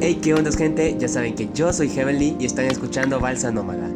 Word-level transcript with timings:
Hey, 0.00 0.20
¿qué 0.22 0.32
onda 0.32 0.52
gente? 0.52 0.96
Ya 0.96 1.08
saben 1.08 1.34
que 1.34 1.48
yo 1.52 1.72
soy 1.72 1.88
Heavenly 1.88 2.36
y 2.38 2.46
están 2.46 2.66
escuchando 2.66 3.18
Balsa 3.18 3.50
Nómada. 3.50 3.90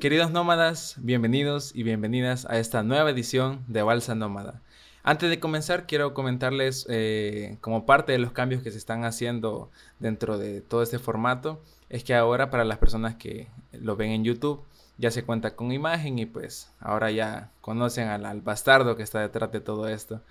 Queridos 0.00 0.30
nómadas, 0.30 0.94
bienvenidos 0.96 1.76
y 1.76 1.82
bienvenidas 1.82 2.46
a 2.46 2.58
esta 2.58 2.82
nueva 2.82 3.10
edición 3.10 3.62
de 3.68 3.82
Balsa 3.82 4.14
Nómada. 4.14 4.62
Antes 5.02 5.28
de 5.28 5.40
comenzar, 5.40 5.86
quiero 5.86 6.14
comentarles 6.14 6.86
eh, 6.88 7.58
como 7.60 7.84
parte 7.84 8.12
de 8.12 8.18
los 8.18 8.32
cambios 8.32 8.62
que 8.62 8.70
se 8.70 8.78
están 8.78 9.04
haciendo 9.04 9.70
dentro 9.98 10.38
de 10.38 10.62
todo 10.62 10.82
este 10.82 10.98
formato, 10.98 11.62
es 11.90 12.02
que 12.02 12.14
ahora 12.14 12.48
para 12.48 12.64
las 12.64 12.78
personas 12.78 13.16
que 13.16 13.48
lo 13.72 13.94
ven 13.94 14.10
en 14.10 14.24
YouTube, 14.24 14.64
ya 14.96 15.10
se 15.10 15.24
cuenta 15.24 15.54
con 15.54 15.70
imagen 15.70 16.18
y 16.18 16.24
pues 16.24 16.72
ahora 16.80 17.10
ya 17.10 17.50
conocen 17.60 18.08
al, 18.08 18.40
bastardo 18.40 18.96
que 18.96 19.02
está 19.02 19.20
detrás 19.20 19.52
de 19.52 19.60
todo 19.60 19.86
esto. 19.88 20.22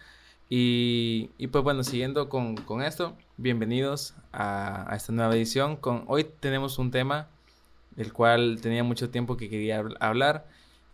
Y, 0.50 1.30
pues 1.52 1.64
bueno, 1.64 1.84
siguiendo 1.84 2.30
con, 2.30 2.82
esto, 2.84 3.16
bienvenidos 3.38 4.14
a, 4.32 4.92
esta 4.96 5.12
nueva 5.12 5.36
edición. 5.36 5.78
Con, 5.78 6.04
hoy 6.08 6.26
tenemos 6.40 6.78
un 6.78 6.92
tema 6.92 7.28
del 7.96 8.14
cual 8.14 8.60
tenía 8.62 8.84
mucho 8.84 9.10
tiempo 9.10 9.38
que 9.38 9.50
quería 9.50 9.84
hablar 10.00 10.46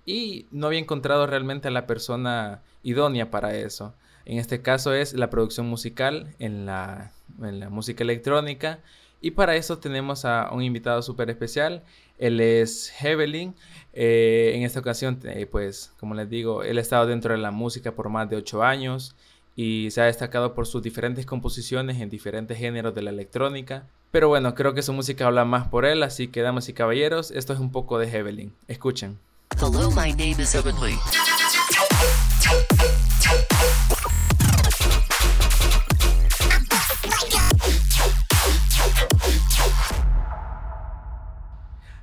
y 0.05 0.45
no 0.51 0.67
había 0.67 0.79
encontrado 0.79 1.27
realmente 1.27 1.67
a 1.67 1.71
la 1.71 1.87
persona 1.87 2.61
idónea 2.83 3.31
para 3.31 3.55
eso. 3.55 3.93
En 4.25 4.37
este 4.37 4.61
caso 4.61 4.93
es 4.93 5.13
la 5.13 5.29
producción 5.29 5.67
musical 5.67 6.35
en 6.39 6.65
la, 6.65 7.11
en 7.41 7.59
la 7.59 7.69
música 7.69 8.03
electrónica 8.03 8.79
y 9.21 9.31
para 9.31 9.55
eso 9.55 9.79
tenemos 9.79 10.23
a 10.23 10.51
un 10.51 10.63
invitado 10.63 11.01
súper 11.01 11.29
especial. 11.29 11.83
Él 12.17 12.39
es 12.39 12.93
Hevelin. 13.01 13.55
Eh, 13.93 14.53
en 14.55 14.63
esta 14.63 14.79
ocasión, 14.79 15.19
eh, 15.23 15.45
pues, 15.45 15.93
como 15.99 16.13
les 16.13 16.29
digo, 16.29 16.63
él 16.63 16.77
ha 16.77 16.81
estado 16.81 17.07
dentro 17.07 17.33
de 17.33 17.39
la 17.39 17.51
música 17.51 17.93
por 17.93 18.09
más 18.09 18.29
de 18.29 18.37
ocho 18.37 18.63
años 18.63 19.15
y 19.61 19.91
se 19.91 19.99
ha 19.99 20.05
destacado 20.05 20.53
por 20.53 20.67
sus 20.67 20.81
diferentes 20.81 21.25
composiciones 21.25 21.99
en 21.99 22.09
diferentes 22.09 22.57
géneros 22.57 22.95
de 22.95 23.01
la 23.01 23.09
electrónica. 23.09 23.89
Pero 24.09 24.29
bueno, 24.29 24.55
creo 24.55 24.73
que 24.73 24.81
su 24.81 24.93
música 24.93 25.25
habla 25.25 25.43
más 25.43 25.67
por 25.67 25.83
él, 25.83 26.01
así 26.01 26.29
que 26.29 26.41
damas 26.41 26.69
y 26.69 26.73
caballeros, 26.73 27.29
esto 27.31 27.51
es 27.51 27.59
un 27.59 27.69
poco 27.69 27.99
de 27.99 28.07
Hevelin. 28.07 28.53
Escuchen. 28.69 29.19
Hello, 29.59 29.91
my 29.91 30.13
name 30.13 30.41
is 30.41 30.53
Heavenly. 30.53 30.97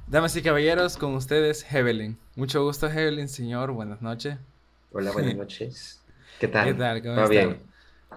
Damas 0.06 0.36
y 0.36 0.42
caballeros, 0.42 0.98
con 0.98 1.14
ustedes, 1.14 1.64
Hevelin. 1.72 2.18
Mucho 2.34 2.62
gusto, 2.62 2.86
Hevelin, 2.86 3.30
señor. 3.30 3.72
Buenas 3.72 4.02
noches. 4.02 4.36
Hola, 4.92 5.10
buenas 5.12 5.36
noches. 5.38 6.02
¿Qué 6.38 6.48
tal? 6.48 6.66
¿Qué 6.66 6.74
tal? 6.74 7.02
¿Cómo 7.02 7.14
¿Todo 7.14 7.28
bien? 7.28 7.62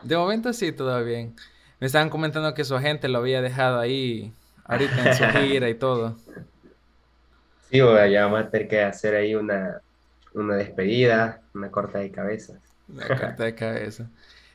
De 0.04 0.18
momento 0.18 0.54
sí, 0.54 0.72
todo 0.72 1.04
bien. 1.04 1.36
Me 1.80 1.88
estaban 1.88 2.10
comentando 2.10 2.54
que 2.54 2.66
su 2.66 2.76
agente 2.76 3.08
lo 3.08 3.20
había 3.20 3.42
dejado 3.42 3.80
ahí 3.80 4.34
ahorita 4.66 5.10
en 5.10 5.16
su 5.16 5.24
gira 5.40 5.70
y 5.70 5.76
todo. 5.76 6.18
Sí, 7.70 7.78
ya 7.78 8.26
vamos 8.26 8.42
a 8.42 8.50
tener 8.50 8.68
que 8.68 8.82
hacer 8.82 9.16
ahí 9.16 9.36
una, 9.36 9.82
una 10.34 10.56
despedida, 10.56 11.42
una 11.54 11.70
corta 11.70 12.00
de 12.00 12.12
cabeza. 12.12 12.60
Una 12.88 13.08
corta 13.08 13.44
de 13.44 13.56
cabeza. 13.56 14.10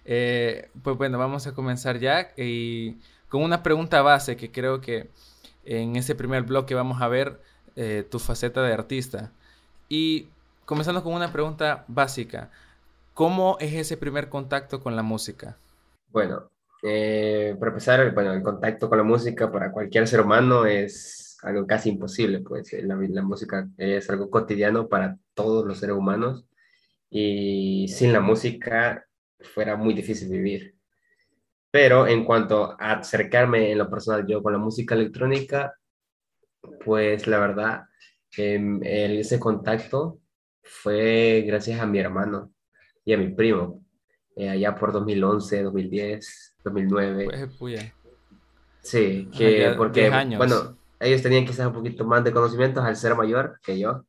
Eh, 0.05 0.69
pues 0.83 0.97
bueno, 0.97 1.19
vamos 1.19 1.47
a 1.47 1.53
comenzar 1.53 1.99
ya 1.99 2.33
y 2.37 2.97
con 3.29 3.43
una 3.43 3.63
pregunta 3.63 4.03
base 4.03 4.37
que 4.37 4.51
creo 4.51 4.81
que 4.81 5.09
en 5.65 5.97
ese 5.97 6.15
primer 6.15 6.43
bloque 6.43 6.75
vamos 6.75 7.01
a 7.01 7.09
ver 7.09 7.41
eh, 7.77 8.07
tu 8.11 8.19
faceta 8.19 8.63
de 8.63 8.73
artista. 8.73 9.31
Y 9.89 10.29
comenzando 10.65 11.03
con 11.03 11.15
una 11.15 11.33
pregunta 11.33 11.85
básica, 11.89 12.51
¿cómo 13.15 13.57
es 13.61 13.73
ese 13.73 13.97
primer 13.97 14.29
contacto 14.29 14.81
con 14.81 14.97
la 14.97 15.03
música? 15.03 15.57
Bueno, 16.09 16.51
eh, 16.83 17.57
para 17.59 17.71
empezar, 17.71 18.13
bueno, 18.13 18.33
el 18.33 18.43
contacto 18.43 18.89
con 18.89 18.99
la 18.99 19.05
música 19.05 19.51
para 19.51 19.73
cualquier 19.73 20.07
ser 20.07 20.21
humano 20.21 20.67
es 20.67 21.39
algo 21.43 21.67
casi 21.67 21.91
imposible, 21.91 22.41
pues 22.41 22.73
eh, 22.73 22.83
la, 22.83 22.97
la 22.97 23.23
música 23.23 23.69
es 23.79 24.11
algo 24.11 24.31
cotidiano 24.31 24.89
para 24.89 25.17
todos 25.35 25.65
los 25.65 25.79
seres 25.79 25.97
humanos 25.97 26.45
y 27.11 27.87
sin 27.89 28.13
la 28.13 28.21
música 28.21 29.07
fuera 29.41 29.77
muy 29.77 29.95
difícil 29.95 30.29
vivir. 30.29 30.75
Pero 31.71 32.07
en 32.07 32.25
cuanto 32.25 32.77
a 32.79 32.93
acercarme 32.93 33.73
en 33.73 33.79
lo 33.79 33.91
personal 33.91 34.27
yo 34.27 34.43
con 34.43 34.53
la 34.53 34.59
música 34.59 34.95
electrónica, 34.95 35.75
pues 36.85 37.27
la 37.27 37.39
verdad, 37.39 37.85
eh, 38.37 39.19
ese 39.21 39.39
contacto 39.41 40.21
fue 40.63 41.45
gracias 41.47 41.81
a 41.81 41.87
mi 41.87 41.99
hermano 41.99 42.54
y 43.05 43.13
a 43.13 43.19
mi 43.19 43.29
primo, 43.29 43.83
eh, 44.37 44.49
allá 44.49 44.75
por 44.75 44.93
2011, 44.93 45.63
2010, 45.63 46.57
2009. 46.65 47.49
Pues, 47.59 47.93
sí, 48.81 49.29
que 49.37 49.75
porque, 49.77 50.11
bueno, 50.37 50.77
ellos 51.01 51.23
tenían 51.23 51.45
quizás 51.45 51.67
un 51.67 51.75
poquito 51.75 52.05
más 52.05 52.25
de 52.25 52.33
conocimientos 52.33 52.85
al 52.85 52.97
ser 52.97 53.15
mayor 53.15 53.59
que 53.63 53.79
yo. 53.79 54.05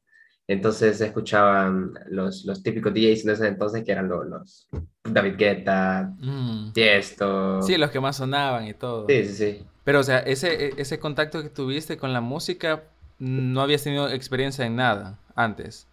Entonces 0.48 1.02
escuchaban 1.02 1.94
los, 2.08 2.46
los 2.46 2.62
típicos 2.62 2.94
DJs 2.94 3.26
en 3.26 3.32
ese 3.32 3.48
entonces 3.48 3.84
que 3.84 3.92
eran 3.92 4.08
los, 4.08 4.28
los 4.28 4.68
David 5.04 5.36
Guetta, 5.38 6.14
mm. 6.20 6.72
Tiesto. 6.72 7.64
Sí, 7.64 7.78
los 7.78 7.90
que 7.90 8.00
más 8.00 8.18
sonaban 8.18 8.68
y 8.68 8.74
todo. 8.74 9.08
Sí, 9.10 9.26
sí, 9.26 9.34
sí. 9.34 9.66
Pero, 9.84 10.00
o 10.00 10.04
sea, 10.04 10.20
ese, 10.20 10.68
e, 10.68 10.74
ese 10.78 11.00
contacto 11.00 11.42
que 11.42 11.50
tuviste 11.50 11.98
con 11.98 12.14
la 12.14 12.22
música, 12.22 12.84
no 13.18 13.62
habías 13.62 13.84
tenido 13.84 14.08
experiencia 14.10 14.66
en 14.66 14.76
nada 14.76 15.20
antes. 15.36 15.88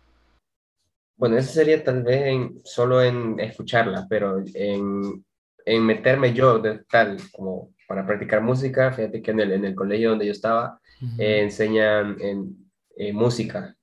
Bueno, 1.17 1.37
eso 1.37 1.53
sería 1.53 1.83
tal 1.83 2.03
vez 2.03 2.23
en, 2.23 2.61
solo 2.65 3.03
en 3.03 3.39
escucharla, 3.41 4.07
pero 4.09 4.43
en, 4.55 5.25
en 5.65 5.87
meterme 5.87 6.33
yo 6.33 6.59
de 6.59 6.81
tal 6.91 7.19
como 7.33 7.75
para 7.87 8.07
practicar 8.07 8.41
música, 8.43 8.93
fíjate 8.93 9.23
que 9.23 9.31
en 9.31 9.41
el, 9.41 9.53
en 9.53 9.65
el 9.65 9.75
colegio 9.75 10.11
donde 10.11 10.27
yo 10.27 10.33
estaba, 10.33 10.81
eh, 11.19 11.41
enseñan 11.43 12.17
en, 12.21 12.71
eh, 12.97 13.13
música 13.13 13.77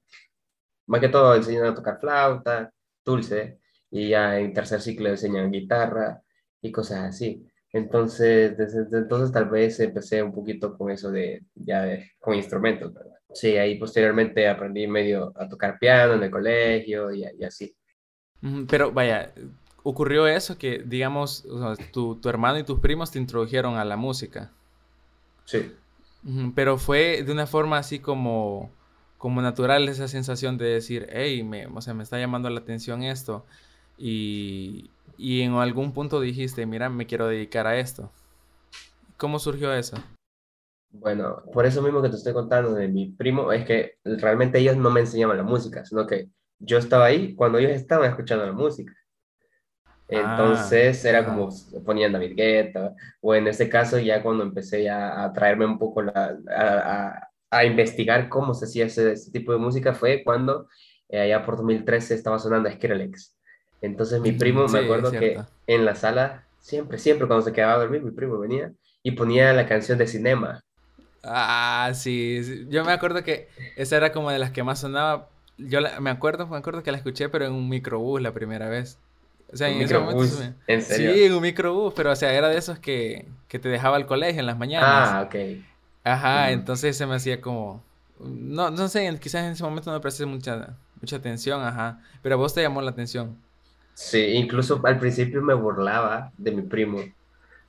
más 0.89 1.01
que 1.01 1.09
todo 1.09 1.35
enseñan 1.35 1.65
a 1.65 1.75
tocar 1.75 1.99
flauta, 1.99 2.73
dulce, 3.05 3.59
y 3.91 4.09
ya 4.09 4.39
en 4.39 4.53
tercer 4.53 4.81
ciclo 4.81 5.09
enseñan 5.09 5.51
guitarra 5.51 6.19
y 6.61 6.71
cosas 6.71 7.09
así. 7.09 7.45
Entonces, 7.71 8.57
desde, 8.57 8.97
entonces 8.97 9.31
tal 9.31 9.49
vez 9.49 9.79
empecé 9.79 10.23
un 10.23 10.33
poquito 10.33 10.75
con 10.75 10.89
eso 10.89 11.11
de, 11.11 11.45
ya 11.53 11.83
de, 11.83 12.11
con 12.19 12.33
instrumentos, 12.33 12.91
¿verdad? 12.91 13.18
Sí, 13.33 13.57
ahí 13.57 13.77
posteriormente 13.77 14.47
aprendí 14.47 14.87
medio 14.87 15.31
a 15.35 15.47
tocar 15.47 15.77
piano 15.79 16.13
en 16.13 16.23
el 16.23 16.31
colegio 16.31 17.11
y, 17.13 17.23
así. 17.43 17.75
Pero 18.67 18.91
vaya, 18.91 19.33
ocurrió 19.83 20.27
eso 20.27 20.57
que, 20.57 20.83
digamos, 20.85 21.45
tu, 21.91 22.15
tu, 22.15 22.29
hermano 22.29 22.59
y 22.59 22.63
tus 22.63 22.79
primos 22.79 23.11
te 23.11 23.19
introdujeron 23.19 23.75
a 23.75 23.85
la 23.85 23.97
música. 23.97 24.51
Sí. 25.45 25.73
Pero 26.55 26.77
fue 26.77 27.23
de 27.23 27.31
una 27.31 27.47
forma 27.47 27.77
así 27.77 27.99
como 27.99 28.71
como 29.19 29.41
natural 29.41 29.89
esa 29.89 30.07
sensación 30.07 30.57
de 30.57 30.65
decir, 30.65 31.07
hey, 31.11 31.43
me, 31.43 31.67
o 31.67 31.81
sea, 31.81 31.93
me 31.93 32.03
está 32.03 32.17
llamando 32.17 32.49
la 32.49 32.61
atención 32.61 33.03
esto. 33.03 33.45
Y, 33.97 34.89
y 35.17 35.41
en 35.41 35.53
algún 35.55 35.91
punto 35.91 36.21
dijiste, 36.21 36.65
mira, 36.65 36.89
me 36.89 37.05
quiero 37.05 37.27
dedicar 37.27 37.67
a 37.67 37.77
esto. 37.77 38.09
¿Cómo 39.17 39.37
surgió 39.37 39.73
eso? 39.73 39.97
Bueno, 40.91 41.43
por 41.53 41.65
eso 41.65 41.81
mismo 41.81 42.01
que 42.01 42.09
te 42.09 42.15
estoy 42.15 42.33
contando 42.33 42.73
de 42.73 42.87
mi 42.87 43.11
primo, 43.11 43.51
es 43.51 43.65
que 43.65 43.97
realmente 44.03 44.59
ellos 44.59 44.75
no 44.75 44.89
me 44.89 45.01
enseñaban 45.01 45.37
la 45.37 45.43
música, 45.43 45.85
sino 45.85 46.07
que 46.07 46.29
yo 46.57 46.77
estaba 46.77 47.05
ahí 47.05 47.35
cuando 47.35 47.57
ellos 47.57 47.71
estaban 47.71 48.09
escuchando 48.09 48.45
la 48.45 48.53
música. 48.53 48.93
Entonces 50.07 51.05
era 51.05 51.23
como 51.23 51.49
ponían 51.85 52.11
David 52.11 52.35
Guetta, 52.35 52.95
o 53.21 53.35
en 53.35 53.47
este 53.47 53.69
caso 53.69 53.99
ya 53.99 54.23
cuando 54.23 54.43
empecé 54.43 54.83
ya 54.83 55.23
a 55.23 55.31
traerme 55.31 55.67
un 55.67 55.77
poco 55.77 56.01
la, 56.01 56.35
a, 56.49 57.29
a 57.51 57.65
investigar 57.65 58.29
cómo 58.29 58.53
se 58.53 58.65
hacía 58.65 58.85
ese, 58.85 59.15
tipo 59.31 59.51
de 59.51 59.57
música 59.57 59.93
fue 59.93 60.23
cuando 60.23 60.67
eh, 61.09 61.19
allá 61.19 61.45
por 61.45 61.57
2013 61.57 62.15
estaba 62.15 62.39
sonando 62.39 62.69
Skrillex. 62.71 63.35
Entonces 63.81 64.19
mi 64.19 64.31
primo, 64.33 64.67
me 64.67 64.79
acuerdo 64.79 65.11
que 65.11 65.39
en 65.67 65.85
la 65.85 65.95
sala, 65.95 66.45
siempre, 66.59 66.97
siempre 66.97 67.27
cuando 67.27 67.45
se 67.45 67.53
quedaba 67.53 67.73
a 67.73 67.79
dormir, 67.79 68.01
mi 68.01 68.11
primo 68.11 68.37
venía 68.37 68.73
y 69.01 69.11
ponía 69.11 69.53
la 69.53 69.67
canción 69.67 69.97
de 69.97 70.07
Cinema. 70.07 70.63
Ah, 71.23 71.91
sí, 71.93 72.65
yo 72.69 72.85
me 72.85 72.91
acuerdo 72.91 73.23
que 73.23 73.49
esa 73.75 73.97
era 73.97 74.11
como 74.11 74.31
de 74.31 74.39
las 74.39 74.51
que 74.51 74.63
más 74.63 74.79
sonaba. 74.79 75.27
Yo 75.57 75.79
me 75.99 76.09
acuerdo, 76.09 76.47
me 76.47 76.57
acuerdo 76.57 76.83
que 76.83 76.91
la 76.91 76.97
escuché, 76.97 77.27
pero 77.29 77.45
en 77.45 77.51
un 77.51 77.67
microbús 77.67 78.21
la 78.21 78.33
primera 78.33 78.69
vez. 78.69 78.97
O 79.51 79.57
sea, 79.57 79.69
en 79.69 79.81
ese 79.81 79.97
momento. 79.97 80.23
¿En 80.67 80.81
serio? 80.81 81.13
Sí, 81.13 81.23
en 81.23 81.33
un 81.33 81.41
microbús, 81.41 81.93
pero 81.95 82.11
o 82.11 82.15
sea, 82.15 82.33
era 82.33 82.47
de 82.47 82.57
esos 82.57 82.79
que, 82.79 83.25
que 83.47 83.59
te 83.59 83.67
dejaba 83.67 83.97
al 83.97 84.05
colegio 84.05 84.39
en 84.39 84.45
las 84.45 84.57
mañanas. 84.57 85.09
Ah, 85.09 85.23
ok. 85.25 85.35
Ajá, 86.03 86.51
entonces 86.51 86.95
se 86.95 87.05
me 87.05 87.15
hacía 87.15 87.41
como... 87.41 87.83
No, 88.19 88.69
no 88.69 88.87
sé, 88.87 89.17
quizás 89.19 89.45
en 89.45 89.51
ese 89.51 89.63
momento 89.63 89.89
no 89.89 89.97
me 89.97 90.01
presté 90.01 90.25
mucha, 90.25 90.75
mucha 91.01 91.15
atención, 91.15 91.61
ajá. 91.63 92.01
Pero 92.21 92.35
a 92.35 92.37
vos 92.37 92.53
te 92.53 92.61
llamó 92.61 92.81
la 92.81 92.91
atención. 92.91 93.35
Sí, 93.93 94.19
incluso 94.33 94.81
al 94.85 94.99
principio 94.99 95.41
me 95.41 95.53
burlaba 95.53 96.31
de 96.37 96.51
mi 96.51 96.61
primo. 96.61 96.99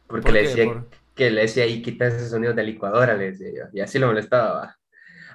Porque 0.06 0.32
le 0.32 0.42
decía 0.42 0.84
que 1.20 1.30
le 1.30 1.42
decía, 1.42 1.66
y 1.66 1.82
quita 1.82 2.06
ese 2.06 2.30
sonido 2.30 2.54
de 2.54 2.62
licuadora, 2.62 3.14
le 3.14 3.32
decía 3.32 3.48
yo. 3.54 3.64
Y 3.74 3.80
así 3.82 3.98
lo 3.98 4.06
molestaba. 4.06 4.78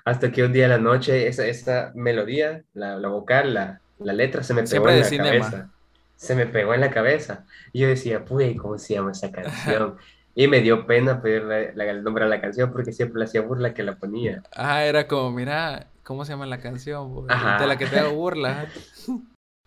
Hasta 0.04 0.32
que 0.32 0.44
un 0.44 0.52
día 0.52 0.64
en 0.64 0.72
la 0.72 0.78
noche, 0.80 1.28
esa, 1.28 1.46
esa 1.46 1.92
melodía, 1.94 2.64
la, 2.74 2.98
la 2.98 3.08
vocal, 3.08 3.54
la, 3.54 3.82
la, 4.00 4.14
letra 4.14 4.42
se 4.42 4.56
me 4.56 4.64
pegó 4.64 4.90
en 4.90 5.02
la 5.02 5.10
cabeza. 5.10 5.70
Se 6.16 6.34
me 6.34 6.48
pegó 6.48 6.74
en 6.74 6.82
la 6.82 6.90
cabeza. 6.90 7.46
Y 7.72 7.82
yo 7.82 7.88
decía, 7.88 8.26
pues, 8.26 8.58
¿cómo 8.60 8.80
se 8.80 8.96
llama 8.96 9.12
esa 9.12 9.32
canción? 9.32 9.98
Y 10.34 10.48
me 10.48 10.62
dio 10.62 10.88
pena 10.88 11.22
pedirle 11.22 11.74
el 11.76 12.04
nombre 12.04 12.24
a 12.24 12.28
la 12.28 12.42
canción 12.42 12.72
porque 12.72 12.92
siempre 12.92 13.20
le 13.20 13.26
hacía 13.26 13.42
burla 13.42 13.76
que 13.76 13.84
la 13.84 13.96
ponía. 13.96 14.42
Ah, 14.56 14.86
era 14.86 15.08
como, 15.08 15.30
mira, 15.30 15.86
¿cómo 16.02 16.26
se 16.26 16.32
llama 16.32 16.48
la 16.48 16.58
canción? 16.58 17.28
De 17.28 17.68
la 17.68 17.78
que 17.78 17.86
te 17.86 18.00
hago 18.00 18.14
burla. 18.16 18.66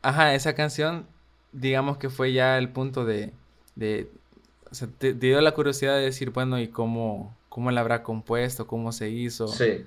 Ajá, 0.02 0.34
esa 0.34 0.56
canción, 0.56 1.06
digamos 1.52 1.96
que 1.96 2.10
fue 2.10 2.32
ya 2.32 2.58
el 2.58 2.70
punto 2.70 3.04
de, 3.04 3.32
de 3.76 4.10
o 4.70 4.74
sea, 4.74 4.88
te, 4.88 5.14
dio 5.14 5.40
la 5.40 5.52
curiosidad 5.52 5.96
de 5.96 6.02
decir, 6.02 6.30
bueno, 6.30 6.58
¿y 6.60 6.68
cómo, 6.68 7.36
cómo 7.48 7.70
la 7.70 7.80
habrá 7.80 8.02
compuesto? 8.02 8.66
¿Cómo 8.66 8.92
se 8.92 9.10
hizo? 9.10 9.48
Sí. 9.48 9.84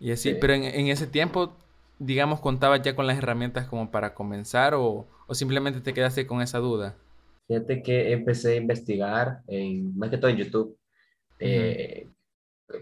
Y 0.00 0.10
así, 0.12 0.34
pero 0.40 0.54
en, 0.54 0.64
en, 0.64 0.88
ese 0.88 1.06
tiempo, 1.06 1.54
digamos, 1.98 2.40
contabas 2.40 2.82
ya 2.82 2.96
con 2.96 3.06
las 3.06 3.18
herramientas 3.18 3.66
como 3.66 3.90
para 3.90 4.14
comenzar 4.14 4.74
o, 4.74 5.06
o 5.26 5.34
simplemente 5.34 5.80
te 5.80 5.94
quedaste 5.94 6.26
con 6.26 6.42
esa 6.42 6.58
duda. 6.58 6.96
Fíjate 7.48 7.82
que 7.82 8.12
empecé 8.12 8.52
a 8.52 8.56
investigar, 8.56 9.42
en, 9.46 9.96
más 9.96 10.10
que 10.10 10.18
todo 10.18 10.30
en 10.30 10.36
YouTube. 10.36 10.76
Eh, 11.38 12.08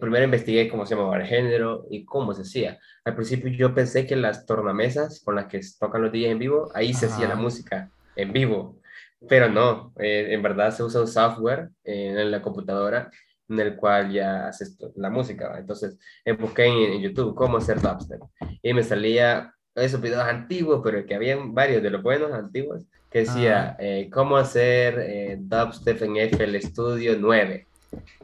primero 0.01 0.25
investigué 0.25 0.69
cómo 0.69 0.87
se 0.87 0.95
llamaba 0.95 1.17
el 1.17 1.27
género 1.27 1.87
y 1.91 2.05
cómo 2.05 2.35
se 2.35 2.43
hacía. 2.43 2.79
Al 3.05 3.15
principio 3.15 3.51
yo 3.51 3.75
pensé 3.75 4.07
que 4.07 4.17
las 4.17 4.47
tornamesas 4.47 5.23
con 5.25 5.35
las 5.35 5.47
que 5.47 5.61
tocan 5.79 6.03
los 6.03 6.13
DJs 6.13 6.27
en 6.27 6.39
vivo, 6.39 6.71
ahí 6.75 6.93
se 6.95 7.07
hacía 7.07 7.29
la 7.29 7.37
música 7.37 7.91
en 8.17 8.33
vivo. 8.33 8.80
Pero 9.29 9.49
no, 9.49 9.93
eh, 9.99 10.29
en 10.31 10.43
verdad 10.43 10.75
se 10.75 10.83
usa 10.83 11.03
un 11.03 11.09
software 11.09 11.71
en 11.85 12.31
la 12.31 12.41
computadora 12.41 13.11
en 13.49 13.61
el 13.61 13.77
cual 13.77 14.13
ya 14.13 14.49
haces 14.49 14.79
la 14.97 15.11
música. 15.11 15.59
Entonces 15.59 15.99
busqué 16.39 16.67
en, 16.67 16.93
en, 16.93 17.03
YouTube 17.03 17.35
cómo 17.35 17.59
hacer 17.59 17.81
dubstep 17.81 18.21
y 18.63 18.73
me 18.73 18.83
salía 18.83 19.53
esos 19.75 20.01
videos 20.01 20.25
antiguos, 20.25 20.81
pero 20.83 21.05
que 21.05 21.15
habían 21.15 21.55
varios 21.55 21.83
de 21.83 21.91
los 21.91 22.03
buenos 22.03 22.33
antiguos 22.33 22.85
que 23.11 23.21
decía, 23.21 23.77
eh, 23.81 24.09
¿cómo 24.13 24.37
hacer 24.37 24.99
eh, 25.01 25.37
dubstep 25.41 26.01
en 26.03 26.17
FL 26.17 26.61
Studio 26.61 27.17
9? 27.19 27.67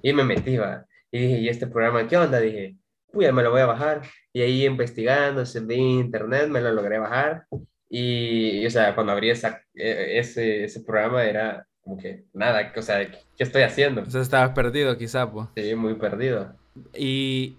Y 0.02 0.12
me 0.12 0.24
metí, 0.24 0.56
va. 0.56 0.86
Y 1.10 1.18
dije, 1.18 1.38
¿y 1.38 1.48
este 1.48 1.66
programa 1.66 2.06
qué 2.06 2.16
onda? 2.16 2.38
Dije, 2.38 2.76
pues 3.12 3.32
me 3.32 3.42
lo 3.42 3.50
voy 3.50 3.62
a 3.62 3.66
bajar. 3.66 4.02
Y 4.32 4.42
ahí 4.42 4.64
investigando, 4.64 5.44
se 5.44 5.60
vi 5.60 5.74
internet, 5.76 6.48
me 6.48 6.60
lo 6.60 6.72
logré 6.72 6.98
bajar. 6.98 7.46
Y, 7.88 8.66
o 8.66 8.70
sea, 8.70 8.94
cuando 8.94 9.12
abrí 9.12 9.30
esa, 9.30 9.62
e, 9.74 10.18
ese, 10.18 10.64
ese 10.64 10.80
programa 10.80 11.24
era 11.24 11.66
como 11.82 11.96
que 11.98 12.24
nada, 12.32 12.72
o 12.76 12.82
sea, 12.82 13.08
¿qué 13.08 13.44
estoy 13.44 13.62
haciendo? 13.62 14.04
Sea, 14.06 14.20
estabas 14.20 14.50
perdido 14.50 14.96
quizá, 14.98 15.30
pues. 15.30 15.46
Sí, 15.56 15.74
muy 15.74 15.94
perdido. 15.94 16.52
Y, 16.94 17.56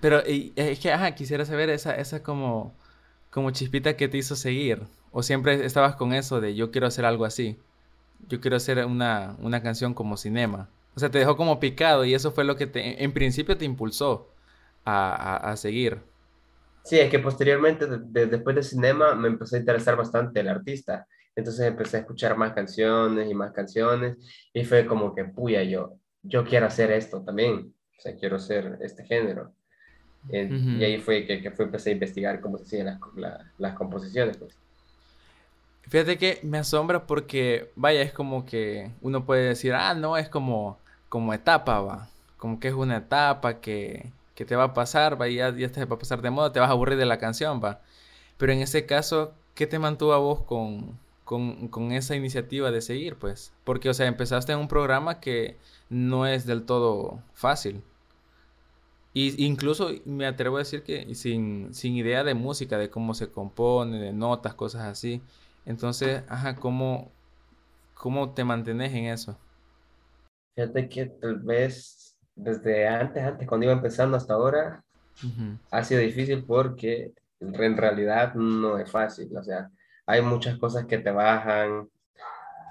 pero 0.00 0.22
es 0.24 0.78
que, 0.80 0.92
ajá, 0.92 1.14
quisiera 1.14 1.44
saber 1.44 1.70
esa, 1.70 1.94
esa 1.94 2.22
como, 2.22 2.74
como 3.30 3.50
chispita 3.52 3.96
que 3.96 4.08
te 4.08 4.18
hizo 4.18 4.34
seguir. 4.34 4.82
¿O 5.12 5.22
siempre 5.22 5.64
estabas 5.64 5.96
con 5.96 6.12
eso 6.12 6.40
de 6.40 6.54
yo 6.54 6.70
quiero 6.70 6.86
hacer 6.86 7.04
algo 7.04 7.24
así? 7.24 7.56
Yo 8.28 8.40
quiero 8.40 8.56
hacer 8.56 8.84
una, 8.84 9.36
una 9.40 9.62
canción 9.62 9.94
como 9.94 10.16
cinema. 10.16 10.68
O 10.94 11.00
sea, 11.00 11.10
te 11.10 11.18
dejó 11.18 11.36
como 11.36 11.60
picado 11.60 12.04
y 12.04 12.14
eso 12.14 12.32
fue 12.32 12.44
lo 12.44 12.56
que 12.56 12.66
te, 12.66 13.02
en 13.04 13.12
principio 13.12 13.56
te 13.56 13.64
impulsó 13.64 14.28
a, 14.84 15.36
a, 15.36 15.56
seguir. 15.56 16.00
Sí, 16.86 17.00
es 17.00 17.10
que 17.10 17.18
posteriormente, 17.18 17.84
después 17.88 18.54
de 18.54 18.62
cinema, 18.62 19.16
me 19.16 19.26
empezó 19.26 19.56
a 19.56 19.58
interesar 19.58 19.96
bastante 19.96 20.38
el 20.38 20.48
artista. 20.48 21.04
Entonces 21.34 21.66
empecé 21.66 21.96
a 21.96 22.00
escuchar 22.00 22.36
más 22.36 22.52
canciones 22.52 23.28
y 23.28 23.34
más 23.34 23.52
canciones 23.52 24.16
y 24.54 24.64
fue 24.64 24.86
como 24.86 25.12
que, 25.12 25.24
puya, 25.24 25.64
yo, 25.64 25.98
yo 26.22 26.44
quiero 26.44 26.66
hacer 26.66 26.92
esto 26.92 27.24
también. 27.24 27.74
O 27.98 28.00
sea, 28.00 28.14
quiero 28.14 28.36
hacer 28.36 28.78
este 28.82 29.04
género. 29.04 29.52
Y 30.30 30.84
ahí 30.84 30.98
fue 30.98 31.26
que, 31.26 31.42
que 31.42 31.50
fue, 31.50 31.64
empecé 31.64 31.90
a 31.90 31.94
investigar 31.94 32.40
cómo 32.40 32.56
se 32.58 32.64
hacían 32.64 33.00
las, 33.16 33.42
las 33.58 33.74
composiciones. 33.74 34.36
Pues. 34.36 34.56
Fíjate 35.88 36.18
que 36.18 36.38
me 36.44 36.58
asombra 36.58 37.04
porque, 37.04 37.72
vaya, 37.74 38.00
es 38.00 38.12
como 38.12 38.46
que 38.46 38.92
uno 39.02 39.26
puede 39.26 39.48
decir, 39.48 39.72
ah, 39.74 39.94
no, 39.94 40.16
es 40.16 40.28
como, 40.28 40.78
como 41.08 41.34
etapa, 41.34 41.80
va. 41.80 42.08
Como 42.36 42.60
que 42.60 42.68
es 42.68 42.74
una 42.74 42.98
etapa 42.98 43.60
que, 43.60 44.12
que 44.36 44.46
te 44.46 44.56
va 44.56 44.64
a 44.66 44.74
pasar, 44.74 45.20
va, 45.20 45.28
ya, 45.28 45.56
ya 45.56 45.72
te 45.72 45.84
va 45.86 45.96
a 45.96 46.00
pasar 46.00 46.22
de 46.22 46.30
moda, 46.30 46.52
te 46.52 46.60
vas 46.60 46.70
a 46.70 46.72
aburrir 46.72 46.98
de 46.98 47.06
la 47.06 47.18
canción, 47.18 47.62
va. 47.64 47.82
Pero 48.38 48.52
en 48.52 48.60
ese 48.60 48.86
caso, 48.86 49.34
¿qué 49.54 49.66
te 49.66 49.78
mantuvo 49.80 50.12
a 50.14 50.18
vos 50.18 50.42
con, 50.42 50.98
con, 51.24 51.68
con 51.68 51.92
esa 51.92 52.16
iniciativa 52.16 52.70
de 52.70 52.82
seguir, 52.82 53.16
pues? 53.16 53.52
Porque, 53.64 53.90
o 53.90 53.94
sea, 53.94 54.06
empezaste 54.06 54.52
en 54.52 54.60
un 54.60 54.68
programa 54.68 55.20
que 55.20 55.58
no 55.90 56.26
es 56.26 56.46
del 56.46 56.64
todo 56.66 57.22
fácil. 57.34 57.82
Y 59.14 59.44
incluso 59.44 59.90
me 60.04 60.26
atrevo 60.26 60.56
a 60.56 60.58
decir 60.60 60.82
que 60.82 61.14
sin, 61.14 61.72
sin 61.74 61.96
idea 61.96 62.22
de 62.22 62.34
música, 62.34 62.76
de 62.78 62.90
cómo 62.90 63.14
se 63.14 63.30
compone, 63.30 63.98
de 63.98 64.12
notas, 64.12 64.54
cosas 64.54 64.82
así. 64.82 65.22
Entonces, 65.64 66.22
ajá, 66.28 66.56
¿cómo, 66.56 67.10
cómo 67.94 68.34
te 68.34 68.44
mantienes 68.44 68.94
en 68.94 69.06
eso? 69.06 69.38
Fíjate 70.54 70.88
que 70.88 71.06
tal 71.06 71.36
vez 71.40 72.05
desde 72.36 72.86
antes, 72.86 73.22
antes 73.22 73.48
cuando 73.48 73.64
iba 73.64 73.72
empezando 73.72 74.16
hasta 74.16 74.34
ahora, 74.34 74.84
ha 75.70 75.82
sido 75.82 76.00
difícil 76.00 76.44
porque 76.44 77.12
en 77.40 77.76
realidad 77.76 78.34
no 78.34 78.78
es 78.78 78.90
fácil. 78.90 79.34
O 79.36 79.42
sea, 79.42 79.70
hay 80.04 80.22
muchas 80.22 80.58
cosas 80.58 80.84
que 80.84 80.98
te 80.98 81.10
bajan 81.10 81.88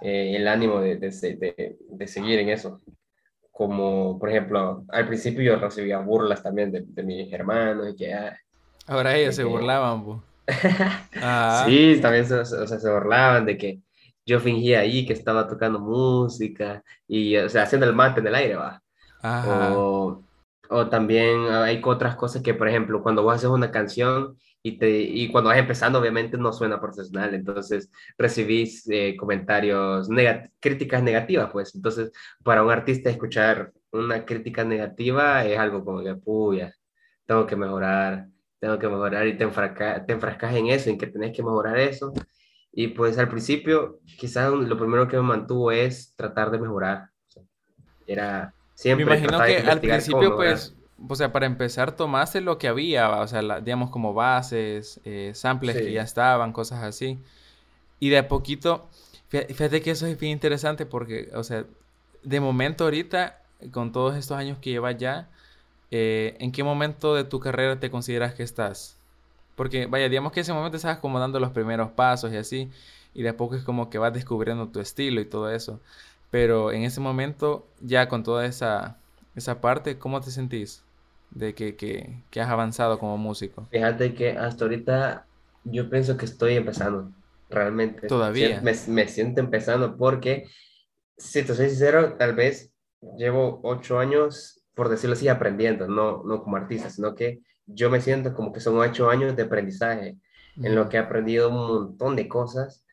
eh, 0.01 0.35
el 0.35 0.47
ánimo 0.47 0.79
de, 0.79 0.97
de, 0.97 1.77
de, 1.89 2.07
seguir 2.07 2.39
en 2.39 2.49
eso. 2.49 2.79
Como, 3.51 4.19
por 4.19 4.29
ejemplo, 4.29 4.85
al 4.89 5.07
principio 5.07 5.41
yo 5.41 5.55
recibía 5.57 5.99
burlas 5.99 6.43
también 6.43 6.71
de, 6.71 7.03
mis 7.03 7.31
hermanos 7.33 7.89
y 7.89 7.95
que... 7.95 8.13
Ah, 8.13 8.37
Ahora 8.87 9.15
ellos 9.15 9.35
se 9.35 9.43
burlaban, 9.43 10.05
pues. 10.05 10.21
Sí, 11.65 11.99
también 12.01 12.25
se, 12.25 12.35
o 12.35 12.45
sea, 12.45 12.79
se 12.79 12.91
burlaban 12.91 13.45
de 13.45 13.57
que 13.57 13.79
yo 14.25 14.39
fingía 14.39 14.81
ahí 14.81 15.05
que 15.05 15.13
estaba 15.13 15.47
tocando 15.47 15.79
música 15.79 16.83
y, 17.07 17.35
o 17.37 17.49
sea, 17.49 17.63
haciendo 17.63 17.87
el 17.87 17.95
mate 17.95 18.19
en 18.19 18.27
el 18.27 18.35
aire, 18.35 18.55
va. 18.55 18.81
O, 19.47 20.23
o, 20.69 20.89
también 20.89 21.45
hay 21.51 21.81
otras 21.83 22.15
cosas 22.15 22.41
que, 22.41 22.53
por 22.53 22.67
ejemplo, 22.67 23.01
cuando 23.01 23.23
vos 23.23 23.35
haces 23.35 23.49
una 23.49 23.71
canción 23.71 24.37
y, 24.61 24.77
te, 24.77 25.01
y 25.01 25.31
cuando 25.31 25.49
vas 25.49 25.59
empezando, 25.59 25.99
obviamente 25.99 26.37
no 26.37 26.51
suena 26.53 26.81
profesional, 26.81 27.33
entonces 27.33 27.91
recibís 28.17 28.87
eh, 28.89 29.15
comentarios, 29.17 30.09
críticas 30.59 31.03
negativas, 31.03 31.49
pues. 31.51 31.75
Entonces, 31.75 32.11
para 32.43 32.63
un 32.63 32.71
artista 32.71 33.09
escuchar 33.09 33.71
una 33.91 34.25
crítica 34.25 34.63
negativa 34.63 35.45
es 35.45 35.57
algo 35.57 35.83
como 35.85 36.03
que, 36.03 36.15
puya, 36.15 36.73
tengo 37.25 37.45
que 37.47 37.55
mejorar 37.55 38.27
tengo 38.65 38.79
que 38.79 38.87
mejorar 38.87 39.27
y 39.27 39.37
te, 39.37 39.43
enfrascas, 39.43 40.05
te 40.07 40.13
enfrascas 40.13 40.55
en 40.55 40.67
eso, 40.67 40.89
en 40.89 40.97
que 40.97 41.05
tenés 41.05 41.35
que 41.35 41.43
mejorar 41.43 41.77
eso. 41.77 42.11
Y 42.71 42.87
pues 42.87 43.17
al 43.19 43.29
principio, 43.29 43.99
quizás 44.17 44.51
lo 44.51 44.77
primero 44.77 45.07
que 45.07 45.17
me 45.17 45.23
mantuvo 45.23 45.71
es 45.71 46.13
tratar 46.15 46.49
de 46.49 46.59
mejorar. 46.59 47.09
Era 48.07 48.53
siempre. 48.75 49.05
Me 49.05 49.17
imagino 49.17 49.43
que 49.43 49.57
al 49.57 49.79
principio, 49.79 50.35
pues, 50.35 50.75
o 51.07 51.15
sea, 51.15 51.31
para 51.31 51.45
empezar, 51.45 51.95
tomaste 51.95 52.41
lo 52.41 52.57
que 52.57 52.67
había, 52.67 53.09
o 53.09 53.27
sea, 53.27 53.41
digamos 53.59 53.89
como 53.89 54.13
bases, 54.13 54.99
eh, 55.03 55.31
samples 55.33 55.75
que 55.75 55.91
ya 55.91 56.03
estaban, 56.03 56.53
cosas 56.53 56.83
así. 56.83 57.19
Y 57.99 58.09
de 58.09 58.19
a 58.19 58.27
poquito, 58.27 58.87
fíjate 59.29 59.81
que 59.81 59.91
eso 59.91 60.05
es 60.05 60.19
bien 60.19 60.33
interesante 60.33 60.85
porque, 60.85 61.29
o 61.33 61.43
sea, 61.43 61.65
de 62.23 62.39
momento 62.39 62.83
ahorita, 62.85 63.41
con 63.71 63.91
todos 63.91 64.15
estos 64.15 64.37
años 64.37 64.57
que 64.59 64.71
llevas 64.71 64.97
ya, 64.97 65.29
eh, 65.91 66.35
¿en 66.39 66.51
qué 66.51 66.63
momento 66.63 67.15
de 67.15 67.23
tu 67.23 67.39
carrera 67.39 67.79
te 67.79 67.89
consideras 67.89 68.33
que 68.33 68.43
estás? 68.43 68.97
Porque, 69.55 69.85
vaya, 69.85 70.09
digamos 70.09 70.31
que 70.31 70.41
ese 70.41 70.53
momento 70.53 70.77
estás 70.77 70.99
como 70.99 71.19
dando 71.19 71.39
los 71.39 71.51
primeros 71.51 71.91
pasos 71.91 72.33
y 72.33 72.37
así, 72.37 72.69
y 73.13 73.23
de 73.23 73.29
a 73.29 73.37
poco 73.37 73.55
es 73.55 73.63
como 73.63 73.89
que 73.89 73.97
vas 73.97 74.13
descubriendo 74.13 74.67
tu 74.67 74.79
estilo 74.79 75.21
y 75.21 75.25
todo 75.25 75.49
eso. 75.49 75.79
Pero 76.35 76.73
en 76.73 76.83
ese 76.83 76.99
momento, 76.99 77.65
ya 77.79 78.09
con 78.09 78.21
toda 78.21 78.45
esa, 78.45 78.99
esa 79.37 79.61
parte, 79.61 79.97
¿cómo 79.97 80.19
te 80.19 80.31
sentís 80.31 80.83
de 81.31 81.55
que, 81.55 81.77
que, 81.77 82.23
que 82.29 82.41
has 82.41 82.49
avanzado 82.49 82.99
como 82.99 83.17
músico? 83.17 83.65
Fíjate 83.71 84.13
que 84.13 84.31
hasta 84.31 84.65
ahorita 84.65 85.27
yo 85.63 85.89
pienso 85.89 86.17
que 86.17 86.25
estoy 86.25 86.55
empezando, 86.57 87.09
realmente. 87.49 88.07
Todavía. 88.07 88.59
Me, 88.59 88.73
me 88.89 89.07
siento 89.07 89.39
empezando 89.39 89.95
porque, 89.95 90.49
si 91.17 91.41
te 91.43 91.55
soy 91.55 91.69
sincero, 91.69 92.17
tal 92.17 92.35
vez 92.35 92.69
llevo 93.17 93.61
ocho 93.63 93.97
años 93.97 94.61
por 94.73 94.89
decirlo 94.89 95.13
así, 95.13 95.29
aprendiendo, 95.29 95.87
no, 95.87 96.21
no 96.25 96.43
como 96.43 96.57
artista, 96.57 96.89
sino 96.89 97.15
que 97.15 97.39
yo 97.65 97.89
me 97.89 98.01
siento 98.01 98.33
como 98.33 98.51
que 98.51 98.59
son 98.59 98.77
ocho 98.77 99.09
años 99.09 99.37
de 99.37 99.43
aprendizaje, 99.43 100.17
en 100.57 100.75
lo 100.75 100.89
que 100.89 100.97
he 100.97 100.99
aprendido 100.99 101.47
un 101.47 101.55
montón 101.55 102.17
de 102.17 102.27
cosas 102.27 102.84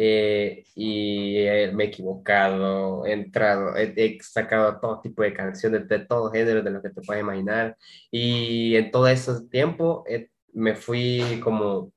eh, 0.00 0.64
y 0.76 1.44
me 1.74 1.84
he 1.84 1.86
equivocado, 1.88 3.04
he 3.04 3.12
entrado, 3.12 3.76
he, 3.76 4.16
sacado 4.22 4.78
todo 4.80 5.00
tipo 5.00 5.22
de 5.22 5.34
canciones 5.34 5.88
de 5.88 5.98
todo 5.98 6.30
género, 6.30 6.62
de 6.62 6.70
lo 6.70 6.80
que 6.80 6.90
te 6.90 7.02
puedes 7.02 7.22
imaginar, 7.22 7.76
y 8.08 8.76
en 8.76 8.92
todo 8.92 9.08
ese 9.08 9.32
tiempo 9.50 10.04
eh, 10.08 10.30
me 10.52 10.76
fui 10.76 11.40
como 11.42 11.92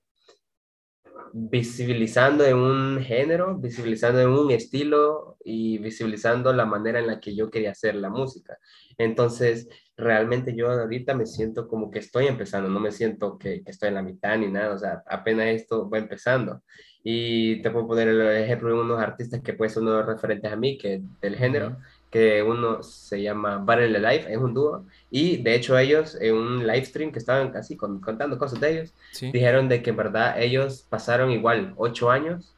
visibilizando 1.34 2.44
en 2.46 2.58
un 2.58 3.02
género, 3.04 3.58
visibilizando 3.58 4.20
en 4.20 4.30
un 4.30 4.52
estilo 4.52 5.38
y 5.44 5.78
visibilizando 5.78 6.52
la 6.54 6.66
manera 6.66 7.00
en 7.00 7.08
la 7.08 7.20
que 7.20 7.36
yo 7.36 7.50
quería 7.50 7.72
hacer 7.72 7.96
la 7.96 8.10
música. 8.10 8.58
Entonces, 8.98 9.68
realmente 9.96 10.56
yo 10.56 10.70
ahorita 10.70 11.14
me 11.14 11.26
siento 11.26 11.68
como 11.68 11.92
que 11.92 12.00
estoy 12.00 12.28
empezando, 12.28 12.70
no 12.70 12.80
me 12.80 12.92
siento 12.92 13.38
que, 13.38 13.62
estoy 13.66 13.90
en 13.90 13.96
la 13.96 14.02
mitad 14.04 14.38
ni 14.38 14.48
nada, 14.48 14.74
o 14.74 14.78
sea, 14.78 15.04
apenas 15.08 15.48
esto 15.48 15.90
va 15.90 16.00
empezando. 16.00 16.64
Y 17.04 17.62
te 17.62 17.72
puedo 17.72 17.88
poner 17.88 18.10
el 18.10 18.22
ejemplo 18.44 18.70
de 18.70 18.82
unos 18.82 19.00
artistas 19.00 19.42
que 19.42 19.54
pueden 19.54 19.74
ser 19.74 19.84
unos 19.84 20.06
referentes 20.06 20.52
a 20.52 20.56
mí, 20.56 20.78
que 20.78 21.02
del 21.22 21.36
género, 21.36 21.78
que 22.12 22.44
uno 22.44 22.84
se 22.84 23.22
llama 23.22 23.58
Battle 23.58 24.00
Life, 24.00 24.32
es 24.32 24.38
un 24.38 24.54
dúo, 24.54 24.86
y 25.10 25.38
de 25.38 25.56
hecho 25.56 25.78
ellos 25.78 26.18
en 26.20 26.36
un 26.36 26.68
live 26.68 26.86
stream 26.86 27.12
que 27.12 27.20
estaban 27.20 27.56
así 27.56 27.78
contando 27.78 28.38
cosas 28.38 28.60
de 28.60 28.72
ellos, 28.72 28.94
dijeron 29.20 29.70
de 29.70 29.82
que 29.82 29.92
en 29.92 29.96
verdad 29.96 30.40
ellos 30.40 30.86
pasaron 30.90 31.32
igual 31.32 31.74
ocho 31.78 32.12
años 32.12 32.54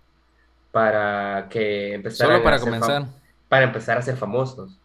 para 0.74 1.48
que 1.50 1.94
empezaran 1.94 2.34
Solo 2.34 2.44
para 2.44 2.60
comenzar. 2.60 3.06
Para 3.48 3.66
empezar 3.66 4.00
a 4.00 4.02
ser 4.02 4.18
famosos. 4.18 4.80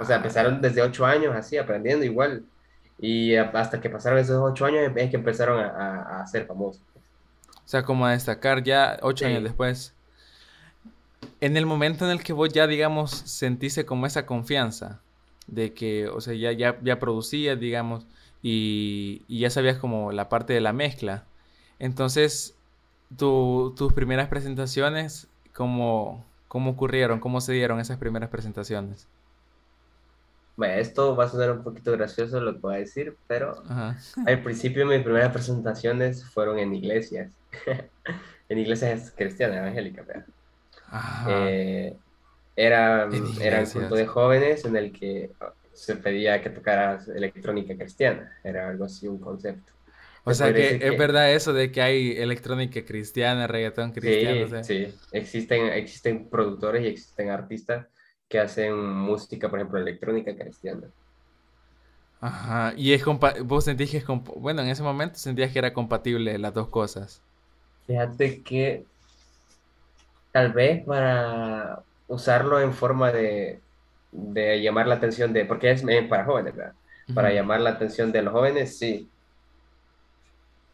O 0.00 0.04
sea, 0.06 0.16
empezaron 0.16 0.62
desde 0.62 0.80
ocho 0.80 1.04
años 1.04 1.36
así, 1.36 1.58
aprendiendo 1.58 2.04
igual. 2.06 2.42
Y 2.98 3.34
hasta 3.36 3.78
que 3.78 3.90
pasaron 3.90 4.18
esos 4.18 4.40
ocho 4.42 4.64
años 4.64 4.90
es 4.96 5.10
que 5.10 5.16
empezaron 5.16 5.60
a, 5.60 6.22
a, 6.22 6.26
ser 6.26 6.46
famosos. 6.46 6.82
O 7.66 7.68
sea, 7.68 7.82
como 7.82 8.06
a 8.06 8.12
destacar 8.12 8.62
ya 8.62 8.96
ocho 9.02 9.26
años 9.26 9.42
después. 9.42 9.92
En 11.40 11.56
el 11.56 11.66
momento 11.66 12.04
en 12.04 12.12
el 12.12 12.22
que 12.22 12.32
vos 12.32 12.48
ya, 12.52 12.68
digamos, 12.68 13.10
sentiste 13.10 13.84
como 13.84 14.06
esa 14.06 14.24
confianza 14.24 15.00
de 15.48 15.74
que, 15.74 16.06
o 16.06 16.20
sea, 16.20 16.34
ya, 16.34 16.52
ya, 16.52 16.78
ya 16.82 17.00
producías, 17.00 17.58
digamos, 17.58 18.06
y, 18.40 19.22
y, 19.26 19.40
ya 19.40 19.50
sabías 19.50 19.78
como 19.78 20.12
la 20.12 20.28
parte 20.28 20.52
de 20.52 20.60
la 20.60 20.72
mezcla. 20.72 21.24
Entonces, 21.80 22.54
tu, 23.16 23.74
tus 23.76 23.92
primeras 23.92 24.28
presentaciones, 24.28 25.26
¿cómo, 25.52 26.24
¿cómo 26.46 26.70
ocurrieron? 26.70 27.18
¿Cómo 27.18 27.40
se 27.40 27.52
dieron 27.52 27.80
esas 27.80 27.98
primeras 27.98 28.30
presentaciones? 28.30 29.08
Bueno, 30.56 30.74
esto 30.74 31.14
va 31.14 31.24
a 31.24 31.28
sonar 31.28 31.50
un 31.52 31.62
poquito 31.62 31.92
gracioso 31.92 32.40
lo 32.40 32.54
que 32.54 32.60
voy 32.60 32.74
a 32.76 32.78
decir, 32.78 33.16
pero 33.26 33.62
al 34.26 34.42
principio 34.42 34.86
mis 34.86 35.02
primeras 35.02 35.32
presentaciones 35.32 36.24
fueron 36.24 36.58
en 36.58 36.74
iglesias, 36.74 37.30
en 38.48 38.58
iglesias 38.58 39.12
cristianas, 39.14 39.58
evangélicas. 39.58 40.06
Eh, 41.28 41.94
era, 42.54 43.08
era 43.40 43.60
un 43.60 43.66
culto 43.66 43.94
de 43.96 44.06
jóvenes 44.06 44.64
en 44.64 44.76
el 44.76 44.92
que 44.92 45.30
se 45.74 45.96
pedía 45.96 46.40
que 46.40 46.48
tocaras 46.48 47.06
electrónica 47.08 47.76
cristiana, 47.76 48.32
era 48.42 48.70
algo 48.70 48.86
así, 48.86 49.06
un 49.06 49.18
concepto. 49.18 49.72
O 50.24 50.34
sea 50.34 50.52
que, 50.52 50.80
es 50.82 50.98
verdad 50.98 51.32
eso 51.32 51.52
de 51.52 51.70
que 51.70 51.82
hay 51.82 52.16
electrónica 52.16 52.84
cristiana, 52.84 53.46
reggaetón 53.46 53.92
cristiano. 53.92 54.64
Sí, 54.64 54.86
sí. 54.86 54.94
Existen, 55.12 55.66
existen 55.66 56.28
productores 56.28 56.82
y 56.82 56.88
existen 56.88 57.30
artistas 57.30 57.86
que 58.28 58.38
hacen 58.40 58.76
música, 58.78 59.48
por 59.50 59.58
ejemplo, 59.58 59.78
electrónica 59.78 60.36
cristiana. 60.36 60.92
Ajá, 62.20 62.72
y 62.76 62.92
es 62.92 63.02
vos 63.44 63.64
sentís 63.64 63.90
que 63.90 63.98
es, 63.98 64.04
bueno, 64.06 64.60
en 64.62 64.68
ese 64.68 64.82
momento 64.82 65.18
sentías 65.18 65.50
que 65.52 65.58
era 65.58 65.72
compatible 65.72 66.38
las 66.38 66.52
dos 66.54 66.68
cosas. 66.68 67.22
Fíjate 67.86 68.42
que 68.42 68.86
tal 70.32 70.52
vez 70.52 70.84
para 70.84 71.84
usarlo 72.06 72.60
en 72.60 72.74
forma 72.74 73.12
de, 73.12 73.64
de 74.10 74.62
llamar 74.62 74.86
la 74.88 74.96
atención 74.96 75.32
de, 75.32 75.44
porque 75.46 75.70
es 75.70 75.82
para 76.08 76.24
jóvenes, 76.24 76.54
¿verdad? 76.56 76.76
Para 77.12 77.32
llamar 77.32 77.60
la 77.60 77.70
atención 77.70 78.12
de 78.12 78.22
los 78.22 78.32
jóvenes, 78.32 78.78
sí, 78.78 79.12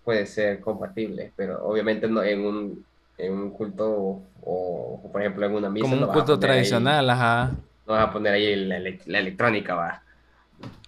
puede 0.02 0.26
ser 0.26 0.60
compatible, 0.60 1.32
pero 1.36 1.64
obviamente 1.64 2.08
no 2.08 2.22
en 2.22 2.44
un 2.44 2.86
en 3.18 3.32
un 3.32 3.50
culto 3.50 4.22
o, 4.42 5.08
por 5.10 5.20
ejemplo 5.20 5.46
en 5.46 5.54
una 5.54 5.70
misa. 5.70 5.84
Como 5.84 6.06
un 6.06 6.12
culto 6.12 6.38
tradicional, 6.38 7.08
ajá. 7.08 7.52
No 7.86 7.94
vas 7.94 8.08
a 8.08 8.12
poner 8.12 8.34
ahí 8.34 8.56
la, 8.56 8.76
electrónica, 9.18 9.74
va. 9.74 10.02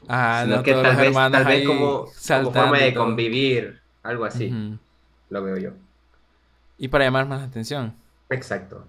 Ah, 0.09 0.45
no, 0.47 0.63
que 0.63 0.73
tal 0.73 0.97
vez, 0.97 1.15
tal 1.15 1.45
vez 1.45 1.67
como, 1.67 2.07
forma 2.07 2.79
de 2.79 2.95
convivir, 2.95 3.81
algo 4.03 4.25
así, 4.25 4.53
lo 5.31 5.43
veo 5.43 5.57
yo. 5.57 5.71
Y 6.79 6.89
para 6.89 7.05
llamar 7.05 7.27
más 7.27 7.41
la 7.41 7.47
atención. 7.47 7.95
Exacto. 8.31 8.85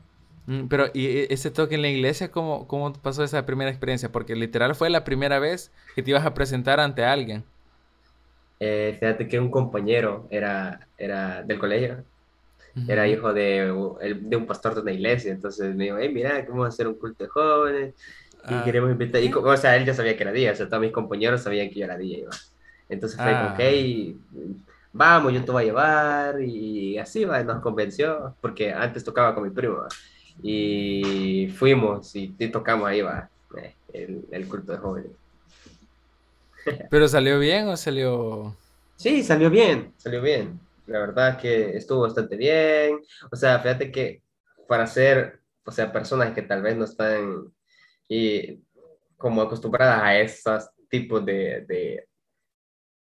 Mm, 0.47 0.67
pero, 0.67 0.87
¿y 0.93 1.07
e, 1.07 1.27
ese 1.31 1.49
toque 1.51 1.75
en 1.75 1.81
la 1.81 1.87
iglesia, 1.87 2.31
cómo, 2.31 2.67
cómo 2.67 2.93
pasó 2.93 3.23
esa 3.23 3.45
primera 3.45 3.69
experiencia? 3.69 4.11
Porque 4.11 4.35
literal 4.35 4.75
fue 4.75 4.89
la 4.89 5.03
primera 5.03 5.39
vez 5.39 5.71
que 5.95 6.03
te 6.03 6.11
ibas 6.11 6.25
a 6.25 6.33
presentar 6.33 6.79
ante 6.79 7.03
alguien. 7.03 7.43
Eh, 8.59 8.95
fíjate 8.99 9.27
que 9.27 9.39
un 9.39 9.49
compañero 9.49 10.27
era, 10.29 10.87
era 10.97 11.43
del 11.43 11.59
colegio 11.59 12.03
era 12.87 13.07
hijo 13.07 13.33
de, 13.33 13.73
de, 14.21 14.35
un 14.35 14.45
pastor 14.45 14.75
de 14.75 14.81
una 14.81 14.91
iglesia, 14.91 15.31
entonces 15.31 15.73
me 15.75 15.85
dijo, 15.85 15.97
hey, 15.97 16.11
mira, 16.13 16.45
vamos 16.49 16.65
a 16.65 16.69
hacer 16.69 16.87
un 16.87 16.95
culto 16.95 17.23
de 17.23 17.29
jóvenes 17.29 17.93
y 18.49 18.53
ah. 18.53 18.61
queremos 18.63 18.91
invitar, 18.91 19.23
y, 19.23 19.31
o 19.33 19.57
sea, 19.57 19.75
él 19.77 19.85
ya 19.85 19.93
sabía 19.93 20.15
que 20.15 20.23
era 20.23 20.31
día, 20.31 20.51
o 20.51 20.55
sea, 20.55 20.67
todos 20.67 20.81
mis 20.81 20.91
compañeros 20.91 21.41
sabían 21.41 21.69
que 21.69 21.79
yo 21.79 21.85
era 21.85 21.97
día, 21.97 22.27
entonces 22.89 23.19
fue 23.19 23.31
como, 23.31 23.53
ok, 23.53 23.59
ah. 23.59 24.63
vamos, 24.91 25.33
yo 25.33 25.43
te 25.43 25.51
voy 25.51 25.63
a 25.63 25.65
llevar, 25.65 26.41
y 26.41 26.97
así, 26.97 27.23
va, 27.23 27.43
nos 27.43 27.61
convenció, 27.61 28.35
porque 28.41 28.73
antes 28.73 29.03
tocaba 29.03 29.33
con 29.33 29.43
mi 29.43 29.49
primo, 29.49 29.83
y 30.43 31.47
fuimos, 31.55 32.13
y, 32.15 32.27
tocamos 32.51 32.87
ahí, 32.87 33.01
va, 33.01 33.29
eh, 33.57 33.73
el, 33.93 34.25
el 34.31 34.47
culto 34.47 34.73
de 34.73 34.77
jóvenes. 34.77 35.11
¿Pero 36.89 37.07
salió 37.07 37.39
bien 37.39 37.67
o 37.67 37.77
salió...? 37.77 38.55
Sí, 38.95 39.23
salió 39.23 39.49
bien, 39.49 39.93
salió 39.97 40.21
bien. 40.21 40.59
La 40.87 40.99
verdad 40.99 41.39
que 41.39 41.75
estuvo 41.75 42.01
bastante 42.01 42.35
bien. 42.35 42.99
O 43.31 43.35
sea, 43.35 43.59
fíjate 43.59 43.91
que 43.91 44.21
para 44.67 44.87
ser, 44.87 45.41
o 45.65 45.71
sea, 45.71 45.91
personas 45.91 46.33
que 46.33 46.41
tal 46.41 46.61
vez 46.61 46.75
no 46.75 46.85
están 46.85 47.51
y 48.07 48.63
como 49.17 49.41
acostumbradas 49.41 50.01
a 50.03 50.19
esos 50.19 50.69
tipos 50.89 51.25
de, 51.25 51.65
de, 51.67 52.07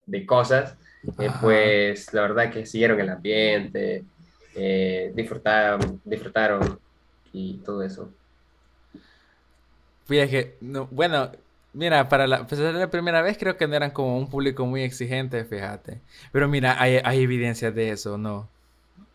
de 0.05 0.25
cosas, 0.25 0.77
eh, 1.19 1.29
pues 1.41 2.13
la 2.13 2.21
verdad 2.21 2.51
que 2.51 2.65
siguieron 2.65 2.99
el 2.99 3.09
ambiente, 3.09 4.05
eh, 4.55 5.11
disfrutaron, 5.13 6.01
disfrutaron 6.05 6.79
y 7.33 7.57
todo 7.57 7.83
eso. 7.83 8.13
Fíjate 10.05 10.57
no, 10.61 10.87
bueno, 10.87 11.31
Mira, 11.73 12.07
para 12.07 12.27
la, 12.27 12.45
pues 12.45 12.61
la 12.61 12.89
primera 12.89 13.21
vez 13.21 13.37
creo 13.37 13.57
que 13.57 13.67
no 13.67 13.75
eran 13.75 13.91
como 13.91 14.17
un 14.17 14.29
público 14.29 14.65
muy 14.65 14.83
exigente, 14.83 15.43
fíjate. 15.43 16.01
Pero 16.31 16.47
mira, 16.47 16.79
hay, 16.81 16.99
hay 17.03 17.21
evidencias 17.23 17.73
de 17.73 17.89
eso, 17.89 18.17
¿no? 18.17 18.47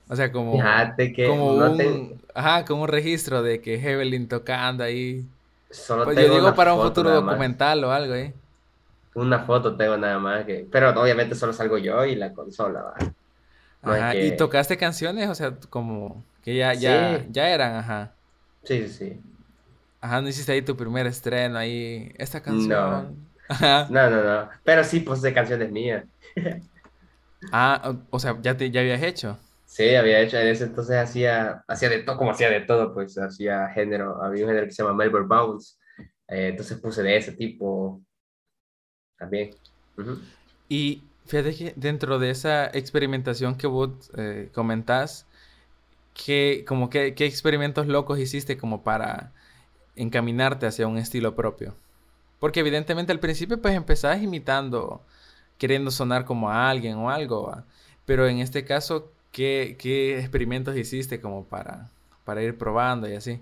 O 0.08 0.16
sea, 0.16 0.32
como, 0.32 0.58
fíjate 0.58 1.12
que 1.12 1.26
como, 1.26 1.54
un, 1.54 2.20
ajá, 2.34 2.64
como 2.64 2.82
un 2.82 2.88
registro 2.88 3.42
de 3.42 3.60
que 3.60 3.74
Evelyn 3.76 4.28
tocando 4.28 4.84
ahí. 4.84 5.24
Solo 5.70 6.04
pues 6.04 6.18
yo 6.18 6.28
digo 6.30 6.54
para 6.54 6.74
un 6.74 6.80
futuro 6.80 7.10
documental 7.10 7.84
o 7.84 7.92
algo, 7.92 8.14
¿eh? 8.14 8.34
Una 9.14 9.40
foto 9.44 9.76
tengo 9.76 9.96
nada 9.96 10.18
más 10.18 10.44
que... 10.46 10.66
Pero 10.70 10.90
obviamente 11.00 11.34
solo 11.34 11.52
salgo 11.52 11.76
yo 11.78 12.04
y 12.04 12.14
la 12.14 12.32
consola, 12.32 12.82
¿va? 12.82 12.94
ajá, 13.82 14.16
¿y 14.20 14.32
tocaste 14.32 14.76
canciones? 14.76 15.28
O 15.28 15.34
sea, 15.34 15.56
como 15.70 16.24
que 16.42 16.56
ya, 16.56 16.74
ya, 16.74 17.24
ya 17.30 17.50
eran, 17.50 17.76
ajá. 17.76 18.14
Sí, 18.64 18.86
sí, 18.86 18.88
sí. 18.88 19.22
Ajá, 20.00 20.20
no 20.20 20.28
hiciste 20.28 20.52
ahí 20.52 20.62
tu 20.62 20.76
primer 20.76 21.06
estreno 21.06 21.58
ahí, 21.58 22.12
esta 22.18 22.40
canción. 22.40 23.28
No, 23.60 23.88
no, 23.90 24.10
no, 24.10 24.22
no. 24.22 24.48
Pero 24.64 24.84
sí 24.84 25.04
de 25.22 25.32
canciones 25.32 25.70
mías. 25.72 26.04
ah, 27.52 27.96
o 28.10 28.18
sea, 28.18 28.38
ya 28.40 28.56
te 28.56 28.70
ya 28.70 28.80
habías 28.80 29.02
hecho. 29.02 29.38
Sí, 29.64 29.94
había 29.94 30.20
hecho, 30.20 30.38
en 30.38 30.48
ese 30.48 30.64
entonces 30.64 30.96
hacía, 30.96 31.62
hacía 31.68 31.90
de 31.90 31.98
todo, 31.98 32.16
como 32.16 32.30
hacía 32.30 32.48
de 32.48 32.62
todo, 32.62 32.94
pues 32.94 33.18
hacía 33.18 33.68
género, 33.68 34.22
había 34.22 34.44
un 34.44 34.48
género 34.48 34.66
que 34.66 34.72
se 34.72 34.82
llama 34.82 34.94
Melbourne 34.94 35.28
Bounce, 35.28 35.74
eh, 36.26 36.48
entonces 36.48 36.78
puse 36.78 37.02
de 37.02 37.16
ese 37.16 37.32
tipo 37.32 38.00
también. 39.18 39.50
Y 40.70 41.02
fíjate 41.26 41.54
que 41.54 41.72
dentro 41.76 42.18
de 42.18 42.30
esa 42.30 42.66
experimentación 42.68 43.56
que 43.56 43.66
vos 43.66 44.10
eh, 44.16 44.48
comentás, 44.54 45.26
¿qué, 46.14 46.64
como 46.66 46.88
que, 46.88 47.14
¿qué 47.14 47.26
experimentos 47.26 47.86
locos 47.88 48.18
hiciste 48.18 48.56
como 48.56 48.82
para 48.82 49.32
encaminarte 49.98 50.66
hacia 50.66 50.86
un 50.86 50.98
estilo 50.98 51.34
propio. 51.34 51.74
Porque 52.38 52.60
evidentemente 52.60 53.12
al 53.12 53.20
principio 53.20 53.60
pues 53.60 53.74
empezabas 53.74 54.22
imitando, 54.22 55.02
queriendo 55.58 55.90
sonar 55.90 56.24
como 56.24 56.50
a 56.50 56.70
alguien 56.70 56.96
o 56.96 57.10
algo, 57.10 57.62
pero 58.06 58.26
en 58.26 58.38
este 58.38 58.64
caso, 58.64 59.12
¿qué, 59.32 59.76
¿qué, 59.78 60.18
experimentos 60.18 60.76
hiciste 60.76 61.20
como 61.20 61.44
para, 61.44 61.90
para 62.24 62.42
ir 62.42 62.56
probando 62.56 63.08
y 63.08 63.14
así? 63.14 63.40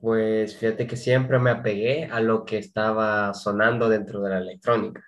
Pues 0.00 0.56
fíjate 0.56 0.86
que 0.86 0.96
siempre 0.96 1.38
me 1.38 1.50
apegué 1.50 2.04
a 2.06 2.20
lo 2.20 2.44
que 2.44 2.58
estaba 2.58 3.34
sonando 3.34 3.88
dentro 3.88 4.22
de 4.22 4.30
la 4.30 4.38
electrónica. 4.38 5.02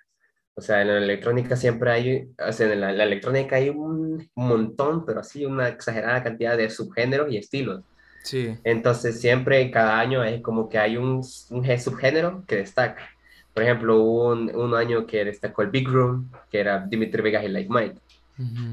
O 0.53 0.61
sea, 0.61 0.81
en 0.81 0.89
la 0.89 0.97
electrónica 0.97 1.55
siempre 1.55 1.91
hay, 1.91 2.33
o 2.37 2.51
sea, 2.51 2.71
en 2.71 2.81
la, 2.81 2.91
electrónica 2.91 3.55
hay 3.55 3.69
un 3.69 4.29
montón, 4.35 5.05
pero 5.05 5.21
así 5.21 5.45
una 5.45 5.69
exagerada 5.69 6.23
cantidad 6.23 6.57
de 6.57 6.69
subgéneros 6.69 7.31
y 7.31 7.37
estilos. 7.37 7.83
Sí. 8.23 8.57
Entonces 8.63 9.19
siempre, 9.19 9.69
cada 9.71 9.99
año 9.99 10.23
es 10.23 10.41
como 10.41 10.69
que 10.69 10.77
hay 10.77 10.97
un, 10.97 11.23
un 11.49 11.79
subgénero 11.79 12.43
que 12.47 12.57
destaca. 12.57 13.09
Por 13.53 13.63
ejemplo, 13.63 13.97
hubo 13.97 14.29
un, 14.31 14.55
un, 14.55 14.75
año 14.75 15.05
que 15.05 15.25
destacó 15.25 15.61
el 15.61 15.69
Big 15.69 15.87
Room, 15.87 16.31
que 16.49 16.59
era 16.59 16.85
Dimitri 16.85 17.21
Vegas 17.21 17.43
y 17.43 17.49
Like 17.49 17.69
Mike. 17.69 17.95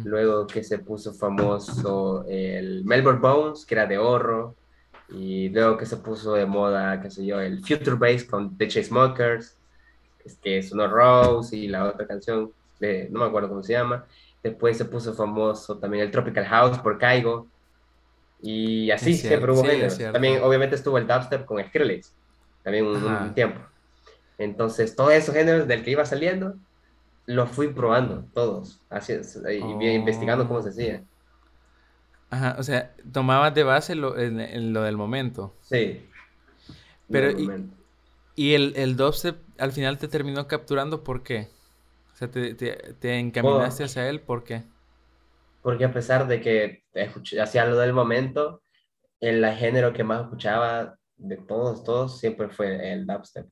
Luego 0.04 0.46
que 0.46 0.64
se 0.64 0.78
puso 0.78 1.12
famoso 1.12 2.24
el 2.26 2.84
Melbourne 2.84 3.20
Bones, 3.20 3.66
que 3.66 3.74
era 3.74 3.86
de 3.86 3.98
oro. 3.98 4.54
Y 5.10 5.48
luego 5.48 5.76
que 5.76 5.86
se 5.86 5.96
puso 5.96 6.34
de 6.34 6.46
moda, 6.46 7.00
qué 7.00 7.10
sé 7.10 7.24
yo, 7.24 7.40
el 7.40 7.60
Future 7.60 7.96
Bass 7.96 8.24
con 8.24 8.56
The 8.56 8.68
Chainsmokers, 8.68 9.56
que 10.42 10.58
es 10.58 10.70
uno 10.72 10.86
Rose 10.86 11.56
y 11.56 11.66
la 11.66 11.86
otra 11.86 12.06
canción, 12.06 12.52
de, 12.78 13.08
no 13.10 13.20
me 13.20 13.26
acuerdo 13.26 13.48
cómo 13.48 13.62
se 13.62 13.72
llama. 13.72 14.04
Después 14.42 14.76
se 14.76 14.84
puso 14.84 15.14
famoso 15.14 15.78
también 15.78 16.04
el 16.04 16.10
Tropical 16.10 16.44
House 16.44 16.78
por 16.78 16.98
Caigo 16.98 17.46
Y 18.40 18.90
así 18.90 19.12
Es 19.12 19.20
siempre 19.20 19.38
cierto, 19.38 19.54
hubo 19.54 19.62
sí, 19.64 19.70
géneros. 19.70 19.94
cierto. 19.94 20.12
También, 20.12 20.42
obviamente, 20.42 20.76
estuvo 20.76 20.98
el 20.98 21.06
dubstep 21.06 21.44
con 21.44 21.62
Skrillex, 21.64 22.14
también 22.62 22.86
un, 22.86 23.02
un 23.04 23.34
tiempo. 23.34 23.60
Entonces, 24.38 24.94
todos 24.94 25.12
esos 25.12 25.34
géneros 25.34 25.66
del 25.66 25.82
que 25.84 25.90
iba 25.92 26.04
saliendo, 26.04 26.54
los 27.26 27.50
fui 27.50 27.68
probando, 27.68 28.24
todos, 28.34 28.80
así, 28.90 29.14
y 29.14 29.74
bien 29.78 29.94
investigando 30.00 30.46
cómo 30.48 30.62
se 30.62 30.70
hacía. 30.70 31.04
Ajá, 32.30 32.56
o 32.58 32.62
sea, 32.62 32.94
tomabas 33.12 33.54
de 33.54 33.62
base 33.64 33.94
lo, 33.94 34.18
en- 34.18 34.40
en 34.40 34.72
lo 34.72 34.82
del 34.82 34.96
momento. 34.96 35.54
Sí. 35.62 36.06
Pero, 37.10 37.30
y- 37.30 37.46
momento. 37.46 37.74
Y 38.36 38.54
el, 38.54 38.74
el 38.76 38.96
dubstep 38.96 39.36
al 39.58 39.72
final 39.72 39.98
te 39.98 40.06
terminó 40.08 40.46
capturando, 40.46 41.02
¿por 41.02 41.22
qué? 41.24 41.48
O 42.14 42.16
sea, 42.16 42.30
te, 42.30 42.54
te, 42.54 42.94
te 43.00 43.18
encaminaste 43.18 43.82
Oh. 43.82 43.86
hacia 43.86 44.08
él, 44.08 44.20
¿por 44.20 44.44
qué? 44.44 44.62
Porque 45.68 45.84
a 45.84 45.92
pesar 45.92 46.26
de 46.26 46.40
que 46.40 46.82
hacía 47.38 47.66
lo 47.66 47.76
del 47.76 47.92
momento, 47.92 48.62
el 49.20 49.44
género 49.52 49.92
que 49.92 50.02
más 50.02 50.22
escuchaba 50.22 50.96
de 51.18 51.36
todos, 51.36 51.84
todos, 51.84 52.18
siempre 52.18 52.48
fue 52.48 52.90
el 52.90 53.06
dubstep. 53.06 53.46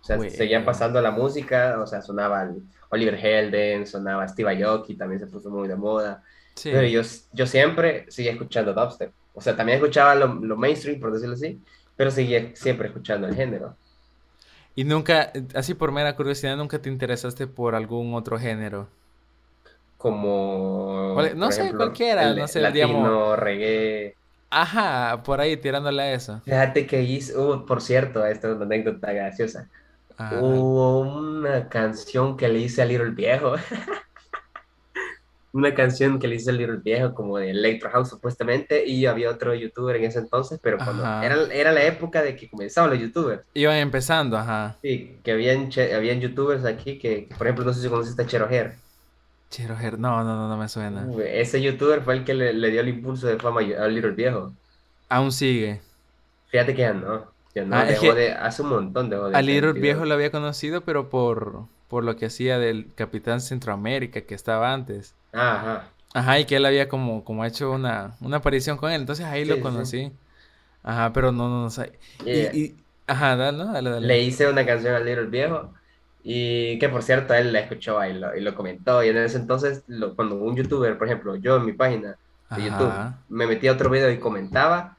O 0.00 0.04
sea, 0.04 0.16
Güey. 0.16 0.30
seguían 0.30 0.64
pasando 0.64 1.00
la 1.00 1.10
música, 1.10 1.80
o 1.82 1.88
sea, 1.88 2.02
sonaba 2.02 2.48
Oliver 2.90 3.16
Helden, 3.16 3.84
sonaba 3.84 4.28
Steve 4.28 4.62
Aoki, 4.62 4.96
también 4.96 5.18
se 5.18 5.26
puso 5.26 5.50
muy 5.50 5.66
de 5.66 5.74
moda. 5.74 6.22
Sí. 6.54 6.70
Pero 6.72 6.86
yo, 6.86 7.00
yo 7.32 7.46
siempre 7.48 8.06
seguía 8.08 8.30
escuchando 8.30 8.72
dubstep. 8.72 9.12
O 9.34 9.40
sea, 9.40 9.56
también 9.56 9.78
escuchaba 9.78 10.14
lo, 10.14 10.28
lo 10.34 10.56
mainstream, 10.56 11.00
por 11.00 11.12
decirlo 11.12 11.34
así, 11.34 11.60
pero 11.96 12.12
seguía 12.12 12.54
siempre 12.54 12.86
escuchando 12.86 13.26
el 13.26 13.34
género. 13.34 13.76
Y 14.76 14.84
nunca, 14.84 15.32
así 15.56 15.74
por 15.74 15.90
mera 15.90 16.14
curiosidad, 16.14 16.56
nunca 16.56 16.80
te 16.80 16.88
interesaste 16.88 17.48
por 17.48 17.74
algún 17.74 18.14
otro 18.14 18.38
género. 18.38 18.88
Como, 20.02 21.16
no 21.36 21.52
sé, 21.52 21.60
ejemplo, 21.60 21.84
cualquiera, 21.84 22.24
el 22.24 22.36
no 22.36 22.48
sé, 22.48 22.60
latino, 22.60 22.88
digamos- 22.88 23.38
reggae. 23.38 24.16
Ajá, 24.50 25.22
por 25.22 25.40
ahí 25.40 25.56
tirándole 25.56 26.02
a 26.02 26.12
eso. 26.12 26.40
Fíjate 26.44 26.88
que 26.88 27.02
hice, 27.02 27.38
hubo, 27.38 27.64
por 27.64 27.80
cierto, 27.80 28.26
esta 28.26 28.48
es 28.48 28.56
una 28.56 28.64
anécdota 28.64 29.12
graciosa. 29.12 29.68
Ajá. 30.18 30.40
Hubo 30.40 31.02
una 31.02 31.68
canción 31.68 32.36
que 32.36 32.48
le 32.48 32.58
hice 32.58 32.82
a 32.82 32.84
Little 32.84 33.10
Viejo. 33.10 33.54
una 35.52 35.72
canción 35.72 36.18
que 36.18 36.26
le 36.26 36.34
hice 36.34 36.50
a 36.50 36.54
Little 36.54 36.78
Viejo, 36.82 37.14
como 37.14 37.38
de 37.38 37.50
Electro 37.50 37.88
House 37.90 38.08
supuestamente, 38.08 38.84
y 38.84 39.06
había 39.06 39.30
otro 39.30 39.54
youtuber 39.54 39.94
en 39.94 40.04
ese 40.04 40.18
entonces, 40.18 40.58
pero 40.60 40.78
cuando 40.78 41.04
era, 41.04 41.36
era 41.52 41.70
la 41.70 41.84
época 41.84 42.22
de 42.22 42.34
que 42.34 42.50
comenzaban 42.50 42.90
los 42.90 42.98
youtubers. 42.98 43.42
Iban 43.54 43.76
empezando, 43.76 44.36
ajá. 44.36 44.78
Sí, 44.82 45.18
que 45.22 45.30
habían, 45.30 45.70
habían 45.94 46.20
youtubers 46.20 46.64
aquí 46.64 46.98
que, 46.98 47.28
por 47.38 47.46
ejemplo, 47.46 47.64
no 47.64 47.72
sé 47.72 47.82
si 47.82 47.88
conociste 47.88 48.22
a 48.22 48.26
Chero 48.26 48.50
Her. 48.50 48.81
Her- 49.58 49.98
no, 49.98 50.24
no, 50.24 50.36
no, 50.36 50.48
no 50.48 50.56
me 50.56 50.68
suena. 50.68 51.06
Ese 51.26 51.60
youtuber 51.62 52.02
fue 52.02 52.14
el 52.14 52.24
que 52.24 52.34
le, 52.34 52.52
le 52.54 52.70
dio 52.70 52.80
el 52.80 52.88
impulso 52.88 53.26
de 53.26 53.38
fama 53.38 53.60
a 53.60 53.88
Little 53.88 54.12
Viejo. 54.12 54.52
Aún 55.08 55.30
sigue. 55.32 55.80
Fíjate 56.46 56.74
que 56.74 56.82
ya 56.82 56.92
no. 56.94 57.32
Ya 57.54 57.64
no, 57.64 57.76
Ah, 57.76 57.82
es 57.82 58.00
dejó 58.00 58.14
que 58.14 58.14
de, 58.14 58.32
hace 58.32 58.62
un 58.62 58.68
montón 58.70 59.10
de 59.10 59.16
A 59.32 59.40
hacer 59.40 59.44
Little. 59.44 59.72
Viejo 59.72 60.04
lo 60.04 60.14
había 60.14 60.30
conocido, 60.30 60.82
pero 60.84 61.08
por, 61.10 61.66
por 61.88 62.04
lo 62.04 62.16
que 62.16 62.26
hacía 62.26 62.58
del 62.58 62.92
Capitán 62.94 63.40
Centroamérica 63.40 64.22
que 64.22 64.34
estaba 64.34 64.72
antes. 64.72 65.14
Ajá. 65.32 65.94
Ajá, 66.14 66.38
y 66.40 66.44
que 66.46 66.56
él 66.56 66.66
había 66.66 66.88
como, 66.88 67.24
como 67.24 67.44
hecho 67.44 67.72
una, 67.72 68.16
una 68.20 68.38
aparición 68.38 68.76
con 68.76 68.90
él, 68.92 69.00
entonces 69.02 69.24
ahí 69.26 69.44
Sí, 69.44 69.48
lo 69.50 69.56
sí. 69.56 69.60
conocí. 69.60 70.12
Ajá, 70.82 71.12
pero 71.12 71.32
no, 71.32 71.48
no, 71.48 71.62
no 71.64 71.70
sé. 71.70 71.98
Y, 72.24 72.32
Yeah. 72.32 72.54
y- 72.54 72.76
ajá, 73.06 73.36
dale, 73.36 73.58
¿no? 73.58 73.72
dale, 73.72 73.90
dale. 73.90 74.06
Le 74.06 74.20
hice 74.22 74.48
una 74.48 74.64
canción 74.66 74.94
al 74.94 75.04
Little 75.04 75.26
Viejo 75.26 75.74
y 76.24 76.78
que 76.78 76.88
por 76.88 77.02
cierto 77.02 77.34
él 77.34 77.52
la 77.52 77.60
escuchó 77.60 78.04
y 78.04 78.12
lo, 78.14 78.36
y 78.36 78.40
lo 78.40 78.54
comentó 78.54 79.02
y 79.02 79.08
en 79.08 79.16
ese 79.18 79.38
entonces 79.38 79.82
lo- 79.88 80.14
cuando 80.14 80.36
un 80.36 80.56
youtuber, 80.56 80.96
por 80.98 81.06
ejemplo, 81.08 81.36
yo 81.36 81.56
en 81.56 81.66
mi 81.66 81.72
página 81.72 82.16
de 82.50 82.62
YouTube 82.64 82.86
Ajá. 82.92 83.18
me 83.28 83.46
metía 83.46 83.72
otro 83.72 83.90
video 83.90 84.10
y 84.10 84.18
comentaba, 84.18 84.96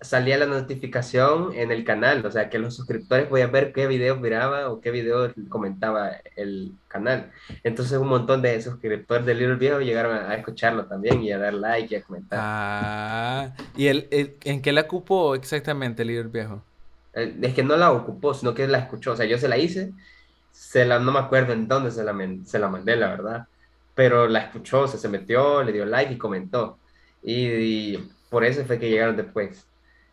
salía 0.00 0.36
la 0.38 0.46
notificación 0.46 1.52
en 1.54 1.70
el 1.72 1.84
canal, 1.84 2.24
o 2.24 2.30
sea 2.30 2.48
que 2.50 2.58
los 2.58 2.74
suscriptores 2.76 3.26
podían 3.26 3.50
ver 3.52 3.72
qué 3.72 3.86
video 3.86 4.16
miraba 4.16 4.70
o 4.70 4.80
qué 4.80 4.90
video 4.90 5.32
comentaba 5.48 6.10
el 6.36 6.72
canal. 6.88 7.30
Entonces 7.64 7.98
un 7.98 8.08
montón 8.08 8.42
de 8.42 8.60
suscriptores 8.62 9.24
de 9.26 9.34
Little 9.34 9.56
Viejo 9.56 9.80
llegaron 9.80 10.14
a, 10.16 10.30
a 10.30 10.34
escucharlo 10.36 10.86
también 10.86 11.22
y 11.22 11.32
a 11.32 11.38
dar 11.38 11.54
like 11.54 11.94
y 11.94 11.98
a 11.98 12.02
comentar. 12.02 12.38
Ah, 12.42 13.52
¿y 13.76 13.86
el, 13.88 14.08
el- 14.10 14.36
en 14.44 14.62
qué 14.62 14.72
la 14.72 14.82
ocupó 14.82 15.34
exactamente 15.34 16.04
Little 16.04 16.28
Viejo? 16.30 16.62
Eh, 17.14 17.34
Es 17.42 17.54
que 17.54 17.62
no 17.62 17.76
la 17.76 17.92
ocupó, 17.92 18.34
sino 18.34 18.54
que 18.54 18.66
la 18.68 18.78
escuchó. 18.78 19.12
O 19.12 19.16
sea, 19.16 19.26
yo 19.26 19.38
se 19.38 19.48
la 19.48 19.58
hice, 19.58 19.92
se 20.52 20.86
la, 20.86 21.00
no 21.00 21.12
me 21.12 21.20
acuerdo 21.20 21.54
en 21.54 21.68
dónde 21.68 21.92
se 21.92 22.04
la, 22.04 22.14
se 22.44 22.60
la 22.60 22.68
mandé, 22.70 22.96
la 22.96 23.08
verdad. 23.10 23.48
Pero 23.94 24.28
la 24.28 24.40
escuchó, 24.40 24.82
o 24.82 24.88
sea, 24.88 25.00
se 25.00 25.08
metió, 25.10 25.62
le 25.64 25.72
dio 25.72 25.86
like 25.86 26.14
y 26.14 26.18
comentó. 26.18 26.80
Y, 27.22 27.46
y 27.94 28.16
por 28.30 28.44
eso 28.44 28.64
fue 28.66 28.78
que 28.80 28.90
llegaron 28.90 29.16
después 29.16 29.70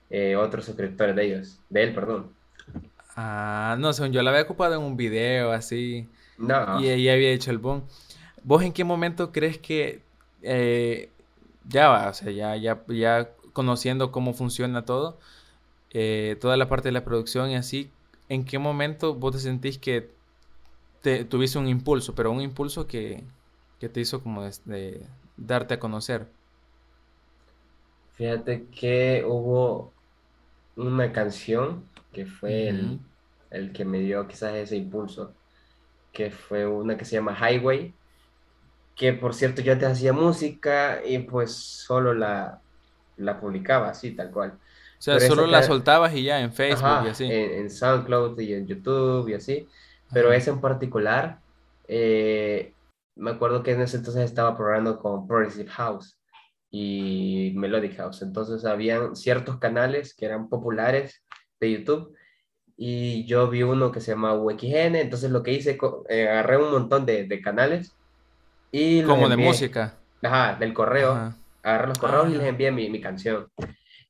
eh, 0.09 0.35
otros 0.37 0.65
suscriptores 0.65 1.15
de 1.15 1.25
ellos, 1.25 1.63
de 1.69 1.83
él, 1.83 1.95
perdón. 1.95 2.35
Ah, 3.15 3.75
no, 3.79 3.91
según 3.93 4.11
yo 4.13 4.21
la 4.21 4.31
había 4.31 4.43
ocupado 4.43 4.75
en 4.75 4.81
un 4.81 4.95
video 4.97 5.51
así. 5.51 6.07
No, 6.37 6.59
Y 6.71 6.89
ella 6.89 7.13
había 7.13 7.31
hecho 7.31 7.51
el 7.51 7.57
boom. 7.57 7.83
¿Vos 8.43 8.63
en 8.63 8.73
qué 8.73 8.83
momento 8.83 9.31
crees 9.31 9.57
que 9.59 10.03
eh, 10.43 11.11
ya 11.65 11.89
va, 11.89 12.09
o 12.09 12.13
sea, 12.13 12.31
ya, 12.31 12.55
ya, 12.57 12.83
ya 12.89 13.29
conociendo 13.53 14.11
cómo 14.11 14.33
funciona 14.33 14.85
todo, 14.85 15.19
eh, 15.91 16.37
toda 16.41 16.57
la 16.57 16.69
parte 16.69 16.89
de 16.89 16.93
la 16.93 17.05
producción 17.05 17.51
y 17.51 17.55
así, 17.55 17.91
¿en 18.29 18.45
qué 18.45 18.59
momento 18.59 19.15
vos 19.15 19.33
te 19.33 19.39
sentís 19.39 19.77
que 19.79 20.11
te 21.01 21.25
tuviste 21.25 21.57
un 21.59 21.67
impulso, 21.67 22.15
pero 22.15 22.31
un 22.31 22.41
impulso 22.41 22.87
que, 22.87 23.25
que 23.79 23.89
te 23.89 24.01
hizo 24.01 24.21
como 24.23 24.43
de, 24.43 24.51
de 24.65 25.09
darte 25.37 25.75
a 25.75 25.79
conocer? 25.79 26.27
fíjate 28.11 28.69
que 28.69 29.23
hubo 29.25 29.95
una 30.75 31.11
canción 31.13 31.91
que 32.11 32.25
fue 32.25 32.69
el, 32.69 33.01
el 33.49 33.73
que 33.73 33.85
me 33.85 33.99
dio 33.99 34.27
quizás 34.27 34.55
ese 34.55 34.77
impulso, 34.77 35.37
que 36.11 36.31
fue 36.31 36.67
una 36.67 36.97
que 36.97 37.05
se 37.05 37.15
llama 37.17 37.35
Highway, 37.37 37.99
que 38.95 39.13
por 39.13 39.33
cierto 39.33 39.61
yo 39.61 39.73
antes 39.73 39.89
hacía 39.89 40.13
música 40.13 41.01
y 41.05 41.19
pues 41.19 41.55
solo 41.85 42.13
la, 42.13 42.63
la 43.17 43.39
publicaba 43.39 43.89
así, 43.89 44.15
tal 44.15 44.31
cual. 44.31 44.59
O 44.99 45.01
sea, 45.01 45.19
Pero 45.19 45.35
solo 45.35 45.47
la 45.47 45.63
soltabas 45.63 46.13
y 46.15 46.23
ya 46.23 46.41
en 46.41 46.53
Facebook 46.53 46.97
Ajá, 46.97 47.03
y 47.03 47.07
así. 47.07 47.25
En, 47.27 47.51
en 47.63 47.69
SoundCloud 47.69 48.39
y 48.39 48.53
en 48.53 48.67
YouTube 48.67 49.29
y 49.29 49.33
así, 49.33 49.67
pero 50.13 50.29
Ajá. 50.29 50.37
esa 50.37 50.51
en 50.51 50.61
particular, 50.61 51.39
eh, 51.87 52.73
me 53.15 53.31
acuerdo 53.31 53.63
que 53.63 53.71
en 53.71 53.81
ese 53.81 53.97
entonces 53.97 54.23
estaba 54.23 54.55
programando 54.55 54.97
con 54.99 55.27
Progressive 55.27 55.69
House 55.69 56.17
y 56.71 57.53
Melodic 57.55 57.97
House, 57.97 58.21
entonces 58.21 58.63
habían 58.65 59.15
ciertos 59.15 59.57
canales 59.57 60.13
que 60.13 60.25
eran 60.25 60.49
populares 60.49 61.23
de 61.59 61.71
YouTube 61.71 62.15
y 62.77 63.25
yo 63.25 63.49
vi 63.49 63.63
uno 63.63 63.91
que 63.91 63.99
se 63.99 64.11
llama 64.11 64.33
UXN, 64.35 64.95
entonces 64.95 65.31
lo 65.31 65.43
que 65.43 65.51
hice, 65.53 65.77
eh, 66.09 66.29
agarré 66.29 66.57
un 66.57 66.71
montón 66.71 67.05
de, 67.05 67.25
de 67.25 67.41
canales 67.41 67.93
y 68.71 69.01
Como 69.03 69.27
de 69.27 69.35
música. 69.35 69.95
ajá, 70.23 70.55
del 70.59 70.73
correo, 70.73 71.11
Ajá. 71.11 71.35
agarré 71.63 71.87
los 71.87 71.97
correos 71.99 72.29
y 72.29 72.35
Ah. 72.35 72.37
les 72.37 72.47
envié 72.47 72.71
mi, 72.71 72.89
mi 72.89 73.01
canción. 73.01 73.47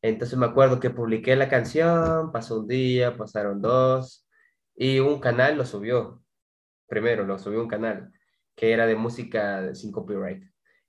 Entonces 0.01 0.37
me 0.37 0.45
acuerdo 0.45 0.79
que 0.79 0.89
publiqué 0.91 1.35
la 1.35 1.49
canción, 1.49 2.31
pasó 2.31 2.59
un 2.59 2.67
día, 2.67 3.17
pasaron 3.17 3.59
dos, 3.61 4.25
y 4.79 4.99
un 4.99 5.19
canal 5.19 5.57
lo 5.57 5.65
subió. 5.65 6.23
Primero 6.87 7.25
lo 7.25 7.37
subió 7.37 7.61
un 7.61 7.67
canal 7.67 8.13
que 8.55 8.71
era 8.71 8.87
de 8.87 8.95
música 8.95 9.75
sin 9.75 9.91
copyright. 9.91 10.41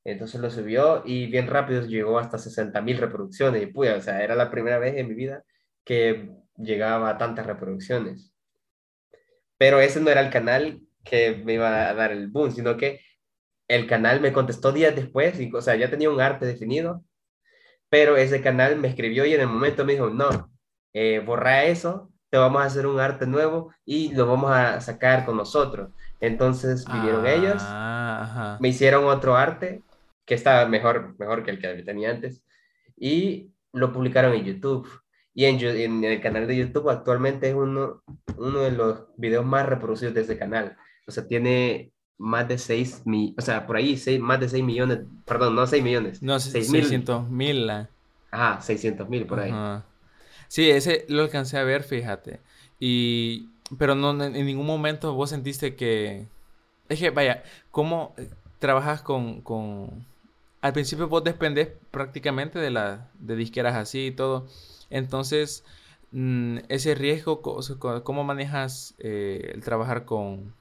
Entonces 0.04 0.40
lo 0.40 0.48
subió 0.48 1.02
y 1.04 1.26
bien 1.26 1.48
rápido 1.48 1.82
llegó 1.82 2.18
hasta 2.18 2.38
60 2.38 2.80
mil 2.82 2.98
reproducciones. 2.98 3.64
Y 3.64 3.66
pues, 3.66 3.98
o 3.98 4.00
sea, 4.00 4.22
era 4.22 4.36
la 4.36 4.50
primera 4.50 4.78
vez 4.78 4.96
en 4.96 5.08
mi 5.08 5.14
vida 5.14 5.44
que 5.84 6.30
llegaba 6.56 7.10
a 7.10 7.18
tantas 7.18 7.46
reproducciones. 7.46 8.32
Pero 9.58 9.80
ese 9.80 10.00
no 10.00 10.10
era 10.10 10.20
el 10.20 10.30
canal 10.30 10.80
que 11.04 11.42
me 11.44 11.54
iba 11.54 11.88
a 11.88 11.94
dar 11.94 12.12
el 12.12 12.28
boom, 12.28 12.52
sino 12.52 12.76
que 12.76 13.00
el 13.68 13.88
canal 13.88 14.20
me 14.20 14.32
contestó 14.32 14.72
días 14.72 14.94
después, 14.94 15.40
y, 15.40 15.50
o 15.52 15.62
sea, 15.62 15.76
ya 15.76 15.90
tenía 15.90 16.10
un 16.10 16.20
arte 16.20 16.46
definido, 16.46 17.04
pero 17.88 18.16
ese 18.16 18.42
canal 18.42 18.78
me 18.78 18.88
escribió 18.88 19.24
y 19.26 19.34
en 19.34 19.40
el 19.42 19.48
momento 19.48 19.84
me 19.84 19.94
dijo, 19.94 20.10
no, 20.10 20.52
eh, 20.92 21.20
borra 21.20 21.64
eso, 21.64 22.12
te 22.30 22.38
vamos 22.38 22.62
a 22.62 22.66
hacer 22.66 22.86
un 22.86 23.00
arte 23.00 23.26
nuevo 23.26 23.72
y 23.84 24.12
lo 24.14 24.26
vamos 24.26 24.50
a 24.52 24.80
sacar 24.80 25.24
con 25.26 25.36
nosotros. 25.36 25.90
Entonces 26.20 26.84
vinieron 26.86 27.26
ellos, 27.26 27.56
Ah, 27.60 28.20
ajá. 28.22 28.58
me 28.60 28.68
hicieron 28.68 29.04
otro 29.04 29.36
arte 29.36 29.82
que 30.24 30.34
estaba 30.34 30.66
mejor, 30.68 31.14
mejor 31.18 31.42
que 31.44 31.50
el 31.50 31.60
que 31.60 31.82
tenía 31.82 32.10
antes 32.10 32.42
y 32.96 33.50
lo 33.72 33.92
publicaron 33.92 34.32
en 34.34 34.44
YouTube. 34.44 34.88
Y 35.32 35.44
en, 35.44 35.60
en 35.60 36.04
el 36.04 36.20
canal 36.20 36.46
de 36.46 36.56
YouTube 36.56 36.88
actualmente 36.90 37.48
es 37.48 37.54
uno, 37.54 38.02
uno 38.36 38.58
de 38.60 38.72
los 38.72 39.04
videos 39.16 39.44
más 39.44 39.66
reproducidos 39.66 40.14
de 40.14 40.22
ese 40.22 40.36
canal. 40.38 40.76
O 41.06 41.12
sea, 41.12 41.26
tiene 41.26 41.92
más 42.18 42.46
de 42.48 42.58
6 42.58 43.02
millones, 43.06 43.36
o 43.38 43.42
sea, 43.42 43.66
por 43.66 43.76
ahí 43.76 43.96
seis- 43.96 44.20
más 44.20 44.38
de 44.40 44.48
6 44.48 44.62
millones, 44.62 45.00
perdón, 45.24 45.54
no 45.54 45.66
6 45.66 45.82
millones, 45.82 46.22
No, 46.22 46.38
6 46.38 46.70
mil, 46.70 46.82
600 46.82 47.30
mil. 47.30 47.66
la- 47.66 47.88
ajá, 48.30 48.60
600 48.60 49.08
mil 49.08 49.24
por 49.26 49.40
ahí. 49.40 49.50
Ajá. 49.50 49.86
Sí, 50.50 50.68
ese 50.68 51.06
lo 51.08 51.22
alcancé 51.22 51.58
a 51.58 51.62
ver, 51.62 51.84
fíjate. 51.84 52.40
Y, 52.80 53.50
pero 53.78 53.94
no, 53.94 54.10
en 54.20 54.32
ningún 54.46 54.66
momento 54.66 55.14
vos 55.14 55.30
sentiste 55.30 55.76
que... 55.76 56.26
Es 56.88 56.98
que, 56.98 57.10
vaya, 57.10 57.44
¿cómo 57.70 58.14
eh, 58.18 58.28
trabajas 58.58 59.00
con, 59.00 59.42
con 59.42 60.04
al 60.60 60.72
principio 60.72 61.06
vos 61.06 61.22
dependés 61.22 61.68
prácticamente 61.92 62.58
de 62.58 62.70
la 62.70 63.08
de 63.20 63.36
disqueras 63.36 63.76
así 63.76 64.06
y 64.06 64.10
todo. 64.10 64.48
Entonces, 64.90 65.64
mm, 66.10 66.58
ese 66.68 66.96
riesgo, 66.96 67.42
¿cómo 68.02 68.24
manejas 68.24 68.96
eh, 68.98 69.52
el 69.54 69.62
trabajar 69.62 70.04
con, 70.04 70.52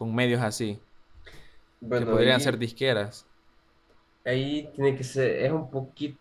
medios 0.00 0.42
así? 0.42 0.80
que 1.80 2.00
podrían 2.00 2.40
ser 2.40 2.58
disqueras. 2.58 3.26
Ahí 4.24 4.68
tiene 4.74 4.96
que 4.96 5.04
ser, 5.04 5.44
es 5.44 5.52
un 5.52 5.70
poquito... 5.70 6.18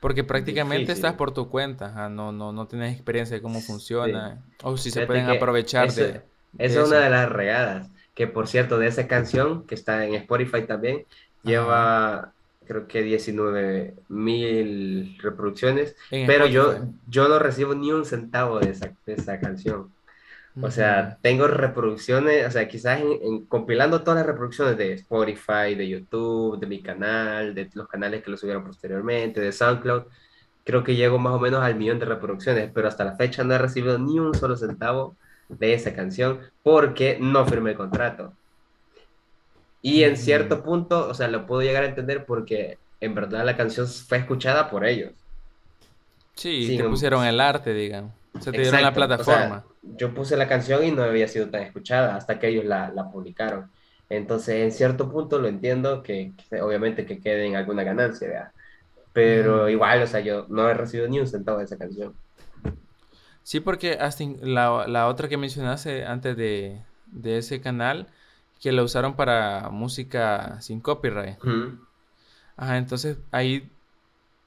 Porque 0.00 0.24
prácticamente 0.24 0.92
estás 0.92 1.14
por 1.14 1.32
tu 1.32 1.48
cuenta, 1.48 2.08
no, 2.08 2.32
no, 2.32 2.52
no 2.52 2.66
tienes 2.66 2.94
experiencia 2.94 3.36
de 3.36 3.42
cómo 3.42 3.60
funciona, 3.60 4.42
o 4.62 4.76
si 4.76 4.90
se 4.90 5.06
pueden 5.06 5.28
aprovechar 5.28 5.92
de... 5.92 6.22
Esa 6.58 6.82
es 6.82 6.88
una 6.88 6.98
de 6.98 7.10
las 7.10 7.30
regadas, 7.30 7.90
que 8.14 8.26
por 8.26 8.46
cierto, 8.46 8.78
de 8.78 8.86
esa 8.86 9.06
canción, 9.06 9.66
que 9.66 9.74
está 9.74 10.04
en 10.04 10.14
Spotify 10.14 10.62
también, 10.66 11.06
lleva 11.42 12.32
creo 12.66 12.86
que 12.86 13.02
19 13.02 13.94
mil 14.08 15.18
reproducciones, 15.20 15.96
pero 16.10 16.46
yo, 16.46 16.86
yo 17.08 17.28
no 17.28 17.38
recibo 17.38 17.74
ni 17.74 17.92
un 17.92 18.04
centavo 18.04 18.60
de 18.60 18.70
esa, 18.70 18.92
de 19.06 19.14
esa 19.14 19.40
canción. 19.40 19.90
O 20.60 20.70
sea, 20.70 21.16
tengo 21.22 21.46
reproducciones, 21.46 22.46
o 22.46 22.50
sea, 22.50 22.68
quizás 22.68 23.00
en, 23.00 23.46
compilando 23.46 24.02
todas 24.02 24.18
las 24.18 24.26
reproducciones 24.26 24.76
de 24.76 24.92
Spotify, 24.92 25.74
de 25.74 25.88
YouTube, 25.88 26.60
de 26.60 26.66
mi 26.66 26.82
canal, 26.82 27.54
de 27.54 27.70
los 27.72 27.88
canales 27.88 28.22
que 28.22 28.30
lo 28.30 28.36
subieron 28.36 28.62
posteriormente, 28.62 29.40
de 29.40 29.50
SoundCloud, 29.50 30.02
creo 30.64 30.84
que 30.84 30.94
llego 30.94 31.18
más 31.18 31.32
o 31.32 31.38
menos 31.38 31.62
al 31.62 31.76
millón 31.76 31.98
de 31.98 32.04
reproducciones, 32.04 32.70
pero 32.72 32.86
hasta 32.86 33.04
la 33.04 33.16
fecha 33.16 33.42
no 33.44 33.54
he 33.54 33.58
recibido 33.58 33.98
ni 33.98 34.18
un 34.18 34.34
solo 34.34 34.56
centavo 34.56 35.16
de 35.48 35.72
esa 35.72 35.94
canción 35.94 36.40
porque 36.62 37.16
no 37.18 37.46
firmé 37.46 37.70
el 37.70 37.76
contrato. 37.76 38.34
Y 39.80 40.04
en 40.04 40.18
cierto 40.18 40.62
punto, 40.62 41.08
o 41.08 41.14
sea, 41.14 41.28
lo 41.28 41.46
puedo 41.46 41.62
llegar 41.62 41.82
a 41.82 41.86
entender 41.88 42.26
porque 42.26 42.78
en 43.00 43.14
verdad 43.14 43.44
la 43.44 43.56
canción 43.56 43.86
fue 43.86 44.18
escuchada 44.18 44.70
por 44.70 44.84
ellos. 44.84 45.12
Sí, 46.34 46.76
te 46.76 46.84
pusieron 46.84 47.24
el 47.24 47.40
arte, 47.40 47.72
digan. 47.72 48.12
Se 48.40 48.52
te 48.52 48.60
dieron 48.60 48.82
la 48.82 48.92
plataforma. 48.92 49.64
Yo 49.82 50.14
puse 50.14 50.36
la 50.36 50.48
canción 50.48 50.84
y 50.84 50.90
no 50.90 51.02
había 51.02 51.28
sido 51.28 51.50
tan 51.50 51.62
escuchada 51.62 52.16
hasta 52.16 52.38
que 52.38 52.48
ellos 52.48 52.64
la, 52.64 52.90
la 52.90 53.10
publicaron. 53.10 53.70
Entonces, 54.08 54.56
en 54.56 54.72
cierto 54.72 55.10
punto 55.10 55.38
lo 55.38 55.48
entiendo 55.48 56.02
que, 56.02 56.32
obviamente 56.60 57.06
que 57.06 57.20
quede 57.20 57.46
en 57.46 57.56
alguna 57.56 57.82
ganancia, 57.82 58.28
¿verdad? 58.28 58.52
Pero 59.12 59.68
igual, 59.68 60.02
o 60.02 60.06
sea, 60.06 60.20
yo 60.20 60.46
no 60.48 60.68
he 60.68 60.74
recibido 60.74 61.08
ni 61.08 61.20
un 61.20 61.26
centavo 61.26 61.58
de 61.58 61.64
esa 61.64 61.78
canción. 61.78 62.14
Sí, 63.42 63.60
porque 63.60 63.92
hasta 63.94 64.24
la, 64.40 64.86
la 64.86 65.08
otra 65.08 65.28
que 65.28 65.36
mencionaste 65.36 66.04
antes 66.04 66.36
de, 66.36 66.80
de 67.06 67.38
ese 67.38 67.60
canal, 67.60 68.06
que 68.60 68.72
la 68.72 68.82
usaron 68.82 69.16
para 69.16 69.70
música 69.70 70.60
sin 70.60 70.80
copyright. 70.80 71.38
Ajá, 72.56 72.78
entonces 72.78 73.18
ahí 73.32 73.68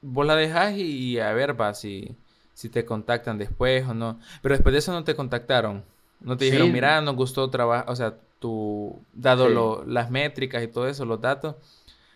vos 0.00 0.26
la 0.26 0.36
dejas 0.36 0.74
y, 0.76 1.18
a 1.20 1.32
ver, 1.32 1.60
va, 1.60 1.74
si, 1.74 2.16
si 2.56 2.70
te 2.70 2.86
contactan 2.86 3.36
después 3.36 3.86
o 3.86 3.92
no. 3.92 4.18
Pero 4.40 4.54
después 4.54 4.72
de 4.72 4.78
eso 4.78 4.90
no 4.90 5.04
te 5.04 5.14
contactaron. 5.14 5.84
No 6.20 6.38
te 6.38 6.46
dijeron, 6.46 6.72
mira, 6.72 7.02
nos 7.02 7.14
gustó 7.14 7.50
trabajar, 7.50 7.84
o 7.88 7.94
sea, 7.94 8.14
tú, 8.38 8.98
dado 9.12 9.84
las 9.86 10.10
métricas 10.10 10.64
y 10.64 10.68
todo 10.68 10.88
eso, 10.88 11.04
los 11.04 11.20
datos 11.20 11.56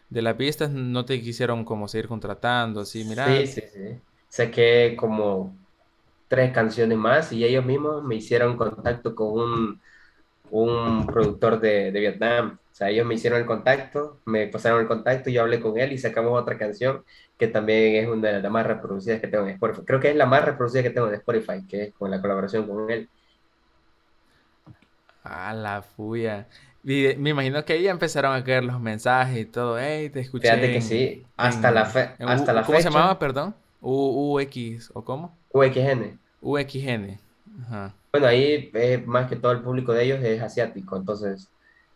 de 0.08 0.22
las 0.22 0.36
pistas, 0.36 0.70
no 0.70 1.04
te 1.04 1.20
quisieron 1.20 1.62
como 1.66 1.88
seguir 1.88 2.08
contratando, 2.08 2.80
así, 2.80 3.04
mira. 3.04 3.26
Sí, 3.26 3.46
sí, 3.46 3.62
sí. 3.70 4.00
Saqué 4.30 4.96
como 4.98 5.54
tres 6.28 6.52
canciones 6.52 6.96
más 6.96 7.32
y 7.32 7.44
ellos 7.44 7.64
mismos 7.66 8.02
me 8.02 8.14
hicieron 8.14 8.56
contacto 8.56 9.14
con 9.14 9.28
un 9.38 9.80
un 10.50 11.06
productor 11.06 11.60
de, 11.60 11.92
de, 11.92 12.00
Vietnam. 12.00 12.58
O 12.70 12.74
sea, 12.74 12.90
ellos 12.90 13.06
me 13.06 13.14
hicieron 13.14 13.40
el 13.40 13.46
contacto, 13.46 14.18
me 14.24 14.46
pasaron 14.46 14.80
el 14.80 14.86
contacto, 14.86 15.30
yo 15.30 15.42
hablé 15.42 15.60
con 15.60 15.78
él 15.78 15.92
y 15.92 15.98
sacamos 15.98 16.40
otra 16.40 16.56
canción 16.56 17.04
que 17.40 17.48
también 17.48 17.96
es 17.96 18.06
una 18.06 18.28
de 18.28 18.42
las 18.42 18.52
más 18.52 18.66
reproducidas 18.66 19.18
que 19.18 19.26
tengo 19.26 19.46
en 19.46 19.54
Spotify. 19.54 19.82
Creo 19.86 19.98
que 19.98 20.10
es 20.10 20.16
la 20.16 20.26
más 20.26 20.44
reproducida 20.44 20.82
que 20.82 20.90
tengo 20.90 21.08
en 21.08 21.14
Spotify, 21.14 21.66
que 21.66 21.84
es 21.84 21.94
con 21.94 22.10
la 22.10 22.20
colaboración 22.20 22.66
con 22.66 22.90
él. 22.90 23.08
Ah, 25.24 25.54
la 25.54 25.80
fuya. 25.80 26.46
Me 26.82 27.30
imagino 27.30 27.64
que 27.64 27.74
ahí 27.74 27.82
ya 27.82 27.90
empezaron 27.92 28.34
a 28.34 28.44
caer 28.44 28.64
los 28.64 28.78
mensajes 28.78 29.38
y 29.38 29.44
todo. 29.46 29.78
Hey, 29.78 30.10
te 30.10 30.20
escuché. 30.20 30.48
Fíjate 30.48 30.72
que 30.72 30.80
sí. 30.82 31.24
Hasta 31.36 31.70
la, 31.70 31.86
fe, 31.86 32.10
hasta 32.18 32.52
la 32.52 32.62
¿Cómo 32.62 32.78
se 32.78 32.84
llamaba, 32.84 33.18
perdón? 33.18 33.54
UX, 33.80 34.90
¿o 34.92 35.02
cómo? 35.02 35.34
UXN. 35.52 36.18
UXN. 36.42 37.18
Ajá. 37.62 37.94
Bueno, 38.12 38.26
ahí 38.26 38.72
más 39.06 39.28
que 39.28 39.36
todo 39.36 39.52
el 39.52 39.62
público 39.62 39.92
de 39.92 40.04
ellos 40.04 40.20
es 40.22 40.42
asiático, 40.42 40.96
entonces 40.96 41.48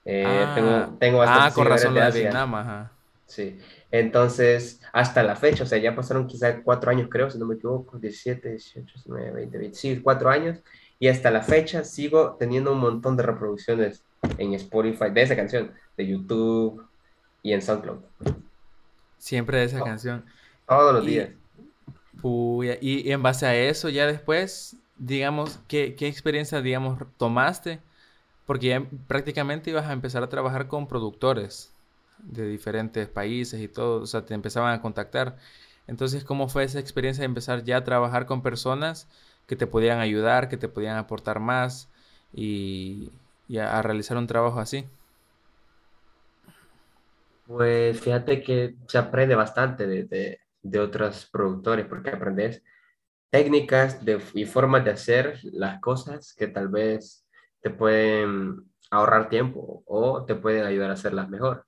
eh, 0.04 0.24
ah, 0.26 0.52
tengo, 0.54 0.98
tengo 0.98 1.22
Ah, 1.22 1.50
con 1.52 1.66
razón 1.66 1.94
de 1.94 2.10
Vietnam, 2.10 2.54
ajá. 2.54 2.92
Sí, 3.26 3.58
entonces 3.90 4.80
hasta 4.92 5.22
la 5.22 5.34
fecha, 5.34 5.64
o 5.64 5.66
sea, 5.66 5.78
ya 5.78 5.96
pasaron 5.96 6.26
quizás 6.26 6.56
cuatro 6.62 6.90
años, 6.90 7.08
creo, 7.10 7.30
si 7.30 7.38
no 7.38 7.46
me 7.46 7.56
equivoco, 7.56 7.98
17, 7.98 8.50
18, 8.50 8.92
19, 8.94 9.30
20, 9.32 9.58
20, 9.58 9.76
sí, 9.76 10.00
cuatro 10.02 10.30
años, 10.30 10.58
y 11.00 11.08
hasta 11.08 11.30
la 11.30 11.42
fecha 11.42 11.82
sigo 11.82 12.36
teniendo 12.38 12.72
un 12.72 12.80
montón 12.80 13.16
de 13.16 13.24
reproducciones 13.24 14.04
en 14.38 14.54
Spotify 14.54 15.10
de 15.10 15.22
esa 15.22 15.34
canción, 15.34 15.72
de 15.96 16.06
YouTube 16.06 16.86
y 17.42 17.52
en 17.52 17.62
SoundCloud. 17.62 17.98
Siempre 19.18 19.58
de 19.58 19.64
esa 19.64 19.82
canción. 19.82 20.24
Todos 20.68 20.94
los 20.94 21.04
días. 21.04 21.30
y, 22.22 23.08
y 23.08 23.12
en 23.12 23.22
base 23.22 23.46
a 23.46 23.56
eso, 23.56 23.88
ya 23.88 24.06
después 24.06 24.76
digamos, 24.96 25.60
¿qué, 25.68 25.94
qué 25.94 26.08
experiencia, 26.08 26.60
digamos, 26.62 26.98
tomaste? 27.16 27.80
Porque 28.46 28.68
ya 28.68 28.86
prácticamente 29.08 29.70
ibas 29.70 29.86
a 29.86 29.92
empezar 29.92 30.22
a 30.22 30.28
trabajar 30.28 30.68
con 30.68 30.86
productores 30.86 31.72
de 32.18 32.46
diferentes 32.46 33.08
países 33.08 33.60
y 33.60 33.68
todo, 33.68 34.02
o 34.02 34.06
sea, 34.06 34.24
te 34.24 34.34
empezaban 34.34 34.72
a 34.74 34.80
contactar. 34.80 35.36
Entonces, 35.86 36.24
¿cómo 36.24 36.48
fue 36.48 36.64
esa 36.64 36.78
experiencia 36.78 37.22
de 37.22 37.26
empezar 37.26 37.64
ya 37.64 37.78
a 37.78 37.84
trabajar 37.84 38.26
con 38.26 38.42
personas 38.42 39.08
que 39.46 39.56
te 39.56 39.66
podían 39.66 39.98
ayudar, 40.00 40.48
que 40.48 40.56
te 40.56 40.68
podían 40.68 40.96
aportar 40.96 41.40
más 41.40 41.90
y, 42.32 43.10
a, 43.58 43.82
realizar 43.82 44.16
un 44.16 44.26
trabajo 44.26 44.60
así? 44.60 44.86
Pues 47.46 48.00
fíjate 48.00 48.42
que 48.42 48.74
se 48.88 48.96
aprende 48.96 49.34
bastante 49.34 49.86
de, 49.86 50.04
de, 50.04 50.40
de 50.62 50.80
otros 50.80 51.28
productores, 51.30 51.84
porque 51.86 52.10
aprendes 52.10 52.62
técnicas 53.34 54.04
de, 54.04 54.20
y 54.34 54.44
formas 54.44 54.84
de 54.84 54.92
hacer 54.92 55.40
las 55.42 55.80
cosas 55.80 56.36
que 56.38 56.46
tal 56.46 56.68
vez 56.68 57.26
te 57.60 57.68
pueden 57.68 58.62
ahorrar 58.92 59.28
tiempo 59.28 59.82
o 59.86 60.24
te 60.24 60.36
pueden 60.36 60.64
ayudar 60.64 60.90
a 60.90 60.92
hacerlas 60.92 61.28
mejor. 61.28 61.66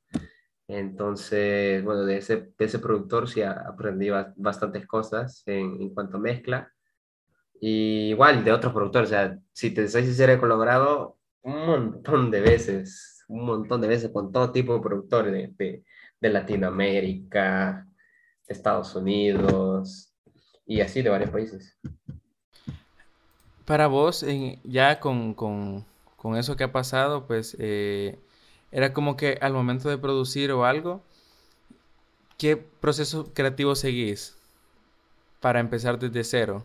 Entonces, 0.68 1.82
bueno, 1.82 2.04
de 2.04 2.18
ese, 2.18 2.52
de 2.56 2.64
ese 2.64 2.78
productor 2.78 3.28
sí 3.28 3.42
aprendí 3.42 4.10
bastantes 4.36 4.86
cosas 4.86 5.42
en, 5.46 5.82
en 5.82 5.92
cuanto 5.92 6.18
a 6.18 6.20
mezcla. 6.20 6.72
Y 7.60 8.10
igual 8.10 8.44
de 8.44 8.52
otros 8.52 8.72
productores, 8.72 9.08
o 9.08 9.14
sea, 9.14 9.36
si 9.52 9.72
te 9.74 9.88
soy 9.88 10.04
sincero, 10.04 10.34
he 10.34 10.38
colaborado 10.38 11.18
un 11.42 11.66
montón 11.66 12.30
de 12.30 12.42
veces, 12.42 13.24
un 13.26 13.44
montón 13.44 13.80
de 13.80 13.88
veces 13.88 14.12
con 14.12 14.30
todo 14.30 14.52
tipo 14.52 14.74
de 14.74 14.82
productores 14.82 15.32
de, 15.32 15.52
de, 15.58 15.84
de 16.20 16.30
Latinoamérica, 16.30 17.88
Estados 18.46 18.94
Unidos, 18.94 20.15
y 20.66 20.80
así 20.80 21.02
de 21.02 21.10
varios 21.10 21.30
países. 21.30 21.76
Para 23.64 23.86
vos, 23.86 24.24
ya 24.64 25.00
con, 25.00 25.84
eso 26.36 26.56
que 26.56 26.64
ha 26.64 26.72
pasado, 26.72 27.26
pues 27.26 27.56
eh, 27.58 28.18
era 28.70 28.92
como 28.92 29.16
que 29.16 29.38
al 29.40 29.52
momento 29.52 29.88
de 29.88 29.98
producir 29.98 30.52
o 30.52 30.64
algo, 30.64 31.02
¿qué 32.36 32.56
proceso 32.56 33.32
creativo 33.32 33.74
seguís 33.74 34.36
para 35.40 35.60
empezar 35.60 35.98
desde 35.98 36.24
cero? 36.24 36.64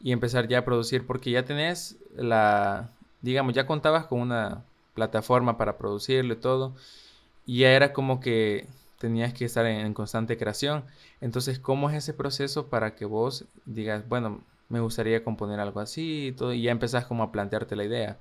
Y 0.00 0.12
empezar 0.12 0.48
ya 0.48 0.58
a 0.58 0.64
producir, 0.64 1.06
porque 1.06 1.30
ya 1.30 1.44
tenés 1.44 1.96
la, 2.16 2.90
digamos, 3.20 3.54
ya 3.54 3.66
contabas 3.66 4.06
con 4.06 4.20
una 4.20 4.64
plataforma 4.94 5.56
para 5.56 5.78
producirlo 5.78 6.34
y 6.34 6.38
todo, 6.38 6.74
y 7.46 7.60
ya 7.60 7.70
era 7.70 7.92
como 7.92 8.20
que 8.20 8.66
tenías 9.02 9.34
que 9.34 9.44
estar 9.44 9.66
en, 9.66 9.94
constante 9.94 10.38
creación. 10.38 10.84
Entonces, 11.20 11.58
¿cómo 11.58 11.90
es 11.90 11.96
ese 11.96 12.14
proceso 12.14 12.68
para 12.68 12.94
que 12.94 13.04
vos 13.04 13.46
digas, 13.66 14.08
bueno, 14.08 14.42
me 14.68 14.78
gustaría 14.78 15.24
componer 15.24 15.58
algo 15.58 15.80
así 15.80 16.28
y 16.28 16.32
todo, 16.32 16.52
y 16.52 16.62
ya 16.62 16.70
empezás 16.70 17.04
como 17.04 17.24
a 17.24 17.32
plantearte 17.32 17.74
la 17.74 17.84
idea 17.84 18.18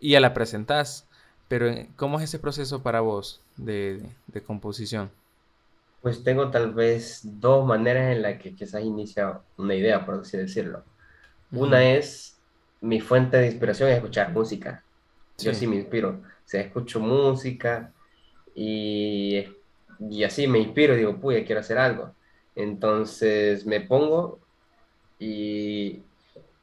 y 0.00 0.10
ya 0.10 0.20
la 0.20 0.34
presentás? 0.34 1.06
Pero, 1.46 1.68
eh, 1.68 1.88
¿cómo 1.94 2.18
es 2.18 2.24
ese 2.24 2.40
proceso 2.40 2.82
para 2.82 3.00
vos 3.00 3.40
de, 3.56 4.02
composición? 4.44 5.12
Pues 6.02 6.24
tengo 6.24 6.50
tal 6.50 6.74
vez 6.74 7.20
dos 7.22 7.64
maneras 7.64 8.10
en 8.10 8.22
las 8.22 8.42
que 8.42 8.52
quizás 8.56 8.82
inicia 8.82 9.40
una 9.58 9.76
idea, 9.76 10.04
por 10.04 10.16
así 10.16 10.36
decirlo. 10.36 10.82
Una 11.52 11.84
es 11.84 12.36
mi 12.80 13.00
fuente 13.00 13.36
de 13.36 13.46
inspiración 13.46 13.90
es 13.90 13.96
escuchar 13.96 14.32
música. 14.32 14.82
Yo 15.38 15.54
sí 15.54 15.68
me 15.68 15.76
inspiro. 15.76 16.20
O 16.20 16.48
sea, 16.50 16.62
escucho 16.62 16.98
música 16.98 17.92
y 18.56 19.44
y 20.00 20.24
así 20.24 20.46
me 20.46 20.58
inspiro, 20.58 20.96
digo, 20.96 21.16
puya, 21.20 21.44
quiero 21.44 21.60
hacer 21.60 21.78
algo. 21.78 22.14
Entonces 22.54 23.66
me 23.66 23.80
pongo 23.80 24.40
y 25.18 26.02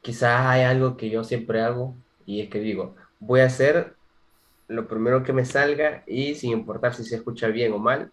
quizás 0.02 0.46
hay 0.46 0.62
algo 0.62 0.96
que 0.96 1.10
yo 1.10 1.24
siempre 1.24 1.60
hago 1.62 1.94
y 2.26 2.40
es 2.42 2.50
que 2.50 2.60
digo, 2.60 2.96
voy 3.20 3.40
a 3.40 3.46
hacer 3.46 3.94
lo 4.68 4.88
primero 4.88 5.22
que 5.22 5.32
me 5.32 5.44
salga 5.44 6.02
y 6.06 6.34
sin 6.34 6.52
importar 6.52 6.94
si 6.94 7.04
se 7.04 7.16
escucha 7.16 7.48
bien 7.48 7.72
o 7.72 7.78
mal, 7.78 8.12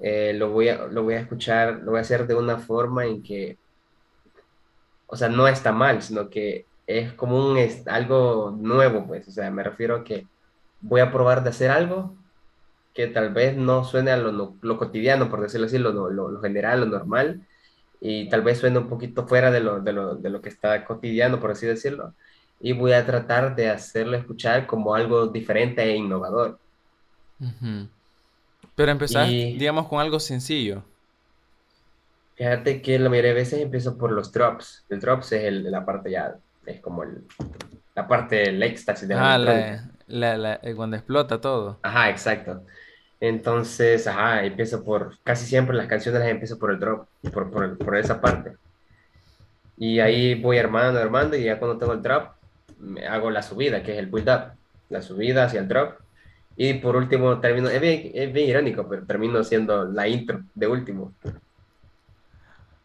eh, 0.00 0.32
lo, 0.34 0.50
voy 0.50 0.68
a, 0.68 0.86
lo 0.86 1.04
voy 1.04 1.14
a 1.14 1.20
escuchar, 1.20 1.80
lo 1.82 1.92
voy 1.92 1.98
a 1.98 2.02
hacer 2.02 2.26
de 2.26 2.34
una 2.34 2.58
forma 2.58 3.06
en 3.06 3.22
que, 3.22 3.58
o 5.06 5.16
sea, 5.16 5.28
no 5.28 5.46
está 5.48 5.72
mal, 5.72 6.02
sino 6.02 6.30
que 6.30 6.66
es 6.86 7.12
como 7.12 7.50
un, 7.50 7.58
es, 7.58 7.86
algo 7.86 8.50
nuevo, 8.58 9.06
pues, 9.06 9.28
o 9.28 9.30
sea, 9.30 9.50
me 9.50 9.62
refiero 9.62 9.96
a 9.96 10.04
que 10.04 10.26
voy 10.80 11.00
a 11.00 11.12
probar 11.12 11.42
de 11.42 11.50
hacer 11.50 11.70
algo 11.70 12.17
que 12.98 13.06
tal 13.06 13.32
vez 13.32 13.56
no 13.56 13.84
suene 13.84 14.10
a 14.10 14.16
lo, 14.16 14.56
lo 14.60 14.76
cotidiano, 14.76 15.30
por 15.30 15.40
decirlo 15.40 15.66
así, 15.66 15.78
lo, 15.78 15.92
lo, 15.92 16.10
lo, 16.10 16.40
general, 16.40 16.80
lo 16.80 16.86
normal, 16.86 17.42
y 18.00 18.28
tal 18.28 18.42
vez 18.42 18.58
suene 18.58 18.76
un 18.78 18.88
poquito 18.88 19.24
fuera 19.24 19.52
de 19.52 19.60
lo, 19.60 19.78
de 19.78 19.92
lo, 19.92 20.16
de 20.16 20.28
lo 20.28 20.42
que 20.42 20.48
está 20.48 20.84
cotidiano, 20.84 21.38
por 21.38 21.52
así 21.52 21.64
decirlo, 21.64 22.14
y 22.58 22.72
voy 22.72 22.94
a 22.94 23.06
tratar 23.06 23.54
de 23.54 23.70
hacerlo 23.70 24.16
escuchar 24.16 24.66
como 24.66 24.96
algo 24.96 25.28
diferente 25.28 25.80
e 25.80 25.94
innovador. 25.94 26.58
Pero 28.74 28.90
empezar, 28.90 29.28
digamos, 29.28 29.86
con 29.86 30.00
algo 30.00 30.18
sencillo. 30.18 30.82
Fíjate 32.34 32.82
que 32.82 32.98
la 32.98 33.10
mayoría 33.10 33.30
de 33.30 33.36
veces 33.36 33.60
empiezo 33.60 33.96
por 33.96 34.10
los 34.10 34.32
drops. 34.32 34.84
El 34.88 34.98
drops 34.98 35.30
es 35.30 35.44
el, 35.44 35.70
la 35.70 35.84
parte 35.84 36.10
ya, 36.10 36.34
es 36.66 36.80
como 36.80 37.04
el, 37.04 37.22
la 37.94 38.08
parte 38.08 38.34
del 38.34 38.60
éxtasis 38.60 39.06
de 39.06 39.14
la, 39.14 39.34
ah, 39.34 39.38
la, 40.08 40.36
la, 40.36 40.60
cuando 40.74 40.96
explota 40.96 41.40
todo. 41.40 41.78
Ajá, 41.82 42.10
exacto. 42.10 42.64
Entonces, 43.20 44.06
ajá, 44.06 44.44
empiezo 44.44 44.84
por, 44.84 45.18
casi 45.24 45.46
siempre 45.46 45.76
las 45.76 45.86
canciones 45.86 46.20
las 46.20 46.30
empiezo 46.30 46.58
por 46.58 46.70
el 46.70 46.78
drop, 46.78 47.08
por, 47.32 47.50
por, 47.50 47.76
por 47.78 47.96
esa 47.96 48.20
parte. 48.20 48.52
Y 49.76 50.00
ahí 50.00 50.40
voy 50.40 50.58
armando, 50.58 51.00
armando, 51.00 51.36
y 51.36 51.44
ya 51.44 51.58
cuando 51.58 51.78
tengo 51.78 51.92
el 51.92 52.02
drop, 52.02 52.32
hago 53.08 53.30
la 53.30 53.42
subida, 53.42 53.82
que 53.82 53.92
es 53.92 53.98
el 53.98 54.06
build 54.06 54.28
up, 54.28 54.52
la 54.88 55.02
subida 55.02 55.44
hacia 55.44 55.60
el 55.60 55.68
drop. 55.68 56.00
Y 56.56 56.74
por 56.74 56.96
último, 56.96 57.38
termino, 57.38 57.68
es 57.68 57.80
bien, 57.80 58.10
es 58.14 58.32
bien 58.32 58.50
irónico, 58.50 58.88
pero 58.88 59.04
termino 59.04 59.42
siendo 59.44 59.84
la 59.84 60.08
intro 60.08 60.42
de 60.54 60.66
último. 60.66 61.12
O 61.24 61.30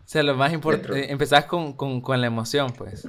sea, 0.05 0.21
lo 0.21 0.35
más 0.35 0.53
importante, 0.53 1.11
empezás 1.11 1.45
con, 1.45 1.73
con, 1.73 2.01
con, 2.01 2.21
la 2.21 2.27
emoción, 2.27 2.71
pues. 2.77 3.07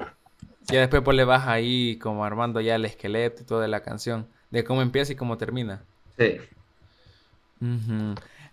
Y 0.71 0.77
después 0.77 1.03
pues 1.03 1.17
le 1.17 1.25
vas 1.25 1.47
ahí 1.47 1.99
como 1.99 2.25
armando 2.25 2.61
ya 2.61 2.77
el 2.77 2.87
esqueleto 2.87 3.43
y 3.43 3.45
todo 3.45 3.61
de 3.61 3.69
la 3.69 3.81
canción, 3.81 4.27
de 4.51 4.65
cómo 4.65 4.81
empieza 4.81 5.13
y 5.13 5.17
cómo 5.17 5.37
termina. 5.37 5.83
Sí. 6.17 6.39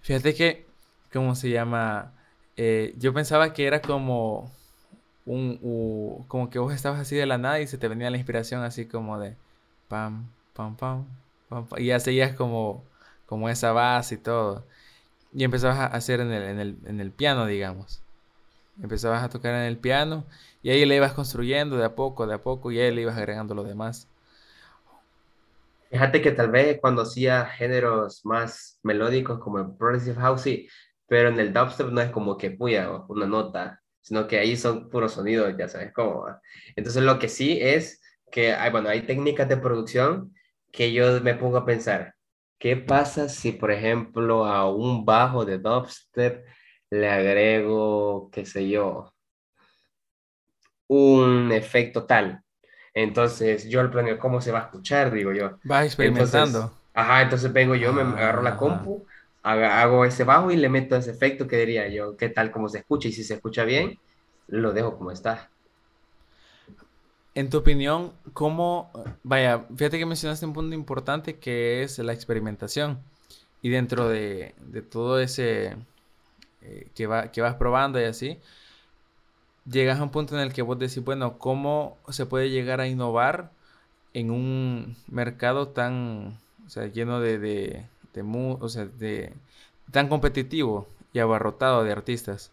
Fíjate 0.02 0.34
que, 0.34 0.66
¿cómo 1.12 1.36
se 1.36 1.50
llama? 1.50 2.14
Eh, 2.58 2.94
yo 2.98 3.14
pensaba 3.14 3.54
que 3.54 3.66
era 3.66 3.82
como 3.82 4.52
un, 5.26 6.26
como 6.28 6.50
que 6.50 6.60
vos 6.60 6.74
estabas 6.74 7.00
así 7.00 7.16
de 7.16 7.26
la 7.26 7.38
nada 7.38 7.60
y 7.60 7.68
se 7.68 7.78
te 7.78 7.88
venía 7.88 8.10
la 8.10 8.18
inspiración 8.18 8.64
así 8.64 8.86
como 8.86 9.20
de 9.20 9.36
pam, 9.88 10.28
pam, 10.54 10.76
pam, 10.76 11.06
pam, 11.50 11.68
y 11.78 11.88
ya 11.88 12.00
seguías 12.00 12.36
como, 12.36 12.84
como 13.26 13.50
esa 13.50 13.72
base 13.72 14.16
y 14.16 14.18
todo. 14.18 14.66
Y 15.34 15.44
empezabas 15.44 15.80
a 15.80 15.86
hacer 15.88 16.20
en 16.22 16.32
el, 16.32 16.44
en 16.44 16.60
el, 16.60 16.78
en 16.86 17.00
el 17.02 17.12
piano, 17.12 17.46
digamos. 17.46 18.02
Empezabas 18.82 19.24
a 19.24 19.30
tocar 19.30 19.54
en 19.56 19.64
el 19.64 19.78
piano 19.78 20.26
y 20.64 20.72
ahí 20.72 20.86
le 20.86 20.96
ibas 20.96 21.14
construyendo 21.14 21.78
de 21.78 21.86
a 21.86 21.96
poco, 21.96 22.28
de 22.28 22.36
a 22.36 22.42
poco, 22.42 22.72
y 22.72 22.80
ahí 22.80 22.94
le 22.94 23.02
ibas 23.04 23.18
agregando 23.18 23.56
lo 23.56 23.64
demás. 23.64 24.08
Fíjate 25.92 26.22
que 26.22 26.32
tal 26.32 26.50
vez 26.52 26.80
cuando 26.80 27.02
hacía 27.02 27.46
géneros 27.48 28.26
más 28.26 28.80
melódicos 28.82 29.40
como 29.40 29.60
el 29.60 29.76
Progressive 29.76 30.16
House, 30.16 30.48
pero 31.06 31.28
en 31.28 31.38
el 31.38 31.52
dubstep 31.52 31.90
no 31.90 32.00
es 32.00 32.12
como 32.12 32.38
que 32.38 32.52
puya 32.52 32.90
una 33.10 33.26
nota, 33.28 33.82
sino 34.00 34.26
que 34.26 34.40
ahí 34.40 34.56
son 34.56 34.90
puros 34.90 35.12
sonidos, 35.12 35.54
ya 35.60 35.68
sabes 35.68 35.92
cómo 35.94 36.22
va. 36.22 36.42
Entonces 36.78 37.04
lo 37.04 37.20
que 37.20 37.28
sí 37.28 37.58
es 37.60 38.02
que 38.32 38.54
hay, 38.54 38.72
bueno, 38.72 38.88
hay 38.88 39.02
técnicas 39.02 39.50
de 39.50 39.58
producción 39.58 40.34
que 40.72 40.94
yo 40.94 41.20
me 41.20 41.36
pongo 41.36 41.58
a 41.58 41.66
pensar, 41.66 42.16
¿qué 42.58 42.78
pasa 42.78 43.28
si, 43.28 43.52
por 43.52 43.70
ejemplo, 43.70 44.46
a 44.46 44.74
un 44.74 45.04
bajo 45.04 45.44
de 45.44 45.58
dubstep 45.58 46.46
le 46.90 47.10
agrego, 47.10 48.30
qué 48.32 48.46
sé 48.46 48.70
yo, 48.70 49.14
un 50.88 51.52
efecto 51.52 52.06
tal? 52.06 52.42
Entonces 52.94 53.70
yo 53.70 53.80
al 53.80 53.90
planeo 53.90 54.20
cómo 54.20 54.42
se 54.42 54.52
va 54.52 54.60
a 54.60 54.64
escuchar, 54.64 55.12
digo 55.12 55.32
yo. 55.32 55.58
Va 55.70 55.86
experimentando. 55.86 56.78
ajá, 56.94 57.22
entonces 57.22 57.52
vengo 57.54 57.76
yo, 57.76 57.94
me 57.94 58.02
agarro 58.02 58.42
la 58.42 58.58
compu, 58.58 59.06
hago 59.44 60.06
ese 60.06 60.24
bajo 60.24 60.52
y 60.52 60.58
le 60.58 60.70
meto 60.70 60.96
ese 60.96 61.12
efecto 61.12 61.48
que 61.48 61.58
diría 61.58 61.88
yo, 61.88 62.18
qué 62.18 62.30
tal 62.30 62.52
cómo 62.52 62.70
se 62.70 62.80
escucha 62.80 63.08
y 63.08 63.12
si 63.12 63.24
se 63.24 63.36
escucha 63.36 63.64
bien, 63.64 63.98
lo 64.48 64.74
dejo 64.74 64.98
como 64.98 65.12
está. 65.12 65.50
En 67.34 67.50
tu 67.50 67.60
opinión, 67.60 68.12
¿cómo, 68.34 68.92
vaya, 69.24 69.66
fíjate 69.76 69.98
que 69.98 70.06
mencionaste 70.06 70.46
un 70.46 70.54
punto 70.54 70.76
importante 70.76 71.40
que 71.40 71.82
es 71.82 71.98
la 72.00 72.12
experimentación 72.12 73.00
y 73.62 73.70
dentro 73.70 74.10
de, 74.10 74.54
todo 74.90 75.20
ese 75.20 75.78
eh, 76.62 76.90
que, 76.94 77.08
va, 77.08 77.32
que 77.32 77.40
vas 77.40 77.56
probando 77.56 78.02
y 78.02 78.04
así, 78.04 78.38
llegas 79.66 80.00
a 80.00 80.04
un 80.04 80.12
punto 80.12 80.36
en 80.36 80.42
el 80.42 80.54
que 80.54 80.62
vos 80.62 80.80
decís, 80.80 81.04
bueno, 81.04 81.38
¿cómo 81.40 81.98
se 82.10 82.26
puede 82.26 82.50
llegar 82.50 82.82
a 82.82 82.88
innovar 82.88 83.52
en 84.14 84.32
un 84.32 84.98
mercado 85.08 85.70
tan, 85.70 86.40
o 86.66 86.70
sea, 86.70 86.88
lleno 86.88 87.20
de, 87.22 87.40
de, 87.40 87.88
de, 88.14 88.24
o 88.62 88.70
sea, 88.70 88.86
de 88.86 89.34
tan 89.92 90.10
competitivo 90.10 90.88
y 91.14 91.20
abarrotado 91.20 91.84
de 91.84 91.92
artistas? 91.92 92.52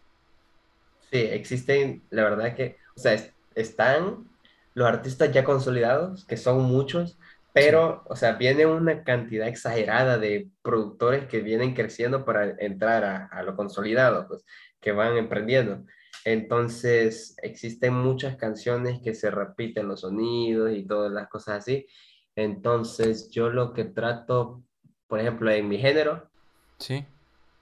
Sí, 1.11 1.17
existen, 1.19 2.05
la 2.11 2.23
verdad 2.23 2.55
que, 2.55 2.77
o 2.95 2.99
sea, 2.99 3.15
están 3.55 4.29
los 4.75 4.87
artistas 4.87 5.31
ya 5.31 5.43
consolidados, 5.43 6.25
que 6.25 6.37
son 6.37 6.61
muchos, 6.63 7.17
pero, 7.51 8.03
o 8.07 8.15
sea, 8.15 8.33
viene 8.33 8.67
una 8.67 9.03
cantidad 9.03 9.47
exagerada 9.47 10.19
de 10.19 10.51
productores 10.61 11.27
que 11.27 11.41
vienen 11.41 11.73
creciendo 11.73 12.25
para 12.25 12.51
entrar 12.59 13.03
a, 13.03 13.25
a 13.27 13.41
lo 13.43 13.55
consolidado, 13.55 14.27
pues, 14.27 14.45
que 14.79 14.91
van 14.91 15.17
emprendiendo. 15.17 15.83
Entonces, 16.31 17.35
existen 17.41 17.95
muchas 17.95 18.35
canciones 18.35 19.01
que 19.01 19.15
se 19.15 19.31
repiten 19.31 19.87
los 19.87 20.01
sonidos 20.01 20.71
y 20.71 20.85
todas 20.85 21.11
las 21.11 21.27
cosas 21.27 21.57
así. 21.57 21.87
Entonces, 22.35 23.31
yo 23.31 23.49
lo 23.49 23.73
que 23.73 23.85
trato, 23.85 24.63
por 25.07 25.19
ejemplo, 25.19 25.49
en 25.49 25.67
mi 25.67 25.79
género, 25.79 26.29
sí. 26.77 27.03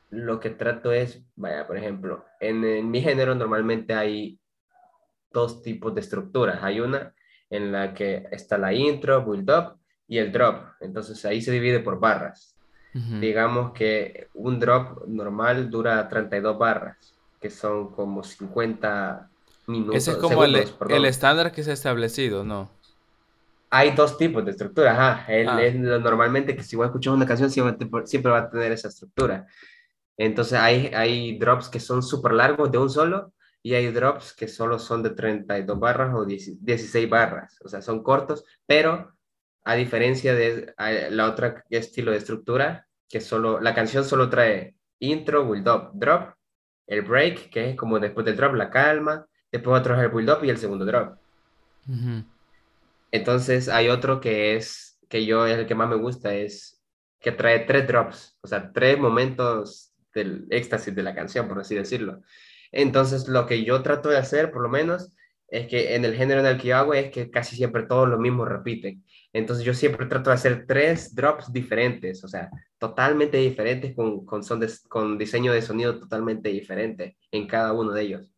lo 0.09 0.41
que 0.41 0.49
trato 0.49 0.91
es, 0.91 1.23
vaya, 1.37 1.65
por 1.65 1.77
ejemplo, 1.77 2.25
en, 2.41 2.91
mi 2.91 3.01
género 3.01 3.35
normalmente 3.35 3.93
hay 3.93 4.37
dos 5.31 5.61
tipos 5.61 5.95
de 5.95 6.01
estructuras. 6.01 6.61
Hay 6.61 6.81
una 6.81 7.15
en 7.49 7.71
la 7.71 7.93
que 7.93 8.27
está 8.31 8.57
la 8.57 8.73
intro, 8.73 9.23
build 9.23 9.49
up 9.49 9.79
y 10.09 10.17
el 10.17 10.29
drop. 10.33 10.73
Entonces, 10.81 11.23
ahí 11.23 11.41
se 11.41 11.53
divide 11.53 11.79
por 11.79 12.01
barras. 12.01 12.53
Digamos 13.21 13.71
que 13.73 14.27
un 14.33 14.59
drop 14.59 15.07
normal 15.07 15.69
dura 15.69 16.09
32 16.09 16.57
barras 16.57 17.16
que 17.39 17.49
son 17.49 17.91
como 17.91 18.23
50 18.23 19.29
minutos. 19.67 19.95
Ese 19.95 20.11
es 20.11 20.17
como 20.17 20.43
el, 20.43 20.55
el, 20.89 21.05
estándar 21.05 21.51
que 21.51 21.63
se 21.63 21.71
ha 21.71 21.73
establecido, 21.73 22.43
¿no? 22.43 22.69
Hay 23.69 23.91
dos 23.91 24.17
tipos 24.17 24.45
de 24.45 24.51
estructura, 24.51 24.93
ajá. 24.93 25.25
Ah. 25.27 25.61
es 25.61 25.75
normalmente 25.75 26.55
que 26.55 26.63
si 26.63 26.75
voy 26.75 26.85
a 26.85 26.87
escuchar 26.87 27.13
una 27.13 27.25
canción 27.25 27.49
siempre, 27.49 28.31
va 28.31 28.37
a 28.37 28.49
tener 28.49 28.71
esa 28.71 28.87
estructura. 28.87 29.45
Entonces 30.15 30.57
hay, 30.57 30.87
hay 30.93 31.37
drops 31.37 31.67
que 31.67 31.79
son 31.79 32.01
súper 32.01 32.31
largos 32.33 32.71
de 32.71 32.77
un 32.77 32.89
solo 32.89 33.33
y 33.61 33.73
hay 33.73 33.91
drops 33.91 34.33
que 34.33 34.47
solo 34.47 34.79
son 34.79 35.03
de 35.03 35.09
32 35.09 35.79
barras 35.79 36.15
o 36.15 36.25
16 36.25 37.09
barras. 37.09 37.57
O 37.63 37.67
sea, 37.67 37.81
son 37.81 38.01
cortos, 38.01 38.45
pero 38.65 39.13
a 39.65 39.75
diferencia 39.75 40.33
de 40.33 40.73
la 41.11 41.29
otra 41.29 41.65
estilo 41.69 42.11
de 42.11 42.17
estructura, 42.17 42.87
que 43.09 43.19
solo, 43.19 43.59
la 43.59 43.75
canción 43.75 44.05
solo 44.05 44.29
trae 44.29 44.75
intro, 44.99 45.45
build 45.45 45.67
up, 45.67 45.91
drop 45.93 46.36
el 46.87 47.01
break, 47.01 47.49
que 47.49 47.69
es 47.69 47.75
como 47.75 47.99
después 47.99 48.25
del 48.25 48.35
drop, 48.35 48.55
la 48.55 48.69
calma, 48.69 49.27
después 49.51 49.79
otro 49.79 49.95
es 49.95 50.01
el 50.01 50.09
build 50.09 50.29
up 50.29 50.43
y 50.43 50.49
el 50.49 50.57
segundo 50.57 50.85
drop. 50.85 51.17
Entonces 53.11 53.69
hay 53.69 53.89
otro 53.89 54.19
que 54.19 54.55
es, 54.55 54.99
que 55.09 55.25
yo 55.25 55.45
es 55.45 55.57
el 55.57 55.67
que 55.67 55.75
más 55.75 55.89
me 55.89 55.95
gusta, 55.95 56.33
es 56.33 56.81
que 57.19 57.31
trae 57.31 57.59
tres 57.59 57.87
drops, 57.87 58.37
o 58.41 58.47
sea, 58.47 58.71
tres 58.71 58.97
momentos 58.99 59.93
del 60.13 60.47
éxtasis 60.49 60.95
de 60.95 61.03
la 61.03 61.15
canción, 61.15 61.47
por 61.47 61.59
así 61.59 61.75
decirlo. 61.75 62.21
Entonces 62.71 63.27
lo 63.27 63.45
que 63.45 63.63
yo 63.63 63.81
trato 63.81 64.09
de 64.09 64.17
hacer, 64.17 64.51
por 64.51 64.61
lo 64.61 64.69
menos, 64.69 65.11
es 65.49 65.67
que 65.67 65.95
en 65.95 66.05
el 66.05 66.15
género 66.15 66.41
en 66.41 66.47
el 66.47 66.57
que 66.57 66.69
yo 66.69 66.77
hago 66.77 66.93
es 66.93 67.11
que 67.11 67.31
casi 67.31 67.55
siempre 67.55 67.83
todos 67.83 68.09
lo 68.09 68.17
mismo 68.17 68.45
repiten. 68.45 69.03
Entonces 69.37 69.63
yo 69.63 69.73
siempre 69.75 70.07
trato 70.07 70.31
de 70.31 70.35
hacer 70.35 70.65
tres 70.65 71.13
drops 71.13 71.53
diferentes, 71.53 72.23
o 72.23 72.27
sea, 72.27 72.49
totalmente 72.79 73.37
diferentes 73.37 73.95
con, 73.95 74.25
con, 74.25 74.43
son 74.43 74.65
con 74.89 75.17
diseño 75.19 75.53
de 75.53 75.61
sonido 75.61 75.99
totalmente 75.99 76.49
diferente 76.49 77.17
en 77.31 77.47
cada 77.47 77.71
uno 77.73 77.91
de 77.91 78.01
ellos. 78.01 78.31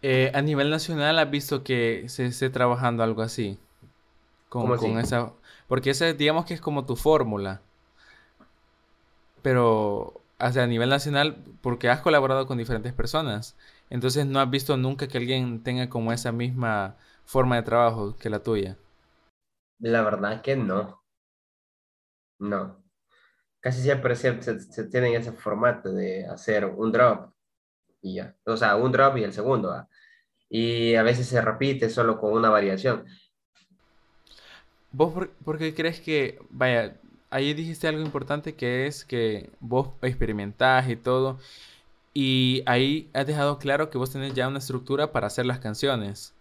Eh, 0.00 0.30
a 0.32 0.42
nivel 0.42 0.70
nacional, 0.70 1.18
¿has 1.18 1.28
visto 1.28 1.64
que 1.64 2.04
se 2.08 2.26
esté 2.26 2.50
trabajando 2.50 3.02
algo 3.02 3.22
así? 3.22 3.58
Con, 4.48 4.76
con 4.76 4.98
esa, 5.00 5.32
porque 5.66 5.90
ese, 5.90 6.14
digamos 6.14 6.44
que 6.44 6.54
es 6.54 6.60
como 6.60 6.86
tu 6.86 6.94
fórmula. 6.94 7.60
Pero, 9.42 10.20
a 10.38 10.50
nivel 10.66 10.88
nacional, 10.88 11.36
porque 11.62 11.88
has 11.88 12.00
colaborado 12.00 12.46
con 12.46 12.58
diferentes 12.58 12.92
personas. 12.92 13.56
Entonces, 13.90 14.24
¿no 14.24 14.38
has 14.38 14.50
visto 14.50 14.76
nunca 14.76 15.08
que 15.08 15.18
alguien 15.18 15.64
tenga 15.64 15.88
como 15.88 16.12
esa 16.12 16.30
misma 16.30 16.96
forma 17.24 17.56
de 17.56 17.62
trabajo 17.62 18.16
que 18.16 18.30
la 18.30 18.40
tuya? 18.40 18.76
La 19.78 20.02
verdad 20.02 20.42
que 20.42 20.56
no. 20.56 21.02
No. 22.38 22.84
casi 23.60 23.82
siempre 23.82 24.14
se, 24.14 24.40
se, 24.42 24.84
tienen 24.84 25.14
ese 25.14 25.32
formato 25.32 25.92
de 25.92 26.26
hacer 26.26 26.66
un 26.66 26.92
drop 26.92 27.32
y 28.02 28.16
ya. 28.16 28.36
O 28.44 28.56
sea, 28.56 28.76
un 28.76 28.92
drop 28.92 29.16
y 29.16 29.24
el 29.24 29.32
segundo. 29.32 29.88
Y 30.48 30.94
a 30.94 31.02
veces 31.02 31.26
se 31.26 31.40
repite 31.40 31.90
solo 31.90 32.18
con 32.20 32.32
una 32.32 32.50
variación. 32.50 33.06
¿Vos 34.92 35.28
por, 35.44 35.58
qué 35.58 35.74
crees 35.74 36.00
que, 36.00 36.38
vaya, 36.50 36.96
ahí 37.28 37.52
dijiste 37.54 37.88
algo 37.88 38.00
importante 38.00 38.54
que 38.54 38.86
es 38.86 39.04
que 39.04 39.50
vos 39.60 39.90
experimentás 40.00 40.88
y 40.88 40.96
todo, 40.96 41.38
y 42.14 42.62
ahí 42.64 43.10
has 43.12 43.26
dejado 43.26 43.58
claro 43.58 43.90
que 43.90 43.98
vos 43.98 44.10
tenés 44.10 44.32
ya 44.32 44.48
una 44.48 44.58
estructura 44.58 45.12
para 45.12 45.26
hacer 45.26 45.44
las 45.44 45.58
canciones. 45.58 46.32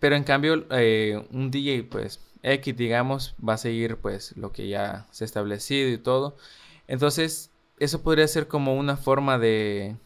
Pero 0.00 0.16
en 0.16 0.24
cambio, 0.24 0.66
eh, 0.70 1.26
un 1.32 1.50
DJ, 1.50 1.84
pues, 1.84 2.20
X, 2.42 2.76
digamos, 2.76 3.34
va 3.46 3.54
a 3.54 3.58
seguir, 3.58 3.98
pues, 3.98 4.36
lo 4.36 4.52
que 4.52 4.68
ya 4.68 5.06
se 5.10 5.24
ha 5.24 5.26
establecido 5.26 5.90
y 5.90 5.98
todo. 5.98 6.36
Entonces, 6.88 7.50
eso 7.78 8.02
podría 8.02 8.26
ser 8.28 8.48
como 8.48 8.76
una 8.76 8.96
forma 8.96 9.38
de, 9.38 9.96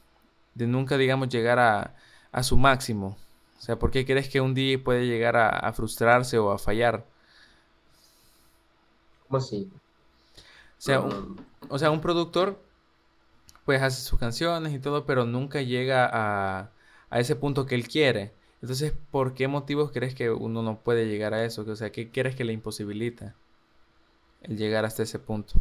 de 0.55 0.67
nunca, 0.67 0.99
digamos, 0.99 1.29
llegar 1.29 1.59
a, 1.59 1.97
a 2.33 2.43
su 2.43 2.57
máximo. 2.57 3.17
O 3.59 3.63
sea, 3.63 3.79
¿por 3.79 3.91
qué 3.91 4.05
crees 4.05 4.29
que 4.29 4.41
un 4.41 4.55
DJ 4.55 4.79
puede 4.79 5.07
llegar 5.07 5.37
a, 5.37 5.73
frustrarse 5.73 6.39
o 6.39 6.51
a 6.53 6.59
fallar? 6.59 7.07
¿Cómo 9.29 9.39
así? 9.39 9.71
O 10.79 10.81
sea, 10.81 11.01
un, 11.01 11.47
o 11.69 11.79
sea, 11.79 11.91
un 11.91 12.01
productor 12.01 12.61
pues 13.65 13.83
hace 13.83 14.03
sus 14.03 14.19
canciones 14.19 14.73
y 14.75 14.79
todo, 14.79 15.07
pero 15.07 15.25
nunca 15.25 15.63
llega 15.63 16.09
a, 16.13 16.71
a 17.11 17.21
ese 17.21 17.37
punto 17.37 17.67
que 17.67 17.75
él 17.75 17.89
quiere. 17.89 18.35
Entonces, 18.65 18.95
¿por 19.11 19.35
qué 19.35 19.47
motivos 19.47 19.93
crees 19.93 20.15
que 20.15 20.31
uno 20.31 20.63
no 20.63 20.79
puede 20.79 21.07
llegar 21.07 21.35
a 21.35 21.45
eso? 21.45 21.67
O 21.69 21.77
sea, 21.77 21.93
¿qué 21.93 22.11
crees 22.11 22.35
que 22.35 22.45
le 22.45 22.55
imposibilita 22.55 23.35
el 24.41 24.57
llegar 24.57 24.87
hasta 24.87 25.03
ese 25.03 25.19
punto? 25.19 25.61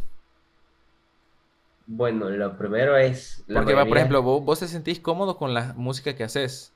Bueno, 1.86 2.30
lo 2.30 2.56
primero 2.56 2.96
es... 2.96 3.44
Porque, 3.52 3.74
va, 3.74 3.84
por 3.84 3.98
ejemplo, 3.98 4.22
vos, 4.22 4.58
te 4.58 4.68
sentís 4.68 5.00
cómodo 5.00 5.36
con 5.36 5.52
la 5.52 5.74
música 5.76 6.16
que 6.16 6.24
haces. 6.24 6.72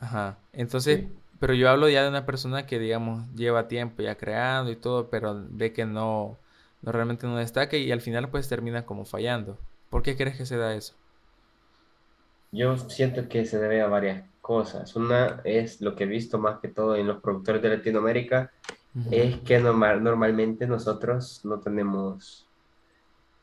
Ajá. 0.00 0.36
Entonces, 0.52 1.06
pero 1.40 1.54
yo 1.54 1.70
hablo 1.70 1.88
ya 1.88 2.02
de 2.02 2.10
una 2.10 2.26
persona 2.26 2.66
que, 2.66 2.78
digamos, 2.78 3.24
lleva 3.34 3.68
tiempo 3.68 4.02
ya 4.02 4.18
creando 4.18 4.70
y 4.70 4.76
todo, 4.76 5.08
pero 5.08 5.46
ve 5.48 5.72
que 5.72 5.86
no, 5.86 6.36
no 6.82 6.92
realmente 6.92 7.26
no 7.26 7.38
destaca 7.38 7.78
y 7.78 7.90
al 7.90 8.02
final 8.02 8.28
pues 8.28 8.50
termina 8.50 8.84
como 8.84 9.06
fallando. 9.06 9.56
¿Por 9.88 10.02
qué 10.02 10.14
crees 10.14 10.36
que 10.36 10.44
se 10.44 10.58
da 10.58 10.74
eso? 10.74 10.92
Yo 12.52 12.76
siento 12.76 13.30
que 13.30 13.46
se 13.46 13.58
debe 13.58 13.80
a 13.80 13.86
varias 13.86 14.22
cosas. 14.46 14.94
Una 14.94 15.40
es 15.42 15.80
lo 15.80 15.96
que 15.96 16.04
he 16.04 16.06
visto 16.06 16.38
más 16.38 16.60
que 16.60 16.68
todo 16.68 16.94
en 16.94 17.08
los 17.08 17.20
productores 17.20 17.60
de 17.60 17.70
Latinoamérica, 17.70 18.52
es 19.10 19.38
que 19.40 19.58
normal, 19.58 20.04
normalmente 20.04 20.68
nosotros 20.68 21.40
no 21.42 21.58
tenemos 21.58 22.46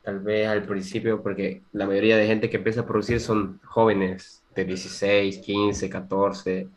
tal 0.02 0.20
vez 0.20 0.48
al 0.48 0.62
principio, 0.62 1.22
porque 1.22 1.62
la 1.72 1.86
mayoría 1.86 2.16
de 2.16 2.26
gente 2.26 2.48
que 2.48 2.56
empieza 2.56 2.80
a 2.80 2.86
producir 2.86 3.20
son 3.20 3.60
jóvenes 3.64 4.42
de 4.54 4.64
16, 4.64 5.38
15, 5.40 5.90
14, 5.90 6.68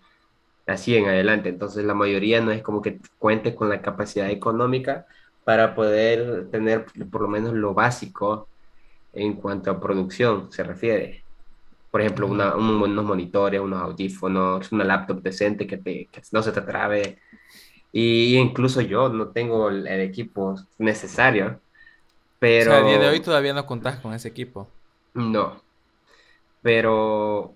así 0.65 0.97
en 0.97 1.05
adelante. 1.05 1.47
Entonces 1.47 1.85
la 1.85 1.93
mayoría 1.93 2.41
no 2.41 2.51
es 2.51 2.61
como 2.61 2.81
que 2.81 2.99
cuente 3.17 3.55
con 3.55 3.69
la 3.69 3.81
capacidad 3.81 4.29
económica 4.29 5.05
para 5.45 5.73
poder 5.73 6.49
tener 6.51 6.85
por 7.09 7.21
lo 7.21 7.29
menos 7.29 7.53
lo 7.53 7.73
básico 7.73 8.49
en 9.13 9.35
cuanto 9.35 9.71
a 9.71 9.79
producción 9.79 10.51
se 10.51 10.63
refiere. 10.63 11.23
Por 11.97 12.01
ejemplo, 12.01 12.27
una, 12.27 12.55
unos 12.55 13.03
monitores, 13.03 13.59
unos 13.59 13.81
audífonos, 13.81 14.71
una 14.71 14.83
laptop 14.83 15.21
decente 15.21 15.65
que, 15.65 15.77
te, 15.77 16.07
que 16.11 16.21
no 16.31 16.43
se 16.43 16.51
te 16.51 16.61
trabe. 16.61 17.17
Y 17.91 18.35
incluso 18.35 18.81
yo 18.81 19.09
no 19.09 19.29
tengo 19.29 19.69
el 19.69 19.87
equipo 19.87 20.55
necesario 20.77 21.59
pero... 22.39 22.71
O 22.71 22.73
sea, 22.75 22.85
a 22.85 22.87
día 22.87 22.99
de 22.99 23.07
hoy 23.07 23.19
todavía 23.19 23.53
no 23.53 23.65
contás 23.65 23.97
con 23.97 24.13
ese 24.13 24.27
equipo. 24.27 24.69
No. 25.13 25.61
Pero, 26.61 27.55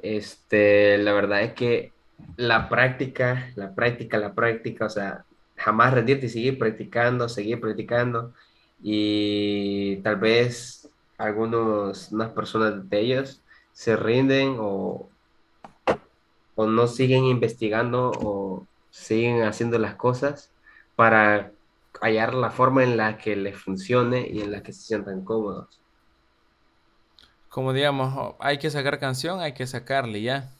este, 0.00 0.98
la 0.98 1.12
verdad 1.12 1.42
es 1.42 1.52
que 1.54 1.92
la 2.36 2.68
práctica, 2.68 3.50
la 3.56 3.74
práctica, 3.74 4.18
la 4.18 4.34
práctica, 4.34 4.86
o 4.86 4.90
sea, 4.90 5.24
jamás 5.56 5.94
rendirte 5.94 6.26
y 6.26 6.30
seguir 6.30 6.58
practicando, 6.58 7.28
seguir 7.28 7.60
practicando. 7.60 8.34
Y 8.82 9.96
tal 9.98 10.16
vez 10.16 10.79
algunos, 11.20 12.10
unas 12.12 12.30
personas 12.30 12.88
de 12.88 13.00
ellos 13.00 13.42
se 13.72 13.94
rinden 13.94 14.56
o, 14.58 15.08
o 16.54 16.66
no 16.66 16.86
siguen 16.86 17.24
investigando 17.24 18.10
o 18.22 18.66
siguen 18.90 19.42
haciendo 19.42 19.78
las 19.78 19.94
cosas 19.94 20.50
para 20.96 21.52
hallar 22.00 22.34
la 22.34 22.50
forma 22.50 22.82
en 22.82 22.96
la 22.96 23.18
que 23.18 23.36
les 23.36 23.56
funcione 23.56 24.26
y 24.28 24.40
en 24.40 24.50
la 24.50 24.62
que 24.62 24.72
se 24.72 24.82
sientan 24.82 25.24
cómodos. 25.24 25.80
Como 27.50 27.72
digamos, 27.72 28.34
hay 28.38 28.58
que 28.58 28.70
sacar 28.70 28.98
canción, 28.98 29.40
hay 29.40 29.52
que 29.52 29.66
sacarle 29.66 30.22
ya. 30.22 30.50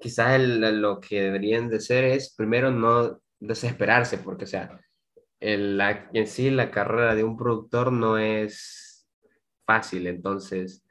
Quizás 0.00 0.38
lo 0.40 1.00
que 1.00 1.22
deberían 1.22 1.68
de 1.68 1.76
hacer 1.76 2.04
es 2.04 2.34
primero 2.34 2.70
no 2.70 3.20
desesperarse, 3.40 4.18
porque 4.18 4.44
o 4.44 4.48
sea, 4.48 4.80
el, 5.40 5.80
en 6.12 6.26
sí 6.26 6.50
la 6.50 6.70
carrera 6.70 7.14
de 7.14 7.24
un 7.24 7.36
productor 7.36 7.92
no 7.92 8.18
es 8.18 8.87
fácil, 9.68 10.06
entonces 10.06 10.82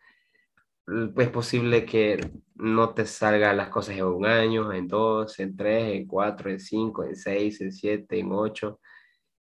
es 1.17 1.29
posible 1.29 1.83
que 1.85 2.19
no 2.55 2.93
te 2.93 3.05
salgan 3.07 3.57
las 3.57 3.69
cosas 3.69 3.97
en 3.97 4.05
un 4.05 4.25
año, 4.25 4.71
en 4.71 4.87
dos, 4.87 5.39
en 5.39 5.57
tres, 5.57 5.95
en 5.95 6.07
cuatro, 6.07 6.49
en 6.51 6.59
cinco, 6.59 7.03
en 7.03 7.15
seis, 7.15 7.59
en 7.61 7.71
siete, 7.71 8.19
en 8.19 8.31
ocho. 8.31 8.79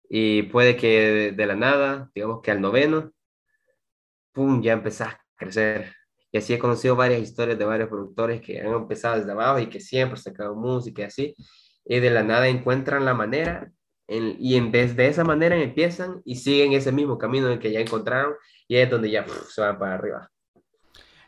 Y 0.10 0.43
puede 0.43 0.78
que 0.78 1.34
de, 1.36 1.45
la 1.45 1.56
nada, 1.56 2.10
digamos 2.15 2.41
que 2.41 2.52
al 2.52 2.62
noveno, 2.62 3.12
¡pum!, 4.32 4.62
ya 4.62 4.74
empezás 4.74 5.15
a 5.15 5.21
crecer. 5.36 5.93
Y 6.32 6.38
así 6.38 6.54
he 6.54 6.60
conocido 6.60 6.95
varias 6.95 7.21
historias 7.21 7.60
de 7.60 7.65
varios 7.65 7.89
productores 7.89 8.41
que 8.41 8.62
han 8.62 8.74
empezado 8.74 9.17
desde 9.17 9.32
abajo 9.32 9.60
y 9.60 9.67
que 9.67 9.80
siempre 9.82 10.17
sacan 10.19 10.56
música 10.58 11.04
y 11.04 11.06
así. 11.06 11.36
Y 11.86 12.00
de 12.00 12.10
la 12.10 12.24
nada 12.24 12.48
encuentran 12.48 13.06
la 13.06 13.13
manera 13.13 13.71
y 14.08 14.56
en 14.56 14.71
vez 14.71 14.95
de 14.95 15.08
esa 15.08 15.24
manera 15.24 15.56
empiezan 15.58 16.21
y 16.26 16.36
siguen 16.36 16.74
ese 16.74 16.91
mismo 16.91 17.17
camino 17.17 17.50
en 17.50 17.60
que 17.60 17.71
ya 17.71 17.80
encontraron 17.80 18.36
y 18.67 18.78
es 18.78 18.89
donde 18.89 19.12
ya 19.12 19.25
se 19.49 19.62
van 19.62 19.78
para 19.80 19.95
arriba. 19.95 20.32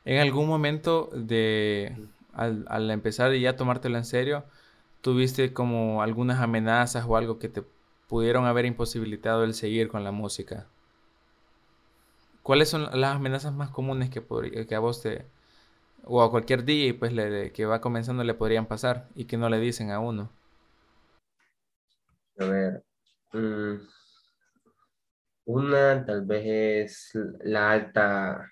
En 0.06 0.20
algún 0.20 0.48
momento 0.48 1.10
de, 1.14 1.96
al, 2.34 2.66
al 2.70 2.90
empezar 2.92 3.34
y 3.34 3.42
ya 3.42 3.56
tomártelo 3.56 3.98
en 3.98 4.06
serio, 4.06 4.46
tuviste 5.02 5.54
como 5.54 6.02
algunas 6.02 6.42
amenazas 6.42 7.06
o 7.08 7.18
algo 7.18 7.40
que 7.40 7.50
te 7.50 7.64
pudieron 8.10 8.46
haber 8.46 8.66
imposibilitado 8.66 9.44
el 9.44 9.54
seguir 9.54 9.90
con 9.90 10.04
la 10.04 10.12
música. 10.12 10.68
¿Cuáles 12.42 12.70
son 12.70 12.90
las 13.00 13.16
amenazas 13.16 13.54
más 13.54 13.70
comunes 13.70 14.10
que, 14.10 14.24
que 14.68 14.76
a 14.76 14.80
vos 14.80 15.02
te, 15.04 15.26
o 16.06 16.24
a 16.24 16.32
cualquier 16.32 16.66
DJ 16.66 17.00
pues, 17.00 17.14
le, 17.14 17.52
que 17.54 17.66
va 17.66 17.82
comenzando 17.82 18.24
le 18.24 18.34
podrían 18.36 18.68
pasar 18.68 19.08
y 19.16 19.26
que 19.26 19.38
no 19.38 19.50
le 19.50 19.60
dicen 19.60 19.92
a 19.92 20.00
uno? 20.00 20.30
A 22.40 22.46
ver, 22.46 22.84
mm, 23.34 23.76
una 25.48 26.06
tal 26.06 26.26
vez 26.26 26.44
es 26.46 27.12
la 27.44 27.72
alta 27.72 28.52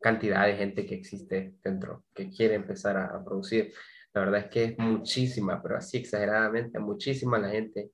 cantidad 0.00 0.46
de 0.46 0.56
gente 0.56 0.84
que 0.84 0.96
existe 0.96 1.54
dentro, 1.62 2.04
que 2.12 2.28
quiere 2.28 2.54
empezar 2.54 2.96
a, 2.96 3.24
producir. 3.24 3.72
La 4.12 4.22
verdad 4.22 4.40
es 4.40 4.46
que 4.50 4.64
es 4.64 4.78
muchísima, 4.78 5.62
pero 5.62 5.76
así 5.76 5.98
exageradamente, 5.98 6.78
muchísima 6.78 7.38
la 7.38 7.48
gente 7.50 7.90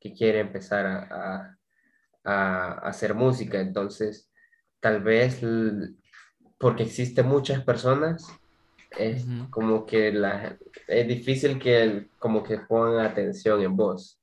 que 0.00 0.12
quiere 0.12 0.40
empezar 0.40 0.86
a, 0.86 1.56
a, 2.24 2.72
hacer 2.88 3.14
música. 3.14 3.60
Entonces, 3.60 4.30
tal 4.80 5.02
vez 5.02 5.40
porque 6.58 6.84
existen 6.84 7.26
muchas 7.26 7.62
personas, 7.62 8.26
es 8.98 9.24
como 9.50 9.84
que 9.84 10.12
la, 10.12 10.56
es 10.88 11.08
difícil 11.08 11.58
que 11.58 12.08
como 12.18 12.42
que 12.42 12.58
pongan 12.58 13.04
atención 13.04 13.60
en 13.60 13.76
vos. 13.76 14.21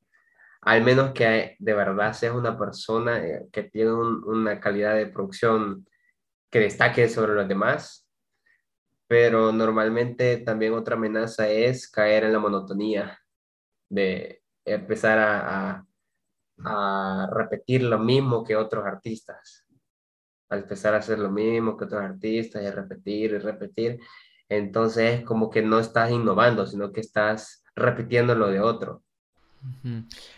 Al 0.61 0.83
menos 0.83 1.11
que 1.11 1.55
de 1.59 1.73
verdad 1.73 2.13
seas 2.13 2.35
una 2.35 2.57
persona 2.57 3.25
eh, 3.25 3.47
que 3.51 3.63
tiene 3.63 3.93
una 3.93 4.59
calidad 4.59 4.95
de 4.95 5.07
producción 5.07 5.87
que 6.49 6.59
destaque 6.59 7.07
sobre 7.07 7.33
los 7.33 7.47
demás, 7.47 8.07
pero 9.07 9.51
normalmente 9.51 10.37
también 10.37 10.73
otra 10.73 10.95
amenaza 10.95 11.47
es 11.49 11.89
caer 11.89 12.25
en 12.25 12.33
la 12.33 12.39
monotonía, 12.39 13.17
de 13.89 14.43
empezar 14.65 15.17
a, 15.19 15.85
repetir 17.31 17.83
lo 17.83 17.97
mismo 17.97 18.43
que 18.43 18.55
otros 18.55 18.85
artistas, 18.85 19.65
al 20.49 20.59
empezar 20.59 20.93
a 20.93 20.97
hacer 20.97 21.17
lo 21.17 21.31
mismo 21.31 21.77
que 21.77 21.85
otros 21.85 22.01
artistas 22.01 22.61
y 22.61 22.69
repetir 22.69 23.31
y 23.31 23.37
repetir, 23.37 23.99
entonces 24.49 25.23
como 25.23 25.49
que 25.49 25.61
no 25.61 25.79
estás 25.79 26.11
innovando, 26.11 26.67
sino 26.67 26.91
que 26.91 26.99
estás 26.99 27.63
repitiendo 27.75 28.35
lo 28.35 28.49
de 28.49 28.59
otro. 28.59 29.03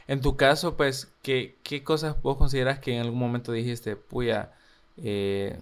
En 0.08 0.22
tu 0.22 0.36
caso, 0.36 0.76
pues, 0.78 1.14
¿qué, 1.22 1.58
¿qué, 1.64 1.84
cosas 1.84 2.22
vos 2.22 2.38
consideras 2.38 2.80
que 2.80 2.96
en 2.96 3.02
algún 3.02 3.20
momento 3.20 3.52
dijiste, 3.52 3.96
puya, 3.96 4.54
eh, 4.98 5.60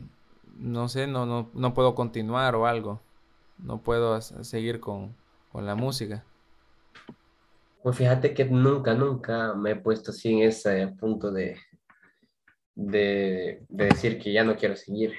no 0.58 0.90
sé, 0.90 1.08
no, 1.08 1.26
no, 1.26 1.50
no 1.54 1.74
puedo 1.74 1.96
continuar 1.96 2.56
o 2.56 2.68
algo. 2.68 3.02
No 3.58 3.82
puedo 3.82 4.20
seguir 4.22 4.80
con, 4.80 5.16
con 5.52 5.66
la 5.66 5.76
música. 5.76 6.24
Pues 7.84 7.98
fíjate 7.98 8.34
que 8.34 8.46
nunca, 8.46 8.94
nunca 8.94 9.54
me 9.54 9.72
he 9.72 9.76
puesto 9.76 10.12
así 10.12 10.34
en 10.34 10.48
ese 10.48 10.88
punto 11.00 11.32
de, 11.32 11.58
de, 12.76 13.64
de 13.68 13.86
decir 13.86 14.20
que 14.20 14.34
ya 14.34 14.44
no 14.44 14.56
quiero 14.56 14.76
seguir, 14.76 15.14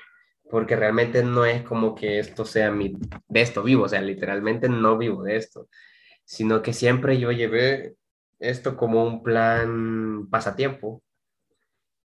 porque 0.50 0.76
realmente 0.76 1.22
no 1.22 1.44
es 1.44 1.62
como 1.62 1.94
que 1.94 2.18
esto 2.18 2.44
sea 2.44 2.70
mi, 2.70 2.94
de 3.28 3.40
esto 3.40 3.62
vivo, 3.62 3.84
o 3.84 3.88
sea, 3.88 4.02
literalmente 4.02 4.68
no 4.68 4.98
vivo 4.98 5.22
de 5.22 5.36
esto, 5.36 5.68
sino 6.24 6.62
que 6.62 6.74
siempre 6.74 7.18
yo 7.18 7.32
llevé 7.32 7.94
esto 8.40 8.76
como 8.76 9.04
un 9.04 9.22
plan 9.22 10.26
pasatiempo 10.30 11.02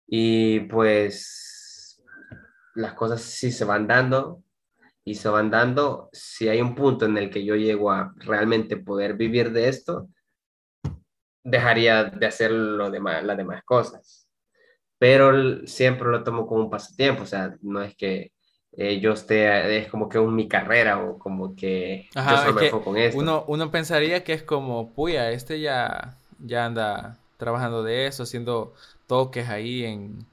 y 0.06 0.60
pues 0.60 2.02
las 2.74 2.94
cosas 2.94 3.20
sí 3.20 3.52
se 3.52 3.64
van 3.64 3.86
dando 3.86 4.42
y 5.04 5.14
se 5.14 5.28
van 5.28 5.50
dando, 5.50 6.08
si 6.12 6.48
hay 6.48 6.60
un 6.60 6.74
punto 6.74 7.06
en 7.06 7.18
el 7.18 7.30
que 7.30 7.44
yo 7.44 7.56
llego 7.56 7.90
a 7.90 8.12
realmente 8.16 8.76
poder 8.76 9.14
vivir 9.14 9.50
de 9.50 9.68
esto, 9.68 10.08
dejaría 11.42 12.04
de 12.04 12.26
hacer 12.26 12.52
lo 12.52 12.90
demás, 12.90 13.24
las 13.24 13.36
demás 13.36 13.62
cosas. 13.64 14.28
Pero 14.98 15.66
siempre 15.66 16.08
lo 16.08 16.22
tomo 16.22 16.46
como 16.46 16.64
un 16.64 16.70
pasatiempo, 16.70 17.22
o 17.22 17.26
sea, 17.26 17.56
no 17.62 17.82
es 17.82 17.96
que 17.96 18.32
eh, 18.72 19.00
yo 19.00 19.12
esté, 19.12 19.78
es 19.78 19.88
como 19.88 20.08
que 20.08 20.18
un, 20.18 20.34
mi 20.34 20.46
carrera 20.46 21.02
o 21.02 21.18
como 21.18 21.56
que 21.56 22.08
yo 22.14 22.22
solo 22.22 22.52
me 22.52 22.66
enfoco 22.66 22.94
en 22.94 23.02
esto. 23.02 23.18
Uno, 23.18 23.44
uno 23.48 23.70
pensaría 23.70 24.22
que 24.22 24.34
es 24.34 24.42
como, 24.42 24.92
puya, 24.92 25.30
este 25.32 25.60
ya, 25.60 26.18
ya 26.44 26.66
anda 26.66 27.18
trabajando 27.36 27.82
de 27.82 28.06
eso, 28.06 28.24
haciendo 28.24 28.74
toques 29.06 29.48
ahí 29.48 29.84
en, 29.84 30.26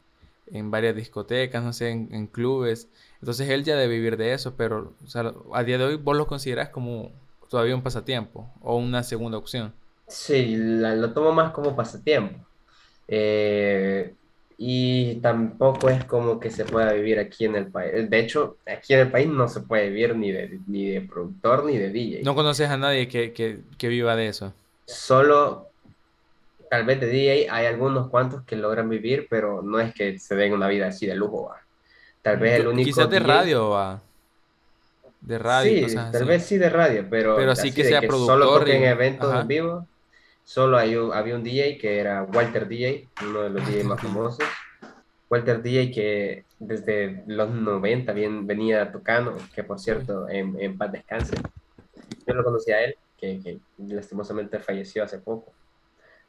en 0.52 0.72
varias 0.72 0.96
discotecas, 0.96 1.64
no 1.64 1.74
sé, 1.74 1.90
en, 1.90 2.28
clubes. 2.28 2.88
Entonces 3.20 3.50
él 3.50 3.64
ya 3.64 3.76
debe 3.76 3.96
vivir 3.96 4.18
de 4.18 4.34
eso, 4.34 4.56
pero 4.56 4.94
o 5.04 5.10
sea, 5.10 5.34
a 5.54 5.64
día 5.64 5.78
de 5.78 5.86
hoy 5.86 5.96
vos 5.96 6.16
lo 6.16 6.28
consideras 6.28 6.70
como 6.70 7.12
todavía 7.50 7.76
un 7.76 7.82
pasatiempo 7.82 8.50
o 8.62 8.76
una 8.76 9.04
segunda 9.04 9.38
opción. 9.38 9.74
Sí, 10.08 10.56
lo 10.58 11.12
tomo 11.14 11.32
más 11.32 11.52
como 11.52 11.76
pasatiempo. 11.76 12.40
Eh, 13.08 14.14
y 14.58 15.16
tampoco 15.16 15.90
es 15.90 16.04
como 16.06 16.40
que 16.40 16.50
se 16.50 16.66
pueda 16.66 16.92
vivir 16.94 17.20
aquí 17.20 17.46
en 17.46 17.56
el 17.56 17.68
país. 17.68 18.10
De 18.10 18.20
hecho, 18.20 18.58
aquí 18.66 18.94
en 18.94 19.02
el 19.02 19.12
país 19.12 19.28
no 19.28 19.48
se 19.48 19.62
puede 19.62 19.90
vivir 19.90 20.16
ni 20.16 20.32
de, 20.32 20.60
ni 20.66 20.90
de 20.90 21.02
productor 21.02 21.66
ni 21.66 21.78
de 21.78 21.90
DJ. 21.90 22.24
¿No 22.24 22.34
conoces 22.34 22.70
a 22.70 22.78
nadie 22.78 23.08
que, 23.08 23.34
que, 23.34 23.60
que 23.78 23.88
viva 23.88 24.16
de 24.16 24.30
eso? 24.30 24.54
Solo, 24.86 25.68
tal 26.70 26.86
vez 26.86 27.00
de 27.00 27.08
DJ 27.08 27.48
hay 27.50 27.66
algunos 27.66 28.10
cuantos 28.10 28.44
que 28.44 28.56
logran 28.56 28.90
vivir, 28.90 29.28
pero 29.30 29.62
no 29.62 29.80
es 29.80 29.94
que 29.94 30.18
se 30.20 30.36
den 30.36 30.54
una 30.54 30.68
vida 30.68 30.88
así 30.88 31.06
de 31.06 31.16
lujo, 31.16 31.50
va. 31.50 31.62
Tal 32.22 32.38
vez 32.38 32.60
el 32.60 32.68
único... 32.68 32.88
Quizás 32.88 33.10
de 33.10 33.20
radio, 33.20 33.70
va. 33.70 34.02
De 35.22 35.38
radio. 35.38 35.90
Sí, 35.90 35.96
tal 35.96 36.26
vez 36.26 36.46
sí 36.46 36.58
de 36.58 36.70
radio, 36.70 37.06
pero... 37.10 37.36
Pero 37.36 37.54
que 37.56 37.84
sea 37.84 38.02
productor. 38.02 38.40
Solo 38.40 38.60
toquen 38.60 38.84
eventos 38.84 39.34
en 39.34 39.48
vivo 39.48 39.88
solo 40.48 40.78
hay 40.78 40.96
había 40.96 41.36
un 41.36 41.44
DJ 41.44 41.78
que 41.78 42.00
era 42.00 42.24
Walter 42.24 42.70
DJ, 42.70 43.10
uno 43.22 43.42
de 43.42 43.50
los 43.50 43.68
DJ 43.68 43.84
más 43.84 44.02
famosos. 44.02 44.48
Walter 45.30 45.62
DJ 45.62 45.92
que 45.92 46.46
desde 46.58 47.22
los 47.28 47.50
90 47.50 48.14
bien, 48.14 48.48
venía 48.48 48.90
tocando, 48.90 49.38
que 49.54 49.66
por 49.66 49.78
cierto, 49.78 50.30
en, 50.30 50.56
en 50.60 50.78
paz 50.78 50.94
descanse. 50.94 51.36
Yo 52.26 52.34
lo 52.34 52.46
conocí 52.46 52.72
a 52.72 52.82
él, 52.82 52.96
que, 53.18 53.42
que 53.42 53.60
lastimosamente 53.78 54.60
falleció 54.60 55.04
hace 55.04 55.20
poco, 55.20 55.52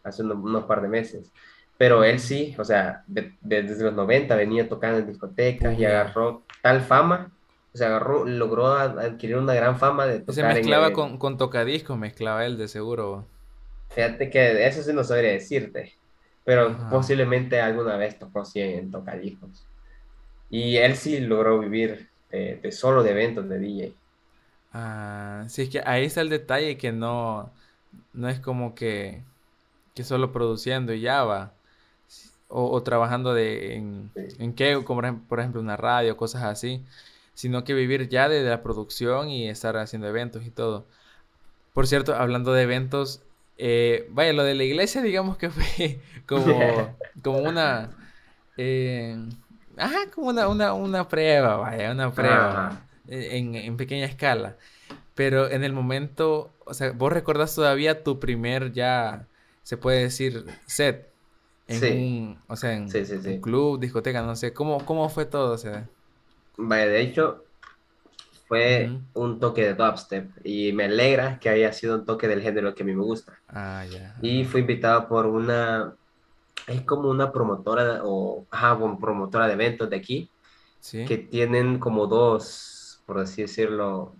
hace 0.04 0.22
unos, 0.22 0.64
par 0.64 0.82
de 0.82 0.88
meses. 0.88 1.30
Pero 1.76 2.02
él 2.02 2.18
sí, 2.18 2.56
o 2.58 2.64
sea, 2.64 3.04
desde 3.06 3.84
los 3.84 3.94
90 3.94 4.34
venía 4.34 4.68
tocando 4.68 4.98
en 4.98 5.06
discotecas 5.06 5.78
y 5.78 5.84
agarró 5.84 6.42
tal 6.60 6.80
fama 6.80 7.30
o 7.74 7.76
sea, 7.78 7.88
agarró, 7.88 8.24
logró 8.24 8.66
adquirir 8.68 9.36
una 9.36 9.54
gran 9.54 9.78
fama 9.78 10.06
de 10.06 10.20
tocar. 10.20 10.34
Se 10.34 10.42
mezclaba 10.42 10.92
con, 10.92 11.18
con 11.18 11.36
tocadiscos, 11.36 11.98
mezclaba 11.98 12.44
él 12.46 12.56
de 12.56 12.66
seguro. 12.66 13.26
Fíjate 13.90 14.30
que 14.30 14.66
eso 14.66 14.82
sí 14.82 14.92
no 14.92 15.04
sabría 15.04 15.32
decirte, 15.32 15.94
pero 16.44 16.76
posiblemente 16.90 17.60
alguna 17.60 17.96
vez 17.96 18.18
tocó 18.18 18.40
así 18.40 18.60
en 18.60 18.90
tocadiscos. 18.90 19.66
Y 20.50 20.76
él 20.76 20.96
sí 20.96 21.20
logró 21.20 21.58
vivir 21.58 22.08
de, 22.30 22.72
solo 22.72 23.02
de 23.02 23.10
eventos 23.10 23.48
de 23.48 23.58
DJ. 23.58 23.92
Ah, 24.72 25.44
sí, 25.48 25.62
es 25.62 25.68
que 25.68 25.82
ahí 25.84 26.04
está 26.04 26.20
el 26.20 26.30
detalle 26.30 26.76
que 26.78 26.92
no, 26.92 27.50
no 28.12 28.28
es 28.28 28.40
como 28.40 28.74
que, 28.74 29.22
que 29.98 30.04
solo 30.04 30.30
produciendo 30.30 30.94
y 30.94 31.00
ya 31.00 31.24
va. 31.24 31.54
O, 32.46 32.80
trabajando 32.82 33.34
de, 33.34 33.74
en, 33.74 34.10
en 34.14 34.54
qué, 34.54 34.82
como 34.84 35.02
por 35.28 35.40
ejemplo 35.40 35.60
una 35.60 35.76
radio, 35.76 36.16
cosas 36.16 36.44
así, 36.44 36.82
sino 37.34 37.64
que 37.64 37.74
vivir 37.74 38.08
ya 38.08 38.28
de 38.28 38.42
la 38.42 38.62
producción 38.62 39.28
y 39.28 39.48
estar 39.48 39.76
haciendo 39.76 40.06
eventos 40.06 40.46
y 40.46 40.50
todo. 40.50 40.86
Por 41.74 41.88
cierto, 41.88 42.14
hablando 42.14 42.52
de 42.52 42.62
eventos, 42.62 43.22
eh, 43.58 44.06
vaya, 44.10 44.32
lo 44.32 44.44
de 44.44 44.54
la 44.54 44.62
iglesia, 44.62 45.02
digamos 45.02 45.36
que 45.36 45.50
fue 45.50 46.00
como, 46.26 46.96
como 47.22 47.38
una. 47.38 47.90
Eh, 48.56 49.16
ajá, 49.76 50.10
como 50.14 50.28
una, 50.28 50.48
una, 50.48 50.74
una, 50.74 51.08
prueba, 51.08 51.56
vaya, 51.56 51.90
una 51.90 52.12
prueba 52.12 52.82
en, 53.08 53.56
en, 53.56 53.76
pequeña 53.76 54.06
escala. 54.06 54.56
Pero 55.16 55.50
en 55.50 55.64
el 55.64 55.72
momento, 55.72 56.52
o 56.64 56.72
sea, 56.72 56.92
vos 56.92 57.12
recordás 57.12 57.54
todavía 57.54 58.04
tu 58.04 58.20
primer 58.20 58.72
ya, 58.72 59.27
se 59.68 59.76
puede 59.76 60.04
decir, 60.04 60.46
set. 60.64 61.12
En 61.66 61.98
un, 61.98 62.38
o 62.46 62.56
sea, 62.56 62.72
en 62.72 62.84
un 62.84 63.40
club, 63.42 63.78
discoteca, 63.78 64.22
no 64.22 64.34
sé, 64.34 64.54
¿cómo, 64.54 64.82
cómo 64.86 65.10
fue 65.10 65.26
todo? 65.26 65.52
O 65.52 65.58
sea? 65.58 65.86
Vaya, 66.56 66.86
de 66.86 67.02
hecho, 67.02 67.44
fue 68.46 68.90
un 69.12 69.38
toque 69.38 69.66
de 69.66 69.74
dubstep 69.74 70.30
y 70.42 70.72
me 70.72 70.84
alegra 70.84 71.38
que 71.38 71.50
haya 71.50 71.70
sido 71.74 71.96
un 71.96 72.06
toque 72.06 72.26
del 72.28 72.40
género 72.40 72.74
que 72.74 72.82
a 72.82 72.86
mí 72.86 72.94
me 72.94 73.02
gusta. 73.02 73.38
Ah. 73.46 73.84
Y 74.22 74.46
fui 74.46 74.62
invitado 74.62 75.06
por 75.06 75.26
una, 75.26 75.94
es 76.66 76.80
como 76.80 77.10
una 77.10 77.30
promotora 77.30 78.00
o, 78.04 78.46
ajá, 78.50 78.78
promotora 78.98 79.48
de 79.48 79.52
eventos 79.52 79.90
de 79.90 79.96
aquí, 79.96 80.30
¿Sí? 80.80 81.04
que 81.04 81.18
tienen 81.18 81.78
como 81.78 82.06
dos, 82.06 83.02
por 83.04 83.18
así 83.18 83.42
decirlo, 83.42 84.14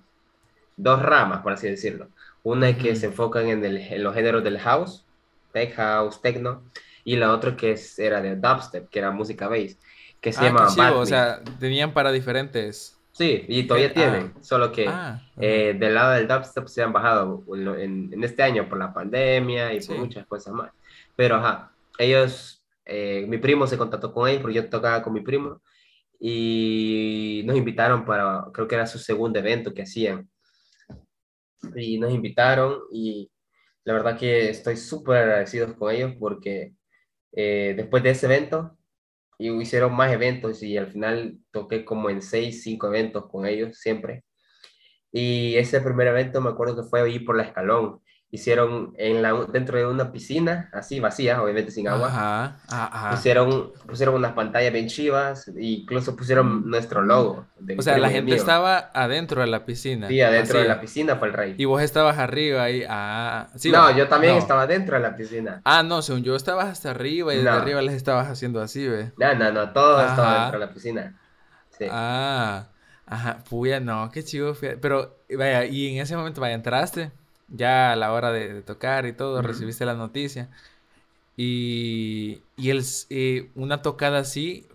dos 0.77 1.01
ramas, 1.01 1.41
por 1.41 1.55
así 1.55 1.71
decirlo. 1.71 2.09
Una 2.43 2.69
es 2.69 2.77
que 2.77 2.95
se 2.97 3.07
enfocan 3.07 3.47
en, 3.47 3.65
el, 3.65 3.79
en, 3.79 4.05
los 4.05 4.15
géneros 4.15 4.45
del 4.45 4.59
house, 4.59 5.07
tech 5.53 5.75
house, 5.75 6.21
techno, 6.21 6.63
y 7.05 7.17
la 7.17 7.33
otra 7.33 7.57
que 7.57 7.73
es, 7.73 7.99
era 7.99 8.21
de 8.21 8.37
dubstep, 8.37 8.89
que 8.89 8.99
era 8.99 9.11
música 9.11 9.49
bass, 9.49 9.77
que 10.21 10.33
se 10.33 10.41
ah, 10.41 10.45
llama 10.45 10.93
O 10.95 11.07
sea, 11.07 11.43
tenían 11.59 11.93
para 11.93 12.13
diferentes 12.13 12.99
Sí, 13.19 13.45
y 13.49 13.65
todavía 13.65 13.93
tienen, 13.93 14.33
ah. 14.33 14.39
solo 14.43 14.71
que 14.71 14.87
ah, 14.87 15.21
eh, 15.41 15.75
del 15.77 15.95
lado 15.95 16.13
del 16.13 16.29
dubstep 16.29 16.69
se 16.69 16.85
han 16.85 16.93
bajado 16.93 17.43
en, 17.53 18.13
en, 18.13 18.23
este 18.23 18.45
año 18.45 18.69
por 18.69 18.79
la 18.79 18.95
pandemia 18.95 19.75
y 19.75 19.81
por 19.81 19.99
muchas 19.99 20.25
cosas 20.25 20.55
más. 20.55 20.71
Pero, 21.17 21.35
ajá, 21.35 21.73
ellos, 21.99 22.65
eh, 22.85 23.27
mi 23.29 23.39
primo 23.39 23.67
se 23.67 23.77
contactó 23.77 24.13
con 24.13 24.29
ellos, 24.29 24.41
porque 24.41 24.55
yo 24.55 24.69
tocaba 24.71 25.03
con 25.03 25.15
mi 25.15 25.21
primo, 25.21 25.61
y 26.21 27.43
nos 27.45 27.57
invitaron 27.57 28.05
para, 28.05 28.47
creo 28.53 28.69
que 28.69 28.77
era 28.77 28.87
su 28.87 29.01
segundo 29.01 29.41
evento 29.41 29.75
que 29.75 29.83
hacían. 29.83 30.31
Y 31.75 31.99
nos 31.99 32.13
invitaron 32.13 32.79
y 32.93 33.29
la 33.89 33.95
verdad 33.95 34.19
que 34.19 34.51
estoy 34.51 34.77
súper 34.77 35.17
agradecido 35.17 35.75
con 35.75 35.91
ellos 35.91 36.13
porque 36.21 36.75
eh, 37.33 37.73
después 37.75 38.03
de 38.03 38.11
ese 38.11 38.27
evento 38.27 38.77
hicieron 39.39 39.97
más 39.97 40.13
eventos 40.13 40.63
y 40.63 40.77
al 40.77 40.89
final 40.89 41.39
toqué 41.51 41.87
como 41.87 42.11
en 42.11 42.21
seis, 42.21 42.63
cinco 42.63 42.89
eventos 42.89 43.31
con 43.31 43.47
ellos 43.47 43.79
siempre. 43.79 44.25
Y 45.11 45.57
ese 45.57 45.81
primer 45.81 46.09
evento 46.09 46.43
me 46.43 46.51
acuerdo 46.51 46.77
que 46.77 46.89
fue 46.91 47.01
ahí 47.01 47.19
por 47.21 47.39
la 47.39 47.45
escalón 47.45 48.03
hicieron 48.31 48.93
en 48.99 49.23
la, 49.23 49.33
dentro 49.51 49.79
de 49.79 49.87
una 49.87 50.13
piscina, 50.13 50.69
así 50.73 51.01
vacía, 51.01 51.43
obviamente 51.43 51.71
sin 51.71 51.89
agua. 51.89 52.09
Ajá, 52.09 52.57
ajá. 52.69 53.11
Pusieron, 53.11 53.73
pusieron 53.87 54.17
unas 54.17 54.33
pantallas 54.33 54.73
bien 54.73 54.87
chivas, 54.89 55.49
e 55.49 55.65
incluso 55.65 56.15
pusieron 56.15 56.69
nuestro 56.69 57.01
logo. 57.01 57.47
O 57.77 57.83
sea, 57.83 57.97
la 57.97 58.11
gente 58.11 58.35
estaba 58.35 58.91
adentro 58.93 59.41
de 59.41 59.47
la 59.47 59.65
piscina. 59.65 60.09
Sí, 60.09 60.21
adentro 60.21 60.59
de 60.59 60.69
la 60.69 60.81
piscina 60.81 61.17
fue 61.17 61.29
el 61.29 61.35
rey. 61.35 61.55
Y 61.57 61.65
vos 61.65 61.81
estabas 61.81 62.19
arriba 62.19 62.65
ahí. 62.65 62.85
Ah, 62.89 63.49
sí, 63.57 63.71
no, 63.71 63.97
yo 63.97 64.09
también 64.09 64.37
estaba 64.37 64.67
dentro 64.67 64.97
de 64.97 65.03
la 65.03 65.17
piscina. 65.17 65.63
Ah, 65.65 65.83
no, 65.83 66.03
según 66.03 66.23
yo 66.23 66.37
estabas 66.37 66.69
hasta 66.69 66.91
arriba 66.91 67.33
y 67.33 67.39
desde 67.39 67.51
arriba 67.51 67.81
les 67.81 67.95
estabas 67.95 68.29
haciendo 68.29 68.61
así, 68.61 68.87
¿ve? 68.87 69.13
No, 69.17 69.35
no, 69.35 69.53
no, 69.53 69.73
todo 69.73 70.01
estaba 70.01 70.43
dentro 70.43 70.61
de 70.61 70.67
la 70.67 70.73
piscina. 70.73 71.19
Sí. 71.71 71.87
Ah, 71.91 72.67
ajá, 73.07 73.39
puya, 73.49 73.81
no, 73.81 74.11
qué 74.13 74.23
chido. 74.23 74.55
Pero, 74.61 75.17
vaya, 75.31 75.65
y 75.65 75.95
en 75.95 76.03
ese 76.03 76.15
momento, 76.15 76.43
vaya, 76.43 76.55
entraste 76.55 77.11
ya 77.49 77.93
a 77.93 77.97
la 77.97 78.13
hora 78.13 78.33
de, 78.33 78.63
tocar 78.63 79.07
y 79.07 79.13
todo, 79.13 79.43
recibiste 79.43 79.85
la 79.85 79.95
noticia. 79.95 80.49
Y, 81.37 82.43
y 82.57 82.71
el, 82.71 82.83
eh, 83.11 83.51
una 83.55 83.83
tocada 83.83 84.19
así, 84.19 84.67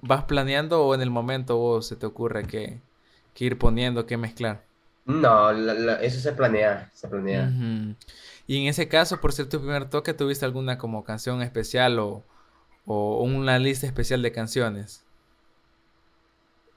¿vas 0.00 0.24
planeando 0.24 0.84
o 0.84 0.94
en 0.94 1.02
el 1.02 1.10
momento 1.10 1.56
vos 1.56 1.86
se 1.86 1.96
te 1.96 2.06
ocurre 2.06 2.44
que, 2.44 2.80
que 3.34 3.44
ir 3.44 3.58
poniendo, 3.58 4.06
que 4.06 4.16
mezclar? 4.16 4.62
No, 5.04 5.50
eso 5.50 6.20
se 6.20 6.32
planea, 6.32 6.90
se 6.94 7.08
planea. 7.08 7.50
Y 8.46 8.62
en 8.62 8.68
ese 8.68 8.88
caso, 8.88 9.20
por 9.20 9.32
ser 9.32 9.48
tu 9.48 9.58
primer 9.58 9.86
toque, 9.90 10.14
¿tuviste 10.14 10.44
alguna 10.44 10.78
como 10.78 11.04
canción 11.04 11.42
especial 11.42 11.98
o, 11.98 12.22
o 12.86 13.22
una 13.22 13.58
lista 13.58 13.86
especial 13.86 14.22
de 14.22 14.32
canciones? 14.32 15.04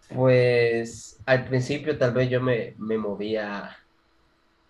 Pues 0.09 1.19
al 1.25 1.45
principio 1.45 1.97
tal 1.97 2.13
vez 2.13 2.29
yo 2.29 2.41
me, 2.41 2.75
me 2.77 2.97
movía 2.97 3.75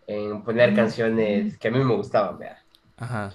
en 0.07 0.43
poner 0.43 0.75
canciones 0.75 1.57
que 1.57 1.67
a 1.67 1.71
mí 1.71 1.79
me 1.79 1.95
gustaban, 1.95 2.37
vea. 2.37 2.61
Ajá. 2.97 3.33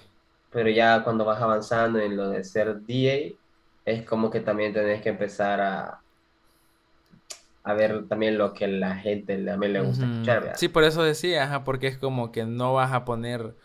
Pero 0.51 0.69
ya 0.69 1.03
cuando 1.03 1.25
vas 1.25 1.41
avanzando 1.41 1.99
en 1.99 2.17
lo 2.17 2.29
de 2.29 2.43
ser 2.43 2.81
DJ, 2.81 3.35
es 3.85 4.03
como 4.03 4.29
que 4.29 4.39
también 4.41 4.73
tenés 4.73 5.01
que 5.01 5.09
empezar 5.09 5.61
a, 5.61 6.01
a 7.63 7.73
ver 7.73 8.07
también 8.07 8.37
lo 8.37 8.53
que 8.53 8.67
la 8.67 8.95
gente 8.95 9.37
también 9.43 9.73
le 9.73 9.81
gusta 9.81 10.05
escuchar, 10.05 10.41
¿verdad? 10.41 10.57
Sí, 10.57 10.67
por 10.67 10.83
eso 10.83 11.03
decía, 11.03 11.43
ajá, 11.43 11.63
porque 11.63 11.87
es 11.87 11.97
como 11.97 12.31
que 12.31 12.45
no 12.45 12.73
vas 12.73 12.91
a 12.91 13.05
poner 13.05 13.55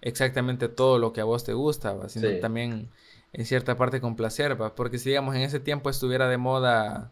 exactamente 0.00 0.68
todo 0.68 0.98
lo 0.98 1.12
que 1.12 1.20
a 1.20 1.24
vos 1.24 1.44
te 1.44 1.52
gusta, 1.52 1.94
¿va? 1.94 2.08
sino 2.08 2.28
también 2.40 2.90
en 3.32 3.44
cierta 3.44 3.76
parte 3.76 4.00
complacer, 4.00 4.60
¿va? 4.60 4.74
porque 4.74 4.98
si 4.98 5.10
digamos 5.10 5.34
en 5.34 5.42
ese 5.42 5.58
tiempo 5.58 5.90
estuviera 5.90 6.28
de 6.28 6.36
moda, 6.36 7.10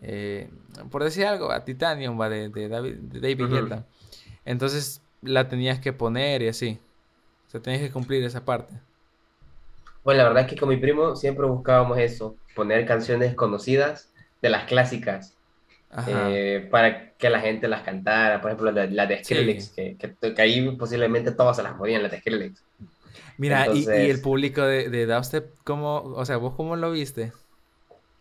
eh, 0.00 0.48
por 0.90 1.04
decir 1.04 1.26
algo, 1.26 1.50
a 1.50 1.64
Titanium, 1.64 2.18
¿va? 2.18 2.28
De, 2.28 2.48
de 2.48 2.68
David, 2.68 2.94
de 2.96 3.20
David 3.20 3.82
entonces 4.50 5.00
la 5.22 5.48
tenías 5.48 5.78
que 5.78 5.92
poner 5.92 6.42
y 6.42 6.48
así, 6.48 6.78
o 7.46 7.50
sea, 7.50 7.60
tenías 7.60 7.82
que 7.82 7.90
cumplir 7.90 8.22
esa 8.24 8.44
parte. 8.44 8.74
Pues 10.02 10.16
la 10.16 10.24
verdad 10.24 10.44
es 10.44 10.48
que 10.48 10.56
con 10.56 10.68
mi 10.68 10.76
primo 10.76 11.14
siempre 11.14 11.46
buscábamos 11.46 11.98
eso, 11.98 12.36
poner 12.54 12.86
canciones 12.86 13.34
conocidas 13.34 14.10
de 14.42 14.50
las 14.50 14.64
clásicas. 14.64 15.36
Eh, 16.06 16.68
para 16.70 17.14
que 17.14 17.28
la 17.28 17.40
gente 17.40 17.66
las 17.66 17.82
cantara, 17.82 18.40
por 18.40 18.52
ejemplo, 18.52 18.70
la, 18.70 19.06
de 19.06 19.24
Skrillex, 19.24 19.70
que, 19.70 19.96
que, 19.96 20.42
ahí 20.42 20.70
posiblemente 20.76 21.32
todas 21.32 21.56
se 21.56 21.64
las 21.64 21.74
podían, 21.74 22.02
las 22.02 22.12
de 22.12 22.20
Skrillex. 22.20 22.62
Mira, 23.38 23.66
y, 23.74 23.84
el 23.88 24.20
público 24.20 24.62
de, 24.62 24.88
de 24.88 25.06
Dubstep, 25.06 25.52
¿cómo, 25.64 26.02
o 26.14 26.24
sea, 26.24 26.36
vos 26.36 26.54
cómo 26.54 26.76
lo 26.76 26.92
viste? 26.92 27.32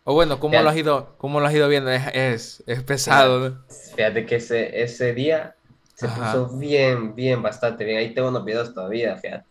O 0.03 0.15
bueno, 0.15 0.39
¿cómo, 0.39 0.59
lo 0.59 0.67
has, 0.67 0.77
ido, 0.77 1.13
cómo 1.19 1.39
lo 1.39 1.45
has 1.45 1.53
ido 1.53 1.69
viendo? 1.69 1.91
Es, 1.91 2.63
es, 2.65 2.82
pesado. 2.82 3.63
Fíjate 3.95 4.25
que 4.25 4.38
ese, 4.38 4.82
ese 4.82 5.13
día 5.13 5.55
se 5.99 6.07
puso 6.07 6.57
bien, 6.57 7.13
bien, 7.13 7.41
bastante 7.41 7.83
bien. 7.83 7.97
Ahí 7.97 8.13
tengo 8.13 8.29
unos 8.29 8.45
videos 8.45 8.73
todavía, 8.73 9.17
fíjate. 9.17 9.43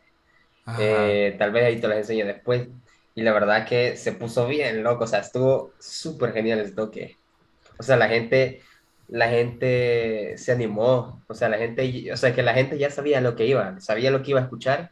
Eh, 0.78 1.36
tal 1.38 1.52
vez 1.52 1.64
ahí 1.64 1.78
te 1.78 1.88
los 1.88 1.98
enseño 1.98 2.24
después. 2.24 2.68
Y 3.14 3.20
la 3.20 3.32
verdad 3.34 3.66
que 3.66 3.98
se 3.98 4.12
puso 4.12 4.46
bien 4.46 4.82
loco, 4.82 5.04
o 5.04 5.06
sea, 5.06 5.18
estuvo 5.18 5.72
súper 5.78 6.32
genial 6.32 6.60
el 6.60 6.74
toque. 6.74 7.18
O 7.78 7.82
sea, 7.82 7.98
la 7.98 8.08
gente, 8.08 8.62
la 9.08 9.28
gente 9.28 10.38
se 10.38 10.52
animó, 10.52 11.22
o 11.28 11.34
sea, 11.34 11.50
la 11.50 11.58
gente, 11.58 12.10
o 12.10 12.16
sea, 12.16 12.34
que 12.34 12.42
la 12.42 12.54
gente 12.54 12.78
ya 12.78 12.88
sabía 12.88 13.20
lo 13.20 13.36
que 13.36 13.44
iba, 13.44 13.78
sabía 13.80 14.10
lo 14.10 14.22
que 14.22 14.30
iba 14.30 14.40
a 14.40 14.44
escuchar. 14.44 14.90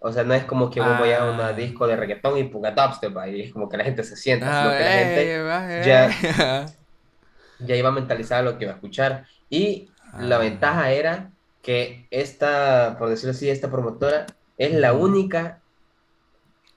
O 0.00 0.12
sea, 0.12 0.22
no 0.22 0.34
es 0.34 0.44
como 0.44 0.70
que 0.70 0.80
vos 0.80 0.98
voy 0.98 1.12
a 1.12 1.24
un 1.24 1.40
ah. 1.40 1.54
disco 1.54 1.86
de 1.86 1.96
reggaetón 1.96 2.36
y 2.36 2.44
ponga 2.44 2.72
dubstep 2.72 3.16
ahí, 3.16 3.40
es 3.40 3.52
como 3.54 3.70
que 3.70 3.78
la 3.78 3.84
gente 3.84 4.04
se 4.04 4.16
sienta, 4.16 4.46
sino 4.46 4.76
que 4.76 4.84
la 4.84 4.92
gente 4.92 5.86
ya, 5.86 6.66
ya 7.60 7.76
iba 7.76 7.90
mentalizada 7.90 8.42
lo 8.42 8.58
que 8.58 8.64
iba 8.64 8.72
a 8.72 8.76
escuchar. 8.76 9.24
Y 9.48 9.89
la 10.18 10.36
ah. 10.36 10.38
ventaja 10.38 10.92
era 10.92 11.30
que 11.62 12.06
esta, 12.10 12.96
por 12.98 13.08
decirlo 13.08 13.32
así, 13.32 13.48
esta 13.48 13.70
promotora 13.70 14.26
es 14.56 14.72
la 14.72 14.92
única, 14.92 15.60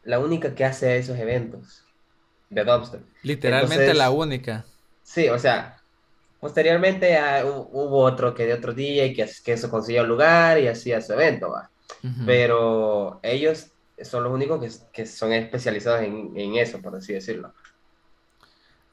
la 0.04 0.20
única 0.20 0.56
que 0.56 0.66
hace 0.66 0.98
esos 0.98 1.18
eventos 1.18 1.86
de 2.50 2.64
dubstep. 2.64 3.02
Literalmente 3.24 3.94
la 3.94 4.12
única. 4.12 4.66
Sí, 5.04 5.30
o 5.30 5.40
sea, 5.40 5.82
posteriormente 6.40 7.18
ah, 7.18 7.44
hubo 7.46 8.00
otro 8.00 8.34
que 8.34 8.46
de 8.46 8.54
otro 8.54 8.74
día 8.74 9.14
que, 9.14 9.30
que 9.44 9.54
eso 9.54 9.70
consiguió 9.70 10.04
lugar 10.04 10.60
y 10.60 10.68
hacía 10.68 11.02
su 11.02 11.14
evento, 11.14 11.50
va. 11.50 11.70
Pero 12.26 13.22
ellos 13.24 13.68
son 14.02 14.24
los 14.24 14.34
únicos 14.34 14.60
que, 14.60 14.70
que 14.92 15.06
son 15.06 15.32
especializados 15.32 16.02
en, 16.02 16.34
en, 16.36 16.56
eso, 16.56 16.82
por 16.82 16.96
así 16.96 17.14
decirlo. 17.14 17.54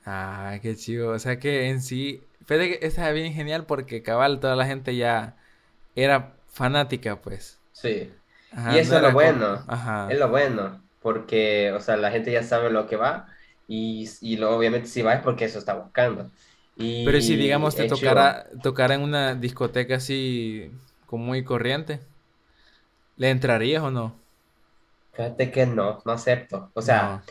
Ah, 0.05 0.59
qué 0.63 0.77
chido. 0.77 1.11
O 1.11 1.19
sea 1.19 1.39
que 1.39 1.69
en 1.69 1.83
sí, 1.83 2.23
fíjate 2.51 2.79
que 2.81 2.87
está 2.87 3.11
bien 3.13 3.33
genial 3.33 3.65
porque 3.65 4.03
cabal 4.03 4.41
toda 4.41 4.57
la 4.57 4.67
gente 4.67 4.97
ya 4.97 5.37
era 5.97 6.35
fanática, 6.49 7.21
pues. 7.23 7.59
Sí 7.73 8.11
y 8.53 8.79
eso 8.79 8.97
es 8.97 9.03
lo 9.03 9.13
bueno, 9.13 9.65
es 10.09 10.19
lo 10.19 10.29
bueno, 10.29 10.83
porque, 11.01 11.73
o 11.73 11.81
sea, 11.81 11.97
la 11.97 12.11
gente 12.11 12.33
ya 12.33 12.43
sabe 12.43 12.71
lo 12.71 12.87
que 12.87 12.97
va 12.97 13.29
y, 13.69 14.09
y 14.21 14.37
lo, 14.37 14.57
obviamente 14.57 14.89
si 14.89 15.03
va 15.03 15.15
es 15.15 15.23
porque 15.23 15.45
eso 15.45 15.59
está 15.59 15.75
buscando. 15.75 16.31
Y, 16.77 17.05
Pero 17.05 17.21
si 17.21 17.37
digamos 17.37 17.77
te 17.77 17.87
tocara, 17.87 18.47
tocara 18.63 18.95
en 18.95 19.03
una 19.03 19.35
discoteca 19.35 19.97
así 19.97 20.71
como 21.07 21.27
muy 21.27 21.45
corriente, 21.45 22.01
¿le 23.17 23.31
entrarías 23.31 23.83
o 23.83 23.91
no? 23.91 24.15
Fíjate 25.13 25.51
que 25.51 25.67
no, 25.67 26.01
no 26.05 26.13
acepto. 26.13 26.71
O 26.75 26.83
sea, 26.83 27.23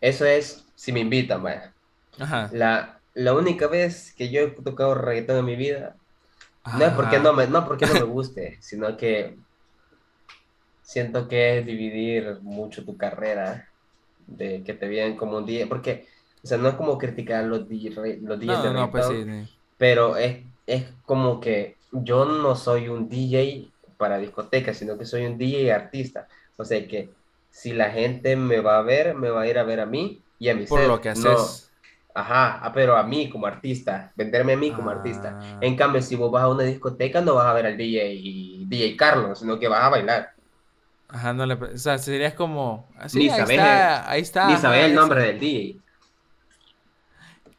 eso 0.00 0.24
es 0.24 0.64
si 0.74 0.92
me 0.92 1.00
invitan, 1.00 1.42
vaya. 1.42 1.72
Ajá. 2.18 2.50
La, 2.52 2.99
la 3.14 3.34
única 3.34 3.66
vez 3.66 4.12
que 4.14 4.30
yo 4.30 4.40
he 4.40 4.48
tocado 4.48 4.94
reggaetón 4.94 5.38
en 5.38 5.44
mi 5.44 5.56
vida, 5.56 5.96
no 6.78 6.84
es 6.84 6.92
porque 6.92 7.18
no 7.18 7.32
me, 7.32 7.46
no 7.46 7.66
porque 7.66 7.86
no 7.86 7.94
me 7.94 8.02
guste, 8.02 8.58
sino 8.60 8.96
que 8.96 9.36
siento 10.82 11.28
que 11.28 11.58
es 11.58 11.66
dividir 11.66 12.38
mucho 12.42 12.84
tu 12.84 12.96
carrera, 12.96 13.68
de 14.26 14.62
que 14.62 14.74
te 14.74 14.88
vean 14.88 15.16
como 15.16 15.38
un 15.38 15.46
DJ, 15.46 15.66
porque, 15.66 16.06
o 16.42 16.46
sea, 16.46 16.58
no 16.58 16.68
es 16.68 16.74
como 16.74 16.98
criticar 16.98 17.44
los, 17.44 17.68
DJ, 17.68 18.18
los 18.22 18.38
DJs 18.38 18.62
de 18.62 18.72
no, 18.72 18.90
pues 18.90 19.06
sí, 19.06 19.24
pero 19.76 20.16
es, 20.16 20.44
es 20.66 20.86
como 21.04 21.40
que 21.40 21.76
yo 21.90 22.24
no 22.24 22.54
soy 22.54 22.88
un 22.88 23.08
DJ 23.08 23.70
para 23.96 24.18
discotecas, 24.18 24.76
sino 24.76 24.96
que 24.96 25.04
soy 25.04 25.26
un 25.26 25.38
DJ 25.38 25.72
artista, 25.72 26.28
o 26.56 26.64
sea 26.64 26.86
que 26.86 27.10
si 27.50 27.72
la 27.72 27.90
gente 27.90 28.36
me 28.36 28.60
va 28.60 28.78
a 28.78 28.82
ver, 28.82 29.14
me 29.14 29.30
va 29.30 29.42
a 29.42 29.46
ir 29.46 29.58
a 29.58 29.64
ver 29.64 29.80
a 29.80 29.86
mí 29.86 30.22
y 30.38 30.48
a 30.48 30.54
mi 30.54 30.66
Por 30.66 30.86
lo 30.86 31.00
que 31.00 31.08
haces. 31.08 31.69
Ajá, 32.14 32.58
ah, 32.62 32.72
pero 32.72 32.96
a 32.96 33.02
mí 33.04 33.30
como 33.30 33.46
artista, 33.46 34.12
venderme 34.16 34.54
a 34.54 34.56
mí 34.56 34.72
como 34.72 34.90
artista. 34.90 35.38
Ah. 35.40 35.58
En 35.60 35.76
cambio, 35.76 36.02
si 36.02 36.16
vos 36.16 36.30
vas 36.30 36.42
a 36.42 36.48
una 36.48 36.64
discoteca, 36.64 37.20
no 37.20 37.34
vas 37.34 37.46
a 37.46 37.52
ver 37.52 37.66
al 37.66 37.76
DJ, 37.76 38.64
DJ 38.66 38.96
Carlos, 38.96 39.38
sino 39.38 39.58
que 39.58 39.68
vas 39.68 39.82
a 39.84 39.88
bailar. 39.90 40.34
Ajá, 41.08 41.32
no 41.32 41.46
le... 41.46 41.54
O 41.54 41.78
sea, 41.78 41.98
sería 41.98 42.34
como... 42.34 42.88
Así, 42.96 43.28
ahí, 43.28 43.40
está, 43.40 44.10
ahí 44.10 44.22
está. 44.22 44.46
Ni 44.46 44.78
el 44.78 44.94
nombre 44.94 45.22
del 45.22 45.40
DJ. 45.40 45.76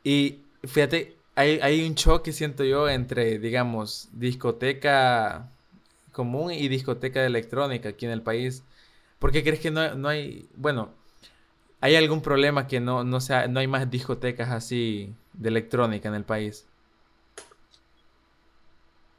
Y 0.04 0.40
fíjate, 0.64 1.18
hay, 1.36 1.60
hay 1.62 1.88
un 1.88 1.96
choque, 1.96 2.32
siento 2.32 2.64
yo, 2.64 2.90
entre, 2.90 3.40
digamos, 3.40 4.10
discoteca 4.14 5.50
común 6.12 6.52
y 6.52 6.68
discoteca 6.68 7.22
de 7.22 7.28
electrónica 7.28 7.90
aquí 7.90 8.06
en 8.06 8.12
el 8.12 8.22
país. 8.22 8.64
¿Por 9.20 9.32
qué 9.32 9.44
crees 9.44 9.60
que 9.60 9.72
no, 9.72 9.96
no 9.96 10.10
hay... 10.10 10.48
Bueno, 10.56 10.94
¿hay 11.82 11.96
algún 11.96 12.22
problema 12.22 12.68
que 12.68 12.80
no, 12.80 13.04
no, 13.04 13.20
sea, 13.20 13.48
no 13.48 13.60
hay 13.60 13.68
más 13.68 13.90
discotecas 13.90 14.50
así 14.52 15.14
de 15.34 15.50
electrónica 15.50 16.08
en 16.08 16.16
el 16.16 16.24
país? 16.24 16.66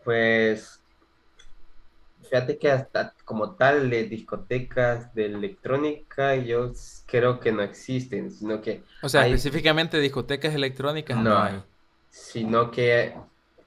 Pues 0.05 0.81
fíjate 2.23 2.57
que 2.57 2.71
hasta 2.71 3.13
como 3.25 3.53
tal 3.57 3.91
de 3.91 4.05
discotecas 4.05 5.15
de 5.15 5.27
electrónica 5.27 6.35
yo 6.37 6.73
creo 7.07 7.41
que 7.41 7.53
no 7.53 7.63
existen, 7.63 8.31
sino 8.31 8.63
que... 8.63 8.83
O 9.03 9.09
sea, 9.09 9.27
específicamente 9.27 9.99
discotecas 9.99 10.55
electrónicas 10.55 11.19
no, 11.19 11.37
hay. 11.37 11.63
Sino 12.11 12.71
que 12.71 13.15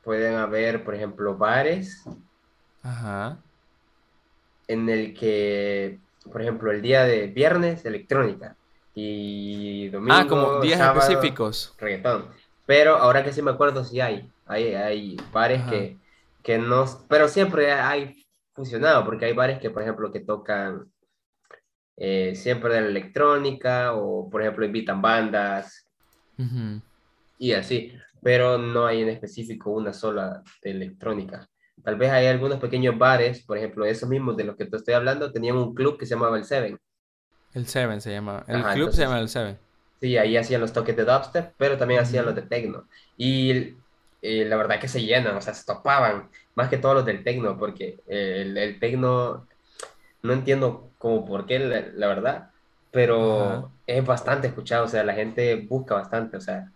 pueden 0.04 0.36
haber, 0.36 0.84
por 0.84 0.96
ejemplo, 0.96 1.36
bares. 1.36 2.04
Ajá. 2.82 3.38
En 4.68 4.90
el 4.90 5.14
que, 5.14 6.00
por 6.32 6.42
ejemplo, 6.42 6.72
el 6.72 6.82
día 6.82 7.04
de 7.04 7.28
viernes, 7.28 7.86
electrónica. 7.86 8.56
Y 8.96 9.90
domingo. 9.90 10.16
Ah, 10.16 10.26
como 10.28 10.62
días 10.62 10.80
específicos. 10.80 11.76
Reggaetón. 11.78 12.30
Pero 12.66 12.96
ahora 12.96 13.24
que 13.24 13.34
sí 13.34 13.42
me 13.42 13.52
acuerdo, 13.52 13.84
sí 13.84 14.00
hay. 14.00 14.32
Hay, 14.48 14.74
hay 14.74 15.18
bares 15.32 15.62
que, 15.70 15.98
que 16.42 16.58
no. 16.58 16.86
Pero 17.08 17.28
siempre 17.28 17.72
hay 17.72 18.26
funcionado, 18.54 19.06
porque 19.06 19.26
hay 19.26 19.34
bares 19.34 19.60
que, 19.60 19.70
por 19.70 19.84
ejemplo, 19.84 20.12
que 20.12 20.22
tocan 20.22 20.90
eh, 21.98 22.34
siempre 22.36 22.74
de 22.74 22.82
la 22.82 22.88
electrónica 22.88 23.94
o, 23.94 24.30
por 24.30 24.42
ejemplo, 24.42 24.66
invitan 24.66 25.02
bandas 25.02 25.88
y 27.38 27.54
así, 27.54 27.94
pero 28.22 28.58
no 28.58 28.86
hay 28.86 29.02
en 29.02 29.10
específico 29.10 29.72
una 29.72 29.94
sola 29.94 30.44
de 30.62 30.72
electrónica. 30.72 31.48
Tal 31.84 31.96
vez 31.96 32.12
hay 32.12 32.28
algunos 32.28 32.60
pequeños 32.60 32.98
bares, 32.98 33.46
por 33.46 33.58
ejemplo, 33.58 33.86
esos 33.86 34.10
mismos 34.10 34.36
de 34.36 34.44
los 34.44 34.56
que 34.58 34.66
te 34.66 34.76
estoy 34.76 34.94
hablando, 34.94 35.32
tenían 35.32 35.58
un 35.58 35.74
club 35.74 35.98
que 35.98 36.06
se 36.06 36.16
llamaba 36.16 36.38
el 36.38 36.44
Seven. 36.44 36.78
El 37.56 37.66
Seven 37.68 38.02
se 38.02 38.12
llama. 38.12 38.44
El 38.48 38.64
club 38.64 38.92
se 38.92 39.02
llama 39.02 39.20
el 39.20 39.30
Seven. 39.30 39.58
Sí, 40.02 40.18
ahí 40.18 40.38
hacían 40.38 40.62
los 40.62 40.74
toques 40.74 40.96
de 40.96 41.06
dubstep, 41.06 41.54
pero 41.58 41.78
también 41.78 42.02
hacían 42.02 42.26
los 42.26 42.36
de 42.36 42.44
techno. 42.44 42.86
Y 43.18 43.76
eh, 44.22 44.46
la 44.46 44.58
verdad 44.58 44.80
que 44.80 44.90
se 44.90 45.02
llenan, 45.02 45.38
o 45.38 45.42
sea, 45.42 45.54
se 45.54 45.66
topaban 45.66 46.30
más 46.56 46.70
que 46.70 46.78
todos 46.78 46.96
los 46.96 47.06
del 47.06 47.24
tecno, 47.24 47.58
porque 47.58 48.00
el, 48.08 48.58
el 48.58 48.80
tecno, 48.80 49.48
no 50.22 50.34
entiendo 50.34 50.90
como 50.98 51.26
por 51.26 51.46
qué, 51.46 51.60
la, 51.60 52.08
verdad, 52.08 52.50
pero 52.92 53.72
es 53.88 54.06
bastante 54.06 54.48
escuchado, 54.48 54.86
o 54.86 54.88
sea, 54.88 55.04
la 55.04 55.14
gente 55.14 55.56
busca 55.56 55.96
bastante, 55.96 56.38
o 56.38 56.42
sea, 56.42 56.72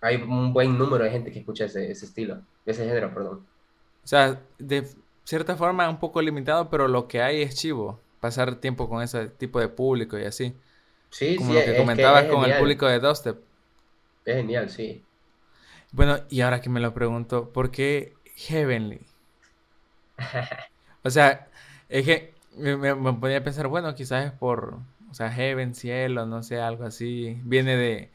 hay 0.00 0.16
un 0.16 0.52
buen 0.52 0.78
número 0.78 1.04
de 1.04 1.10
gente 1.10 1.30
que 1.30 1.40
escucha 1.40 1.66
ese, 1.66 1.90
ese 1.90 2.06
estilo, 2.06 2.40
ese 2.66 2.86
género, 2.86 3.12
perdón. 3.12 3.46
O 4.02 4.06
sea, 4.06 4.40
de 4.58 4.86
cierta 5.24 5.56
forma 5.56 5.88
un 5.88 5.98
poco 5.98 6.22
limitado, 6.22 6.70
pero 6.70 6.88
lo 6.88 7.06
que 7.06 7.22
hay 7.22 7.42
es 7.42 7.54
chivo, 7.54 8.00
pasar 8.20 8.56
tiempo 8.56 8.88
con 8.88 9.02
ese 9.02 9.28
tipo 9.28 9.60
de 9.60 9.68
público 9.68 10.18
y 10.18 10.24
así. 10.24 10.54
Sí, 11.10 11.36
Como 11.36 11.52
sí, 11.52 11.58
lo 11.58 11.64
que 11.64 11.76
comentabas 11.76 12.26
con 12.26 12.44
el 12.44 12.58
público 12.58 12.86
de 12.86 13.00
Dubstep. 13.00 13.38
Es 14.24 14.36
genial, 14.36 14.70
sí. 14.70 15.02
Bueno, 15.92 16.20
y 16.28 16.42
ahora 16.42 16.60
que 16.60 16.70
me 16.70 16.78
lo 16.78 16.94
pregunto, 16.94 17.50
¿por 17.52 17.70
qué 17.70 18.14
Heavenly. 18.36 19.00
o 21.02 21.10
sea, 21.10 21.48
es 21.88 22.04
que 22.04 22.32
me, 22.56 22.94
ponía 23.14 23.38
a 23.38 23.44
pensar, 23.44 23.66
bueno, 23.66 23.94
quizás 23.94 24.26
es 24.26 24.32
por, 24.32 24.78
O 25.10 25.14
sea, 25.14 25.30
Heaven, 25.30 25.74
cielo, 25.74 26.26
no 26.26 26.42
sé, 26.42 26.60
algo 26.60 26.84
así. 26.84 27.38
Viene 27.42 27.76
de 27.76 28.10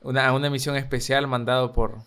una, 0.00 0.32
una 0.32 0.48
misión 0.48 0.76
especial 0.76 1.26
mandado 1.26 1.72
por, 1.72 1.98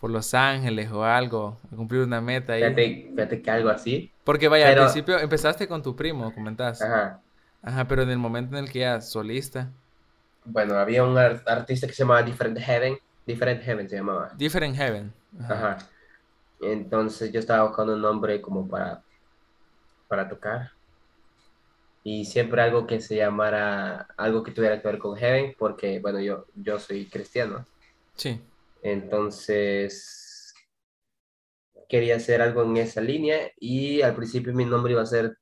por 0.00 0.10
Los 0.10 0.34
Ángeles 0.34 0.90
o 0.90 1.04
algo, 1.04 1.58
a 1.72 1.76
cumplir 1.76 2.02
una 2.02 2.20
meta 2.20 2.54
ahí. 2.54 2.62
Fíjate, 2.62 3.10
fíjate 3.10 3.42
que 3.42 3.50
algo 3.50 3.70
así. 3.70 4.11
Porque 4.24 4.48
vaya, 4.48 4.66
Pero- 4.66 4.82
al 4.82 4.86
principio 4.88 5.18
empezaste 5.18 5.66
con 5.66 5.82
tu 5.82 5.96
primo, 5.96 6.32
comentás. 6.34 6.80
Ajá. 6.82 7.20
Ajá, 7.62 7.86
pero 7.86 8.02
en 8.02 8.10
el 8.10 8.18
momento 8.18 8.56
en 8.56 8.64
el 8.64 8.70
que 8.70 8.80
ya 8.80 9.00
solista. 9.00 9.70
Bueno, 10.44 10.76
había 10.76 11.04
un 11.04 11.16
ar- 11.16 11.42
artista 11.46 11.86
que 11.86 11.92
se 11.92 12.02
llamaba 12.02 12.22
Different 12.22 12.58
Heaven. 12.58 12.98
Different 13.26 13.62
Heaven 13.62 13.88
se 13.88 13.96
llamaba. 13.96 14.32
Different 14.36 14.76
Heaven. 14.76 15.12
Ajá. 15.40 15.54
Ajá. 15.54 15.78
Entonces 16.60 17.32
yo 17.32 17.40
estaba 17.40 17.66
buscando 17.68 17.94
un 17.94 18.00
nombre 18.02 18.40
como 18.40 18.66
para, 18.68 19.02
para 20.08 20.28
tocar. 20.28 20.70
Y 22.04 22.24
siempre 22.24 22.60
algo 22.62 22.86
que 22.86 23.00
se 23.00 23.14
llamara, 23.16 24.08
algo 24.16 24.42
que 24.42 24.50
tuviera 24.50 24.80
que 24.82 24.88
ver 24.88 24.98
con 24.98 25.16
Heaven, 25.16 25.54
porque, 25.56 26.00
bueno, 26.00 26.18
yo, 26.20 26.46
yo 26.56 26.78
soy 26.80 27.06
cristiano. 27.06 27.64
Sí. 28.16 28.40
Entonces 28.82 30.21
quería 31.92 32.16
hacer 32.16 32.40
algo 32.40 32.62
en 32.62 32.78
esa 32.78 33.02
línea 33.02 33.50
y 33.60 34.00
al 34.00 34.14
principio 34.16 34.54
mi 34.54 34.64
nombre 34.64 34.92
iba 34.94 35.02
a 35.02 35.06
ser 35.06 35.36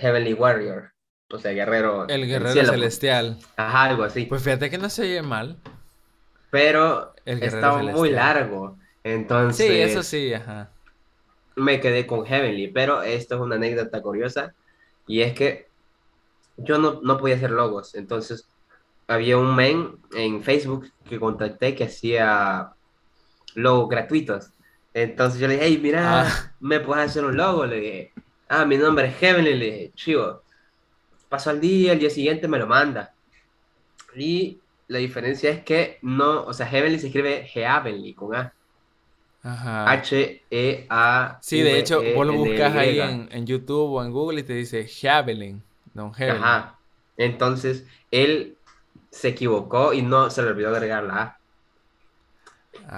Heavenly 0.00 0.32
Warrior, 0.32 0.92
o 1.30 1.38
sea, 1.38 1.52
guerrero 1.52 2.08
El 2.08 2.26
guerrero 2.26 2.54
cielo. 2.54 2.70
celestial. 2.72 3.36
Ajá, 3.54 3.84
algo 3.84 4.04
así. 4.04 4.24
Pues 4.24 4.42
fíjate 4.42 4.70
que 4.70 4.78
no 4.78 4.88
se 4.88 5.02
oye 5.02 5.20
mal. 5.20 5.58
Pero 6.50 7.12
El 7.26 7.42
estaba 7.42 7.82
muy 7.82 8.08
largo. 8.08 8.78
Entonces 9.04 9.66
Sí, 9.68 9.78
eso 9.78 10.02
sí, 10.02 10.32
ajá. 10.32 10.70
me 11.54 11.80
quedé 11.80 12.06
con 12.06 12.24
Heavenly, 12.24 12.68
pero 12.68 13.02
esto 13.02 13.34
es 13.34 13.40
una 13.42 13.56
anécdota 13.56 14.00
curiosa 14.00 14.54
y 15.06 15.20
es 15.20 15.34
que 15.34 15.68
yo 16.56 16.78
no, 16.78 17.00
no 17.02 17.18
podía 17.18 17.36
hacer 17.36 17.50
logos, 17.50 17.94
entonces 17.94 18.48
había 19.06 19.36
un 19.36 19.54
men 19.54 19.98
en 20.14 20.42
Facebook 20.42 20.90
que 21.10 21.20
contacté 21.20 21.74
que 21.74 21.84
hacía 21.84 22.70
logos 23.54 23.90
gratuitos. 23.90 24.50
Entonces 25.02 25.40
yo 25.40 25.46
le 25.48 25.54
dije, 25.54 25.66
hey, 25.66 25.80
mira, 25.82 26.22
Ah. 26.22 26.52
¿me 26.60 26.80
puedes 26.80 27.10
hacer 27.10 27.24
un 27.24 27.36
logo? 27.36 27.66
Le 27.66 27.80
dije, 27.80 28.12
ah, 28.48 28.64
mi 28.64 28.76
nombre 28.76 29.06
es 29.08 29.16
Heavenly, 29.16 29.54
le 29.54 29.64
dije, 29.64 29.92
chivo. 29.94 30.42
Pasó 31.28 31.50
al 31.50 31.60
día, 31.60 31.92
el 31.92 31.98
día 31.98 32.10
siguiente 32.10 32.48
me 32.48 32.58
lo 32.58 32.66
manda. 32.66 33.12
Y 34.16 34.58
la 34.88 34.98
diferencia 34.98 35.50
es 35.50 35.62
que 35.62 35.98
no, 36.02 36.44
o 36.44 36.52
sea, 36.52 36.66
Heavenly 36.66 36.98
se 36.98 37.08
escribe 37.08 37.44
Heavenly 37.46 38.14
con 38.14 38.34
A. 38.34 38.52
Ajá. 39.42 39.90
H-E-A. 39.92 41.38
Sí, 41.40 41.60
de 41.62 41.78
hecho, 41.78 42.02
vos 42.14 42.26
lo 42.26 42.32
buscas 42.32 42.74
ahí 42.74 42.98
en, 43.00 43.28
en 43.30 43.46
YouTube 43.46 43.92
o 43.92 44.02
en 44.04 44.10
Google 44.10 44.40
y 44.40 44.42
te 44.42 44.54
dice 44.54 44.88
Javelin, 44.88 45.62
no 45.94 46.12
Heaven. 46.12 46.42
Ajá. 46.42 46.78
Entonces, 47.16 47.84
él 48.10 48.56
se 49.10 49.28
equivocó 49.28 49.92
y 49.92 50.02
no 50.02 50.30
se 50.30 50.42
le 50.42 50.48
olvidó 50.48 50.70
agregar 50.70 51.04
la 51.04 51.22
A. 51.22 51.37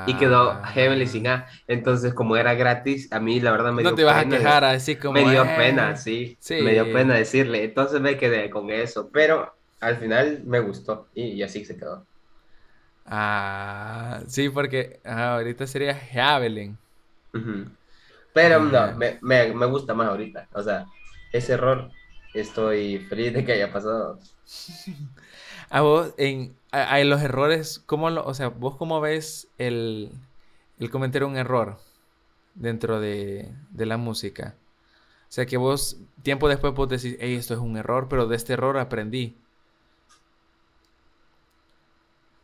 Y 0.07 0.15
quedó 0.15 0.51
Ah. 0.53 0.67
Heavenly 0.73 1.07
sin 1.07 1.27
A. 1.29 1.47
Entonces, 1.67 2.15
como 2.15 2.37
era 2.37 2.55
gratis, 2.55 3.13
a 3.13 3.21
mí 3.21 3.41
la 3.41 3.53
verdad 3.53 3.73
me 3.73 3.83
No 3.83 3.91
dio 3.91 3.97
te 3.97 4.05
vas 4.05 4.17
a 4.17 4.23
pena 4.25 4.37
quejar 4.39 4.65
así 4.65 4.97
como. 4.97 5.15
Me 5.15 5.29
dio 5.31 5.45
"Eh". 5.45 5.55
pena, 5.57 5.97
sí. 5.97 6.37
Sí. 6.41 6.61
Me 6.63 6.73
dio 6.73 6.85
pena 6.93 7.15
decirle. 7.15 7.65
Entonces 7.65 8.01
me 8.01 8.17
quedé 8.17 8.51
con 8.51 8.71
eso. 8.71 9.11
Pero 9.13 9.53
al 9.81 9.97
final 9.99 10.43
me 10.45 10.61
gustó 10.61 11.09
y, 11.15 11.25
y 11.33 11.43
así 11.43 11.65
se 11.65 11.77
quedó. 11.77 12.07
Ah, 13.07 14.23
sí, 14.29 14.49
porque 14.51 15.01
ajá, 15.05 15.35
ahorita 15.35 15.67
sería 15.67 15.95
Javelin. 15.95 16.79
Pero 18.33 18.57
Ajá. 18.57 18.93
no, 18.93 18.97
me, 18.99 19.19
me, 19.23 19.53
me 19.55 19.67
gusta 19.67 19.95
más 19.95 20.09
ahorita. 20.09 20.49
O 20.53 20.63
sea, 20.63 20.87
ese 21.33 21.55
error 21.55 21.91
estoy 22.35 22.99
feliz 23.09 23.33
de 23.35 23.45
que 23.45 23.53
haya 23.53 23.73
pasado. 23.73 24.19
A 25.71 25.81
vos, 25.83 26.15
en, 26.19 26.57
a, 26.73 26.95
a 26.95 27.05
los 27.05 27.23
errores, 27.23 27.81
¿cómo 27.87 28.11
lo, 28.11 28.25
o 28.25 28.35
sea, 28.35 28.49
vos 28.49 28.77
cómo 28.77 29.01
ves 29.01 29.53
el, 29.59 30.13
el 30.79 30.91
cometer 30.91 31.25
un 31.25 31.37
error 31.37 31.79
dentro 32.55 33.01
de, 33.01 33.55
de 33.71 33.87
la 33.87 33.97
música? 33.99 34.59
O 35.31 35.33
sea, 35.33 35.47
que 35.47 35.57
vos, 35.59 35.99
tiempo 36.23 36.49
después 36.49 36.75
vos 36.75 36.89
decís, 36.89 37.17
hey, 37.21 37.35
esto 37.37 37.55
es 37.55 37.61
un 37.61 37.77
error, 37.77 38.09
pero 38.09 38.27
de 38.29 38.37
este 38.37 38.55
error 38.55 38.79
aprendí. 38.79 39.43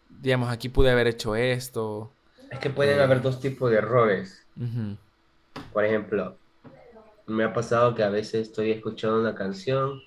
Digamos, 0.08 0.50
aquí 0.50 0.68
pude 0.68 0.90
haber 0.90 1.06
hecho 1.06 1.36
esto. 1.36 2.16
Es 2.50 2.58
que 2.58 2.70
pueden 2.70 2.98
haber 2.98 3.22
dos 3.22 3.38
tipos 3.40 3.70
de 3.70 3.76
errores. 3.76 4.44
Por 5.72 5.84
ejemplo, 5.84 6.40
me 7.26 7.44
ha 7.44 7.52
pasado 7.52 7.94
que 7.94 8.02
a 8.02 8.10
veces 8.10 8.48
estoy 8.48 8.72
escuchando 8.72 9.20
una 9.20 9.34
canción 9.34 10.00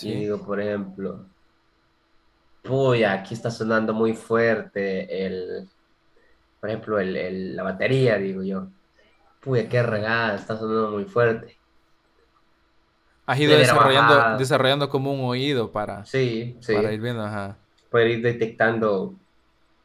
y 0.00 0.12
Sí. 0.12 0.14
digo, 0.14 0.44
por 0.46 0.60
ejemplo, 0.60 1.26
puya, 2.62 3.12
aquí 3.14 3.34
está 3.34 3.50
sonando 3.50 3.94
muy 3.94 4.14
fuerte 4.14 5.26
el, 5.26 5.70
por 6.60 6.70
ejemplo, 6.70 7.00
el, 7.00 7.16
el- 7.16 7.56
la 7.56 7.62
batería, 7.64 8.18
digo 8.18 8.42
yo. 8.44 8.72
Puya, 9.40 9.68
qué 9.68 9.82
regada, 9.82 10.36
está 10.36 10.56
sonando 10.58 10.92
muy 10.92 11.04
fuerte. 11.06 11.60
Has 13.26 13.38
ido 13.40 13.56
desarrollando, 13.56 14.26
desarrollando 14.30 14.88
como 14.88 15.12
un 15.12 15.20
oído 15.28 15.70
para, 15.72 16.10
Sí, 16.12 16.58
sí, 16.62 16.74
para 16.74 16.92
ir 16.92 17.00
viendo, 17.00 17.22
ajá. 17.24 17.58
poder 17.90 18.08
ir 18.08 18.22
detectando, 18.22 19.20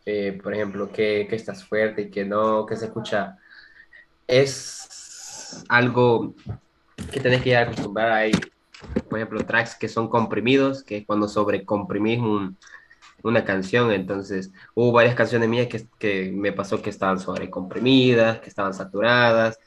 eh, 0.05 0.39
por 0.43 0.53
ejemplo, 0.53 0.91
que, 0.91 1.27
que 1.29 1.35
estás 1.37 1.65
fuerte 1.67 2.03
y 2.03 2.11
que 2.11 2.25
no, 2.25 2.65
que 2.65 2.75
se 2.77 2.85
escucha. 2.87 3.37
Es 4.27 5.63
algo 5.69 6.35
que 7.11 7.19
tenés 7.21 7.41
que 7.43 7.49
ir 7.51 7.57
a 7.57 7.61
acostumbrar. 7.63 8.11
Hay, 8.13 8.31
por 9.09 9.19
ejemplo, 9.19 9.45
tracks 9.45 9.75
que 9.75 9.87
son 9.87 10.09
comprimidos, 10.09 10.83
que 10.83 10.97
es 10.97 11.05
cuando 11.05 11.27
sobrecomprimís 11.27 12.19
un, 12.19 12.57
una 13.23 13.43
canción. 13.45 13.91
Entonces, 13.91 14.51
hubo 14.75 14.91
varias 14.91 15.15
canciones 15.15 15.49
mías 15.49 15.67
que, 15.67 15.87
que 15.99 16.31
me 16.31 16.51
pasó 16.51 16.81
que 16.81 16.89
estaban 16.89 17.19
sobrecomprimidas, 17.19 18.39
que 18.39 18.49
estaban 18.49 18.73
saturadas, 18.73 19.59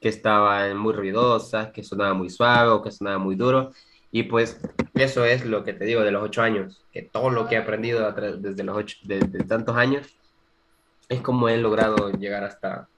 que 0.00 0.08
estaban 0.08 0.76
muy 0.76 0.92
ruidosas, 0.92 1.70
que 1.72 1.84
sonaba 1.84 2.14
muy 2.14 2.30
suave 2.30 2.70
o 2.70 2.82
que 2.82 2.90
sonaba 2.90 3.18
muy 3.18 3.36
duro. 3.36 3.72
Y 4.10 4.24
pues 4.24 4.60
eso 4.94 5.24
es 5.24 5.46
lo 5.46 5.64
que 5.64 5.72
te 5.72 5.84
digo 5.84 6.02
de 6.02 6.10
los 6.10 6.22
ocho 6.22 6.42
años, 6.42 6.84
que 6.92 7.02
todo 7.02 7.30
lo 7.30 7.48
que 7.48 7.54
he 7.54 7.58
aprendido 7.58 8.12
desde 8.12 8.64
los 8.64 8.76
ocho, 8.76 8.96
de, 9.04 9.20
de 9.20 9.44
tantos 9.44 9.76
años 9.76 10.06
es 11.08 11.20
como 11.20 11.48
he 11.48 11.56
logrado 11.56 12.10
llegar 12.12 12.44
hasta 12.44 12.88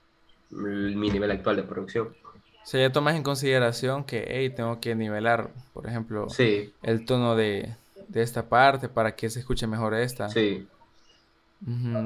mi 0.50 1.10
nivel 1.10 1.30
actual 1.30 1.56
de 1.56 1.62
producción. 1.64 2.14
O 2.64 2.66
sea, 2.66 2.80
ya 2.80 2.92
tomas 2.92 3.14
en 3.16 3.22
consideración 3.22 4.04
que, 4.04 4.24
hey, 4.28 4.50
tengo 4.54 4.80
que 4.80 4.94
nivelar, 4.94 5.52
por 5.72 5.86
ejemplo, 5.86 6.36
Sí, 6.36 6.74
el 6.82 7.04
tono 7.04 7.36
de, 7.36 7.76
de 8.08 8.22
esta 8.22 8.48
parte 8.48 8.88
para 8.88 9.16
que 9.16 9.30
se 9.30 9.40
escuche 9.40 9.66
mejor 9.66 9.94
esta. 9.94 10.36
sí, 10.36 10.70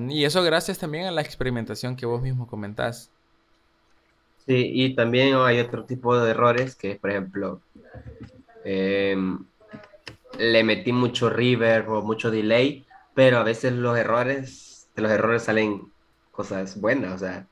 Y 0.09 0.25
eso 0.25 0.43
gracias 0.43 0.79
también 0.79 1.07
a 1.07 1.11
la 1.11 1.21
experimentación 1.21 1.95
que 1.97 2.07
vos 2.07 2.23
mismo 2.23 2.47
comentás. 2.47 3.13
sí. 4.47 4.71
Y 4.75 4.95
también 4.95 5.37
hay 5.37 5.61
otro 5.61 5.85
tipo 5.87 6.17
de 6.19 6.31
errores 6.31 6.77
que 6.77 6.93
es, 6.93 6.99
por 6.99 7.11
ejemplo, 7.11 7.63
em, 8.65 9.47
le 10.39 10.65
metí 10.65 10.93
mucho 10.93 11.31
reverb 11.31 11.91
o 11.91 12.03
mucho 12.03 12.31
delay, 12.31 12.87
pero 13.15 13.39
a 13.39 13.45
veces 13.45 13.73
los 13.75 13.97
errores, 13.99 14.91
de 14.95 15.03
los 15.03 15.11
errores 15.13 15.45
salen 15.45 15.93
cosas 16.31 16.81
buenas, 16.81 17.15
o 17.15 17.19
sea, 17.19 17.49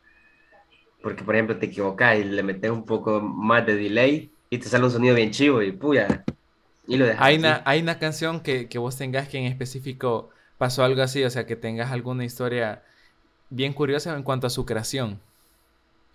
porque 1.07 1.23
por 1.23 1.37
ejemplo 1.37 1.57
te 1.57 1.67
equivocas 1.67 2.19
y 2.19 2.25
le 2.25 2.43
metes 2.43 2.69
un 2.69 2.85
poco 2.85 3.21
más 3.21 3.65
de 3.65 3.77
delay 3.77 4.29
y 4.51 4.59
te 4.59 4.69
sale 4.69 4.87
un 4.87 4.91
sonido 4.91 5.15
bien 5.15 5.31
chivo 5.31 5.63
y 5.63 5.71
puya, 5.71 6.25
y 6.85 6.97
lo 6.97 7.07
dejas 7.07 7.25
Hay 7.25 7.37
una, 7.37 7.63
hay 7.65 7.81
una 7.81 8.01
canción 8.01 8.41
que, 8.41 8.69
que 8.69 8.79
vos 8.79 8.99
tengas 8.99 9.29
que 9.29 9.39
en 9.39 9.45
específico 9.45 10.31
pasó 10.59 10.83
algo 10.83 11.01
así, 11.03 11.23
o 11.23 11.31
sea, 11.31 11.47
que 11.47 11.55
tengas 11.55 11.93
alguna 11.93 12.25
historia 12.25 12.83
bien 13.51 13.73
curiosa 13.73 14.17
en 14.17 14.25
cuanto 14.25 14.49
a 14.49 14.51
su 14.51 14.67
creación. 14.67 15.21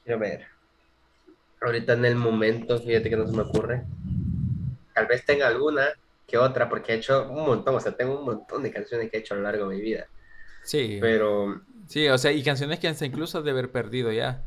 Quiero 0.03 0.19
ver. 0.19 0.47
Ahorita 1.61 1.93
en 1.93 2.03
el 2.03 2.17
momento, 2.17 2.77
fíjate 2.77 3.09
que 3.09 3.15
no 3.15 3.25
se 3.25 3.31
me 3.31 3.43
ocurre. 3.43 3.83
Tal 4.93 5.07
vez 5.07 5.25
tenga 5.25 5.47
alguna 5.47 5.87
que 6.27 6.37
otra, 6.37 6.67
porque 6.67 6.91
he 6.91 6.95
hecho 6.97 7.29
un 7.31 7.45
montón, 7.45 7.75
o 7.75 7.79
sea, 7.79 7.93
tengo 7.93 8.19
un 8.19 8.25
montón 8.25 8.61
de 8.61 8.73
canciones 8.73 9.09
que 9.09 9.15
he 9.15 9.19
hecho 9.21 9.35
a 9.35 9.37
lo 9.37 9.43
largo 9.43 9.69
de 9.69 9.75
mi 9.77 9.81
vida. 9.81 10.07
Sí, 10.63 10.97
Pero 10.99 11.61
sí, 11.87 12.09
o 12.09 12.17
sea, 12.17 12.33
y 12.33 12.43
canciones 12.43 12.77
que 12.79 12.89
hasta 12.89 13.05
incluso 13.05 13.41
de 13.41 13.51
haber 13.51 13.71
perdido 13.71 14.11
ya. 14.11 14.43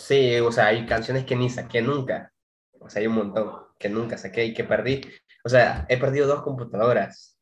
Sí, 0.00 0.38
o 0.40 0.50
sea, 0.50 0.66
hay 0.66 0.86
canciones 0.86 1.24
que 1.24 1.36
ni 1.36 1.50
saqué 1.50 1.82
nunca. 1.82 2.32
O 2.80 2.88
sea, 2.88 3.00
hay 3.00 3.06
un 3.06 3.14
montón 3.14 3.52
que 3.78 3.88
nunca 3.88 4.18
saqué 4.18 4.44
y 4.44 4.54
que 4.54 4.64
perdí. 4.64 5.02
O 5.44 5.48
sea, 5.48 5.86
he 5.88 5.96
perdido 5.98 6.26
dos 6.26 6.42
computadoras. 6.42 7.36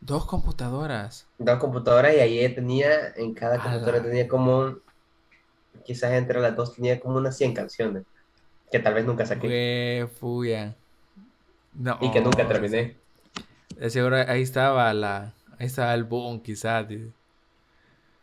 Dos 0.00 0.26
computadoras. 0.26 1.28
Dos 1.38 1.58
computadoras 1.58 2.14
y 2.14 2.20
ahí 2.20 2.54
tenía, 2.54 3.12
en 3.16 3.34
cada 3.34 3.54
Ala. 3.54 3.62
computadora 3.62 4.02
tenía 4.02 4.26
como, 4.26 4.76
quizás 5.84 6.12
entre 6.12 6.40
las 6.40 6.56
dos 6.56 6.74
tenía 6.74 6.98
como 6.98 7.18
unas 7.18 7.36
100 7.36 7.54
canciones, 7.54 8.04
que 8.70 8.78
tal 8.78 8.94
vez 8.94 9.04
nunca 9.04 9.24
saqué 9.26 10.08
Fue. 10.18 10.74
No, 11.74 11.98
y 12.00 12.10
que 12.10 12.20
nunca 12.20 12.46
terminé. 12.46 12.96
De 13.76 13.90
seguro 13.90 14.16
ahí 14.16 14.42
estaba 14.42 14.92
la. 14.92 15.32
Ahí 15.58 15.66
estaba 15.66 15.94
el 15.94 16.04
boom, 16.04 16.42
quizás. 16.42 16.86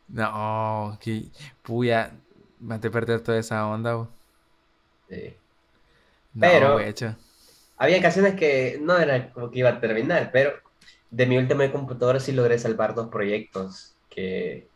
No, 0.08 0.98
que. 1.02 1.30
Puya. 1.64 2.12
Me 2.60 2.76
a 2.76 2.80
perder 2.80 3.22
toda 3.22 3.40
esa 3.40 3.66
onda. 3.68 3.96
bo. 3.96 4.10
Sí. 5.10 5.34
No, 6.34 6.42
Pero- 6.42 6.80
hecho. 6.80 7.16
Había 7.78 8.02
canciones 8.02 8.36
que 8.36 8.78
no 8.82 8.98
era 8.98 9.32
como 9.32 9.50
que 9.50 9.60
iba 9.60 9.70
a 9.70 9.80
terminar, 9.80 10.32
pero 10.34 10.52
de 11.12 11.26
mi 11.26 11.38
última 11.38 11.72
computadora 11.72 12.20
sí 12.20 12.34
logré 12.34 12.60
salvar 12.60 12.94
dos 12.94 13.08
proyectos 13.08 13.96
que, 14.10 14.68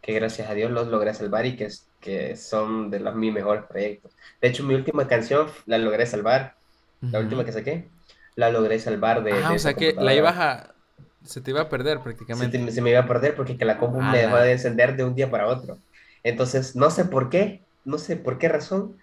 que 0.00 0.12
gracias 0.12 0.48
a 0.48 0.54
Dios 0.54 0.70
los 0.70 0.86
logré 0.86 1.12
salvar 1.14 1.46
y 1.46 1.56
que, 1.56 1.68
que 2.00 2.36
son 2.36 2.90
de 2.90 3.00
los 3.00 3.16
mis 3.16 3.32
mejores 3.32 3.64
proyectos. 3.64 4.12
De 4.40 4.48
hecho, 4.48 4.62
mi 4.62 4.74
última 4.74 5.08
canción 5.08 5.48
la 5.66 5.78
logré 5.78 6.06
salvar, 6.06 6.54
la 7.00 7.18
última 7.18 7.44
que 7.44 7.50
saqué, 7.50 7.88
la 8.36 8.50
logré 8.50 8.78
salvar 8.78 9.24
de... 9.24 9.32
Ah, 9.32 9.52
o 9.52 9.58
sea 9.58 9.74
que 9.74 9.92
la 9.92 10.14
ibas 10.14 10.36
a... 10.38 10.74
Se 11.24 11.40
te 11.40 11.50
iba 11.50 11.62
a 11.62 11.68
perder 11.68 12.00
prácticamente. 12.00 12.70
Se, 12.72 12.80
me 12.80 12.90
iba 12.90 13.00
a 13.00 13.06
perder 13.06 13.34
porque 13.34 13.56
que 13.56 13.64
la 13.64 13.78
compu 13.78 14.00
me 14.00 14.18
dejó 14.18 14.36
de 14.36 14.52
encender 14.52 14.96
de 14.96 15.04
un 15.04 15.14
día 15.14 15.30
para 15.30 15.46
otro. 15.48 15.78
Entonces, 16.24 16.76
no 16.76 16.90
sé 16.90 17.04
por 17.04 17.28
qué, 17.28 17.62
no 17.84 17.98
sé 17.98 18.16
por 18.16 18.38
qué 18.38 18.48
razón, 18.48 18.96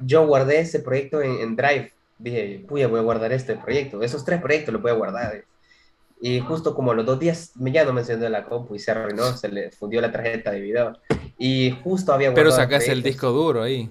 yo 0.00 0.26
guardé 0.26 0.60
ese 0.60 0.80
proyecto 0.80 1.20
en, 1.22 1.56
Drive. 1.56 1.92
Dije, 2.18 2.64
puya, 2.68 2.88
voy 2.88 3.00
a 3.00 3.02
guardar 3.02 3.32
este 3.32 3.56
proyecto. 3.56 4.02
Esos 4.02 4.24
tres 4.24 4.40
proyectos 4.40 4.72
los 4.72 4.82
voy 4.82 4.92
a 4.92 4.94
guardar. 4.94 5.44
Y 6.20 6.38
justo 6.40 6.74
como 6.74 6.94
los 6.94 7.04
dos 7.04 7.18
días 7.18 7.52
ya 7.56 7.84
no 7.84 7.92
me 7.92 8.02
encendió 8.02 8.28
la 8.28 8.44
compu 8.44 8.76
y 8.76 8.78
se 8.78 8.92
arruinó, 8.92 9.36
se 9.36 9.48
le 9.48 9.72
fundió 9.72 10.00
la 10.00 10.12
tarjeta 10.12 10.52
de 10.52 10.60
video. 10.60 10.96
Y 11.36 11.76
justo 11.82 12.12
había 12.12 12.28
guardado. 12.28 12.50
Pero 12.50 12.56
sacaste 12.56 12.92
el 12.92 13.02
disco 13.02 13.30
duro 13.30 13.62
ahí. 13.62 13.90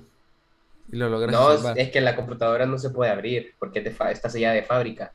Y 0.92 0.96
lo 0.96 1.10
lograste. 1.10 1.64
No, 1.68 1.76
es 1.76 1.90
que 1.90 2.00
la 2.00 2.16
computadora 2.16 2.66
no 2.66 2.78
se 2.78 2.90
puede 2.90 3.12
abrir 3.12 3.54
porque 3.60 3.82
te 3.82 3.90
está 3.90 4.30
sellada 4.30 4.56
de 4.56 4.64
fábrica. 4.64 5.14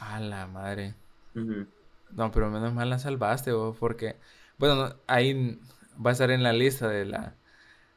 A 0.00 0.20
la 0.20 0.46
madre. 0.46 0.94
No, 1.34 2.30
pero 2.30 2.50
menos 2.50 2.72
mal 2.72 2.88
la 2.88 2.98
salvaste, 2.98 3.52
porque. 3.78 4.16
Bueno, 4.56 4.94
ahí 5.06 5.58
va 6.04 6.10
a 6.10 6.12
estar 6.12 6.30
en 6.30 6.42
la 6.42 6.52
lista 6.52 6.88
de 6.88 7.04
la 7.04 7.34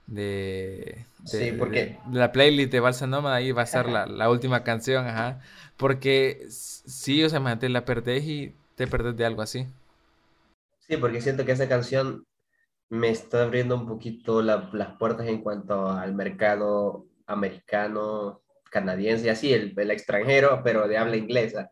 de, 0.08 1.06
sí, 1.26 1.52
porque... 1.52 1.98
la 2.12 2.32
playlist 2.32 2.72
de 2.72 2.80
Balsa 2.80 3.08
Nómada, 3.08 3.36
ahí 3.36 3.52
va 3.52 3.64
a 3.64 3.66
estar 3.66 3.90
la, 3.90 4.06
la, 4.06 4.30
última 4.30 4.64
canción, 4.64 5.06
ajá. 5.06 5.42
Porque 5.76 6.46
sí, 6.50 7.24
o 7.24 7.30
sea, 7.30 7.60
te 7.60 7.68
la 7.68 7.84
perdés 7.84 8.24
y 8.24 8.56
te 8.76 8.88
perdés 8.88 9.18
de 9.18 9.26
algo 9.26 9.42
así. 9.42 9.68
Sí, 10.80 10.96
porque 10.96 11.22
siento 11.22 11.46
que 11.46 11.52
esa 11.52 11.68
canción 11.68 12.26
me 12.90 13.10
está 13.10 13.44
abriendo 13.44 13.76
un 13.76 13.86
poquito 13.86 14.42
las 14.42 14.96
puertas 14.98 15.28
en 15.28 15.42
cuanto 15.42 15.90
al 15.90 16.16
mercado 16.16 17.06
americano, 17.26 18.42
canadiense 18.72 19.30
así, 19.30 19.52
el, 19.52 19.74
el, 19.78 19.92
extranjero, 19.92 20.62
pero 20.64 20.88
de 20.88 20.98
habla 20.98 21.18
inglesa. 21.18 21.70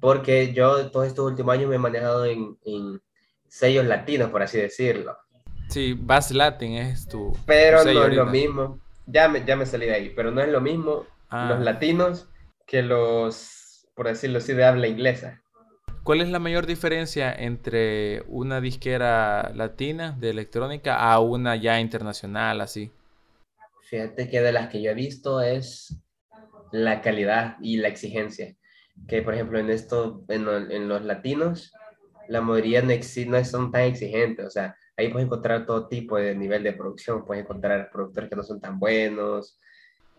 Porque 0.00 0.52
yo 0.52 0.90
todos 0.90 1.06
estos 1.06 1.30
últimos 1.30 1.54
años 1.54 1.70
me 1.70 1.76
he 1.76 1.78
manejado 1.78 2.26
en, 2.26 2.58
en 2.64 3.00
sellos 3.48 3.86
latinos, 3.86 4.30
por 4.30 4.42
así 4.42 4.58
decirlo. 4.58 5.16
Sí, 5.70 5.96
Bass 5.96 6.32
Latin 6.32 6.72
es 6.72 7.06
tu. 7.06 7.32
Pero 7.46 7.84
no 7.84 8.04
es 8.04 8.14
lo 8.14 8.26
mismo. 8.26 8.80
Ya 9.06 9.28
me, 9.28 9.44
ya 9.44 9.54
me 9.54 9.66
salí 9.66 9.86
de 9.86 9.94
ahí, 9.94 10.12
pero 10.14 10.32
no 10.32 10.40
es 10.40 10.48
lo 10.48 10.60
mismo 10.60 11.06
ah. 11.30 11.50
los 11.50 11.60
latinos 11.60 12.28
que 12.66 12.82
los, 12.82 13.86
por 13.94 14.08
decirlo 14.08 14.38
así, 14.38 14.52
de 14.52 14.64
habla 14.64 14.88
inglesa. 14.88 15.42
¿Cuál 16.02 16.22
es 16.22 16.28
la 16.28 16.40
mayor 16.40 16.66
diferencia 16.66 17.32
entre 17.32 18.24
una 18.26 18.60
disquera 18.60 19.52
latina 19.54 20.16
de 20.18 20.30
electrónica 20.30 20.96
a 20.96 21.20
una 21.20 21.54
ya 21.54 21.78
internacional 21.78 22.60
así? 22.60 22.90
Fíjate 23.82 24.28
que 24.28 24.40
de 24.40 24.52
las 24.52 24.68
que 24.68 24.82
yo 24.82 24.90
he 24.90 24.94
visto 24.94 25.40
es 25.40 25.96
la 26.72 27.00
calidad 27.00 27.56
y 27.60 27.76
la 27.76 27.88
exigencia. 27.88 28.56
Que 29.06 29.22
por 29.22 29.34
ejemplo 29.34 29.60
en 29.60 29.70
esto, 29.70 30.24
en, 30.28 30.48
en 30.48 30.88
los 30.88 31.04
latinos, 31.04 31.72
la 32.28 32.40
mayoría 32.40 32.82
no, 32.82 32.92
no 33.26 33.44
son 33.44 33.70
tan 33.70 33.82
exigentes. 33.82 34.46
O 34.46 34.50
sea, 34.50 34.76
ahí 35.00 35.08
puedes 35.08 35.26
encontrar 35.26 35.66
todo 35.66 35.88
tipo 35.88 36.16
de 36.16 36.34
nivel 36.34 36.62
de 36.62 36.72
producción, 36.72 37.24
puedes 37.24 37.44
encontrar 37.44 37.90
productores 37.90 38.30
que 38.30 38.36
no 38.36 38.42
son 38.42 38.60
tan 38.60 38.78
buenos. 38.78 39.58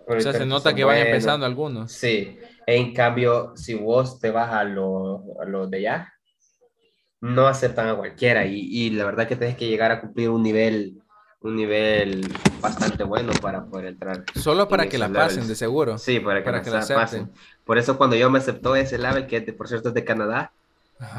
O 0.07 0.19
sea, 0.19 0.33
se 0.33 0.45
nota 0.45 0.73
que, 0.73 0.83
van 0.83 0.97
empezando 0.97 1.45
algunos. 1.45 1.91
Sí, 1.91 2.37
en 2.65 2.93
cambio, 2.93 3.53
si 3.55 3.75
vos 3.75 4.19
te 4.19 4.31
vas 4.31 4.51
a 4.51 4.63
los 4.63 5.21
lo 5.47 5.67
de 5.67 5.77
allá, 5.77 6.13
no 7.21 7.47
aceptan 7.47 7.87
a 7.87 7.95
cualquiera 7.95 8.45
y, 8.45 8.59
y, 8.59 8.89
la 8.89 9.05
verdad 9.05 9.27
que 9.27 9.35
tienes 9.35 9.55
que 9.55 9.67
llegar 9.67 9.91
a 9.91 10.01
cumplir 10.01 10.29
un 10.29 10.41
nivel 10.41 11.01
un 11.41 11.55
nivel 11.55 12.21
bastante 12.59 13.03
bueno 13.03 13.33
para 13.41 13.65
poder 13.65 13.87
entrar. 13.87 14.23
Solo 14.35 14.67
para 14.67 14.87
que 14.87 14.99
la 14.99 15.09
pasen, 15.09 15.47
de 15.47 15.55
seguro. 15.55 15.97
Sí, 15.97 16.19
para 16.19 16.43
que, 16.43 16.69
la, 16.69 16.85
pasen. 16.85 17.31
Por 17.65 17.79
eso 17.79 17.97
cuando 17.97 18.15
yo 18.15 18.29
me 18.29 18.37
aceptó 18.37 18.75
ese 18.75 18.99
label, 18.99 19.25
que 19.25 19.41
por 19.53 19.67
cierto 19.67 19.89
es 19.89 19.95
de 19.95 20.05
Canadá, 20.05 20.51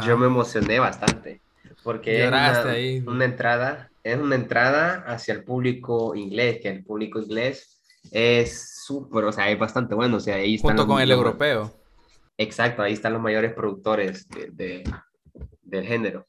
yo 0.06 0.16
me 0.16 0.26
emocioné 0.26 0.78
bastante 0.78 1.40
porque 1.82 2.22
es 2.22 2.28
una, 2.28 3.24
entrada, 3.24 3.90
es 4.02 4.18
una 4.18 4.34
entrada 4.34 5.04
hacia 5.06 5.34
el 5.34 5.44
público 5.44 6.14
inglés, 6.14 6.60
que 6.62 6.68
el 6.68 6.84
público 6.84 7.20
inglés 7.20 7.82
es 8.10 8.82
súper, 8.84 9.24
o 9.24 9.32
sea, 9.32 9.50
es 9.50 9.58
bastante 9.58 9.94
bueno, 9.94 10.16
o 10.16 10.20
sea, 10.20 10.36
ahí 10.36 10.58
Junto 10.58 10.86
con 10.86 11.00
el 11.00 11.10
europeo. 11.10 11.72
Exacto, 12.38 12.82
ahí 12.82 12.92
están 12.92 13.12
los 13.12 13.22
mayores 13.22 13.52
productores 13.52 14.28
de, 14.28 14.82
del 15.62 15.84
género. 15.84 16.26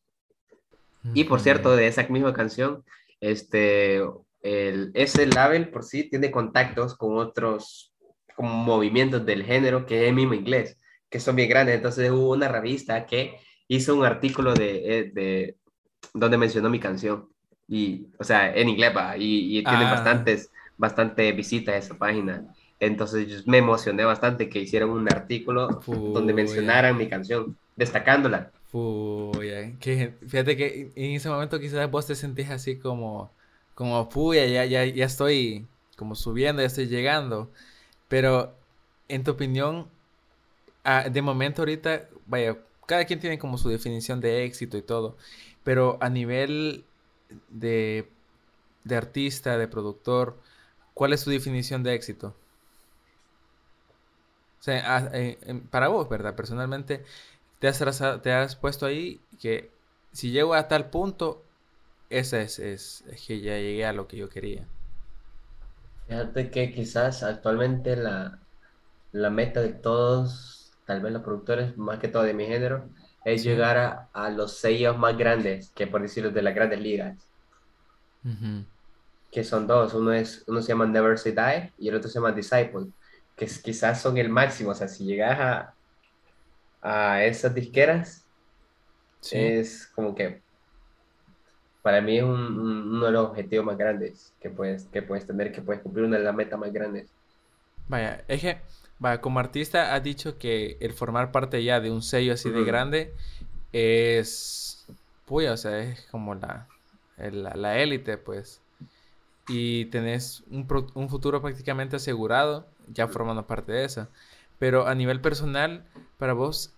Y 1.14 1.26
por 1.26 1.42
cierto, 1.42 1.76
de 1.76 1.88
esa 1.88 2.08
misma 2.08 2.34
canción, 2.34 2.84
este, 3.20 4.02
el, 4.42 4.92
ese 4.94 5.26
label 5.28 5.70
por 5.70 5.84
sí 5.84 6.10
tiene 6.10 6.32
contactos 6.32 6.96
con 6.96 7.18
otros 7.18 7.94
como 8.36 8.50
movimientos 8.50 9.26
del 9.26 9.44
género 9.44 9.86
que 9.86 10.04
es 10.04 10.10
el 10.10 10.16
mismo 10.16 10.34
inglés, 10.34 10.78
que 11.10 11.20
son 11.20 11.36
bien 11.36 11.50
grandes. 11.50 11.76
Entonces 11.76 12.10
hubo 12.12 12.32
una 12.32 12.48
revista 12.48 13.06
que 13.06 13.38
hizo 13.76 13.96
un 13.96 14.06
artículo 14.06 14.54
de, 14.54 15.00
eh, 15.00 15.12
de 15.14 15.56
donde 16.14 16.38
mencionó 16.38 16.70
mi 16.70 16.80
canción. 16.80 17.28
Y, 17.68 18.08
o 18.20 18.24
sea, 18.24 18.54
en 18.54 18.70
inglés 18.70 18.94
va, 18.96 19.18
y, 19.18 19.58
y 19.58 19.64
tiene 19.64 19.86
ah. 19.86 19.92
bastantes, 19.92 20.52
bastante 20.78 21.32
visitas 21.32 21.76
a 21.76 21.78
esa 21.78 21.98
página. 21.98 22.46
Entonces 22.80 23.48
me 23.48 23.60
emocioné 23.60 24.04
bastante 24.04 24.50
que 24.50 24.60
hicieran 24.60 24.90
un 24.90 25.08
artículo 25.08 25.82
donde 25.88 26.34
mencionaran 26.34 26.98
mi 26.98 27.08
canción, 27.08 27.58
destacándola. 27.76 28.52
Uy, 28.74 29.78
que, 29.80 30.14
fíjate 30.28 30.58
que 30.58 30.92
en 30.96 31.12
ese 31.12 31.30
momento 31.30 31.60
quizás 31.60 31.90
vos 31.90 32.08
te 32.08 32.16
sentís 32.16 32.50
así 32.50 32.78
como, 32.78 33.32
como, 33.76 34.10
puya, 34.10 34.46
ya, 34.48 34.66
ya, 34.66 34.84
ya 34.86 35.06
estoy 35.06 35.66
como 35.96 36.16
subiendo, 36.16 36.62
ya 36.62 36.68
estoy 36.68 36.88
llegando. 36.88 37.50
Pero, 38.08 38.54
en 39.08 39.24
tu 39.24 39.32
opinión, 39.32 39.88
ah, 40.84 41.08
de 41.10 41.22
momento 41.22 41.62
ahorita, 41.62 42.10
vaya, 42.26 42.58
cada 42.86 43.06
quien 43.06 43.20
tiene 43.20 43.40
como 43.40 43.58
su 43.58 43.70
definición 43.70 44.22
de 44.22 44.46
éxito 44.46 44.78
y 44.78 44.82
todo, 44.82 45.18
pero 45.64 45.98
a 46.02 46.10
nivel 46.10 46.84
de, 47.50 48.08
de 48.84 48.96
artista, 48.96 49.58
de 49.58 49.68
productor, 49.68 50.38
¿cuál 50.94 51.14
es 51.14 51.22
su 51.22 51.30
definición 51.30 51.84
de 51.84 51.94
éxito? 51.96 52.36
O 54.60 54.64
sea, 54.64 55.10
eh, 55.14 55.38
para 55.72 55.90
vos, 55.90 56.08
¿verdad? 56.08 56.36
Personalmente, 56.36 57.04
te 57.60 57.68
has, 57.68 57.80
te 58.22 58.32
has 58.32 58.56
puesto 58.56 58.86
ahí 58.86 59.20
que 59.40 59.70
si 60.14 60.32
llego 60.32 60.54
a 60.54 60.68
tal 60.68 60.90
punto, 60.90 61.44
esa 62.10 62.40
es, 62.42 62.60
es, 62.60 63.04
es, 63.10 63.26
que 63.26 63.42
ya 63.42 63.58
llegué 63.58 63.86
a 63.86 63.94
lo 63.94 64.08
que 64.08 64.18
yo 64.18 64.30
quería. 64.30 64.66
Fíjate 66.08 66.50
que 66.50 66.72
quizás 66.72 67.24
actualmente 67.24 67.96
la, 67.96 68.40
la 69.12 69.30
meta 69.30 69.62
de 69.62 69.74
todos 69.74 70.63
tal 70.86 71.02
vez 71.02 71.14
los 71.14 71.22
productores, 71.22 71.78
más 71.78 72.00
que 72.00 72.08
todo 72.08 72.24
de 72.24 72.34
mi 72.34 72.46
género, 72.46 72.90
es 73.26 73.44
llegar 73.44 74.10
a, 74.12 74.30
los 74.30 74.58
sellos 74.58 74.98
más 74.98 75.18
grandes, 75.18 75.72
que 75.72 75.88
por 75.88 76.02
decirlo 76.02 76.32
de 76.32 76.42
las 76.42 76.54
grandes 76.54 76.80
ligas. 76.80 77.18
Que 79.32 79.44
son 79.44 79.68
dos, 79.68 79.94
uno, 79.94 80.14
es, 80.14 80.44
uno 80.48 80.62
se 80.62 80.70
llama 80.70 80.86
Never 80.86 81.18
Say 81.18 81.32
Die 81.32 81.74
y 81.78 81.90
el 81.90 81.96
otro 81.96 82.10
se 82.10 82.16
llama 82.16 82.32
Disciple, 82.32 82.88
que 83.36 83.46
quizás 83.46 84.02
son 84.02 84.18
el 84.18 84.30
máximo, 84.30 84.72
o 84.72 84.76
sea, 84.76 84.88
si 84.88 85.06
llegas 85.06 85.40
a, 85.40 85.74
a 86.82 87.24
esas 87.24 87.54
disqueras, 87.54 88.26
es 89.32 89.88
como 89.96 90.14
que 90.14 90.42
para 91.82 92.02
mí 92.02 92.18
es 92.18 92.24
uno 92.24 93.06
de 93.06 93.12
los 93.12 93.30
objetivos 93.30 93.66
más 93.66 93.78
grandes 93.78 94.34
que 94.40 94.50
puedes, 94.50 94.86
que 94.86 95.02
puedes 95.02 95.26
tener, 95.26 95.52
que 95.52 95.62
puedes 95.62 95.82
cumplir 95.82 96.06
una 96.06 96.18
de 96.18 96.24
las 96.24 96.36
metas 96.36 96.60
más 96.60 96.72
grandes. 96.72 97.10
Vaya, 97.88 98.24
es 98.28 98.42
que 98.42 98.58
como 99.22 99.40
artista 99.40 99.94
ha 99.94 100.00
dicho 100.00 100.38
que 100.38 100.78
el 100.80 100.94
formar 100.94 101.32
parte 101.32 101.64
ya 101.64 101.80
de 101.80 101.92
un 101.92 102.02
sello 102.02 102.34
así 102.34 102.50
de 102.50 102.64
grande 102.64 103.14
es, 103.74 104.86
pues, 105.26 105.50
o 105.50 105.58
sea, 105.58 105.80
es 105.80 106.06
como 106.12 106.36
la, 106.36 106.68
la, 107.18 107.78
élite, 107.80 108.18
pues. 108.18 108.62
Y 109.48 109.86
tenés 109.86 110.44
un, 110.50 110.66
un, 110.94 111.10
futuro 111.10 111.42
prácticamente 111.42 111.98
asegurado 111.98 112.66
ya 112.88 113.08
formando 113.08 113.46
parte 113.46 113.74
de 113.74 113.84
eso. 113.84 114.08
Pero 114.58 114.88
a 114.88 114.96
nivel 114.96 115.20
personal, 115.20 115.84
para 116.18 116.34
vos, 116.34 116.72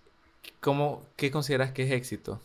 ¿cómo, 0.60 1.04
¿qué 1.16 1.30
consideras 1.30 1.70
que 1.70 1.84
es 1.84 1.92
éxito? 1.92 2.40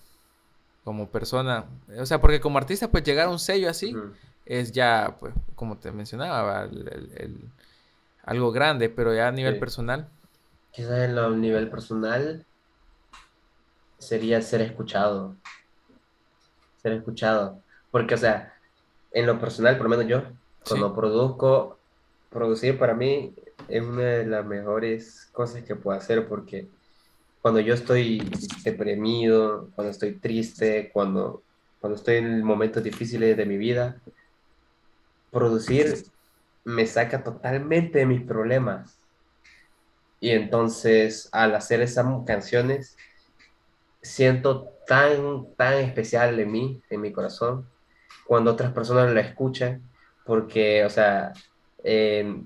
Como 0.83 1.09
persona, 1.09 1.65
o 1.97 2.05
sea, 2.05 2.21
porque 2.21 2.39
como 2.39 2.57
artista, 2.57 2.89
pues 2.89 3.03
llegar 3.03 3.27
a 3.27 3.31
un 3.31 3.39
sello 3.39 3.69
así 3.69 3.95
es 4.45 4.71
ya, 4.71 5.15
pues, 5.19 5.33
como 5.55 5.77
te 5.77 5.91
mencionaba, 5.91 6.63
el 6.63 7.49
algo 8.31 8.51
grande, 8.53 8.89
pero 8.89 9.13
ya 9.13 9.27
a 9.27 9.31
nivel 9.31 9.59
personal. 9.59 10.09
Quizás 10.71 10.99
en 10.99 11.15
lo 11.15 11.29
nivel 11.31 11.69
personal 11.69 12.45
sería 13.97 14.41
ser 14.41 14.61
escuchado. 14.61 15.35
Ser 16.81 16.93
escuchado. 16.93 17.61
Porque, 17.91 18.15
o 18.15 18.17
sea, 18.17 18.53
en 19.11 19.25
lo 19.25 19.37
personal, 19.37 19.75
por 19.75 19.83
lo 19.83 19.89
menos 19.89 20.07
yo, 20.07 20.23
cuando 20.65 20.95
produzco, 20.95 21.77
producir 22.29 22.79
para 22.79 22.93
mí 22.93 23.35
es 23.67 23.83
una 23.83 24.03
de 24.03 24.25
las 24.25 24.45
mejores 24.45 25.27
cosas 25.33 25.63
que 25.63 25.75
puedo 25.75 25.97
hacer 25.97 26.27
porque 26.29 26.67
cuando 27.41 27.59
yo 27.59 27.73
estoy 27.73 28.23
deprimido, 28.63 29.69
cuando 29.75 29.91
estoy 29.91 30.13
triste, 30.13 30.89
cuando, 30.93 31.43
cuando 31.81 31.97
estoy 31.97 32.15
en 32.15 32.43
momentos 32.43 32.81
difíciles 32.81 33.35
de 33.35 33.45
mi 33.45 33.57
vida, 33.57 33.97
producir 35.31 36.05
me 36.63 36.85
saca 36.85 37.23
totalmente 37.23 37.99
de 37.99 38.05
mis 38.05 38.21
problemas. 38.21 38.99
Y 40.19 40.31
entonces, 40.31 41.29
al 41.31 41.55
hacer 41.55 41.81
esas 41.81 42.05
canciones, 42.25 42.95
siento 44.01 44.69
tan, 44.87 45.47
tan 45.55 45.75
especial 45.75 46.39
en 46.39 46.51
mí, 46.51 46.81
en 46.89 47.01
mi 47.01 47.11
corazón, 47.11 47.67
cuando 48.27 48.51
otras 48.51 48.71
personas 48.71 49.11
la 49.11 49.21
escuchan, 49.21 49.81
porque, 50.25 50.85
o 50.85 50.89
sea, 50.89 51.33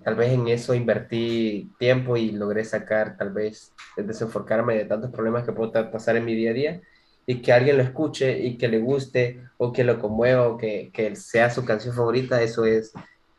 tal 0.03 0.15
vez 0.15 0.31
en 0.31 0.47
eso 0.47 0.73
invertí 0.73 1.69
tiempo 1.77 2.15
y 2.15 2.31
logré 2.31 2.63
sacar, 2.63 3.17
tal 3.17 3.33
vez, 3.33 3.73
desenfocarme 3.97 4.75
de 4.75 4.85
tantos 4.85 5.11
problemas 5.11 5.43
que 5.43 5.51
puedo 5.51 5.71
pasar 5.91 6.15
en 6.15 6.25
mi 6.25 6.35
día 6.35 6.51
a 6.51 6.53
día 6.53 6.81
y 7.25 7.41
que 7.41 7.51
alguien 7.51 7.77
lo 7.77 7.83
escuche 7.83 8.39
y 8.39 8.57
que 8.57 8.67
le 8.67 8.79
guste 8.79 9.41
o 9.57 9.73
que 9.73 9.83
lo 9.83 9.99
conmueva 9.99 10.47
o 10.47 10.57
que, 10.57 10.91
que 10.93 11.15
sea 11.15 11.49
su 11.49 11.65
canción 11.65 11.93
favorita, 11.93 12.41
eso 12.41 12.65
es 12.65 12.93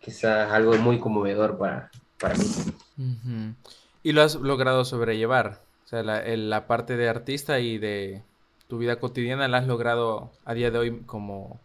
quizás 0.07 0.52
algo 0.52 0.72
muy 0.78 1.00
conmovedor 1.00 1.59
para, 1.59 1.90
para 2.20 2.36
mí. 2.36 2.46
Y 4.04 4.12
lo 4.12 4.22
has 4.22 4.36
logrado 4.36 4.84
sobrellevar, 4.84 5.62
o 5.84 5.88
sea, 5.88 6.04
la, 6.04 6.22
la 6.24 6.68
parte 6.68 6.96
de 6.96 7.09
artista 7.09 7.59
y 7.59 7.78
de 7.78 8.22
tu 8.68 8.78
vida 8.78 9.00
cotidiana 9.00 9.48
la 9.48 9.59
has 9.59 9.66
logrado 9.66 10.30
a 10.44 10.54
día 10.54 10.70
de 10.70 10.78
hoy 10.78 11.00
como 11.07 11.61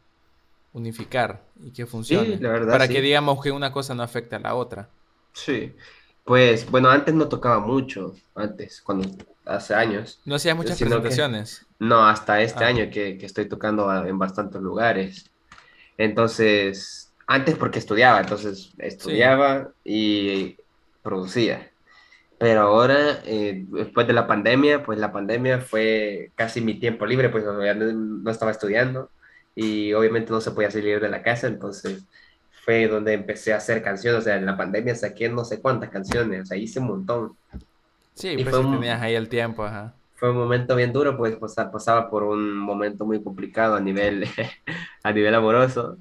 unificar 0.74 1.44
y 1.64 1.70
que 1.70 1.86
funcione. 1.86 2.38
la 2.38 2.50
verdad, 2.50 2.72
para 2.72 2.88
que 2.88 3.00
digamos 3.00 3.44
que 3.44 3.52
una 3.52 3.72
cosa 3.72 3.94
no 3.94 4.02
afecte 4.02 4.36
a 4.36 4.40
la 4.40 4.56
otra. 4.56 4.90
Sí. 5.34 5.76
Pues 6.24 6.70
bueno, 6.72 6.90
antes 6.90 7.14
no 7.14 7.28
tocaba 7.28 7.60
mucho, 7.60 8.16
antes, 8.34 8.82
cuando 8.82 9.08
hace 9.46 9.76
años. 9.76 10.20
No 10.26 10.34
hacía 10.34 10.56
muchas 10.56 10.80
presentaciones. 10.80 11.68
no, 11.78 12.08
hasta 12.08 12.42
este 12.42 12.64
ah. 12.64 12.68
año 12.70 12.90
que, 12.92 13.20
que, 13.20 13.26
estoy 13.28 13.46
tocando 13.46 14.04
en 14.04 14.18
bastantes 14.18 14.62
lugares. 14.62 15.30
Entonces, 15.98 17.01
antes 17.28 17.56
porque 17.56 17.80
estudiaba, 17.80 18.20
entonces 18.20 18.72
estudiaba 18.78 19.70
y 19.84 20.58
producía. 21.02 21.70
Pero 22.38 22.62
ahora, 22.62 23.22
eh, 23.26 23.66
después 23.68 24.08
de 24.08 24.14
la 24.14 24.26
pandemia, 24.26 24.84
pues 24.84 24.98
la 24.98 25.12
pandemia 25.12 25.62
fue 25.62 26.32
casi 26.36 26.60
mi 26.60 26.80
tiempo 26.80 27.06
libre, 27.06 27.30
pues 27.30 27.44
no 27.46 28.32
estaba 28.32 28.52
estudiando 28.52 29.10
y 29.56 29.94
obviamente 29.94 30.32
no 30.32 30.42
se 30.42 30.52
podía 30.52 30.72
salir 30.72 31.00
de 31.00 31.10
la 31.10 31.22
casa, 31.22 31.48
entonces 31.48 32.04
fue 32.64 32.88
donde 32.88 33.14
empecé 33.14 33.54
a 33.54 33.58
hacer 33.58 33.82
canciones, 33.82 34.22
o 34.22 34.24
sea, 34.24 34.38
en 34.38 34.46
la 34.46 34.58
pandemia 34.58 34.96
saqué 34.96 35.30
no 35.30 35.44
sé 35.44 35.62
cuántas 35.62 35.90
canciones, 35.90 36.42
o 36.42 36.46
sea, 36.46 36.58
hice 36.58 36.80
un 36.80 36.88
montón. 36.88 37.36
Sí, 38.14 38.36
pues 38.44 38.56
tenías 38.56 39.02
ahí 39.02 39.16
el 39.16 39.30
tiempo, 39.30 39.64
ajá. 39.64 39.94
Fue 40.16 40.30
un 40.30 40.38
momento 40.38 40.76
bien 40.76 40.94
duro, 40.94 41.18
pues 41.18 41.36
pasaba 41.36 42.10
por 42.10 42.24
un 42.24 42.58
momento 42.58 43.06
muy 43.06 43.24
complicado 43.24 43.76
a 43.76 43.80
nivel, 43.80 44.26
a 45.04 45.12
nivel 45.12 45.34
amoroso, 45.34 45.98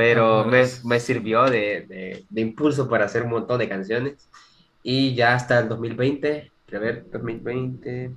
pero 0.00 0.46
me, 0.46 0.64
me, 0.84 0.98
sirvió 0.98 1.44
de, 1.44 1.84
de, 1.86 2.24
de, 2.30 2.40
impulso 2.40 2.88
para 2.88 3.04
hacer 3.04 3.22
un 3.22 3.32
montón 3.32 3.58
de 3.58 3.68
canciones. 3.68 4.30
Y 4.82 5.14
ya 5.14 5.34
hasta 5.34 5.58
el 5.58 5.68
2020, 5.68 6.50
a 6.72 6.78
ver, 6.78 7.04
2020, 7.12 8.10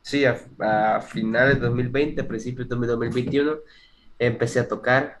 sí, 0.00 0.24
a, 0.24 1.00
finales 1.00 1.56
de 1.56 1.66
2020, 1.66 2.20
a 2.20 2.28
principios 2.28 2.68
de 2.68 2.76
2021, 2.76 3.56
empecé 4.20 4.60
a 4.60 4.68
tocar 4.68 5.18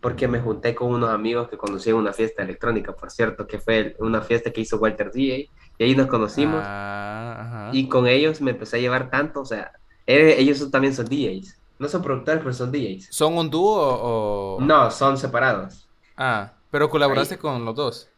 porque 0.00 0.26
me 0.26 0.40
junté 0.40 0.74
con 0.74 0.92
unos 0.92 1.10
amigos 1.10 1.48
que 1.48 1.56
conocí 1.56 1.90
en 1.90 1.96
una 1.96 2.12
fiesta 2.12 2.42
electrónica, 2.42 2.96
por 2.96 3.12
cierto, 3.12 3.46
que 3.46 3.60
fue 3.60 3.94
una 4.00 4.22
fiesta 4.22 4.50
que 4.50 4.62
hizo 4.62 4.78
Walter 4.78 5.12
DJ, 5.12 5.48
y 5.78 5.84
ahí 5.84 5.94
nos 5.94 6.08
conocimos. 6.08 6.62
Ah, 6.64 7.70
y 7.72 7.88
con 7.88 8.08
ellos 8.08 8.40
me 8.40 8.50
empecé 8.50 8.78
a 8.78 8.80
llevar 8.80 9.08
tanto, 9.08 9.42
o 9.42 9.44
sea, 9.44 9.70
ellos 10.04 10.68
también 10.72 10.94
son 10.94 11.06
DJs. 11.06 11.57
No 11.78 11.88
son 11.88 12.02
productores, 12.02 12.40
pero 12.42 12.52
son 12.52 12.72
DJs. 12.72 13.08
¿Son 13.10 13.36
un 13.38 13.48
dúo 13.48 13.80
o...? 13.80 14.60
No, 14.60 14.90
son 14.90 15.16
separados. 15.16 15.88
Ah, 16.16 16.52
pero 16.70 16.90
colaboraste 16.90 17.38
con 17.38 17.64
los 17.64 17.74
dos. 17.74 18.08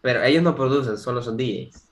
Pero 0.00 0.22
ellos 0.22 0.42
no 0.42 0.54
producen, 0.54 0.96
solo 0.96 1.22
son 1.22 1.36
DJs. 1.36 1.88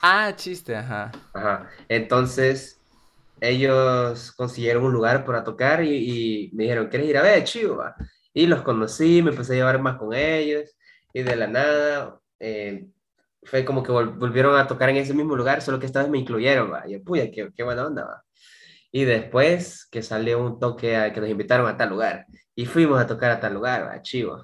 Ah, 0.00 0.32
chiste, 0.36 0.76
ajá. 0.76 1.12
Ajá. 1.32 1.70
Entonces, 1.88 2.80
ellos 3.40 4.32
consiguieron 4.32 4.84
un 4.84 4.92
lugar 4.92 5.24
para 5.24 5.44
tocar 5.44 5.82
y, 5.84 6.50
me 6.52 6.64
dijeron, 6.64 6.88
¿quieres 6.88 7.08
ir 7.08 7.16
a 7.16 7.22
ver, 7.22 7.44
chivo? 7.44 7.82
Y 8.34 8.46
los 8.46 8.62
conocí, 8.62 9.22
me 9.22 9.30
empecé 9.30 9.54
a 9.54 9.56
llevar 9.56 9.80
más 9.80 9.96
con 9.96 10.12
ellos 10.14 10.70
y 11.12 11.22
de 11.22 11.36
la 11.36 11.46
nada 11.46 12.20
eh, 12.38 12.86
fue 13.42 13.64
como 13.64 13.82
que 13.82 13.92
volvieron 13.92 14.56
a 14.56 14.66
tocar 14.66 14.90
en 14.90 14.96
ese 14.96 15.14
mismo 15.14 15.34
lugar, 15.34 15.62
solo 15.62 15.78
que 15.78 15.86
esta 15.86 16.00
vez 16.00 16.10
me 16.10 16.18
incluyeron, 16.18 16.72
¿va? 16.72 16.86
Y 16.86 16.92
yo, 16.92 17.02
puya, 17.02 17.30
qué, 17.30 17.50
qué 17.54 17.62
buena 17.62 17.86
onda, 17.86 18.04
¿va? 18.04 18.24
Y 18.92 19.04
después 19.04 19.86
que 19.90 20.02
salió 20.02 20.44
un 20.44 20.58
toque 20.58 20.96
a, 20.96 21.12
que 21.12 21.20
nos 21.20 21.30
invitaron 21.30 21.68
a 21.68 21.76
tal 21.76 21.90
lugar 21.90 22.26
y 22.54 22.66
fuimos 22.66 23.00
a 23.00 23.06
tocar 23.06 23.30
a 23.30 23.40
tal 23.40 23.54
lugar, 23.54 23.86
¿va? 23.86 24.02
Chivo. 24.02 24.42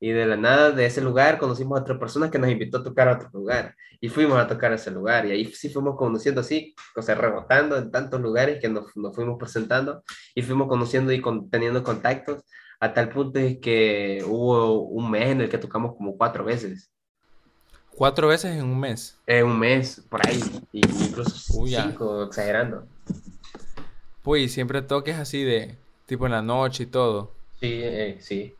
Y 0.00 0.10
de 0.10 0.26
la 0.26 0.36
nada 0.36 0.70
de 0.70 0.86
ese 0.86 1.00
lugar 1.00 1.38
conocimos 1.38 1.78
a 1.78 1.82
otra 1.82 1.98
persona 1.98 2.30
que 2.30 2.38
nos 2.38 2.50
invitó 2.50 2.78
a 2.78 2.84
tocar 2.84 3.08
a 3.08 3.16
otro 3.16 3.30
lugar. 3.32 3.74
Y 4.00 4.08
fuimos 4.08 4.38
a 4.38 4.46
tocar 4.46 4.70
a 4.70 4.76
ese 4.76 4.92
lugar. 4.92 5.26
Y 5.26 5.32
ahí 5.32 5.44
sí 5.46 5.68
fuimos 5.70 5.96
conociendo 5.96 6.40
así, 6.40 6.74
o 6.94 7.02
sea, 7.02 7.16
rebotando 7.16 7.76
en 7.76 7.90
tantos 7.90 8.20
lugares 8.20 8.60
que 8.60 8.68
nos, 8.68 8.96
nos 8.96 9.14
fuimos 9.14 9.36
presentando. 9.38 10.04
Y 10.34 10.42
fuimos 10.42 10.68
conociendo 10.68 11.12
y 11.12 11.20
con, 11.20 11.50
teniendo 11.50 11.82
contactos 11.82 12.44
a 12.78 12.94
tal 12.94 13.08
punto 13.08 13.40
de 13.40 13.58
que 13.58 14.22
hubo 14.24 14.82
un 14.82 15.10
mes 15.10 15.30
en 15.30 15.40
el 15.40 15.48
que 15.48 15.58
tocamos 15.58 15.96
como 15.96 16.16
cuatro 16.16 16.44
veces. 16.44 16.92
¿Cuatro 17.90 18.28
veces 18.28 18.56
en 18.56 18.64
un 18.64 18.78
mes? 18.78 19.18
En 19.26 19.46
un 19.46 19.58
mes, 19.58 20.00
por 20.08 20.24
ahí. 20.24 20.40
Y 20.70 20.78
incluso 20.86 21.30
cinco, 21.30 22.22
exagerando. 22.22 22.86
Pues 24.28 24.52
siempre 24.52 24.82
toques 24.82 25.16
así 25.16 25.42
de 25.42 25.78
tipo 26.04 26.26
en 26.26 26.32
la 26.32 26.42
noche 26.42 26.82
y 26.82 26.86
todo. 26.86 27.32
Sí, 27.60 27.80
eh, 27.82 28.18
sí. 28.20 28.54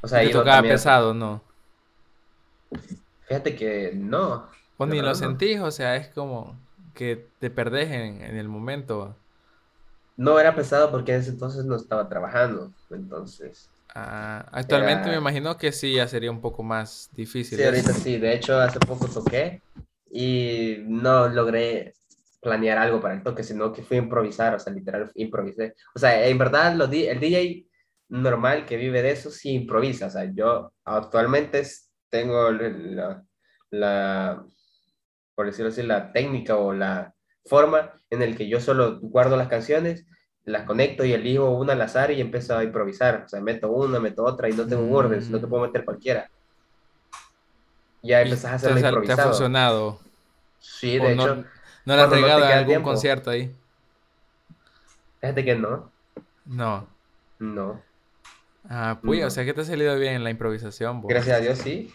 O 0.00 0.08
sea, 0.08 0.24
¿Y 0.24 0.30
tocaba 0.30 0.62
pesado, 0.62 1.12
no? 1.12 1.42
Fíjate 3.28 3.54
que 3.54 3.92
no. 3.94 4.48
Pues 4.78 4.88
ni 4.88 5.02
lo 5.02 5.14
sentís, 5.14 5.60
o 5.60 5.70
sea, 5.70 5.96
es 5.96 6.08
como 6.08 6.56
que 6.94 7.28
te 7.40 7.50
perdés 7.50 7.90
en, 7.90 8.22
el 8.22 8.48
momento. 8.48 9.14
No 10.16 10.40
era 10.40 10.54
pesado 10.54 10.90
porque 10.90 11.12
en 11.12 11.20
ese 11.20 11.28
entonces 11.28 11.66
no 11.66 11.76
estaba 11.76 12.08
trabajando, 12.08 12.72
entonces. 12.88 13.68
Ah, 13.94 14.46
actualmente 14.50 15.10
me 15.10 15.16
imagino 15.16 15.58
que 15.58 15.72
sí, 15.72 15.96
ya 15.96 16.08
sería 16.08 16.30
un 16.30 16.40
poco 16.40 16.62
más 16.62 17.10
difícil. 17.14 17.58
Sí, 17.58 17.64
ahorita 17.64 17.92
sí. 17.92 18.16
De 18.16 18.34
hecho, 18.34 18.58
hace 18.58 18.80
poco 18.80 19.06
toqué 19.08 19.60
y 20.10 20.78
no 20.86 21.28
logré 21.28 21.92
planear 22.42 22.76
algo 22.76 23.00
para 23.00 23.14
el 23.14 23.22
toque, 23.22 23.44
sino 23.44 23.72
que 23.72 23.82
fui 23.82 23.96
a 23.96 24.00
improvisar, 24.00 24.54
o 24.56 24.58
sea, 24.58 24.72
literal 24.72 25.10
improvisé. 25.14 25.74
O 25.94 25.98
sea, 25.98 26.26
en 26.26 26.36
verdad, 26.36 26.72
el 26.72 27.20
DJ 27.20 27.66
normal 28.08 28.66
que 28.66 28.76
vive 28.76 29.00
de 29.00 29.12
eso 29.12 29.30
sí 29.30 29.52
improvisa. 29.52 30.06
O 30.06 30.10
sea, 30.10 30.24
yo 30.34 30.72
actualmente 30.84 31.62
tengo 32.10 32.50
la, 32.50 33.24
la, 33.70 34.44
por 35.36 35.46
decirlo 35.46 35.70
así, 35.70 35.82
la 35.82 36.12
técnica 36.12 36.56
o 36.56 36.72
la 36.72 37.14
forma 37.46 37.92
en 38.10 38.22
el 38.22 38.36
que 38.36 38.48
yo 38.48 38.60
solo 38.60 38.98
guardo 39.00 39.36
las 39.36 39.48
canciones, 39.48 40.04
las 40.44 40.64
conecto 40.64 41.04
y 41.04 41.12
elijo 41.12 41.48
una 41.50 41.74
al 41.74 41.82
azar 41.82 42.10
y 42.10 42.20
empiezo 42.20 42.58
a 42.58 42.64
improvisar. 42.64 43.22
O 43.24 43.28
sea, 43.28 43.40
meto 43.40 43.70
una, 43.70 44.00
meto 44.00 44.24
otra 44.24 44.50
y 44.50 44.52
no 44.52 44.66
tengo 44.66 44.82
un 44.82 44.96
orden, 44.96 45.30
no 45.30 45.40
te 45.40 45.46
puedo 45.46 45.62
meter 45.62 45.84
cualquiera. 45.84 46.28
Ya 48.02 48.20
empezás 48.20 48.50
a 48.50 48.54
hacer 48.56 48.72
improvisado. 48.72 49.16
¿Te 49.16 49.22
ha 49.22 49.24
funcionado? 49.26 50.00
Sí, 50.58 50.98
de 50.98 51.12
hecho. 51.12 51.36
No, 51.36 51.44
no 51.84 51.96
la 51.96 52.04
has 52.04 52.10
regado 52.10 52.44
en 52.44 52.52
algún 52.52 52.82
concierto 52.82 53.30
ahí. 53.30 53.54
Fíjate 55.20 55.44
que 55.44 55.54
no. 55.54 55.90
No. 56.44 56.86
No. 57.38 57.82
Ah, 58.68 59.00
pues, 59.02 59.24
o 59.24 59.30
sea 59.30 59.44
que 59.44 59.52
te 59.52 59.60
ha 59.60 59.64
salido 59.64 59.96
bien 59.98 60.14
en 60.14 60.24
la 60.24 60.30
improvisación. 60.30 61.02
Gracias 61.02 61.36
a 61.36 61.40
Dios, 61.40 61.58
sí. 61.58 61.92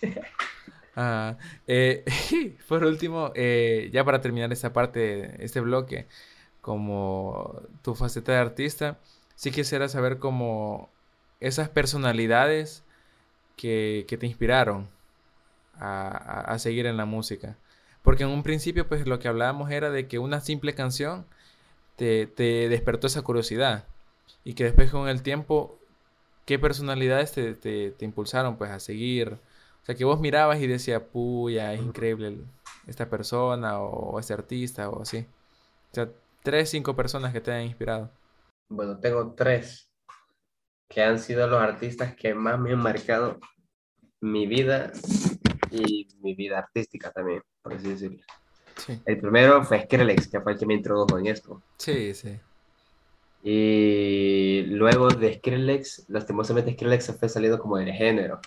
ah, 0.95 1.37
eh, 1.65 2.03
por 2.67 2.83
último, 2.83 3.31
eh, 3.35 3.89
ya 3.93 4.03
para 4.03 4.21
terminar 4.21 4.51
esta 4.51 4.73
parte, 4.73 5.43
este 5.43 5.61
bloque, 5.61 6.07
como 6.61 7.61
tu 7.81 7.95
faceta 7.95 8.33
de 8.33 8.39
artista, 8.39 8.97
sí 9.35 9.51
quisiera 9.51 9.87
saber 9.87 10.19
cómo 10.19 10.89
esas 11.39 11.69
personalidades 11.69 12.83
que, 13.55 14.05
que 14.07 14.17
te 14.17 14.25
inspiraron 14.25 14.89
a, 15.79 16.41
a, 16.41 16.59
seguir 16.59 16.85
en 16.85 16.97
la 16.97 17.05
música. 17.05 17.55
Porque 18.07 18.23
en 18.23 18.29
un 18.29 18.41
principio, 18.41 18.87
pues 18.87 19.05
lo 19.05 19.19
que 19.19 19.27
hablábamos 19.27 19.69
era 19.69 19.91
de 19.91 20.07
que 20.07 20.17
una 20.17 20.39
simple 20.39 20.73
canción 20.73 21.25
te, 21.97 22.25
te 22.25 22.69
despertó 22.69 23.07
esa 23.07 23.21
curiosidad 23.21 23.83
y 24.45 24.53
que 24.53 24.63
después 24.63 24.89
con 24.91 25.09
el 25.09 25.21
tiempo 25.23 25.77
¿qué 26.45 26.57
personalidades 26.57 27.33
te, 27.33 27.53
te, 27.53 28.05
impulsaron 28.05 28.55
pues 28.55 28.71
a 28.71 28.79
seguir? 28.79 29.33
O 29.33 29.85
sea, 29.85 29.93
que 29.93 30.05
vos 30.05 30.21
mirabas 30.21 30.61
y 30.61 30.67
decías, 30.67 31.01
puya, 31.01 31.73
es 31.73 31.81
increíble 31.81 32.37
esta 32.87 33.09
persona 33.09 33.81
o, 33.81 34.17
este 34.21 34.33
artista 34.33 34.89
o 34.89 35.01
así. 35.01 35.27
O 35.91 35.95
sea, 35.95 36.09
tres, 36.43 36.69
cinco 36.69 36.95
personas 36.95 37.33
que 37.33 37.41
te 37.41 37.51
han 37.51 37.63
inspirado. 37.63 38.09
Bueno, 38.69 38.97
tengo 39.01 39.33
tres 39.33 39.91
que 40.87 41.03
han 41.03 41.19
sido 41.19 41.45
los 41.47 41.61
artistas 41.61 42.15
que 42.15 42.33
más 42.33 42.57
me 42.57 42.71
han 42.71 42.79
marcado 42.79 43.37
mi 44.21 44.47
vida 44.47 44.93
y 45.71 46.07
mi 46.21 46.33
vida 46.35 46.59
artística 46.59 47.11
también, 47.11 47.41
por 47.67 47.77
así 47.77 47.89
decirlo. 47.89 48.19
El 49.05 49.19
primero 49.19 49.63
fue 49.63 49.83
Skrillex, 49.83 50.27
que 50.27 50.39
fue 50.39 50.53
el 50.53 50.59
que 50.59 50.65
me 50.65 50.75
introdujo 50.75 51.17
en 51.17 51.27
esto. 51.27 51.61
Sí, 51.77 52.13
sí. 52.13 52.39
Y 53.43 54.63
luego 54.67 55.09
de 55.09 55.35
Skrillex, 55.35 56.05
lastimosamente 56.09 56.73
Skrillex 56.73 57.05
se 57.05 57.13
fue 57.13 57.29
saliendo 57.29 57.59
como 57.59 57.77
del 57.77 57.91
género. 57.91 58.39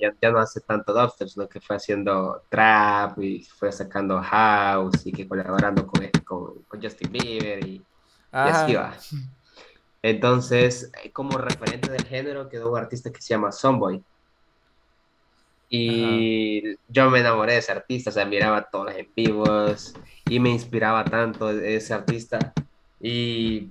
Ya, 0.00 0.12
ya 0.20 0.30
no 0.30 0.38
hace 0.38 0.60
tanto 0.60 0.94
dubstep, 0.94 1.28
sino 1.28 1.48
que 1.48 1.60
fue 1.60 1.76
haciendo 1.76 2.42
trap 2.48 3.18
y 3.18 3.44
fue 3.44 3.70
sacando 3.70 4.20
house 4.22 5.06
y 5.06 5.12
que 5.12 5.28
colaborando 5.28 5.86
con, 5.86 6.08
con, 6.24 6.62
con 6.62 6.82
Justin 6.82 7.12
Bieber 7.12 7.64
y, 7.66 7.74
y 7.74 7.84
así 8.30 8.74
va. 8.74 8.94
Entonces, 10.00 10.90
como 11.12 11.36
referente 11.38 11.90
del 11.90 12.04
género 12.04 12.48
quedó 12.48 12.72
un 12.72 12.78
artista 12.78 13.12
que 13.12 13.20
se 13.20 13.28
llama 13.28 13.52
Sonboy. 13.52 14.02
Y 15.74 16.76
yo 16.90 17.08
me 17.08 17.20
enamoré 17.20 17.54
de 17.54 17.60
ese 17.60 17.72
artista, 17.72 18.10
o 18.10 18.12
sea, 18.12 18.26
miraba 18.26 18.68
todos 18.70 18.88
los 18.88 18.94
en 18.94 19.08
vivos 19.16 19.94
y 20.26 20.38
me 20.38 20.50
inspiraba 20.50 21.02
tanto 21.02 21.48
ese 21.48 21.94
artista. 21.94 22.52
Y 23.00 23.70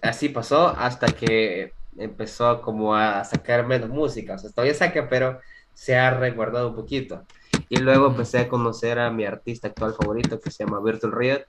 así 0.00 0.28
pasó 0.28 0.68
hasta 0.68 1.08
que 1.08 1.72
empezó 1.98 2.62
como 2.62 2.94
a 2.94 3.24
sacar 3.24 3.66
menos 3.66 3.88
música. 3.88 4.34
O 4.34 4.38
sea, 4.38 4.50
todavía 4.50 4.74
saca, 4.74 5.08
pero 5.08 5.40
se 5.74 5.96
ha 5.96 6.16
resguardado 6.16 6.68
un 6.68 6.76
poquito. 6.76 7.24
Y 7.68 7.78
luego 7.78 8.06
empecé 8.06 8.38
a 8.38 8.48
conocer 8.48 9.00
a 9.00 9.10
mi 9.10 9.24
artista 9.24 9.66
actual 9.66 9.94
favorito 9.94 10.38
que 10.38 10.52
se 10.52 10.64
llama 10.64 10.80
Virtual 10.80 11.12
Riot. 11.12 11.46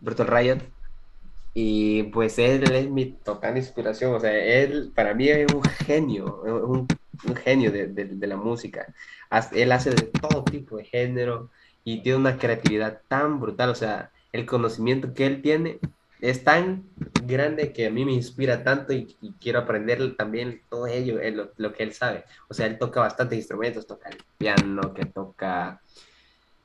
Virtual 0.00 0.28
Riot. 0.28 0.58
Y 1.54 2.02
pues 2.02 2.38
él 2.38 2.70
es 2.70 2.90
mi 2.90 3.06
total 3.06 3.56
inspiración. 3.56 4.14
O 4.14 4.20
sea, 4.20 4.32
él 4.34 4.92
para 4.94 5.14
mí 5.14 5.30
es 5.30 5.50
un 5.54 5.62
genio, 5.62 6.42
un, 6.42 6.86
un 7.24 7.36
genio 7.36 7.70
de, 7.70 7.86
de, 7.88 8.26
la 8.26 8.36
música. 8.36 8.86
Él 9.52 9.72
hace 9.72 9.90
de 9.90 10.02
todo 10.02 10.44
tipo 10.44 10.76
de 10.76 10.84
género 10.84 11.50
y 11.84 12.02
tiene 12.02 12.18
una 12.18 12.38
creatividad 12.38 13.00
tan 13.08 13.40
brutal. 13.40 13.70
O 13.70 13.74
sea, 13.74 14.10
el 14.32 14.46
conocimiento 14.46 15.14
que 15.14 15.26
él 15.26 15.42
tiene 15.42 15.78
es 16.20 16.44
tan 16.44 16.84
grande 17.26 17.72
que 17.72 17.86
a 17.86 17.90
mí 17.90 18.04
me 18.04 18.12
inspira 18.12 18.62
tanto 18.62 18.92
y, 18.92 19.16
quiero 19.40 19.58
aprender 19.58 20.16
también 20.16 20.62
todo 20.70 20.86
ello, 20.86 21.18
lo, 21.32 21.50
lo, 21.56 21.72
que 21.72 21.82
él 21.82 21.92
sabe. 21.92 22.24
O 22.48 22.54
sea, 22.54 22.66
él 22.66 22.78
toca 22.78 23.00
bastantes 23.00 23.38
instrumentos, 23.38 23.86
toca 23.86 24.08
el 24.08 24.18
piano, 24.38 24.94
que 24.94 25.04
toca, 25.04 25.80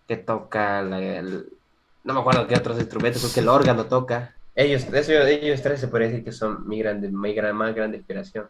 que 0.07 0.17
toca, 0.17 0.83
no 0.83 2.13
me 2.13 2.19
acuerdo 2.19 2.47
qué 2.47 2.55
otros 2.55 2.77
instrumentos, 2.77 3.21
porque 3.21 3.39
el 3.39 3.49
órgano 3.49 3.85
toca. 3.85 4.35
Ellos, 4.55 4.85
eso, 4.93 5.11
ellos 5.11 5.61
tres 5.61 5.79
se 5.79 5.87
puede 5.87 6.07
decir 6.07 6.23
que 6.23 6.31
son 6.31 6.67
mi, 6.67 6.79
grande, 6.79 7.09
mi 7.09 7.33
gran, 7.33 7.55
más 7.55 7.75
grande 7.75 7.97
inspiración. 7.97 8.47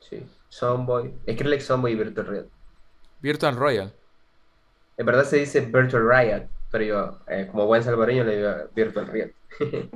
Sí, 0.00 0.24
Sonboy, 0.48 1.12
Skrillex, 1.30 1.64
Sonboy 1.64 1.92
y 1.92 1.94
Virtual 1.96 2.26
Riot. 2.26 2.46
Virtual 3.20 3.56
Royal. 3.56 3.92
En 4.96 5.06
verdad 5.06 5.24
se 5.24 5.38
dice 5.38 5.60
Virtual 5.60 6.08
Riot, 6.08 6.48
pero 6.70 6.84
yo, 6.84 7.18
eh, 7.28 7.48
como 7.50 7.66
buen 7.66 7.82
salvadoreño, 7.82 8.24
le 8.24 8.36
digo 8.36 8.50
Virtual 8.74 9.06
Riot. 9.06 9.30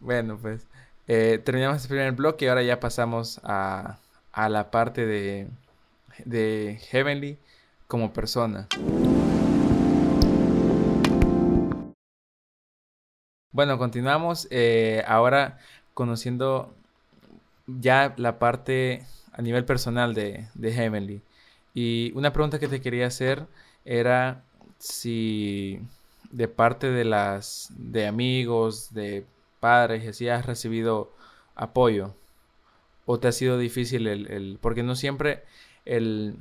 bueno, 0.00 0.38
pues 0.40 0.66
eh, 1.08 1.40
terminamos 1.44 1.82
el 1.82 1.88
primer 1.88 2.12
bloque 2.12 2.44
y 2.44 2.48
ahora 2.48 2.62
ya 2.62 2.80
pasamos 2.80 3.40
a, 3.42 3.98
a 4.32 4.48
la 4.48 4.70
parte 4.70 5.06
de, 5.06 5.48
de 6.24 6.78
Heavenly 6.90 7.38
como 7.86 8.12
persona. 8.12 8.68
Bueno, 13.52 13.78
continuamos 13.78 14.48
eh, 14.50 15.02
ahora 15.06 15.58
conociendo 15.94 16.74
ya 17.66 18.14
la 18.16 18.38
parte 18.38 19.04
a 19.32 19.42
nivel 19.42 19.64
personal 19.64 20.14
de, 20.14 20.48
de 20.54 20.72
Heavenly. 20.72 21.22
Y 21.74 22.12
una 22.14 22.32
pregunta 22.32 22.58
que 22.58 22.68
te 22.68 22.80
quería 22.80 23.06
hacer 23.06 23.46
era 23.84 24.42
si 24.78 25.80
de 26.30 26.48
parte 26.48 26.90
de 26.90 27.04
las 27.04 27.70
de 27.76 28.06
amigos, 28.06 28.92
de 28.94 29.26
padres, 29.60 30.06
así 30.06 30.28
has 30.28 30.46
recibido 30.46 31.12
apoyo 31.54 32.14
o 33.06 33.18
te 33.18 33.28
ha 33.28 33.32
sido 33.32 33.56
difícil 33.56 34.06
el, 34.08 34.30
el 34.30 34.58
porque 34.60 34.82
no 34.82 34.96
siempre 34.96 35.44
el, 35.84 36.36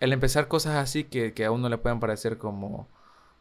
el 0.00 0.12
empezar 0.12 0.48
cosas 0.48 0.76
así 0.76 1.04
que, 1.04 1.32
que, 1.32 1.44
a 1.46 1.50
uno 1.50 1.68
le 1.68 1.78
puedan 1.78 2.00
parecer 2.00 2.38
como, 2.38 2.86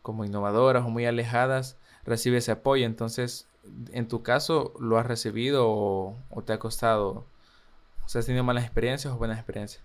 como 0.01 0.25
innovadoras 0.25 0.85
o 0.85 0.89
muy 0.89 1.05
alejadas, 1.05 1.77
recibe 2.05 2.37
ese 2.37 2.53
apoyo. 2.53 2.85
Entonces, 2.85 3.47
en 3.91 4.07
tu 4.07 4.23
caso, 4.23 4.73
¿lo 4.79 4.97
has 4.97 5.05
recibido 5.05 5.67
o, 5.69 6.17
o 6.29 6.43
te 6.43 6.53
ha 6.53 6.59
costado? 6.59 7.25
O 8.05 8.09
sea, 8.09 8.19
¿has 8.19 8.25
tenido 8.25 8.43
malas 8.43 8.63
experiencias 8.65 9.13
o 9.13 9.17
buenas 9.17 9.37
experiencias? 9.37 9.83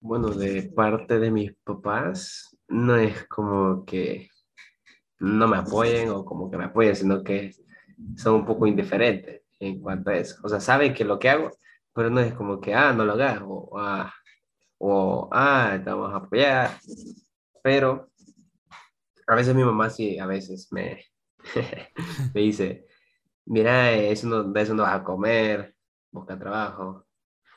Bueno, 0.00 0.28
de 0.30 0.62
parte 0.74 1.18
de 1.18 1.30
mis 1.30 1.52
papás, 1.64 2.56
no 2.68 2.96
es 2.96 3.26
como 3.26 3.84
que 3.84 4.30
no 5.18 5.48
me 5.48 5.58
apoyen 5.58 6.10
o 6.10 6.24
como 6.24 6.50
que 6.50 6.56
me 6.56 6.64
apoyen, 6.64 6.94
sino 6.94 7.22
que 7.24 7.52
son 8.16 8.36
un 8.36 8.46
poco 8.46 8.66
indiferentes 8.66 9.42
en 9.58 9.80
cuanto 9.80 10.10
a 10.10 10.16
eso. 10.16 10.36
O 10.44 10.48
sea, 10.48 10.60
saben 10.60 10.94
que 10.94 11.04
lo 11.04 11.18
que 11.18 11.28
hago, 11.28 11.50
pero 11.92 12.10
no 12.10 12.20
es 12.20 12.32
como 12.34 12.60
que, 12.60 12.74
ah, 12.74 12.92
no 12.92 13.04
lo 13.04 13.14
hagas, 13.14 13.40
o, 13.44 13.78
ah, 13.78 14.12
o, 14.78 15.28
ah, 15.32 15.80
te 15.82 15.90
vamos 15.90 16.12
a 16.12 16.18
apoyar. 16.18 16.78
Pero 17.62 18.08
a 19.26 19.34
veces 19.34 19.54
mi 19.54 19.64
mamá 19.64 19.90
sí, 19.90 20.18
a 20.18 20.26
veces 20.26 20.68
me, 20.70 21.04
me 22.34 22.40
dice, 22.40 22.87
mira, 23.48 23.92
eso 23.92 24.26
no, 24.28 24.44
de 24.44 24.62
eso 24.62 24.74
no 24.74 24.82
vas 24.84 25.00
a 25.00 25.04
comer, 25.04 25.74
busca 26.10 26.38
trabajo, 26.38 27.06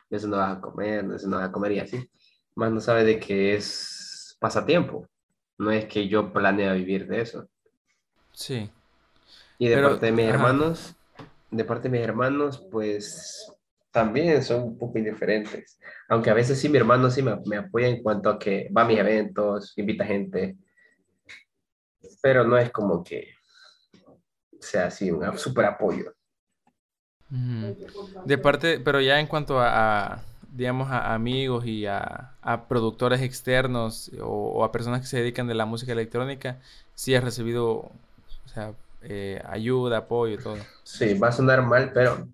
de 0.10 0.18
eso 0.18 0.28
no 0.28 0.38
vas 0.38 0.58
a 0.58 0.62
comer, 0.62 1.08
de 1.08 1.16
eso 1.18 1.28
no 1.28 1.38
vas 1.38 1.50
a 1.50 1.52
comer 1.52 1.74
y 1.74 1.80
así. 1.80 2.10
Más 2.56 2.72
no 2.72 2.80
sabe 2.82 3.04
de 3.04 3.20
que 3.20 3.56
es 3.56 4.38
pasatiempo. 4.39 5.08
No 5.58 5.72
es 5.72 5.86
que 5.86 6.08
yo 6.08 6.34
planea 6.34 6.74
vivir 6.74 7.08
de 7.08 7.22
eso. 7.22 7.48
Sí. 8.34 8.70
Y 9.60 9.68
de 9.68 9.76
Pero, 9.76 9.89
parte 9.89 10.08
de 10.08 10.12
mis 10.12 10.26
ajá. 10.26 10.36
hermanos, 10.36 10.96
de 11.52 11.66
parte 11.66 11.84
de 11.89 11.98
mis 11.98 12.02
hermanos, 12.08 12.68
pues 12.72 13.54
también 13.92 14.44
son 14.44 14.64
un 14.64 14.78
poco 14.78 14.98
indiferentes. 14.98 15.80
Aunque 16.10 16.30
a 16.30 16.34
veces 16.34 16.60
sí, 16.60 16.70
mi 16.70 16.78
hermano 16.78 17.10
sí 17.12 17.22
me, 17.22 17.38
me 17.46 17.58
apoya 17.58 17.88
en 17.88 18.02
cuanto 18.02 18.30
a 18.30 18.39
que 18.39 18.70
va 18.76 18.84
a 18.84 18.86
mis 18.86 18.98
eventos, 19.00 19.78
invita 19.78 20.06
gente. 20.06 20.58
Pero 22.22 22.44
no 22.44 22.58
es 22.58 22.72
como 22.72 23.04
que 23.04 23.36
sea 24.62 24.88
así 24.88 25.12
un 25.12 25.38
super 25.38 25.66
apoyo. 25.66 26.14
De 28.26 28.38
parte, 28.38 28.80
pero 28.80 28.99
ya 28.99 29.20
en 29.20 29.28
cuanto 29.28 29.59
a, 29.59 30.14
a 30.16 30.20
digamos, 30.51 30.89
a 30.91 31.14
amigos 31.14 31.66
y 31.66 31.86
a, 31.86 32.32
a 32.41 32.68
productores 32.68 33.22
externos 33.22 34.12
o, 34.22 34.26
o, 34.28 34.64
a 34.66 34.72
personas 34.72 35.01
que 35.01 35.07
se 35.07 35.18
dedican 35.18 35.47
de 35.47 35.55
la 35.55 35.66
música 35.66 35.93
electrónica, 35.93 36.59
sí 36.93 37.16
has 37.16 37.24
recibido, 37.24 37.72
o 37.74 37.91
sea, 38.53 38.74
eh, 39.01 39.41
ayuda, 39.47 39.97
apoyo, 39.99 40.38
todo. 40.39 40.57
Sí, 40.84 41.18
va 41.18 41.30
a 41.30 41.32
sonar 41.32 41.62
mal, 41.66 41.91
pero 41.93 42.28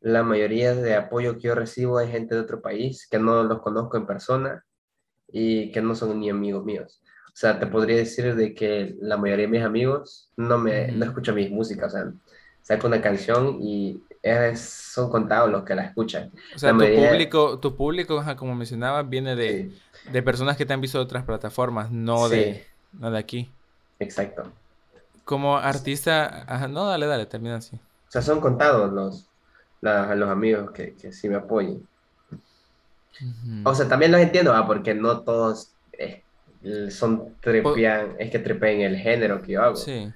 la 0.00 0.22
mayoría 0.22 0.74
de 0.74 0.94
apoyo 0.96 1.34
que 1.34 1.42
yo 1.48 1.54
recibo 1.54 2.00
es 2.00 2.10
gente 2.10 2.34
de 2.34 2.40
otro 2.40 2.62
país 2.62 3.06
que 3.10 3.18
no 3.18 3.42
los 3.44 3.60
conozco 3.60 3.98
en 3.98 4.06
persona 4.06 4.64
y 5.28 5.72
que 5.72 5.82
no 5.82 5.94
son 5.94 6.18
ni 6.20 6.30
amigos 6.30 6.64
míos. 6.64 7.01
O 7.32 7.36
sea, 7.42 7.58
te 7.58 7.66
podría 7.66 7.96
decir 7.96 8.34
de 8.34 8.54
que 8.54 8.94
la 9.00 9.16
mayoría 9.16 9.46
de 9.46 9.52
mis 9.52 9.62
amigos 9.62 10.28
no 10.36 10.58
me 10.58 10.92
no 10.92 11.06
escuchan 11.06 11.34
mis 11.34 11.50
músicas, 11.50 11.94
o 11.94 11.96
sea, 11.96 12.12
saco 12.62 12.86
una 12.86 13.00
canción 13.00 13.58
y 13.60 14.02
es, 14.22 14.60
son 14.60 15.10
contados 15.10 15.50
los 15.50 15.64
que 15.64 15.74
la 15.74 15.84
escuchan. 15.84 16.30
O 16.54 16.58
sea, 16.58 16.72
tu 16.72 16.78
público, 16.78 17.58
tu 17.58 17.74
público, 17.76 18.22
como 18.36 18.54
mencionaba, 18.54 19.02
viene 19.02 19.34
de, 19.34 19.70
sí. 19.70 20.10
de, 20.12 20.22
personas 20.22 20.56
que 20.56 20.64
te 20.66 20.72
han 20.72 20.80
visto 20.80 20.98
de 20.98 21.04
otras 21.04 21.24
plataformas, 21.24 21.90
no, 21.90 22.28
sí. 22.28 22.36
de, 22.36 22.66
no 22.92 23.10
de 23.10 23.18
aquí. 23.18 23.50
Exacto. 23.98 24.44
Como 25.24 25.56
artista, 25.56 26.44
ajá, 26.46 26.68
no, 26.68 26.86
dale, 26.86 27.06
dale, 27.06 27.26
termina 27.26 27.56
así. 27.56 27.76
O 27.76 28.10
sea, 28.10 28.22
son 28.22 28.40
contados 28.40 28.92
los, 28.92 29.26
la, 29.80 30.14
los 30.14 30.28
amigos 30.28 30.70
que, 30.72 30.94
que 30.94 31.12
sí 31.12 31.28
me. 31.28 31.38
Uh 31.38 31.42
-huh. 33.20 33.62
O 33.64 33.74
sea, 33.74 33.88
también 33.88 34.12
los 34.12 34.20
entiendo, 34.20 34.54
¿ah? 34.54 34.66
porque 34.66 34.94
no 34.94 35.20
todos 35.20 35.70
son 36.90 37.36
tripean, 37.40 38.16
es 38.18 38.30
que 38.30 38.38
tripean 38.38 38.80
el 38.80 38.96
género 38.96 39.40
que 39.42 39.52
yo 39.52 39.62
hago. 39.62 39.76
Sí. 39.76 40.12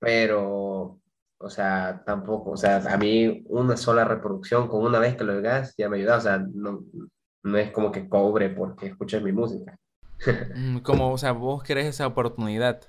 Pero 0.00 0.98
o 1.40 1.48
sea, 1.50 2.02
tampoco, 2.04 2.50
o 2.50 2.56
sea, 2.56 2.78
a 2.78 2.96
mí 2.96 3.44
una 3.46 3.76
sola 3.76 4.04
reproducción 4.04 4.66
con 4.66 4.84
una 4.84 4.98
vez 4.98 5.16
que 5.16 5.24
lo 5.24 5.34
hagas 5.34 5.74
ya 5.76 5.88
me 5.88 5.98
ayuda, 5.98 6.16
o 6.16 6.20
sea, 6.20 6.38
no, 6.38 6.84
no 7.44 7.58
es 7.58 7.70
como 7.70 7.92
que 7.92 8.08
cobre 8.08 8.50
porque 8.50 8.86
escuches 8.86 9.22
mi 9.22 9.32
música. 9.32 9.78
Mm, 10.56 10.78
como, 10.78 11.12
o 11.12 11.18
sea, 11.18 11.30
vos 11.30 11.62
querés 11.62 11.86
esa 11.86 12.04
oportunidad. 12.08 12.82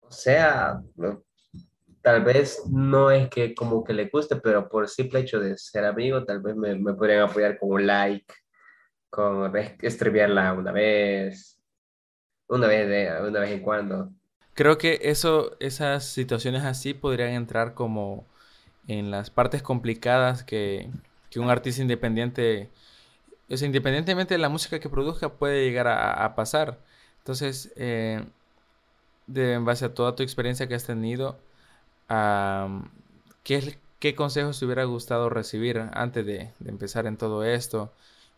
O 0.00 0.10
sea, 0.10 0.80
tal 2.00 2.24
vez 2.24 2.62
no 2.70 3.10
es 3.10 3.28
que 3.28 3.54
como 3.54 3.84
que 3.84 3.92
le 3.92 4.08
guste, 4.08 4.36
pero 4.36 4.66
por 4.66 4.84
el 4.84 4.88
simple 4.88 5.20
hecho 5.20 5.38
de 5.38 5.58
ser 5.58 5.84
amigo, 5.84 6.24
tal 6.24 6.40
vez 6.40 6.56
me, 6.56 6.74
me 6.74 6.94
podrían 6.94 7.28
apoyar 7.28 7.58
con 7.58 7.72
un 7.72 7.86
like, 7.86 8.32
con 9.16 9.50
estreviarla 9.80 10.52
una 10.52 10.72
vez, 10.72 11.58
una 12.48 12.66
vez, 12.66 12.86
de, 12.86 13.26
una 13.26 13.40
vez 13.40 13.50
en 13.50 13.62
cuando. 13.62 14.10
Creo 14.52 14.76
que 14.76 15.00
eso, 15.04 15.56
esas 15.58 16.04
situaciones 16.04 16.64
así 16.64 16.92
podrían 16.92 17.30
entrar 17.30 17.72
como 17.72 18.26
en 18.88 19.10
las 19.10 19.30
partes 19.30 19.62
complicadas 19.62 20.44
que, 20.44 20.90
que 21.30 21.40
un 21.40 21.48
artista 21.48 21.80
independiente, 21.80 22.68
es 23.48 23.62
independientemente 23.62 24.34
de 24.34 24.38
la 24.38 24.50
música 24.50 24.80
que 24.80 24.90
produzca, 24.90 25.30
puede 25.30 25.64
llegar 25.64 25.86
a, 25.88 26.22
a, 26.24 26.34
pasar. 26.34 26.78
Entonces, 27.18 27.72
eh, 27.76 28.22
de, 29.26 29.54
en 29.54 29.64
base 29.64 29.86
a 29.86 29.94
toda 29.94 30.14
tu 30.14 30.22
experiencia 30.22 30.68
que 30.68 30.74
has 30.74 30.84
tenido, 30.84 31.38
¿qué, 33.44 33.78
¿qué 33.98 34.14
consejos 34.14 34.58
te 34.58 34.66
hubiera 34.66 34.84
gustado 34.84 35.30
recibir 35.30 35.78
antes 35.94 36.26
de, 36.26 36.52
de, 36.58 36.70
empezar 36.70 37.06
en 37.06 37.16
todo 37.16 37.44
esto? 37.44 37.92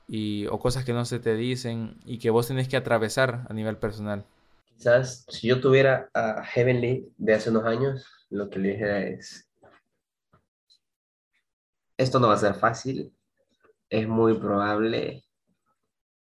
Y, 0.08 0.46
o 0.46 0.58
cosas 0.58 0.84
que 0.84 0.94
no 0.94 1.04
se 1.04 1.20
te 1.20 1.34
dicen 1.34 1.98
y 2.04 2.18
que 2.18 2.30
vos 2.30 2.48
tenés 2.48 2.66
que 2.66 2.76
atravesar 2.76 3.46
a 3.48 3.52
nivel 3.52 3.76
personal. 3.76 4.24
Quizás 4.64 5.26
si 5.28 5.48
yo 5.48 5.60
tuviera 5.60 6.08
a 6.14 6.42
Heavenly 6.42 7.12
de 7.18 7.34
hace 7.34 7.50
unos 7.50 7.64
años, 7.64 8.06
lo 8.30 8.48
que 8.48 8.58
le 8.58 8.68
dije 8.70 9.14
es, 9.14 9.48
esto 11.96 12.18
no 12.20 12.28
va 12.28 12.34
a 12.34 12.38
ser 12.38 12.54
fácil, 12.54 13.12
es 13.90 14.08
muy 14.08 14.38
probable 14.38 15.24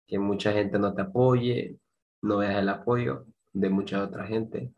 que 0.07 0.19
mucha 0.19 0.51
gente 0.51 0.77
no 0.77 0.93
te 0.93 1.01
apoye, 1.01 1.77
no 2.21 2.37
veas 2.37 2.57
el 2.57 2.69
apoyo 2.69 3.25
de 3.53 3.69
mucha 3.69 4.03
otra 4.03 4.27
gente. 4.27 4.71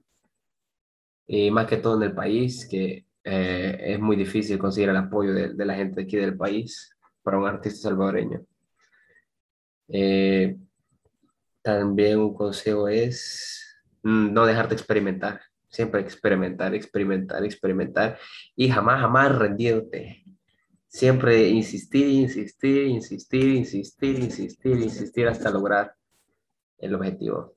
Y 1.28 1.50
más 1.52 1.66
que 1.68 1.78
todo 1.78 1.98
en 1.98 2.04
el 2.04 2.14
país, 2.14 2.68
que 2.70 3.06
eh, 3.24 3.78
es 3.80 4.00
muy 4.00 4.16
difícil 4.16 4.60
conseguir 4.60 4.90
el 4.90 4.98
apoyo 4.98 5.34
de, 5.34 5.66
la 5.66 5.76
gente 5.76 6.04
aquí 6.04 6.18
del 6.18 6.38
país 6.38 6.96
para 7.24 7.40
un 7.40 7.48
artista 7.48 7.90
salvadoreño. 7.90 8.46
Eh, 9.88 10.58
también 11.62 12.20
un 12.20 12.34
consejo 12.34 12.88
es 12.88 13.78
mm, 14.04 14.34
no 14.34 14.46
dejarte 14.46 14.76
experimentar, 14.76 15.42
siempre 15.68 16.02
experimentar, 16.02 16.74
experimentar, 16.76 17.44
experimentar 17.44 18.20
y 18.56 18.70
jamás, 18.70 19.02
jamás 19.02 19.36
rendirte. 19.38 20.24
Siempre 20.88 21.50
insistir, 21.50 22.08
insistir, 22.08 22.88
insistir, 22.88 23.50
insistir, 23.50 24.20
insistir, 24.20 24.78
insistir 24.78 25.28
hasta 25.28 25.50
lograr 25.50 25.94
el 26.78 26.96
objetivo. 26.96 27.54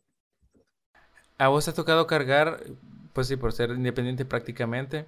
¿A 1.39 1.47
vos 1.47 1.65
te 1.65 1.71
ha 1.71 1.75
tocado 1.75 2.09
cargar, 2.09 2.65
pues 3.13 3.29
sí, 3.29 3.37
por 3.37 3.53
ser 3.53 3.71
independiente 3.71 4.25
prácticamente, 4.25 5.07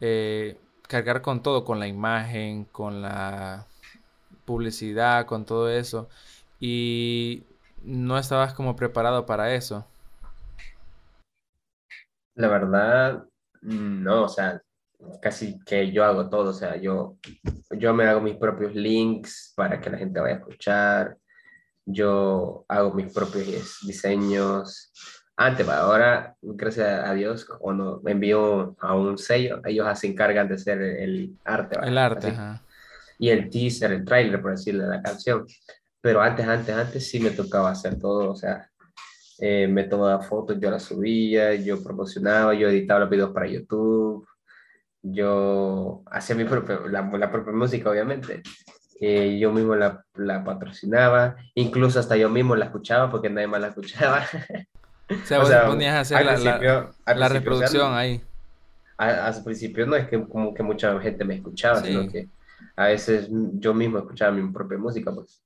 eh, 0.00 0.58
cargar 0.86 1.22
con 1.22 1.42
todo, 1.42 1.64
con 1.64 1.78
la 1.78 1.86
imagen, 1.86 2.64
con 2.64 3.00
la 3.00 3.66
publicidad, 4.44 5.24
con 5.24 5.46
todo 5.46 5.70
eso, 5.70 6.10
y 6.62 7.42
no 7.82 8.16
estabas 8.16 8.54
como 8.54 8.76
preparado 8.76 9.26
para 9.26 9.52
eso? 9.52 9.84
La 12.36 12.46
verdad, 12.46 13.24
no, 13.62 14.22
o 14.22 14.28
sea, 14.28 14.62
casi 15.20 15.58
que 15.64 15.90
yo 15.90 16.04
hago 16.04 16.30
todo, 16.30 16.50
o 16.50 16.54
sea, 16.54 16.76
yo, 16.76 17.16
yo 17.70 17.92
me 17.92 18.04
hago 18.04 18.20
mis 18.20 18.36
propios 18.36 18.76
links 18.76 19.52
para 19.56 19.80
que 19.80 19.90
la 19.90 19.98
gente 19.98 20.20
vaya 20.20 20.36
a 20.36 20.38
escuchar, 20.38 21.16
yo 21.84 22.64
hago 22.68 22.94
mis 22.94 23.12
propios 23.12 23.80
diseños. 23.84 24.92
Antes, 25.36 25.68
ahora, 25.68 26.36
gracias 26.40 27.08
a 27.08 27.12
Dios, 27.12 27.44
cuando 27.44 28.00
me 28.04 28.12
envío 28.12 28.76
a 28.78 28.94
un 28.94 29.18
sello, 29.18 29.60
ellos 29.64 29.98
se 29.98 30.06
encargan 30.06 30.46
de 30.46 30.54
hacer 30.54 30.80
el 30.80 31.36
arte. 31.44 31.80
El 31.82 31.98
arte, 31.98 32.28
ajá. 32.28 32.62
Y 33.18 33.30
el 33.30 33.50
teaser, 33.50 33.90
el 33.90 34.04
trailer, 34.04 34.40
por 34.40 34.52
decirle, 34.52 34.86
la 34.86 35.02
canción. 35.02 35.44
Pero 36.02 36.20
antes, 36.20 36.46
antes, 36.46 36.74
antes 36.74 37.08
sí 37.08 37.20
me 37.20 37.30
tocaba 37.30 37.70
hacer 37.70 37.98
todo, 37.98 38.30
o 38.30 38.36
sea, 38.36 38.68
eh, 39.38 39.66
me 39.68 39.84
tomaba 39.84 40.20
fotos, 40.20 40.58
yo 40.60 40.70
las 40.70 40.82
subía, 40.82 41.54
yo 41.54 41.82
promocionaba, 41.82 42.54
yo 42.54 42.68
editaba 42.68 43.00
los 43.00 43.10
videos 43.10 43.30
para 43.30 43.46
YouTube, 43.46 44.26
yo 45.00 46.02
hacía 46.10 46.36
mi 46.36 46.44
propia, 46.44 46.80
la, 46.90 47.02
la 47.02 47.30
propia 47.30 47.52
música, 47.52 47.90
obviamente. 47.90 48.42
Eh, 49.00 49.38
yo 49.40 49.52
mismo 49.52 49.74
la, 49.74 50.04
la, 50.14 50.44
patrocinaba, 50.44 51.36
incluso 51.54 51.98
hasta 51.98 52.16
yo 52.16 52.28
mismo 52.28 52.54
la 52.54 52.66
escuchaba 52.66 53.10
porque 53.10 53.28
nadie 53.30 53.48
más 53.48 53.60
la 53.60 53.68
escuchaba. 53.68 54.24
O 55.10 55.26
sea, 55.26 55.40
vos 55.40 55.52
ponías 55.66 55.94
a 55.94 56.00
hacer 56.00 56.24
la, 56.24 56.94
la, 57.14 57.28
reproducción 57.28 57.92
ahí. 57.92 58.22
Al 58.96 59.44
principio 59.44 59.84
no 59.84 59.94
es 59.94 60.08
que 60.08 60.22
como 60.26 60.54
que 60.54 60.62
mucha 60.62 60.98
gente 61.00 61.22
me 61.24 61.34
escuchaba, 61.34 61.82
sino 61.82 62.08
que 62.08 62.28
a 62.76 62.86
veces 62.86 63.28
yo 63.30 63.74
mismo 63.74 63.98
escuchaba 63.98 64.32
mi 64.32 64.50
propia 64.50 64.78
música, 64.78 65.12
pues. 65.12 65.42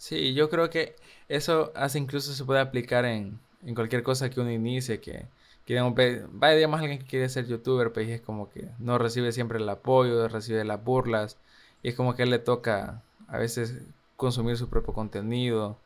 Sí, 0.00 0.32
yo 0.32 0.48
creo 0.48 0.70
que 0.70 0.96
eso 1.28 1.72
hace 1.74 1.98
incluso 1.98 2.32
se 2.32 2.46
puede 2.46 2.60
aplicar 2.60 3.04
en, 3.04 3.38
en 3.62 3.74
cualquier 3.74 4.02
cosa 4.02 4.30
que 4.30 4.40
uno 4.40 4.50
inicie, 4.50 4.98
que 4.98 5.26
vaya, 6.32 6.54
digamos, 6.56 6.80
alguien 6.80 6.98
que 7.00 7.04
quiere 7.04 7.28
ser 7.28 7.46
youtuber, 7.46 7.92
pues 7.92 8.08
es 8.08 8.22
como 8.22 8.48
que 8.50 8.70
no 8.78 8.96
recibe 8.96 9.30
siempre 9.32 9.58
el 9.58 9.68
apoyo, 9.68 10.26
recibe 10.28 10.64
las 10.64 10.82
burlas, 10.82 11.36
y 11.82 11.90
es 11.90 11.94
como 11.94 12.14
que 12.16 12.24
le 12.24 12.38
toca 12.38 13.02
a 13.28 13.36
veces 13.36 13.76
consumir 14.16 14.56
su 14.56 14.70
propio 14.70 14.94
contenido, 14.94 15.76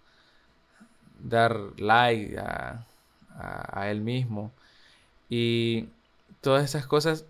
dar 1.23 1.59
like 1.79 2.39
a, 2.39 2.87
a, 3.37 3.91
él 3.91 4.01
mismo, 4.01 4.53
y 5.31 5.89
todas 6.41 6.65
esas 6.65 6.87
cosas, 6.87 7.25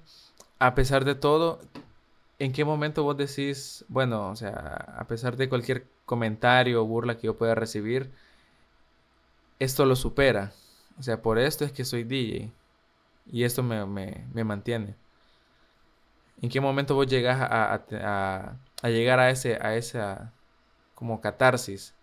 a 0.58 0.74
pesar 0.74 1.04
de 1.04 1.14
todo, 1.14 1.60
¿en 2.38 2.52
qué 2.52 2.64
momento 2.64 3.04
vos 3.04 3.16
decís, 3.16 3.84
bueno, 3.88 4.30
o 4.30 4.36
sea, 4.36 4.96
a 4.98 5.06
pesar 5.06 5.36
de 5.36 5.48
cualquier 5.48 5.86
comentario 6.04 6.82
o 6.82 6.86
burla 6.86 7.16
que 7.16 7.26
yo 7.26 7.36
pueda 7.36 7.54
recibir, 7.54 8.10
esto 9.58 9.86
lo 9.86 9.96
supera? 9.96 10.52
O 10.98 11.02
sea, 11.02 11.20
por 11.22 11.38
esto 11.38 11.64
es 11.64 11.72
que 11.72 11.84
soy 11.84 12.04
DJ. 12.04 12.52
Y 13.26 13.44
esto 13.44 13.62
me, 13.62 14.44
mantiene. 14.44 14.96
¿En 16.42 16.50
qué 16.50 16.60
momento 16.60 16.94
vos 16.94 17.06
llegas 17.06 17.38
a, 17.40 18.58
llegar 18.82 19.18
a 19.18 19.30
ese, 19.30 19.58
a 19.60 19.76
esa 19.76 20.32
como 20.94 21.20
catarsis? 21.20 21.94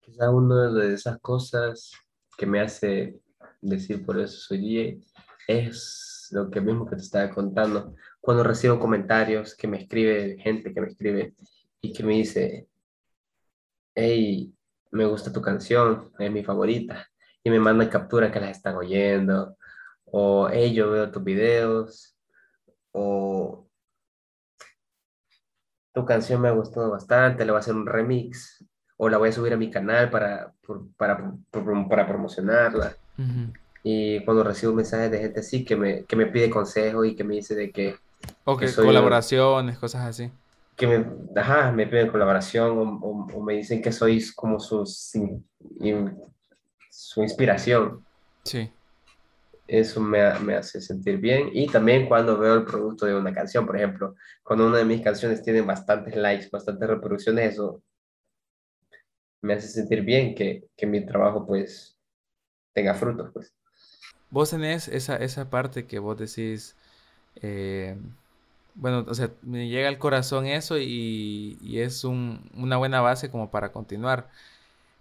Quizá 0.00 0.30
una 0.30 0.70
de 0.70 0.94
esas 0.94 1.18
cosas 1.20 1.92
que 2.36 2.46
me 2.46 2.60
hace 2.60 3.20
decir 3.60 4.04
por 4.04 4.18
eso 4.18 4.36
soy 4.36 4.58
DJ 4.58 5.00
es 5.48 6.28
lo 6.32 6.50
que 6.50 6.60
mismo 6.60 6.86
que 6.86 6.96
te 6.96 7.02
estaba 7.02 7.30
contando. 7.30 7.94
Cuando 8.26 8.42
recibo 8.42 8.80
comentarios 8.80 9.54
que 9.54 9.68
me 9.68 9.78
escribe 9.78 10.36
gente 10.40 10.74
que 10.74 10.80
me 10.80 10.88
escribe 10.88 11.34
y 11.80 11.92
que 11.92 12.02
me 12.02 12.14
dice, 12.14 12.66
hey, 13.94 14.52
me 14.90 15.04
gusta 15.06 15.32
tu 15.32 15.40
canción, 15.40 16.10
es 16.18 16.32
mi 16.32 16.42
favorita, 16.42 17.08
y 17.44 17.50
me 17.50 17.60
mandan 17.60 17.88
captura 17.88 18.32
que 18.32 18.40
las 18.40 18.56
están 18.56 18.74
oyendo, 18.74 19.56
o 20.06 20.48
hey, 20.50 20.74
yo 20.74 20.90
veo 20.90 21.12
tus 21.12 21.22
videos, 21.22 22.16
o 22.90 23.68
tu 25.94 26.04
canción 26.04 26.40
me 26.40 26.48
ha 26.48 26.50
gustado 26.50 26.90
bastante, 26.90 27.44
le 27.44 27.52
voy 27.52 27.58
a 27.58 27.60
hacer 27.60 27.74
un 27.76 27.86
remix, 27.86 28.66
o 28.96 29.08
la 29.08 29.18
voy 29.18 29.28
a 29.28 29.32
subir 29.32 29.52
a 29.52 29.56
mi 29.56 29.70
canal 29.70 30.10
para, 30.10 30.52
para, 30.96 31.32
para, 31.88 32.08
promocionarla. 32.08 32.96
Y 33.84 34.24
cuando 34.24 34.42
recibo 34.42 34.72
mensajes 34.72 35.12
de 35.12 35.20
gente 35.20 35.38
así 35.38 35.64
que 35.64 35.76
me, 35.76 36.04
que 36.06 36.16
me 36.16 36.26
pide 36.26 36.50
consejo 36.50 37.04
y 37.04 37.14
que 37.14 37.22
me 37.22 37.36
dice 37.36 37.54
de 37.54 37.70
que... 37.70 38.04
O 38.44 38.56
que, 38.56 38.72
colaboraciones, 38.72 39.78
cosas 39.78 40.02
así 40.02 40.30
que 40.76 40.86
me, 40.86 41.06
ajá, 41.40 41.72
me 41.72 41.86
piden 41.86 42.08
colaboración 42.08 42.78
o, 42.78 43.26
o, 43.32 43.42
me 43.42 43.54
dicen 43.54 43.80
que 43.80 43.90
soy 43.90 44.22
como 44.34 44.60
su, 44.60 44.84
su 46.90 47.22
inspiración. 47.22 48.04
Sí. 48.44 48.70
Eso 49.66 50.00
me, 50.00 50.38
me, 50.40 50.54
hace 50.54 50.80
sentir 50.80 51.16
bien. 51.16 51.48
Y 51.52 51.66
también 51.66 52.06
cuando 52.06 52.38
veo 52.38 52.54
el 52.54 52.64
producto 52.64 53.06
de 53.06 53.16
una 53.16 53.32
canción, 53.32 53.66
por 53.66 53.76
ejemplo, 53.76 54.14
cuando 54.44 54.66
una 54.66 54.78
de 54.78 54.84
mis 54.84 55.00
canciones 55.00 55.42
tiene 55.42 55.62
bastantes 55.62 56.14
likes, 56.14 56.50
bastantes 56.52 56.86
reproducciones, 56.86 57.54
eso 57.54 57.82
me 59.42 59.54
hace 59.54 59.68
sentir 59.68 60.02
bien 60.02 60.34
que, 60.34 60.68
que 60.76 60.86
mi 60.86 61.04
trabajo 61.04 61.46
pues 61.46 61.98
tenga 62.74 62.94
frutos. 62.94 63.30
Pues. 63.32 63.54
Vos 64.28 64.50
tenés 64.50 64.88
esa, 64.88 65.16
esa 65.16 65.48
parte 65.48 65.86
que 65.86 65.98
vos 65.98 66.18
decís... 66.18 66.76
Eh 67.42 67.96
bueno, 68.76 69.04
o 69.08 69.14
sea, 69.14 69.30
me 69.42 69.68
llega 69.68 69.88
al 69.88 69.98
corazón 69.98 70.46
eso 70.46 70.78
y, 70.78 71.58
es 71.80 72.04
una 72.04 72.76
buena 72.76 73.00
base 73.00 73.30
como 73.30 73.50
para 73.50 73.72
continuar. 73.72 74.28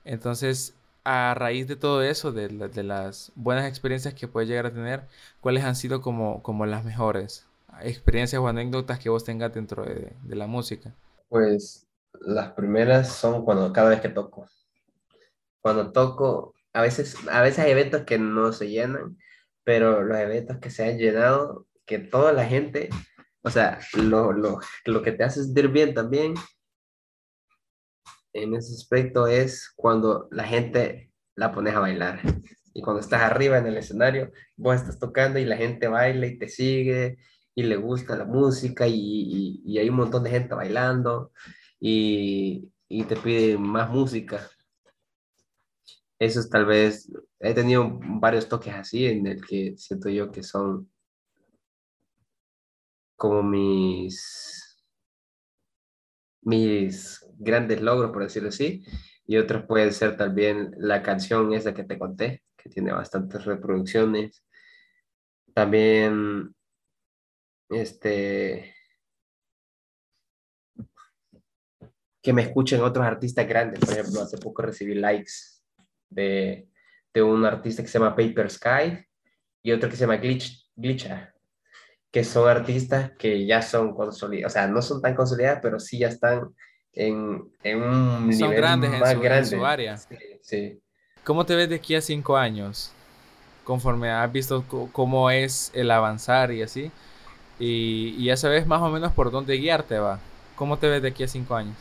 Entonces, 0.05 0.75
a 1.03 1.33
raíz 1.35 1.67
de 1.67 1.75
todo 1.75 2.01
eso, 2.03 2.31
de, 2.31 2.49
las 2.83 3.31
buenas 3.35 3.67
experiencias 3.67 4.13
que 4.13 4.27
puedes 4.27 4.49
llegar 4.49 4.65
a 4.67 4.73
tener, 4.73 5.03
¿cuáles 5.41 5.63
han 5.65 5.75
sido 5.75 6.01
como, 6.01 6.41
como 6.43 6.65
las 6.65 6.85
mejores 6.85 7.45
experiencias 7.81 8.41
o 8.41 8.47
anécdotas 8.47 8.99
que 8.99 9.09
vos 9.09 9.25
tengas 9.25 9.53
dentro 9.53 9.83
de, 9.83 10.13
de 10.23 10.35
la 10.35 10.47
música? 10.47 10.93
Pues 11.29 11.85
las 12.21 12.53
primeras 12.53 13.09
son 13.09 13.43
cuando 13.43 13.73
cada 13.73 13.89
vez 13.89 14.01
que 14.01 14.09
toco. 14.09 14.47
Cuando 15.61 15.91
toco, 15.91 16.53
a 16.73 16.81
veces, 16.81 17.15
a 17.29 17.41
veces 17.41 17.59
hay 17.59 17.71
eventos 17.71 18.03
que 18.03 18.17
no 18.19 18.53
se 18.53 18.69
llenan, 18.69 19.17
pero 19.63 20.03
los 20.03 20.17
eventos 20.17 20.57
que 20.59 20.69
se 20.69 20.85
han 20.85 20.97
llenado, 20.97 21.65
que 21.85 21.99
toda 21.99 22.33
la 22.33 22.45
gente 22.45 22.89
o 23.45 23.51
sea, 23.51 23.79
lo, 23.93 24.33
lo, 24.33 24.59
lo 24.85 25.01
que 25.03 25.11
te 25.11 25.23
hace 25.23 25.43
sentir 25.43 25.67
bien 25.67 25.93
también 25.93 26.33
en 28.33 28.55
ese 28.55 28.73
aspecto 28.73 29.27
es 29.27 29.71
cuando 29.75 30.27
la 30.31 30.45
gente 30.45 31.11
la 31.35 31.51
pones 31.51 31.75
a 31.75 31.79
bailar. 31.79 32.21
Y 32.73 32.81
cuando 32.81 33.01
estás 33.01 33.21
arriba 33.21 33.59
en 33.59 33.67
el 33.67 33.77
escenario, 33.77 34.31
vos 34.57 34.75
estás 34.75 34.97
tocando 34.97 35.37
y 35.37 35.45
la 35.45 35.57
gente 35.57 35.87
baila 35.87 36.25
y 36.25 36.39
te 36.39 36.49
sigue 36.49 37.19
y 37.53 37.63
le 37.63 37.77
gusta 37.77 38.17
la 38.17 38.25
música 38.25 38.87
y, 38.87 39.61
y, 39.63 39.77
hay 39.77 39.89
un 39.89 39.95
montón 39.95 40.23
de 40.23 40.31
gente 40.31 40.55
bailando 40.55 41.31
y, 41.79 42.67
y, 42.89 43.03
te 43.03 43.15
pide 43.15 43.59
más 43.59 43.91
música. 43.91 44.49
Esos 46.17 46.49
tal 46.49 46.65
vez, 46.65 47.11
he 47.39 47.53
tenido 47.53 47.99
varios 48.19 48.49
toques 48.49 48.73
así 48.73 49.05
en 49.05 49.27
el 49.27 49.45
que 49.45 49.75
siento 49.77 50.09
yo 50.09 50.31
que 50.31 50.41
son 50.41 50.89
como 53.15 53.43
mis, 53.43 54.83
mis 56.41 57.25
grandes 57.37 57.81
logros, 57.81 58.11
por 58.11 58.23
decirlo 58.23 58.49
así, 58.49 58.83
y 59.25 59.37
otros 59.37 59.65
pueden 59.65 59.93
ser 59.93 60.17
también 60.17 60.71
la 60.77 61.01
canción 61.01 61.53
esa 61.53 61.73
que 61.73 61.83
te 61.83 61.97
conté, 61.97 62.43
que 62.57 62.69
tiene 62.69 62.91
bastantes 62.91 63.45
reproducciones. 63.45 64.43
También, 65.53 66.53
este, 67.69 68.75
que 72.21 72.33
me 72.33 72.41
escuchen 72.41 72.81
otros 72.81 73.05
artistas 73.05 73.47
grandes. 73.47 73.79
Por 73.79 73.93
ejemplo, 73.93 74.21
hace 74.21 74.37
poco 74.37 74.63
recibí 74.63 74.95
likes 74.95 75.61
de, 76.09 76.67
de 77.13 77.21
un 77.21 77.45
artista 77.45 77.83
que 77.83 77.87
se 77.87 77.99
llama 77.99 78.15
Paper 78.15 78.49
Sky 78.49 79.05
y 79.63 79.71
otro 79.71 79.89
que 79.89 79.95
se 79.95 80.01
llama 80.01 80.17
Glitch, 80.17 80.71
Glitcha, 80.75 81.34
que 82.15 82.23
son 82.23 82.47
artistas 82.49 83.11
que 83.19 83.45
ya 83.45 83.61
son 83.61 83.93
consolidados, 83.93 84.53
o 84.53 84.55
sea, 84.55 84.67
no 84.69 84.81
son 84.81 85.01
tan 85.01 85.15
consolidados, 85.15 85.59
pero 85.61 85.79
sí 85.81 85.99
ya 85.99 86.07
están 86.07 86.49
en, 86.93 87.43
en 87.63 87.83
un 87.83 88.29
Son 88.29 88.37
nivel 88.39 88.55
grandes 88.55 88.91
más 88.93 89.15
en 89.15 89.21
su, 89.21 89.27
en 89.29 89.43
grande. 89.43 89.45
su 89.45 89.65
área. 89.65 90.03
Sí, 90.09 90.17
sí. 90.41 90.83
¿Cómo 91.25 91.45
te 91.45 91.55
ves 91.55 91.67
de 91.69 91.75
aquí 91.75 91.95
a 91.95 92.01
cinco 92.01 92.37
años? 92.37 92.91
Conforme 93.65 94.11
has 94.11 94.31
visto 94.31 94.65
cómo 94.93 95.29
es 95.31 95.71
el 95.75 95.91
avanzar 95.91 96.51
y 96.51 96.61
así. 96.63 96.91
Y, 97.59 98.15
y 98.17 98.25
ya 98.25 98.37
sabes 98.37 98.67
más 98.67 98.81
o 98.81 98.89
menos 98.89 99.13
por 99.13 99.31
dónde 99.31 99.55
guiarte, 99.57 99.99
va. 99.99 100.19
¿Cómo 100.55 100.77
te 100.79 100.89
ves 100.89 101.01
de 101.01 101.09
aquí 101.09 101.23
a 101.23 101.27
cinco 101.29 101.55
años? 101.55 101.77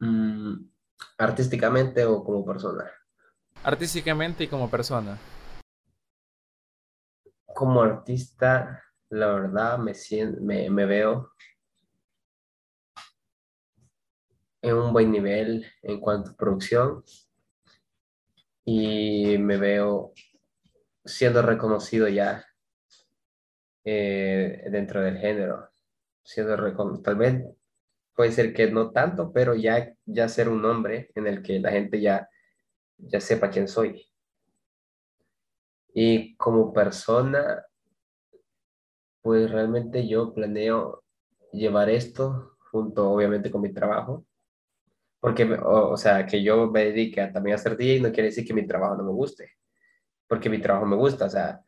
Mm, 0.00 0.70
artísticamente 1.18 2.04
o 2.06 2.24
como 2.24 2.44
persona. 2.44 2.84
Artísticamente 3.64 4.44
y 4.44 4.48
como 4.48 4.70
persona. 4.70 5.18
Como 7.58 7.82
artista, 7.82 8.84
la 9.08 9.26
verdad 9.32 9.78
me, 9.78 9.94
sien- 9.94 10.36
me, 10.46 10.70
veo 10.86 11.32
en 14.62 14.74
un 14.76 14.92
buen 14.92 15.10
nivel 15.10 15.64
en 15.82 15.98
cuanto 16.00 16.30
a 16.30 16.36
producción 16.36 17.02
y 18.66 19.38
me 19.38 19.56
veo 19.56 20.12
siendo 21.04 21.42
reconocido 21.42 22.08
ya 22.08 22.44
eh, 23.84 24.64
dentro 24.70 25.00
del 25.02 25.18
género, 25.18 25.68
siendo 26.22 26.56
tal 27.02 27.16
vez 27.16 27.44
puede 28.14 28.32
ser 28.32 28.54
que 28.54 28.70
no 28.70 28.92
tanto, 28.92 29.32
pero 29.32 29.54
ya, 29.54 29.94
ya 30.06 30.28
ser 30.28 30.48
un 30.48 30.62
nombre 30.62 31.10
en 31.14 31.26
el 31.28 31.42
que 31.42 31.60
la 31.60 31.72
gente 31.72 32.00
ya, 32.00 32.28
ya 32.98 33.20
sepa 33.20 33.50
quién 33.50 33.68
soy. 33.68 34.05
Y 35.98 36.36
como 36.36 36.74
persona, 36.74 37.64
pues 39.22 39.50
realmente 39.50 40.06
yo 40.06 40.34
planeo 40.34 41.02
llevar 41.54 41.88
esto 41.88 42.58
junto 42.70 43.10
obviamente 43.10 43.50
con 43.50 43.62
mi 43.62 43.72
trabajo, 43.72 44.26
porque, 45.20 45.44
o, 45.54 45.92
o 45.92 45.96
sea, 45.96 46.26
que 46.26 46.42
yo 46.42 46.70
me 46.70 46.84
dedique 46.84 47.22
a, 47.22 47.32
también 47.32 47.54
a 47.54 47.58
ser 47.58 47.78
DJ 47.78 48.02
no 48.02 48.12
quiere 48.12 48.28
decir 48.28 48.46
que 48.46 48.52
mi 48.52 48.66
trabajo 48.66 48.94
no 48.94 49.04
me 49.04 49.10
guste, 49.12 49.52
porque 50.28 50.50
mi 50.50 50.58
trabajo 50.60 50.84
me 50.84 50.96
gusta, 50.96 51.24
o 51.24 51.30
sea, 51.30 51.62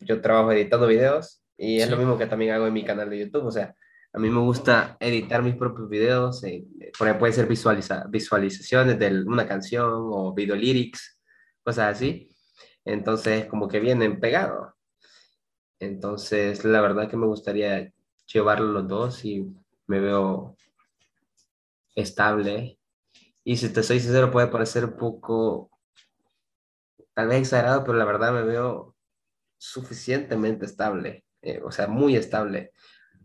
yo 0.00 0.20
trabajo 0.20 0.50
editando 0.50 0.88
videos 0.88 1.44
y 1.56 1.78
es 1.78 1.84
Sí. 1.84 1.90
lo 1.92 1.98
mismo 1.98 2.18
que 2.18 2.26
también 2.26 2.54
hago 2.54 2.66
en 2.66 2.72
mi 2.72 2.84
canal 2.84 3.08
de 3.10 3.20
YouTube, 3.20 3.44
o 3.46 3.52
sea, 3.52 3.76
a 4.12 4.18
mí 4.18 4.28
me 4.28 4.40
gusta 4.40 4.96
editar 4.98 5.40
mis 5.40 5.54
propios 5.54 5.88
videos, 5.88 6.42
eh, 6.42 6.66
por 6.98 7.06
ejemplo, 7.06 7.20
puede 7.20 7.32
ser 7.32 7.46
visualiza, 7.46 8.06
visualizaciones 8.08 8.98
de 8.98 9.22
una 9.24 9.46
canción 9.46 9.88
o 9.94 10.34
video 10.34 10.56
lyrics, 10.56 11.20
cosas 11.62 11.94
así, 11.96 12.28
entonces 12.84 13.46
como 13.46 13.68
que 13.68 13.80
vienen 13.80 14.20
pegados. 14.20 14.74
Entonces, 15.78 16.64
la 16.64 16.80
verdad 16.80 17.10
que 17.10 17.16
me 17.16 17.26
gustaría 17.26 17.92
llevarlo 18.32 18.72
los 18.72 18.88
dos 18.88 19.24
y 19.24 19.52
me 19.86 20.00
veo 20.00 20.56
estable. 21.94 22.78
Y 23.44 23.56
si 23.56 23.68
te 23.72 23.82
soy 23.82 24.00
sincero, 24.00 24.30
puede 24.30 24.46
parecer 24.46 24.84
un 24.84 24.96
poco, 24.96 25.70
tal 27.14 27.28
vez 27.28 27.40
exagerado, 27.40 27.84
pero 27.84 27.98
la 27.98 28.04
verdad 28.04 28.32
me 28.32 28.44
veo 28.44 28.94
suficientemente 29.58 30.66
estable, 30.66 31.24
eh, 31.40 31.60
o 31.64 31.70
sea, 31.70 31.86
muy 31.86 32.16
estable, 32.16 32.72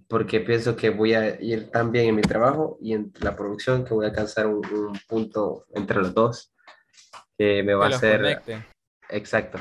porque 0.07 0.39
pienso 0.39 0.75
que 0.75 0.89
voy 0.89 1.13
a 1.13 1.41
ir 1.41 1.71
tan 1.71 1.91
bien 1.91 2.07
en 2.07 2.15
mi 2.15 2.21
trabajo 2.21 2.77
y 2.81 2.93
en 2.93 3.11
la 3.21 3.35
producción 3.35 3.83
que 3.83 3.93
voy 3.93 4.05
a 4.05 4.09
alcanzar 4.09 4.47
un, 4.47 4.65
un 4.65 4.99
punto 5.07 5.65
entre 5.73 5.97
los 5.97 6.13
dos 6.13 6.53
que 7.37 7.63
me 7.63 7.75
va 7.75 7.87
Que 7.87 7.93
a 7.93 7.97
hacer 7.97 8.21
conecte. 8.21 8.76
Exacto. 9.09 9.59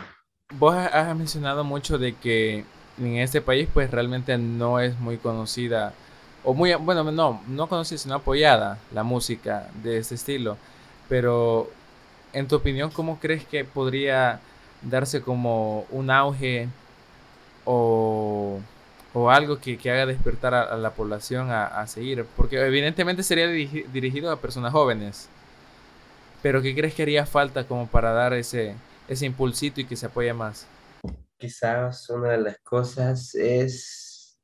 Vos 0.51 0.75
ha- 0.75 0.87
has 1.11 1.17
mencionado 1.17 1.65
mucho 1.65 1.99
de 1.99 2.15
que 2.17 2.65
en 2.99 3.17
este 3.17 3.41
país 3.43 3.69
pues 3.73 3.91
realmente 3.91 4.39
no 4.39 4.81
es 4.81 4.99
muy 4.99 5.19
conocida 5.19 5.93
o 6.45 6.55
muy, 6.55 6.75
bueno, 6.75 7.05
no, 7.13 7.43
no 7.49 7.69
conocida 7.69 7.99
sino 7.99 8.15
apoyada 8.15 8.79
la 8.93 9.03
música 9.03 9.69
de 9.83 9.99
este 9.99 10.15
estilo. 10.15 10.57
Pero 11.09 11.71
en 12.33 12.49
tu 12.49 12.57
opinión, 12.57 12.91
¿cómo 12.91 13.19
crees 13.21 13.45
que 13.47 13.65
podría 13.65 14.41
darse 14.83 15.23
como 15.23 15.87
un 15.91 16.11
auge 16.11 16.69
o, 17.65 18.61
o 19.15 19.31
algo 19.31 19.59
que, 19.61 19.79
que 19.79 19.91
haga 19.91 20.07
despertar 20.07 20.55
a, 20.55 20.77
la 20.77 20.91
población 20.93 21.51
a, 21.51 21.87
seguir? 21.87 22.25
Porque 22.37 22.59
evidentemente 22.61 23.23
sería 23.23 23.47
dirigi- 23.49 23.87
dirigido 23.89 24.31
a 24.31 24.41
personas 24.41 24.73
jóvenes. 24.73 25.29
Pero 26.43 26.63
¿qué 26.63 26.75
crees 26.75 26.95
que 26.95 27.03
haría 27.03 27.27
falta 27.27 27.67
como 27.67 27.87
para 27.89 28.13
dar 28.13 28.33
ese, 28.35 28.75
ese 29.09 29.27
impulsito 29.27 29.81
y 29.81 29.85
que 29.87 29.97
se 29.97 30.07
apoye 30.07 30.33
más? 30.33 30.67
Quizás 31.39 32.09
una 32.11 32.31
de 32.31 32.39
las 32.39 32.59
cosas 32.61 33.35
es, 33.35 34.39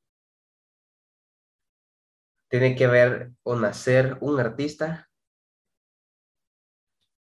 tiene 2.49 2.77
que 2.77 2.87
ver 2.87 3.33
o 3.43 3.57
nacer 3.57 4.19
un 4.21 4.39
artista 4.41 5.09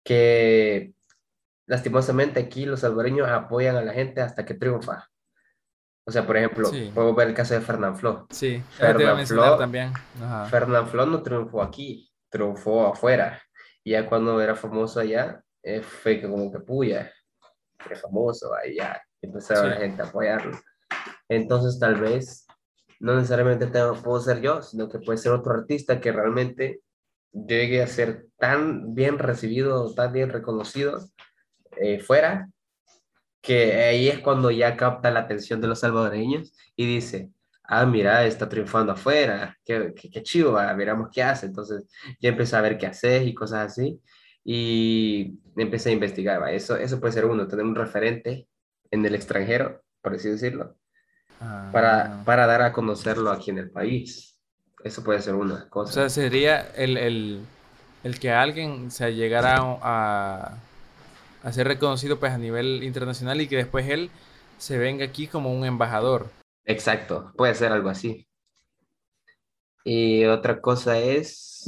que 0.05 0.94
lastimosamente 1.66 2.40
aquí 2.40 2.65
los 2.65 2.81
salvadoreños 2.81 3.28
apoyan 3.28 3.77
a 3.77 3.82
la 3.82 3.93
gente 3.93 4.20
hasta 4.20 4.44
que 4.44 4.55
triunfa. 4.55 5.09
O 6.07 6.11
sea, 6.12 6.27
por 6.27 6.36
ejemplo, 6.36 6.69
Sí. 6.69 6.90
podemos 6.94 7.15
ver 7.15 7.28
el 7.28 7.35
caso 7.35 7.55
de 7.55 7.61
Fernán 7.61 7.97
Flo. 7.97 8.27
Sí, 8.31 8.62
Fernán 8.70 9.24
Flo- 9.27 9.59
también. 9.59 9.93
Ajá. 10.20 10.47
Fernán 10.47 10.89
Flo 10.89 11.07
no 11.07 11.23
triunfó 11.23 11.62
aquí, 11.62 12.11
triunfó 12.31 12.86
afuera. 12.86 13.40
Y 13.85 13.93
ya 13.93 14.07
cuando 14.07 14.40
era 14.40 14.57
famoso 14.57 14.98
allá, 15.01 15.44
eh, 15.62 15.82
fue 15.82 16.20
que 16.20 16.28
como 16.28 16.51
que 16.51 16.59
puya, 16.61 17.12
famoso, 17.97 18.52
ahí 18.55 18.77
ya 18.77 19.01
empezaron 19.23 19.65
Sí. 19.65 19.70
la 19.70 19.77
gente 19.77 20.02
a 20.02 20.07
apoyarlo. 20.07 20.59
Entonces 21.28 21.78
tal 21.78 22.01
vez 22.01 22.47
no 22.98 23.15
necesariamente 23.15 23.66
tengo, 23.66 23.94
puedo 23.94 24.20
ser 24.20 24.40
yo, 24.40 24.62
sino 24.62 24.89
que 24.89 24.98
puede 24.98 25.19
ser 25.19 25.32
otro 25.32 25.52
artista 25.55 26.01
que 26.01 26.12
realmente 26.12 26.81
llegue 27.32 27.82
a 27.82 27.86
ser 27.86 28.27
tan 28.39 28.94
bien 28.94 29.19
recibido, 29.19 29.94
tan 29.94 30.12
bien 30.12 30.31
reconocido 30.31 30.98
eh, 31.81 32.01
fuera, 32.01 32.48
que 33.40 33.74
ahí 33.74 34.09
es 34.09 34.19
cuando 34.19 34.51
ya 34.51 34.77
capta 34.77 35.11
la 35.11 35.20
atención 35.20 35.61
de 35.61 35.69
los 35.69 35.81
salvadoreños 35.81 36.52
y 36.77 36.86
dice, 36.86 37.31
ah, 37.65 37.86
mira, 37.86 38.27
está 38.27 38.48
triunfando 38.48 38.93
afuera, 38.93 39.57
qué, 39.65 39.94
qué, 39.97 40.11
qué 40.11 40.23
miramos 40.77 41.09
qué 41.12 41.23
hace. 41.23 41.47
Entonces 41.47 41.89
ya 42.20 42.31
empecé 42.31 42.57
a 42.57 42.61
ver 42.61 42.77
qué 42.77 42.86
hace 42.86 43.24
y 43.24 43.32
cosas 43.32 43.70
así. 43.73 44.01
Y 44.45 45.39
empecé 45.57 45.91
a 45.91 45.93
investigar, 45.93 46.43
va. 46.43 46.53
Eso, 46.53 46.77
eso 46.77 47.01
puede 47.01 47.12
ser 47.12 47.27
uno, 47.27 47.47
tener 47.47 47.65
un 47.65 47.75
referente 47.75 48.49
en 48.91 49.05
el 49.07 49.15
extranjero, 49.15 49.83
por 50.03 50.15
así 50.15 50.29
decirlo, 50.31 50.77
para, 51.73 52.21
Ah. 52.21 52.23
para 52.25 52.47
dar 52.47 52.62
a 52.62 52.73
conocerlo 52.73 53.31
aquí 53.31 53.51
en 53.51 53.59
el 53.59 53.71
país. 53.71 54.39
Eso 54.85 55.03
puede 55.05 55.21
ser 55.23 55.35
una 55.35 55.65
O 55.65 55.69
cosa. 55.71 55.93
sea, 55.93 56.09
sería 56.09 56.61
el, 56.77 56.97
el, 56.97 57.41
el 58.05 58.19
que 58.19 58.31
alguien 58.33 58.91
se 58.91 59.15
llegara 59.15 59.57
a, 59.61 60.57
a 61.43 61.53
ser 61.53 61.67
reconocido 61.69 62.19
pues 62.19 62.33
a 62.33 62.39
nivel 62.39 62.83
internacional 62.83 63.41
y 63.41 63.49
que 63.49 63.57
después 63.57 63.89
él 63.89 64.11
se 64.59 64.79
venga 64.79 65.05
aquí 65.05 65.27
como 65.27 65.53
un 65.53 65.65
embajador. 65.65 66.29
Exacto, 66.65 67.33
puede 67.37 67.55
ser 67.55 67.73
algo 67.73 67.89
así. 67.91 68.27
Y 69.85 70.25
otra 70.27 70.61
cosa 70.61 70.99
es, 70.99 71.65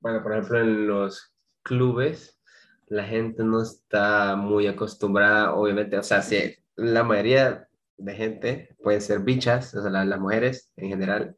bueno, 0.00 0.22
por 0.22 0.32
ejemplo, 0.32 0.60
en 0.60 0.86
los 0.86 1.33
clubes, 1.64 2.40
la 2.88 3.04
gente 3.04 3.42
no 3.44 3.62
está 3.62 4.36
muy 4.36 4.68
acostumbrada, 4.68 5.54
obviamente, 5.54 5.98
o 5.98 6.04
sea, 6.04 6.22
sí, 6.22 6.54
la 6.76 7.04
mayoría 7.04 7.68
de 7.96 8.14
gente 8.14 8.76
puede 8.82 9.00
ser 9.00 9.20
bichas, 9.20 9.74
o 9.74 9.82
sea, 9.82 9.90
la- 9.90 10.04
las 10.04 10.20
mujeres 10.20 10.70
en 10.76 10.90
general, 10.90 11.36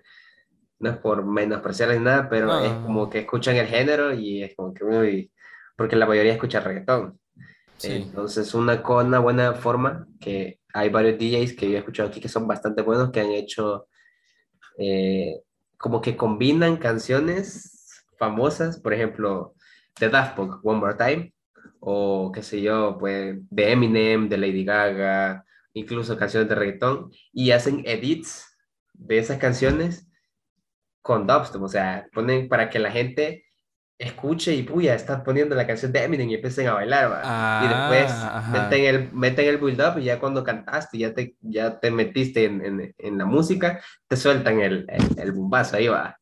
no 0.79 0.91
es 0.91 0.99
por 0.99 1.25
menospreciarles 1.25 2.01
nada, 2.03 2.29
pero 2.29 2.59
es 2.61 2.73
no. 2.73 2.83
como 2.85 3.11
que 3.11 3.21
escuchan 3.21 3.57
el 3.57 3.67
género 3.69 4.13
y 4.15 4.43
es 4.43 4.55
como 4.57 4.75
que, 4.75 4.85
uy, 4.85 5.33
porque 5.77 5.97
la 5.97 6.07
mayoría 6.07 6.35
escucha 6.35 6.61
reggaetón. 6.61 7.19
Sí. 7.79 7.93
Entonces, 7.93 8.55
una, 8.55 8.83
una 8.89 9.19
buena 9.21 9.55
forma 9.55 10.07
que 10.21 10.61
hay 10.75 10.91
varios 10.91 11.19
DJs 11.19 11.57
que 11.57 11.71
yo 11.71 11.77
he 11.77 11.81
escuchado 11.81 12.09
aquí 12.11 12.21
que 12.21 12.29
son 12.29 12.47
bastante 12.49 12.83
buenos, 12.83 13.11
que 13.11 13.21
han 13.21 13.31
hecho 13.33 13.89
eh, 14.79 15.43
como 15.79 16.01
que 16.01 16.17
combinan 16.17 16.77
canciones 16.79 18.05
famosas, 18.19 18.81
por 18.81 18.95
ejemplo, 18.95 19.56
de 19.99 20.09
Daft 20.09 20.37
Punk, 20.37 20.65
One 20.65 20.81
More 20.81 20.95
Time, 20.95 21.33
o 21.81 22.31
qué 22.33 22.43
sé 22.43 22.61
yo, 22.61 22.97
pues 22.99 23.37
de 23.51 23.73
Eminem, 23.73 24.29
de 24.29 24.39
Lady 24.39 24.65
Gaga, 24.65 25.45
incluso 25.73 26.17
canciones 26.17 26.49
de 26.49 26.55
reggaetón, 26.55 27.11
y 27.33 27.51
hacen 27.51 27.83
edits 27.87 28.45
de 28.95 29.19
esas 29.19 29.39
canciones 29.39 30.09
con 31.03 31.27
dubstep, 31.27 31.63
o 31.63 31.69
sea, 31.69 32.09
ponen 32.13 32.49
para 32.49 32.69
que 32.69 32.79
la 32.79 32.91
gente 32.91 33.45
escuche 33.99 34.55
y 34.55 34.63
puya, 34.63 34.95
están 34.95 35.23
poniendo 35.25 35.55
la 35.55 35.67
canción 35.67 35.91
de 35.91 36.03
Eminem 36.05 36.29
y 36.29 36.35
empiecen 36.35 36.67
a 36.67 36.75
bailar, 36.75 37.11
¿va? 37.11 37.21
y 37.65 37.69
después 37.69 38.13
Ah, 38.13 38.51
meten 38.53 38.85
el, 38.85 39.13
meten 39.13 39.47
el 39.49 39.57
build 39.59 39.81
up 39.81 39.99
y 39.99 40.05
ya 40.05 40.19
cuando 40.19 40.45
cantaste, 40.45 40.99
ya 40.99 41.15
te, 41.15 41.35
ya 41.41 41.79
te 41.79 41.91
metiste 41.91 42.45
en, 42.45 42.63
en, 42.65 42.95
en 42.99 43.19
la 43.19 43.25
música, 43.25 43.81
te 44.09 44.17
sueltan 44.17 44.61
el, 44.61 44.85
el, 44.89 45.19
el 45.19 45.33
bombazo, 45.33 45.77
ahí 45.77 45.89
va. 45.89 46.19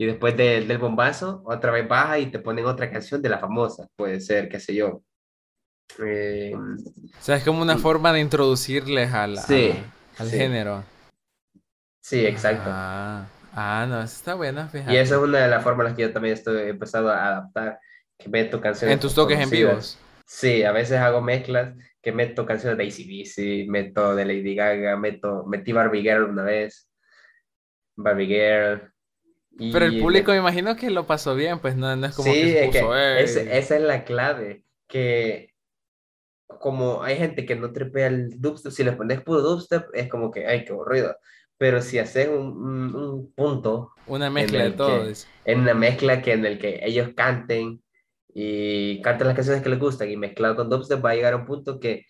Y 0.00 0.06
después 0.06 0.34
de- 0.34 0.64
del 0.64 0.78
bombazo, 0.78 1.42
otra 1.44 1.72
vez 1.72 1.86
baja 1.86 2.18
y 2.18 2.30
te 2.30 2.38
ponen 2.38 2.64
otra 2.64 2.90
canción 2.90 3.20
de 3.20 3.28
la 3.28 3.38
famosa, 3.38 3.86
puede 3.96 4.18
ser, 4.22 4.48
qué 4.48 4.58
sé 4.58 4.74
yo. 4.74 5.02
Eh, 6.02 6.54
O 6.54 7.22
sea, 7.22 7.36
es 7.36 7.44
como 7.44 7.60
una 7.60 7.76
forma 7.76 8.10
de 8.10 8.20
introducirles 8.20 9.12
al, 9.12 9.36
Sí, 9.36 9.72
al, 9.72 10.24
al 10.24 10.30
sí. 10.30 10.36
género. 10.38 10.84
sí, 12.02 12.24
exacto. 12.24 12.70
Ah, 12.72 13.26
ah, 13.52 13.84
no, 13.86 13.98
eso 14.00 14.14
está 14.16 14.36
buena, 14.36 14.68
fíjate. 14.68 14.90
Y 14.94 14.96
esa 14.96 15.16
es 15.16 15.20
una 15.20 15.40
de 15.40 15.48
las 15.48 15.62
formas 15.62 15.84
en 15.84 15.90
las 15.90 15.96
que 15.96 16.02
yo 16.04 16.12
también 16.14 16.32
estoy 16.32 16.70
empezando 16.70 17.10
a 17.10 17.26
adaptar, 17.26 17.78
que 18.18 18.30
meto 18.30 18.58
canciones 18.58 18.94
En 18.94 19.00
tus 19.00 19.14
toques 19.14 19.38
en 19.38 19.50
vivos. 19.50 19.98
Sí, 20.24 20.62
a 20.62 20.72
veces 20.72 20.96
hago 20.96 21.20
mezclas 21.20 21.74
que 22.00 22.12
meto 22.12 22.46
canciones 22.46 22.78
de 22.78 22.84
AC/DC, 22.86 23.66
meto 23.68 24.14
de 24.16 24.24
Lady 24.24 24.54
Gaga, 24.54 24.96
meto, 24.96 25.44
metí 25.44 25.72
Barbie 25.72 26.00
Girl 26.00 26.24
una 26.30 26.44
vez, 26.44 26.88
Barbie 27.98 28.28
Girl. 28.28 28.89
Y- 29.58 29.64
Pero 29.72 29.84
el 29.86 29.96
público 29.96 30.30
me 30.32 30.38
imagino 30.38 30.76
que 30.76 30.90
lo 30.90 31.06
pasó 31.06 31.34
bien, 31.34 31.60
pues 31.60 31.76
no, 31.76 31.94
no 31.96 32.06
es 32.06 32.12
como 32.14 32.38
sí, 32.38 32.56
que 32.60 32.60
se 32.72 32.92
es 33.12 33.36
esa 33.36 33.76
es 33.76 33.82
la 33.82 34.04
clave, 34.04 34.64
que 34.88 35.54
como 36.46 37.02
hay 37.02 37.16
gente 37.16 37.46
que 37.46 37.56
no 37.56 37.72
tripea 37.72 38.08
el 38.08 38.40
dubstep, 38.40 38.72
si 38.72 38.84
le 38.84 38.92
pones 38.92 39.20
puro 39.22 39.40
dubstep, 39.42 39.86
es 39.94 40.08
como 40.08 40.30
que, 40.30 40.46
ay, 40.46 40.64
qué 40.64 40.72
aburrido. 40.72 41.16
Pero 41.58 41.80
si 41.82 41.98
haces 41.98 42.28
un, 42.28 42.36
un- 42.62 42.94
un 42.96 43.32
punto 43.34 43.92
Una 44.04 44.28
mezcla 44.28 44.64
de 44.64 44.72
todo. 44.72 45.06
que- 45.06 45.16
en 45.44 45.60
una 45.60 45.74
mezcla 45.74 46.20
que 46.22 46.32
en 46.32 46.44
el 46.46 46.58
que 46.58 46.80
ellos 46.84 47.10
canten 47.16 47.82
y 48.34 49.00
canten 49.02 49.26
las 49.28 49.36
canciones 49.36 49.62
que 49.62 49.68
les 49.70 49.78
gustan 49.80 50.10
y 50.10 50.16
mezclado 50.16 50.56
con 50.56 50.68
dubstep 50.70 51.04
va 51.04 51.10
a 51.10 51.14
llegar 51.14 51.32
a 51.34 51.36
un 51.36 51.46
punto 51.46 51.80
que 51.80 52.06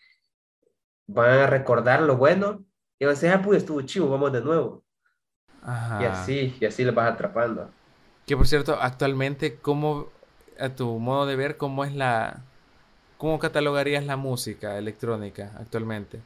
van 1.07 1.31
a 1.41 1.47
recordar 1.47 2.01
lo 2.03 2.17
bueno 2.17 2.65
y 2.99 3.05
van 3.05 3.13
a 3.13 3.15
decir, 3.15 3.31
ah, 3.31 3.43
pues 3.43 3.59
estuvo 3.59 3.83
chivo, 3.83 4.09
vamos 4.09 4.33
de 4.33 4.41
nuevo. 4.43 4.85
Y 5.97 6.05
así, 6.05 6.57
y 6.61 6.65
así 6.67 6.85
les 6.85 6.95
vas 6.95 7.13
atrapando. 7.13 7.77
Que 8.27 8.37
por 8.37 8.47
cierto, 8.47 8.75
actualmente, 8.81 9.61
¿cómo, 9.61 10.13
a 10.59 10.75
tu 10.75 10.99
modo 10.99 11.27
de 11.27 11.37
ver, 11.37 11.57
cómo 11.57 11.85
es 11.85 11.95
la, 11.95 12.49
cómo 13.17 13.39
catalogarías 13.39 14.05
la 14.05 14.17
música 14.17 14.79
electrónica 14.79 15.55
actualmente? 15.59 16.25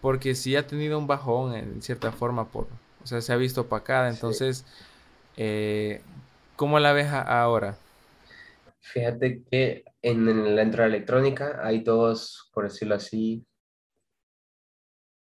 Porque 0.00 0.34
sí 0.36 0.56
ha 0.56 0.66
tenido 0.66 0.98
un 0.98 1.06
bajón 1.08 1.54
en 1.56 1.82
cierta 1.82 2.12
forma 2.12 2.50
por, 2.52 2.68
o 3.02 3.06
sea, 3.06 3.20
se 3.22 3.32
ha 3.32 3.36
visto 3.36 3.62
opacada, 3.62 4.08
Sí. 4.08 4.10
entonces, 4.10 4.66
eh, 5.36 6.06
¿cómo 6.56 6.80
la 6.80 6.92
ves 6.94 7.08
ahora? 7.12 7.84
Fíjate 8.80 9.42
que 9.50 9.84
en, 10.02 10.28
en 10.28 10.56
la 10.56 10.62
entrada 10.62 10.88
electrónica 10.88 11.60
hay 11.66 11.80
dos, 11.82 12.50
por 12.52 12.64
decirlo 12.64 12.94
así, 12.94 13.44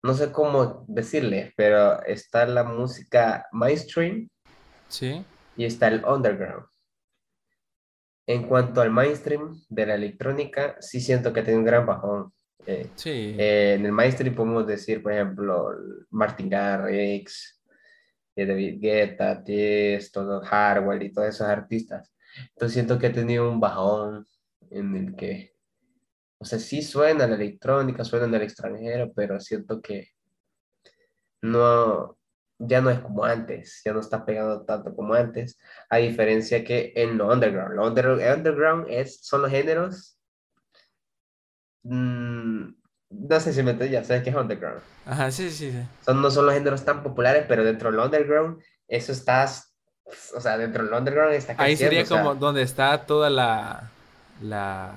no 0.03 0.15
sé 0.15 0.33
cómo 0.33 0.85
decirle, 0.89 1.53
pero 1.57 2.03
está 2.05 2.47
la 2.47 2.65
música 2.65 3.47
mainstream 3.53 4.29
¿Sí? 4.89 5.25
y 5.57 5.65
está 5.65 5.89
el 5.89 6.05
underground. 6.05 6.67
En 8.27 8.47
cuanto 8.47 8.81
al 8.81 8.91
mainstream 8.91 9.61
de 9.69 9.87
la 9.87 9.95
electrónica, 9.95 10.77
sí 10.81 11.01
siento 11.01 11.33
que 11.33 11.43
tiene 11.43 11.59
un 11.59 11.65
gran 11.65 11.87
bajón. 11.87 12.33
Eh, 12.67 12.89
Sí. 12.95 13.35
eh, 13.39 13.75
en 13.77 13.85
el 13.87 13.93
mainstream 13.93 14.35
podemos 14.35 14.67
decir, 14.67 15.03
por 15.03 15.13
ejemplo, 15.13 15.71
Martin 16.11 16.49
Garrix, 16.49 17.61
eh, 18.37 18.47
David 18.47 18.79
Guetta, 18.81 19.43
Tiesto, 19.43 20.41
Hardwell 20.43 21.03
y 21.03 21.13
todos 21.13 21.29
esos 21.29 21.49
artistas. 21.49 22.15
Entonces 22.51 22.75
siento 22.75 22.99
que 22.99 23.09
ha 23.09 23.13
tenido 23.13 23.51
un 23.51 23.61
bajón 23.61 24.25
en 24.71 24.97
el 24.97 25.17
que, 25.17 25.52
o 26.43 26.45
sea, 26.45 26.59
sí 26.59 26.83
suena 26.83 27.27
la 27.29 27.37
electrónica, 27.37 28.05
suena 28.05 28.27
en 28.27 28.35
el 28.35 28.43
extranjero, 28.43 29.13
pero 29.15 29.39
siento 29.39 29.81
que 29.81 30.09
no, 31.41 32.19
ya 32.59 32.81
no 32.81 32.91
es 32.91 32.99
como 32.99 33.25
antes, 33.25 33.81
ya 33.85 33.93
no 33.93 34.01
está 34.01 34.25
pegando 34.25 34.65
tanto 34.65 34.95
como 34.97 35.15
antes, 35.15 35.57
a 35.89 35.99
diferencia 35.99 36.65
que 36.65 36.93
en 36.97 37.17
lo 37.17 37.33
underground. 37.33 37.75
Lo 37.77 37.87
under- 37.87 38.37
underground 38.37 38.87
es, 38.89 39.25
son 39.25 39.43
los 39.43 39.53
géneros, 39.53 40.19
mm, 41.85 42.71
no 43.11 43.41
sé 43.41 43.53
si 43.53 43.63
me 43.63 43.71
entiendes, 43.71 44.01
ya 44.01 44.05
sabes 44.05 44.25
qué 44.25 44.31
es 44.31 44.37
underground. 44.37 44.81
Ajá, 45.07 45.31
sí, 45.31 45.49
sí, 45.49 45.71
sí. 45.71 45.79
Son, 46.05 46.21
no 46.21 46.29
son 46.29 46.47
los 46.47 46.55
géneros 46.55 46.85
tan 46.85 47.05
populares, 47.05 47.45
pero 47.47 47.63
dentro 47.63 47.93
del 47.93 48.01
underground, 48.01 48.61
eso 48.89 49.13
está, 49.13 49.49
o 50.35 50.41
sea, 50.41 50.59
dentro 50.59 50.85
del 50.85 50.93
underground 50.93 51.35
está 51.35 51.55
Ahí 51.57 51.77
sería 51.77 52.03
o 52.03 52.07
sea, 52.07 52.19
como 52.23 52.35
donde 52.35 52.63
está 52.63 53.07
toda 53.07 53.31
la, 53.31 53.93
la, 54.41 54.93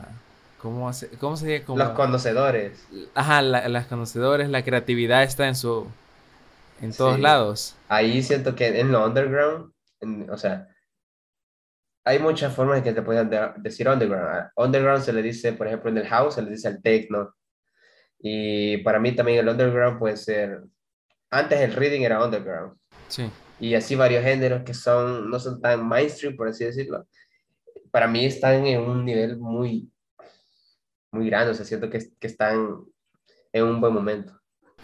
¿cómo, 0.66 0.92
se- 0.94 1.10
cómo 1.20 1.38
sería 1.38 1.64
como? 1.64 1.78
los 1.78 1.90
conocedores. 1.92 2.88
Ajá, 3.14 3.44
la- 3.44 3.70
las 3.70 3.86
conocedores, 3.86 4.50
la 4.50 4.64
creatividad 4.64 5.22
está 5.22 5.48
en 5.48 5.56
su, 5.56 5.86
en 6.82 6.92
todos 6.92 7.18
Sí. 7.18 7.22
lados. 7.22 7.76
Ahí 7.88 8.24
siento 8.24 8.56
que 8.56 8.80
en 8.80 8.92
lo 8.92 9.06
underground, 9.06 9.72
en- 10.02 10.28
o 10.30 10.38
sea, 10.38 10.68
hay 12.04 12.18
muchas 12.18 12.54
formas 12.56 12.80
en 12.80 12.84
que 12.84 12.94
te 12.94 13.04
pueden 13.04 13.30
de- 13.30 13.52
decir 13.58 13.88
underground. 13.88 14.50
Underground 14.56 15.04
se 15.04 15.14
le 15.14 15.22
dice, 15.22 15.54
por 15.54 15.68
ejemplo, 15.68 15.92
en 15.92 15.98
el 16.00 16.08
house 16.08 16.34
se 16.36 16.42
le 16.42 16.50
dice 16.50 16.68
al 16.68 16.82
techno. 16.82 17.36
Y 18.20 18.78
para 18.78 19.00
mí 19.00 19.12
también 19.16 19.40
el 19.40 19.50
underground 19.50 20.00
puede 20.00 20.18
ser, 20.18 20.62
antes 21.30 21.60
el 21.62 21.74
reading 21.74 22.02
era 22.02 22.24
underground. 22.24 22.76
Sí. 23.08 23.30
Y 23.60 23.76
así 23.76 23.94
varios 23.96 24.24
géneros 24.24 24.64
que 24.64 24.74
son, 24.74 25.30
no 25.30 25.40
son 25.40 25.62
tan 25.62 25.88
mainstream, 25.88 26.36
por 26.36 26.48
así 26.48 26.66
decirlo. 26.66 27.06
Para 27.92 28.08
mí 28.08 28.26
están 28.26 28.66
en 28.66 28.82
un 28.82 29.06
nivel 29.06 29.38
muy, 29.38 29.90
muy 31.16 31.28
grande, 31.28 31.52
o 31.52 31.54
sea, 31.56 31.66
siento 31.66 31.90
que, 31.90 32.00
que 32.20 32.28
están 32.28 32.86
en 33.52 33.64
un 33.64 33.82
buen 33.82 33.94
momento. 33.94 34.34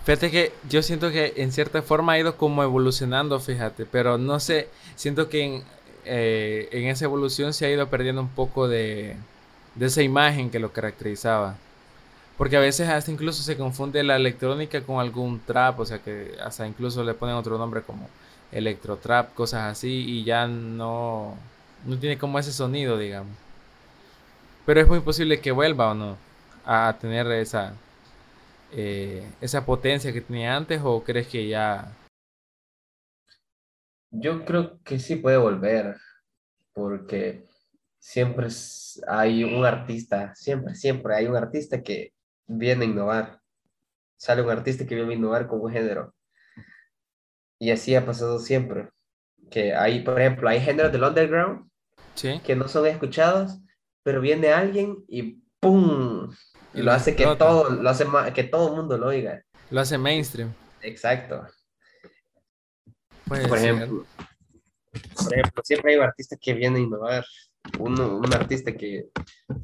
Fíjate 0.04 0.32
que 0.32 0.52
yo 0.68 0.82
siento 0.82 1.12
que 1.12 1.34
en 1.36 1.52
cierta 1.52 1.84
forma 1.84 2.14
ha 2.14 2.20
ido 2.20 2.36
como 2.36 2.64
evolucionando, 2.64 3.40
fíjate, 3.40 3.86
pero 3.86 4.18
no 4.18 4.40
sé, 4.40 4.68
siento 4.96 5.30
que 5.30 5.44
en, 5.44 5.64
eh, 6.06 6.70
en 6.72 6.88
esa 6.88 7.06
evolución 7.06 7.54
se 7.54 7.68
ha 7.68 7.72
ido 7.72 7.88
perdiendo 7.88 8.22
un 8.22 8.30
poco 8.30 8.68
de, 8.68 9.16
de 9.76 9.86
esa 9.86 10.02
imagen 10.02 10.50
que 10.50 10.60
lo 10.60 10.74
caracterizaba. 10.74 11.58
Porque 12.38 12.58
a 12.58 12.60
veces 12.60 12.90
hasta 12.90 13.12
incluso 13.12 13.44
se 13.44 13.58
confunde 13.58 14.02
la 14.02 14.16
electrónica 14.16 14.82
con 14.82 15.00
algún 15.00 15.40
trap, 15.42 15.80
o 15.80 15.86
sea 15.86 16.00
que 16.00 16.36
hasta 16.44 16.66
incluso 16.66 17.04
le 17.04 17.14
ponen 17.14 17.36
otro 17.36 17.60
nombre 17.60 17.84
como 17.84 18.10
electrotrap, 18.52 19.36
cosas 19.36 19.72
así, 19.72 19.90
y 19.90 20.24
ya 20.24 20.48
no, 20.48 21.36
no 21.86 21.98
tiene 22.00 22.18
como 22.18 22.40
ese 22.40 22.52
sonido, 22.52 22.98
digamos. 22.98 23.32
Pero 24.66 24.82
es 24.82 24.88
muy 24.88 25.00
posible 25.00 25.42
que 25.42 25.52
vuelva 25.52 25.92
o 25.92 25.94
no 25.94 26.18
a 26.66 26.96
tener 27.00 27.28
esa, 27.32 27.74
eh, 28.72 29.28
esa 29.42 29.66
potencia 29.66 30.14
que 30.14 30.22
tenía 30.22 30.56
antes 30.56 30.82
o 30.84 31.04
crees 31.04 31.28
que 31.28 31.48
ya... 31.48 31.92
Yo 34.12 34.44
creo 34.46 34.80
que 34.84 35.00
sí 35.00 35.16
puede 35.16 35.38
volver, 35.38 35.96
porque 36.74 37.46
siempre 37.98 38.48
hay 39.08 39.44
un 39.44 39.66
artista, 39.66 40.36
siempre, 40.36 40.76
siempre 40.76 41.16
hay 41.16 41.28
un 41.28 41.38
artista 41.38 41.82
que 41.82 42.14
viene 42.46 42.86
a 42.86 42.88
innovar. 42.90 43.40
Sale 44.18 44.42
un 44.42 44.50
artista 44.50 44.86
que 44.86 44.96
viene 44.96 45.14
a 45.14 45.16
innovar 45.16 45.48
con 45.48 45.62
un 45.62 45.72
género. 45.72 46.14
Y 47.60 47.72
así 47.72 47.96
ha 47.96 48.06
pasado 48.06 48.40
siempre. 48.40 48.90
Que 49.50 49.74
hay, 49.74 50.04
por 50.04 50.20
ejemplo, 50.20 50.50
hay 50.50 50.60
géneros 50.60 50.92
del 50.92 51.04
underground 51.04 51.70
Sí, 52.16 52.42
que 52.46 52.56
no 52.56 52.68
son 52.68 52.86
escuchados, 52.88 53.60
pero 54.04 54.22
viene 54.22 54.50
alguien 54.52 55.04
y 55.08 55.42
¡pum! 55.60 56.30
Y 56.74 56.82
lo 56.82 56.92
hace 56.92 57.16
que 57.16 57.26
todo, 57.38 57.70
lo 57.70 57.90
hace 57.90 58.06
que 58.34 58.44
todo 58.44 58.70
el 58.70 58.76
mundo 58.76 58.98
lo 58.98 59.08
oiga. 59.08 59.44
lo 59.70 59.82
hace 59.82 59.98
mainstream. 59.98 60.54
Exacto. 60.82 61.48
Puede 63.28 63.48
Por 63.48 63.60
ser. 63.60 63.74
ejemplo, 63.74 64.06
por 65.16 65.34
ejemplo, 65.34 65.62
siempre 65.64 65.92
hay 65.94 65.98
un 66.00 66.04
artista 66.06 66.38
que 66.40 66.54
viene 66.54 66.80
a 66.80 66.82
innovar. 66.82 67.26
Uno, 67.80 68.18
un 68.18 68.34
artista 68.34 68.76
que 68.76 69.10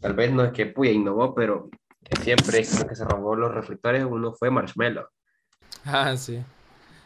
tal 0.01 0.13
vez 0.13 0.31
no 0.31 0.43
es 0.43 0.51
que 0.53 0.67
puya 0.67 0.91
innovó, 0.91 1.33
pero 1.33 1.69
que 2.03 2.15
siempre 2.21 2.59
es 2.59 2.69
como 2.71 2.87
que 2.87 2.95
se 2.95 3.05
robó 3.05 3.35
los 3.35 3.53
reflectores. 3.53 4.05
Uno 4.05 4.33
fue 4.33 4.51
Marshmello. 4.51 5.09
Ah, 5.85 6.15
sí. 6.17 6.43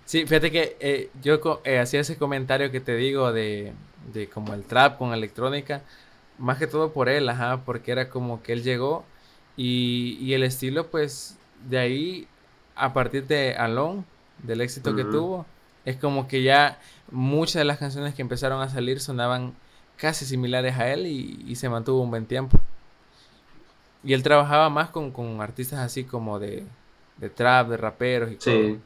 Sí, 0.05 0.25
fíjate 0.25 0.51
que 0.51 0.77
eh, 0.79 1.09
yo 1.21 1.39
eh, 1.63 1.79
hacía 1.79 2.01
ese 2.01 2.17
comentario 2.17 2.71
que 2.71 2.81
te 2.81 2.95
digo 2.95 3.31
de, 3.31 3.73
de 4.11 4.29
como 4.29 4.53
el 4.53 4.65
trap 4.65 4.97
con 4.97 5.13
electrónica, 5.13 5.83
más 6.41 6.57
que 6.57 6.67
todo 6.67 6.91
por 6.91 7.07
él, 7.07 7.29
ajá, 7.29 7.61
porque 7.65 7.91
era 7.91 8.09
como 8.09 8.43
que 8.43 8.53
él 8.53 8.63
llegó 8.63 9.05
y, 9.55 10.17
y 10.19 10.33
el 10.33 10.43
estilo, 10.43 10.87
pues, 10.87 11.37
de 11.69 11.77
ahí, 11.77 12.27
a 12.75 12.93
partir 12.93 13.27
de 13.27 13.55
Alone, 13.55 14.03
del 14.43 14.61
éxito 14.61 14.95
que 14.95 15.03
tuvo, 15.03 15.45
es 15.85 15.97
como 15.97 16.27
que 16.27 16.43
ya 16.43 16.79
muchas 17.11 17.55
de 17.55 17.65
las 17.65 17.77
canciones 17.77 18.13
que 18.13 18.21
empezaron 18.21 18.61
a 18.61 18.69
salir 18.69 18.99
sonaban 18.99 19.53
casi 19.97 20.25
similares 20.25 20.77
a 20.77 20.91
él 20.91 21.05
y, 21.05 21.55
se 21.55 21.69
mantuvo 21.69 22.01
un 22.01 22.09
buen 22.09 22.25
tiempo. 22.25 22.59
Y 24.03 24.13
él 24.13 24.23
trabajaba 24.23 24.69
más 24.69 24.89
con, 24.89 25.41
artistas 25.41 25.79
así 25.79 26.03
como 26.03 26.39
de, 26.39 26.63
de, 27.17 27.29
trap, 27.29 27.69
de 27.69 27.77
raperos 27.77 28.31
y 28.31 28.37
sí. 28.39 28.79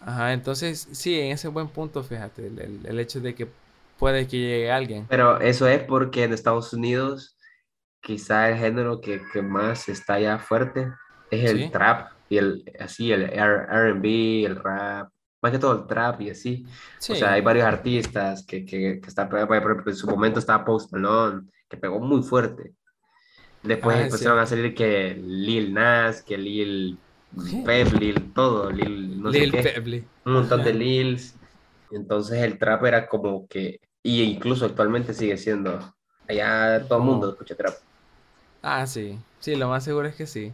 Ajá, 0.00 0.32
entonces 0.32 0.86
sí, 0.92 1.18
en 1.18 1.32
ese 1.32 1.48
buen 1.48 1.68
punto, 1.68 2.04
fíjate, 2.04 2.46
el, 2.46 3.00
hecho 3.00 3.20
de 3.20 3.34
que 3.34 3.48
puede 3.98 4.26
que 4.26 4.38
llegue 4.38 4.70
alguien. 4.70 5.06
Pero 5.08 5.40
eso 5.40 5.66
es 5.66 5.82
porque 5.82 6.24
en 6.24 6.32
Estados 6.32 6.72
Unidos 6.72 7.36
quizá 8.00 8.48
el 8.50 8.58
género 8.58 9.00
que, 9.00 9.20
que 9.32 9.42
más 9.42 9.88
está 9.88 10.18
ya 10.20 10.38
fuerte 10.38 10.92
es 11.30 11.50
el 11.50 11.70
trap 11.70 12.12
y 12.28 12.38
el 12.38 12.64
así 12.78 13.12
el 13.12 13.24
R&B, 13.24 14.44
el 14.44 14.56
rap 14.56 15.10
más 15.40 15.52
que 15.52 15.58
todo 15.58 15.72
el 15.72 15.86
trap 15.86 16.20
y 16.22 16.30
así. 16.30 16.66
O 17.08 17.14
sea, 17.14 17.32
hay 17.32 17.42
varios 17.42 17.66
artistas 17.66 18.44
que, 18.44 18.64
que, 18.64 19.00
que 19.00 19.08
ejemplo, 19.08 19.82
en 19.86 19.96
su 19.96 20.08
momento 20.08 20.38
estaba 20.38 20.64
Post 20.64 20.92
Malone, 20.92 21.48
que 21.68 21.76
pegó 21.76 22.00
muy 22.00 22.22
fuerte. 22.22 22.72
Después 23.62 23.96
ah, 23.96 24.02
empezaron 24.02 24.38
a 24.38 24.46
salir 24.46 24.74
que 24.74 25.14
Lil 25.14 25.74
Nas, 25.74 26.22
que 26.22 26.38
Lil 26.38 26.98
Peble, 27.64 28.14
todo, 28.34 28.70
Lil, 28.70 29.20
no 29.20 29.32
sé 29.32 29.50
qué, 29.50 30.04
un 30.24 30.32
montón 30.32 30.62
de 30.64 30.74
Lils. 30.74 31.36
Entonces 31.90 32.42
el 32.42 32.58
trap 32.58 32.84
era 32.84 33.08
como 33.08 33.46
que, 33.48 33.80
y 34.02 34.22
incluso 34.22 34.64
actualmente 34.66 35.14
sigue 35.14 35.36
siendo, 35.36 35.78
allá 36.28 36.84
todo 36.86 36.98
el 36.98 37.04
mundo 37.04 37.30
escucha 37.30 37.54
trap. 37.54 37.74
Ah, 38.62 38.86
sí, 38.86 39.18
sí, 39.40 39.56
lo 39.56 39.68
más 39.68 39.84
seguro 39.84 40.08
es 40.08 40.14
que 40.14 40.26
sí. 40.26 40.52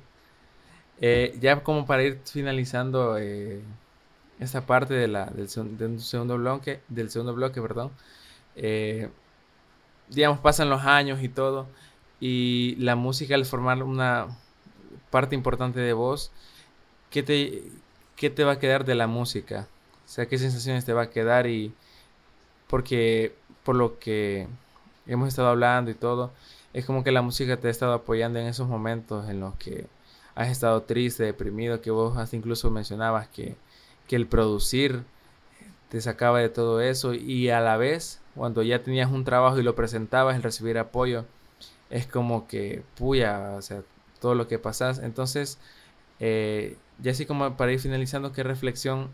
Eh, 1.00 1.36
ya 1.40 1.62
como 1.62 1.86
para 1.86 2.02
ir 2.04 2.20
finalizando, 2.24 3.18
eh, 3.18 3.62
esta 4.40 4.66
parte 4.66 4.94
de 4.94 5.08
la, 5.08 5.26
del, 5.26 5.48
segundo 5.48 6.36
bloque, 6.36 6.80
del 6.88 7.10
segundo 7.10 7.34
bloque, 7.34 7.60
perdón, 7.60 7.90
eh, 8.56 9.10
digamos, 10.08 10.38
pasan 10.40 10.70
los 10.70 10.82
años 10.82 11.22
y 11.22 11.28
todo, 11.28 11.66
y 12.20 12.76
la 12.76 12.96
música 12.96 13.34
al 13.34 13.44
formar 13.44 13.82
una 13.82 14.28
parte 15.10 15.34
importante 15.34 15.80
de 15.80 15.92
vos, 15.92 16.32
¿qué 17.10 17.22
te, 17.22 17.62
qué 18.16 18.30
te 18.30 18.44
va 18.44 18.52
a 18.52 18.58
quedar 18.58 18.84
de 18.84 18.94
la 18.94 19.06
música? 19.06 19.68
O 20.06 20.08
sea, 20.08 20.26
¿qué 20.26 20.38
sensaciones 20.38 20.84
te 20.84 20.92
va 20.92 21.02
a 21.02 21.10
quedar? 21.10 21.46
Y 21.46 21.72
porque 22.74 23.32
por 23.62 23.76
lo 23.76 24.00
que 24.00 24.48
hemos 25.06 25.28
estado 25.28 25.46
hablando 25.46 25.92
y 25.92 25.94
todo, 25.94 26.32
es 26.72 26.84
como 26.84 27.04
que 27.04 27.12
la 27.12 27.22
música 27.22 27.56
te 27.56 27.68
ha 27.68 27.70
estado 27.70 27.92
apoyando 27.92 28.40
en 28.40 28.48
esos 28.48 28.66
momentos 28.66 29.28
en 29.28 29.38
los 29.38 29.54
que 29.54 29.86
has 30.34 30.48
estado 30.48 30.82
triste, 30.82 31.22
deprimido, 31.22 31.80
que 31.80 31.92
vos 31.92 32.16
hasta 32.16 32.34
incluso 32.34 32.72
mencionabas 32.72 33.28
que 33.28 33.54
que 34.08 34.16
el 34.16 34.26
producir 34.26 35.04
te 35.88 36.00
sacaba 36.00 36.40
de 36.40 36.48
todo 36.48 36.80
eso 36.80 37.14
y 37.14 37.48
a 37.50 37.60
la 37.60 37.76
vez 37.76 38.20
cuando 38.34 38.64
ya 38.64 38.82
tenías 38.82 39.08
un 39.08 39.22
trabajo 39.22 39.60
y 39.60 39.62
lo 39.62 39.76
presentabas, 39.76 40.34
el 40.34 40.42
recibir 40.42 40.76
apoyo 40.78 41.26
es 41.90 42.08
como 42.08 42.48
que 42.48 42.82
puya, 42.96 43.52
o 43.56 43.62
sea, 43.62 43.82
todo 44.20 44.34
lo 44.34 44.48
que 44.48 44.58
pasas. 44.58 44.98
Entonces, 44.98 45.58
eh, 46.18 46.76
ya 46.98 47.12
así 47.12 47.24
como 47.24 47.56
para 47.56 47.70
ir 47.70 47.78
finalizando, 47.78 48.32
¿qué 48.32 48.42
reflexión 48.42 49.10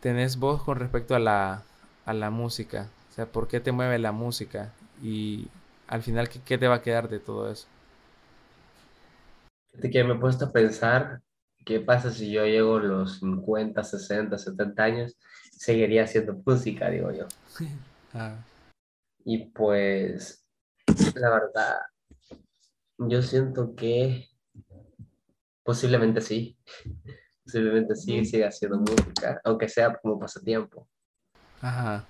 tenés 0.00 0.38
vos 0.38 0.64
con 0.64 0.80
respecto 0.80 1.14
a 1.14 1.20
la, 1.20 1.62
a 2.10 2.14
la 2.14 2.30
música? 2.30 2.88
O 3.10 3.14
sea, 3.14 3.26
¿por 3.26 3.48
qué 3.48 3.60
te 3.60 3.72
mueve 3.72 3.98
la 3.98 4.12
música? 4.12 4.72
Y 5.02 5.48
al 5.88 6.02
final, 6.02 6.28
¿qué, 6.28 6.40
qué 6.44 6.58
te 6.58 6.68
va 6.68 6.76
a 6.76 6.82
quedar 6.82 7.08
de 7.08 7.18
todo 7.18 7.50
eso? 7.50 7.66
De 9.72 9.90
que 9.90 10.04
me 10.04 10.14
he 10.14 10.18
puesto 10.18 10.46
a 10.46 10.52
pensar 10.52 11.22
¿qué 11.64 11.80
pasa 11.80 12.10
si 12.10 12.30
yo 12.30 12.44
llego 12.44 12.76
a 12.76 12.82
los 12.82 13.18
50, 13.20 13.82
60, 13.82 14.38
70 14.38 14.82
años? 14.82 15.16
Seguiría 15.52 16.04
haciendo 16.04 16.40
música, 16.44 16.90
digo 16.90 17.12
yo. 17.12 17.26
Ah. 18.12 18.44
Y 19.24 19.50
pues, 19.50 20.44
la 21.14 21.30
verdad, 21.30 21.76
yo 22.98 23.22
siento 23.22 23.76
que 23.76 24.28
posiblemente 25.62 26.20
sí. 26.20 26.58
Posiblemente 27.44 27.94
sí 27.94 28.24
siga 28.24 28.48
haciendo 28.48 28.80
música, 28.80 29.40
aunque 29.44 29.68
sea 29.68 29.96
como 30.02 30.18
pasatiempo. 30.18 30.88
Ajá. 31.60 32.04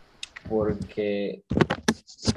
Porque 0.48 1.44
es 1.48 2.35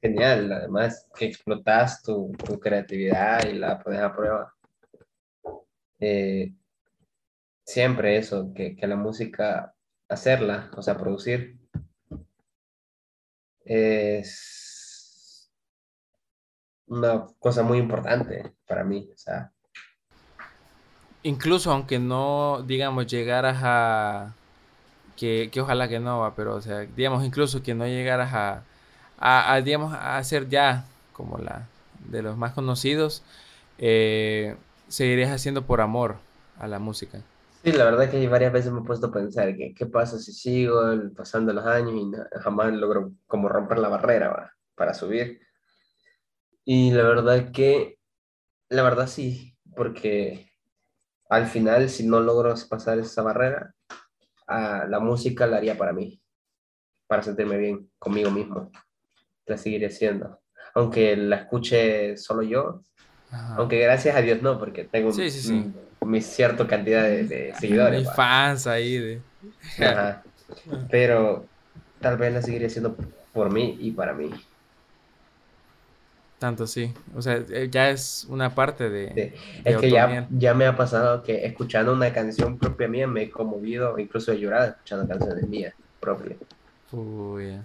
genial, 0.00 0.52
además 0.52 1.06
que 1.16 1.26
explotas 1.26 2.02
tu, 2.02 2.32
tu 2.44 2.58
creatividad 2.58 3.44
y 3.46 3.54
la 3.54 3.78
pones 3.78 4.00
a 4.00 4.14
prueba. 4.14 4.54
Eh, 6.00 6.52
siempre 7.64 8.16
eso, 8.16 8.52
que, 8.54 8.76
que, 8.76 8.86
la 8.86 8.96
música, 8.96 9.74
hacerla, 10.08 10.70
o 10.76 10.82
sea, 10.82 10.96
producir, 10.96 11.58
es 13.64 15.50
una 16.86 17.26
cosa 17.38 17.62
muy 17.62 17.78
importante 17.78 18.52
para 18.66 18.84
mí, 18.84 19.08
o 19.12 19.16
sea. 19.16 19.52
Incluso 21.22 21.72
aunque 21.72 21.98
no, 21.98 22.62
digamos, 22.62 23.06
llegaras 23.06 23.58
a, 23.62 24.34
que, 25.16 25.50
que 25.52 25.60
ojalá 25.60 25.88
que 25.88 26.00
no 26.00 26.20
va, 26.20 26.34
pero, 26.34 26.56
o 26.56 26.60
sea, 26.62 26.80
digamos, 26.80 27.24
incluso 27.24 27.62
que 27.62 27.74
no 27.74 27.86
llegaras 27.86 28.32
a, 28.34 28.62
a, 29.18 29.54
a 29.54 29.62
digamos, 29.62 29.94
a 29.94 30.22
ser 30.24 30.48
ya 30.48 30.84
como 31.12 31.38
la 31.38 31.66
de 32.08 32.22
los 32.22 32.36
más 32.36 32.52
conocidos, 32.52 33.22
eh, 33.78 34.56
seguirías 34.88 35.30
haciendo 35.32 35.62
por 35.66 35.80
amor 35.80 36.16
a 36.60 36.68
la 36.68 36.78
música. 36.78 37.20
Sí, 37.64 37.72
la 37.72 37.84
verdad 37.84 38.10
que 38.10 38.28
varias 38.28 38.52
veces 38.52 38.72
me 38.72 38.80
he 38.80 38.84
puesto 38.84 39.08
a 39.08 39.12
pensar 39.12 39.56
que 39.56 39.74
qué 39.74 39.86
pasa 39.86 40.18
si 40.18 40.32
sigo 40.32 40.80
pasando 41.16 41.52
los 41.52 41.66
años 41.66 41.94
y 41.94 42.38
jamás 42.40 42.72
logro 42.72 43.12
como 43.26 43.48
romper 43.48 43.78
la 43.78 43.88
barrera 43.88 44.52
para 44.76 44.94
subir. 44.94 45.40
Y 46.64 46.90
la 46.92 47.02
verdad 47.04 47.52
que, 47.52 47.98
la 48.70 48.82
verdad 48.84 49.06
sí, 49.08 49.56
porque 49.76 50.50
al 51.30 51.46
final 51.48 51.88
si 51.90 52.06
no 52.06 52.20
logro 52.20 52.54
pasar 52.70 52.98
esa 53.00 53.22
barrera, 53.22 53.74
a 54.46 54.86
la 54.86 55.00
música 55.00 55.46
la 55.46 55.58
haría 55.58 55.76
para 55.76 55.92
mí, 55.92 56.20
para 57.06 57.22
sentirme 57.22 57.58
bien 57.58 57.90
conmigo 57.98 58.30
mismo. 58.30 58.70
La 59.46 59.56
seguiré 59.56 59.86
haciendo. 59.86 60.40
Aunque 60.74 61.16
la 61.16 61.36
escuche 61.36 62.16
solo 62.16 62.42
yo, 62.42 62.82
aunque 63.30 63.80
gracias 63.80 64.16
a 64.16 64.20
Dios 64.20 64.42
no, 64.42 64.58
porque 64.58 64.84
tengo 64.84 65.10
mi 66.02 66.20
cierta 66.20 66.66
cantidad 66.66 67.02
de, 67.02 67.54
seguidores. 67.58 68.00
Mis 68.00 68.12
fans 68.12 68.66
ahí. 68.66 68.98
De... 68.98 69.20
Pero 70.90 71.46
tal 72.00 72.16
vez 72.16 72.32
la 72.32 72.42
seguiría 72.42 72.68
haciendo 72.68 72.96
por 73.32 73.52
mí 73.52 73.76
y 73.80 73.90
para 73.90 74.14
mí. 74.14 74.30
Tanto 76.38 76.66
sí. 76.66 76.92
O 77.14 77.22
sea, 77.22 77.42
eh, 77.48 77.68
ya 77.70 77.88
es 77.88 78.26
una 78.28 78.54
parte 78.54 78.90
de. 78.90 79.34
es 79.64 79.76
que 79.78 79.90
ya, 79.90 80.26
ya 80.30 80.54
me 80.54 80.66
ha 80.66 80.76
pasado 80.76 81.22
que 81.22 81.46
escuchando 81.46 81.92
una 81.92 82.12
canción 82.12 82.58
propia 82.58 82.88
mía 82.88 83.06
me 83.06 83.22
he 83.22 83.30
conmovido, 83.30 83.98
incluso 83.98 84.32
he 84.32 84.38
llorado 84.38 84.70
escuchando 84.70 85.08
canciones 85.08 85.48
mías 85.48 85.74
propias. 85.98 86.36
Uy. 86.92 87.58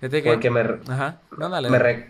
Porque 0.00 0.50
me, 0.50 0.60
Ajá. 0.88 1.20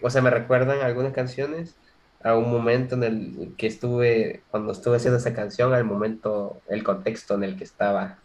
o 0.01 0.11
sea, 0.11 0.23
me 0.23 0.31
recuerdan 0.31 0.81
algunas 0.81 1.13
canciones 1.13 1.75
a 2.23 2.37
un 2.37 2.51
momento 2.51 2.95
en 2.95 3.03
el 3.03 3.55
que 3.57 3.67
estuve, 3.67 4.43
cuando 4.51 4.73
estuve 4.73 4.97
haciendo 4.97 5.19
esa 5.19 5.35
canción, 5.35 5.75
al 5.75 5.85
momento, 5.85 6.61
el 6.69 6.85
contexto 6.85 7.35
en 7.35 7.45
el 7.45 7.57
que 7.57 7.65
estaba 7.65 8.19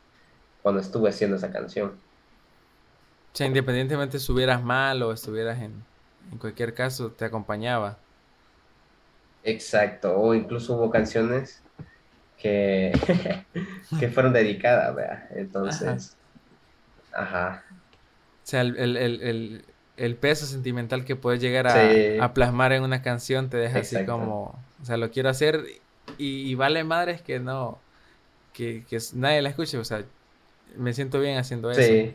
cuando 0.62 0.82
estuve 0.82 1.10
haciendo 1.10 1.38
esa 1.38 1.52
canción. 1.52 1.90
O 1.90 3.38
sea, 3.38 3.48
independientemente 3.48 4.18
estuvieras 4.18 4.64
mal 4.64 5.02
o 5.02 5.12
estuvieras 5.12 5.60
en, 5.62 5.84
en 6.32 6.38
cualquier 6.38 6.74
caso, 6.74 7.12
te 7.12 7.26
acompañaba. 7.26 7.98
Exacto, 9.44 10.18
o 10.18 10.34
incluso 10.34 10.76
hubo 10.76 10.90
canciones 10.90 11.62
que, 12.38 12.92
que 14.00 14.10
fueron 14.10 14.34
dedicadas, 14.34 14.96
¿verdad? 14.96 15.28
Entonces, 15.36 16.18
ajá. 17.14 17.64
O 17.72 18.48
sea, 18.48 18.62
el, 18.62 18.98
el 18.98 19.66
el 19.98 20.16
peso 20.16 20.46
sentimental 20.46 21.06
que 21.06 21.16
puedes 21.16 21.42
llegar 21.42 21.68
a, 21.68 22.34
plasmar 22.34 22.74
en 22.74 22.84
una 22.84 23.02
canción 23.02 23.50
te 23.50 23.58
deja 23.58 23.80
así 23.80 24.06
como, 24.06 24.60
o 24.82 24.86
sea, 24.86 24.98
lo 24.98 25.12
quiero 25.12 25.30
hacer 25.30 25.66
y, 26.18 26.54
vale 26.56 26.84
madres 26.84 27.22
que 27.22 27.40
no, 27.40 27.80
que, 28.54 28.84
nadie 29.14 29.42
la 29.42 29.50
escuche, 29.50 29.78
o 29.78 29.86
sea, 29.86 30.04
me 30.78 30.94
siento 30.94 31.20
bien 31.20 31.38
haciendo 31.38 31.72
eso. 31.72 31.82
Sí. 31.82 32.14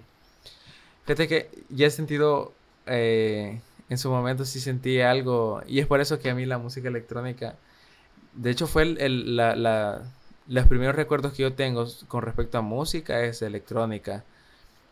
Fíjate 1.04 1.28
que 1.28 1.50
ya 1.70 1.86
he 1.86 1.90
sentido, 1.90 2.52
eh, 2.86 3.60
en 3.90 3.98
su 3.98 4.10
momento 4.10 4.44
sí 4.46 4.60
sentí 4.60 5.00
algo, 5.02 5.62
y 5.66 5.80
es 5.80 5.86
por 5.86 6.00
eso 6.00 6.18
que 6.18 6.30
a 6.30 6.34
mí 6.34 6.46
la 6.46 6.58
música 6.58 6.88
electrónica, 6.88 7.56
de 8.34 8.50
hecho 8.50 8.66
fue 8.66 8.82
el, 8.84 9.36
la, 9.36 10.02
los 10.48 10.66
primeros 10.66 10.96
recuerdos 10.96 11.34
que 11.34 11.42
yo 11.42 11.52
tengo 11.54 11.86
con 12.08 12.22
respecto 12.22 12.58
a 12.58 12.62
música 12.62 13.20
es 13.20 13.42
electrónica 13.42 14.24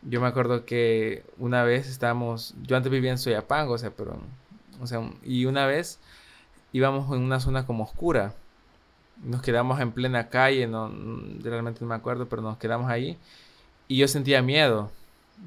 yo 0.02 0.20
me 0.20 0.28
acuerdo 0.28 0.64
que 0.64 1.24
una 1.38 1.62
vez 1.64 1.88
estábamos, 1.88 2.54
yo 2.62 2.76
antes 2.76 2.90
vivía 2.90 3.10
en 3.10 3.18
Soyapango, 3.18 3.74
o 3.74 3.78
sea, 3.78 3.90
pero, 3.90 4.18
o 4.80 4.86
sea, 4.86 5.00
y 5.24 5.44
una 5.46 5.66
vez 5.66 5.98
íbamos 6.72 7.14
en 7.14 7.22
una 7.22 7.40
zona 7.40 7.66
como 7.66 7.84
oscura. 7.84 8.34
Nos 9.24 9.42
quedamos 9.42 9.80
en 9.80 9.92
plena 9.92 10.28
calle, 10.28 10.66
no, 10.68 10.92
realmente 11.42 11.80
no 11.80 11.88
me 11.88 11.94
acuerdo, 11.96 12.28
pero 12.28 12.42
nos 12.42 12.58
quedamos 12.58 12.90
ahí. 12.90 13.18
Y 13.88 13.98
yo 13.98 14.08
sentía 14.08 14.42
miedo. 14.42 14.90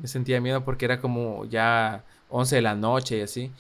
Yo 0.02 0.08
sentía 0.08 0.42
miedo 0.42 0.66
porque 0.66 0.86
era 0.86 1.00
como 1.02 1.46
ya 1.46 2.04
11 2.32 2.56
de 2.58 2.62
la 2.62 2.76
noche 2.76 3.18
y 3.18 3.22
así. 3.22 3.52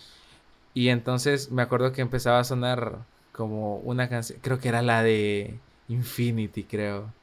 Y 0.73 0.89
entonces 0.89 1.51
me 1.51 1.61
acuerdo 1.61 1.91
que 1.91 2.01
empezaba 2.01 2.39
a 2.39 2.43
sonar 2.43 2.99
como 3.31 3.77
una 3.77 4.09
canción, 4.09 4.39
creo 4.41 4.59
que 4.59 4.69
era 4.69 4.81
la 4.81 5.03
de 5.03 5.59
Infinity, 5.87 6.63
creo. 6.63 7.13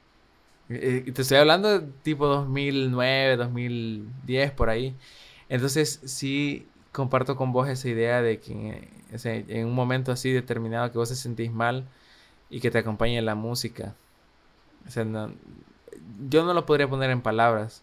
Eh, 0.69 1.11
te 1.15 1.23
estoy 1.23 1.39
hablando 1.39 1.81
de 1.81 1.87
tipo 2.03 2.27
2009, 2.27 3.37
2010, 3.37 4.53
por 4.53 4.71
ahí. 4.71 4.95
Entonces 5.49 6.01
sí 6.05 6.67
comparto 6.93 7.37
con 7.37 7.53
vos 7.53 7.69
esa 7.69 7.89
idea 7.89 8.23
de 8.23 8.41
que 8.41 8.89
en 9.25 9.67
un 9.67 9.75
momento 9.75 10.13
así 10.13 10.33
determinado 10.33 10.91
que 10.93 10.99
vos 10.99 11.09
te 11.09 11.15
sentís 11.15 11.51
mal 11.53 11.87
y 12.51 12.61
que 12.61 12.71
te 12.71 12.79
acompañe 12.79 13.21
la 13.23 13.35
música. 13.35 13.95
O 14.87 14.91
sea, 14.91 15.05
yo 16.29 16.45
no 16.45 16.55
lo 16.55 16.67
podría 16.67 16.89
poner 16.89 17.11
en 17.11 17.23
palabras. 17.23 17.83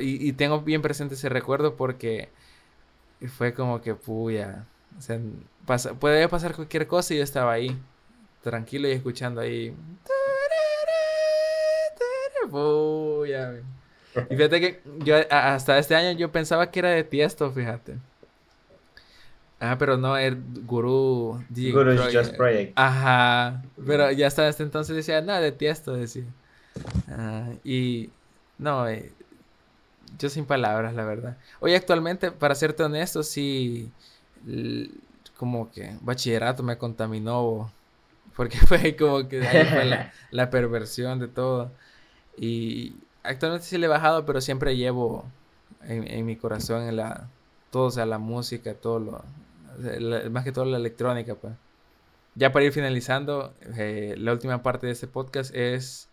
y, 0.00 0.32
tengo 0.32 0.60
bien 0.62 0.82
presente 0.82 1.14
ese 1.14 1.28
recuerdo 1.28 1.76
porque 1.76 2.30
fue 3.26 3.54
como 3.54 3.80
que, 3.80 3.94
puya, 3.94 4.66
o 4.98 5.00
sea, 5.00 5.18
puede 5.98 6.28
pasar 6.28 6.54
cualquier 6.54 6.86
cosa 6.86 7.14
y 7.14 7.18
yo 7.18 7.24
estaba 7.24 7.52
ahí, 7.52 7.76
tranquilo 8.42 8.88
y 8.88 8.92
escuchando 8.92 9.40
ahí. 9.40 9.74
Puya. 12.50 13.54
Y 14.30 14.36
fíjate 14.36 14.60
que 14.60 14.80
yo 14.98 15.16
hasta 15.30 15.78
este 15.78 15.94
año 15.94 16.16
yo 16.16 16.30
pensaba 16.30 16.70
que 16.70 16.78
era 16.78 16.90
de 16.90 17.04
Tiesto, 17.04 17.50
fíjate. 17.50 17.96
Ah, 19.58 19.76
pero 19.78 19.96
no, 19.96 20.16
el 20.16 20.36
Guru. 20.64 21.42
Guru 21.50 21.96
Just 22.12 22.36
Project. 22.36 22.72
Ajá. 22.76 23.62
Pero 23.86 24.10
ya 24.12 24.26
hasta 24.26 24.48
este 24.48 24.62
entonces 24.62 24.94
decía, 24.94 25.20
nada, 25.22 25.40
de 25.40 25.52
Tiesto, 25.52 25.94
decía. 25.94 26.24
Ah, 27.08 27.48
y 27.64 28.10
no, 28.58 28.86
eh, 28.88 29.12
yo 30.18 30.28
sin 30.28 30.46
palabras, 30.46 30.94
la 30.94 31.04
verdad. 31.04 31.38
Hoy 31.60 31.74
actualmente, 31.74 32.30
para 32.32 32.54
serte 32.54 32.82
honesto, 32.82 33.22
sí, 33.22 33.92
como 35.36 35.70
que 35.70 35.96
bachillerato 36.00 36.62
me 36.62 36.78
contaminó, 36.78 37.72
porque 38.36 38.58
fue 38.66 38.96
como 38.96 39.28
que 39.28 39.46
ahí 39.46 39.66
fue 39.66 39.84
la, 39.84 40.12
la 40.30 40.50
perversión 40.50 41.18
de 41.18 41.28
todo. 41.28 41.70
Y 42.36 42.96
actualmente 43.22 43.66
sí 43.66 43.78
le 43.78 43.86
he 43.86 43.88
bajado, 43.88 44.26
pero 44.26 44.40
siempre 44.40 44.76
llevo 44.76 45.24
en, 45.88 46.26
mi 46.26 46.36
corazón 46.36 46.82
en 46.82 46.96
la, 46.96 47.28
todo, 47.70 47.86
o 47.86 47.90
sea, 47.90 48.06
la 48.06 48.18
música, 48.18 48.74
todo 48.74 48.98
lo, 48.98 49.24
más 50.30 50.44
que 50.44 50.52
todo 50.52 50.64
la 50.64 50.78
electrónica, 50.78 51.34
pues. 51.34 51.54
Ya 52.34 52.52
para 52.52 52.66
ir 52.66 52.72
finalizando, 52.72 53.54
eh, 53.76 54.14
la 54.18 54.32
última 54.32 54.62
parte 54.62 54.86
de 54.86 54.92
este 54.92 55.06
podcast 55.06 55.54
es 55.54 56.10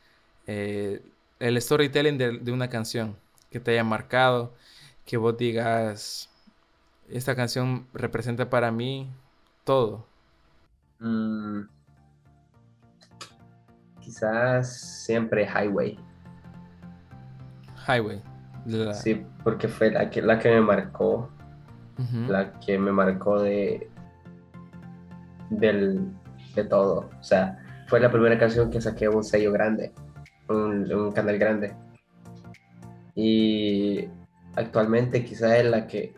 eh, 0.47 1.01
el 1.39 1.61
storytelling 1.61 2.17
de, 2.17 2.51
una 2.51 2.69
canción 2.69 3.17
que 3.53 3.59
te 3.59 3.71
haya 3.71 3.83
marcado, 3.83 4.51
que 5.05 5.15
vos 5.15 5.37
digas, 5.37 6.27
esta 7.07 7.35
canción 7.35 7.85
representa 7.93 8.49
para 8.49 8.71
mí 8.71 9.13
todo. 9.63 10.07
Mm, 10.99 11.61
quizás 13.99 15.03
siempre 15.05 15.45
Highway. 15.45 15.99
Highway. 17.87 18.23
Sí, 18.93 19.23
porque 19.43 19.67
fue 19.67 19.91
la 19.91 20.09
que, 20.09 20.21
la 20.21 20.39
que 20.39 20.49
me 20.49 20.61
marcó. 20.61 21.29
La 22.27 22.53
que 22.59 22.79
me 22.79 22.91
marcó 22.91 23.39
de. 23.39 23.87
Del, 25.51 26.11
de 26.55 26.63
todo. 26.63 27.09
O 27.19 27.23
sea, 27.23 27.59
fue 27.87 27.99
la 27.99 28.09
primera 28.09 28.39
canción 28.39 28.71
que 28.71 28.81
saqué 28.81 29.07
un 29.07 29.23
sello 29.23 29.51
grande. 29.51 29.93
Un, 30.49 30.91
un 30.91 31.11
canal 31.11 31.37
grande. 31.37 31.75
Y 33.15 34.07
actualmente 34.55 35.23
quizás 35.23 35.53
es 35.53 35.65
la 35.65 35.87
que. 35.87 36.13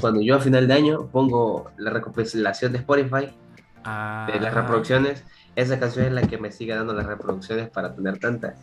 Cuando 0.00 0.20
yo 0.20 0.36
a 0.36 0.40
final 0.40 0.68
de 0.68 0.74
año 0.74 1.08
pongo 1.10 1.70
la 1.78 1.90
recopilación 1.90 2.72
de 2.72 2.78
Spotify 2.78 3.26
de 3.26 4.40
las 4.40 4.54
ah. 4.54 4.60
reproducciones, 4.60 5.24
esa 5.54 5.78
canción 5.78 6.06
es 6.06 6.12
la 6.12 6.22
que 6.22 6.38
me 6.38 6.52
sigue 6.52 6.74
dando 6.74 6.92
las 6.92 7.06
reproducciones 7.06 7.70
para 7.70 7.94
tener 7.94 8.18
tantas. 8.18 8.58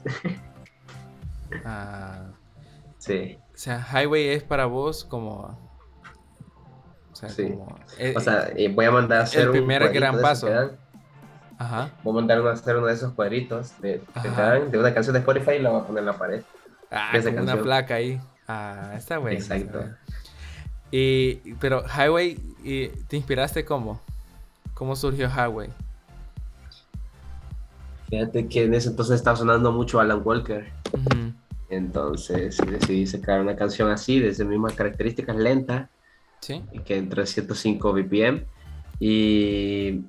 Ah. 1.66 2.32
Sí. 2.98 3.38
O 3.54 3.58
sea, 3.58 3.86
Highway 3.92 4.30
es 4.30 4.44
para 4.44 4.66
vos 4.66 5.06
como. 5.06 5.58
O 7.12 7.16
sea, 7.16 7.30
sí. 7.30 7.54
o 8.16 8.20
sea 8.20 8.50
voy 8.74 8.86
a 8.86 8.92
mandar 8.92 9.20
a 9.20 9.24
hacer 9.24 9.44
el 9.44 9.52
primer 9.52 9.88
gran 9.94 10.20
paso. 10.20 10.48
Ajá. 11.60 11.92
Voy 12.04 12.12
a 12.12 12.16
mandar 12.16 12.40
a 12.40 12.52
hacer 12.52 12.76
uno 12.76 12.88
de 12.88 12.94
esos 12.94 13.14
cuadritos 13.14 13.80
de, 13.82 14.02
de, 14.72 14.78
una 14.78 14.94
canción 14.94 15.14
de 15.14 15.20
Spotify 15.20 15.52
y 15.52 15.60
la 15.60 15.70
voy 15.70 15.82
a 15.82 15.84
poner 15.86 16.00
en 16.00 16.06
la 16.08 16.18
pared. 16.18 16.42
Ah, 16.94 17.12
una 17.42 17.62
placa 17.62 17.96
ahí. 17.96 18.22
Ah, 18.48 18.94
está 18.96 19.18
bueno. 19.18 19.38
Exacto. 19.38 19.84
Y, 20.92 21.56
pero 21.60 21.84
Highway, 21.88 22.38
y 22.64 22.88
¿te 23.08 23.18
inspiraste 23.18 23.66
cómo? 23.66 24.00
¿Cómo 24.76 24.96
surgió 24.96 25.28
Highway? 25.28 25.70
Fíjate 28.10 28.48
que 28.48 28.66
en 28.66 28.76
ese 28.76 28.90
entonces 28.90 29.16
estaba 29.16 29.36
sonando 29.36 29.72
mucho 29.72 30.00
Alan 30.00 30.22
Walker. 30.24 30.72
Entonces 31.70 32.58
decidí 32.58 33.08
sacar 33.08 33.42
una 33.42 33.56
canción 33.56 33.90
así, 33.90 34.20
de 34.20 34.30
esas 34.30 34.46
mismas 34.46 34.74
características, 34.74 35.36
lenta, 35.36 35.90
¿Sí? 36.42 36.62
que 36.86 36.98
entre 36.98 37.26
105 37.26 37.92
BPM. 37.92 38.46
Y 39.00 40.06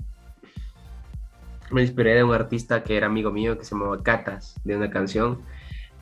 me 1.70 1.80
inspiré 1.80 2.16
de 2.16 2.24
un 2.24 2.34
artista 2.34 2.82
que 2.82 2.98
era 2.98 3.06
amigo 3.06 3.30
mío 3.30 3.56
que 3.56 3.64
se 3.64 3.70
llamaba 3.70 4.02
Catas, 4.02 4.54
de 4.64 4.76
una 4.76 4.90
canción 4.90 5.40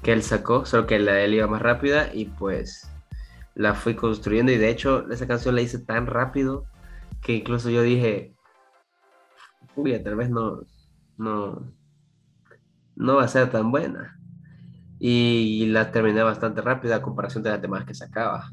que 0.03 0.13
él 0.13 0.23
sacó, 0.23 0.65
solo 0.65 0.87
que 0.87 0.99
la 0.99 1.13
de 1.13 1.25
él 1.25 1.35
iba 1.35 1.47
más 1.47 1.63
rápida 1.63 2.13
y 2.13 2.27
pues 2.27 2.91
la 3.55 3.75
fui 3.75 3.95
construyendo 3.95 4.51
y 4.51 4.57
de 4.57 4.71
hecho 4.71 5.11
esa 5.11 5.27
canción 5.27 5.55
la 5.55 5.61
hice 5.61 5.79
tan 5.79 6.07
rápido 6.07 6.65
que 7.21 7.35
incluso 7.35 7.71
yo 7.71 7.83
dije, 7.83 8.35
uy, 9.77 10.03
tal 10.03 10.17
vez 10.17 10.31
no, 10.31 10.63
no, 11.19 11.73
no 12.97 13.17
va 13.17 13.25
a 13.25 13.29
ser 13.29 13.51
tan 13.51 13.71
buena 13.71 14.19
y 14.99 15.67
la 15.67 15.91
terminé 15.91 16.23
bastante 16.23 16.61
rápida 16.61 16.97
a 16.97 17.03
comparación 17.03 17.43
de 17.43 17.51
las 17.51 17.61
demás 17.61 17.85
que 17.85 17.95
sacaba. 17.95 18.53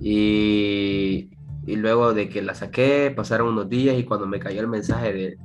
Y, 0.00 1.30
y, 1.66 1.76
luego 1.76 2.14
de 2.14 2.28
que 2.28 2.42
la 2.42 2.54
saqué, 2.54 3.12
pasaron 3.14 3.48
unos 3.48 3.68
días 3.68 3.96
y 3.96 4.04
cuando 4.04 4.26
me 4.26 4.40
cayó 4.40 4.60
el 4.60 4.68
mensaje 4.68 5.12
de, 5.12 5.38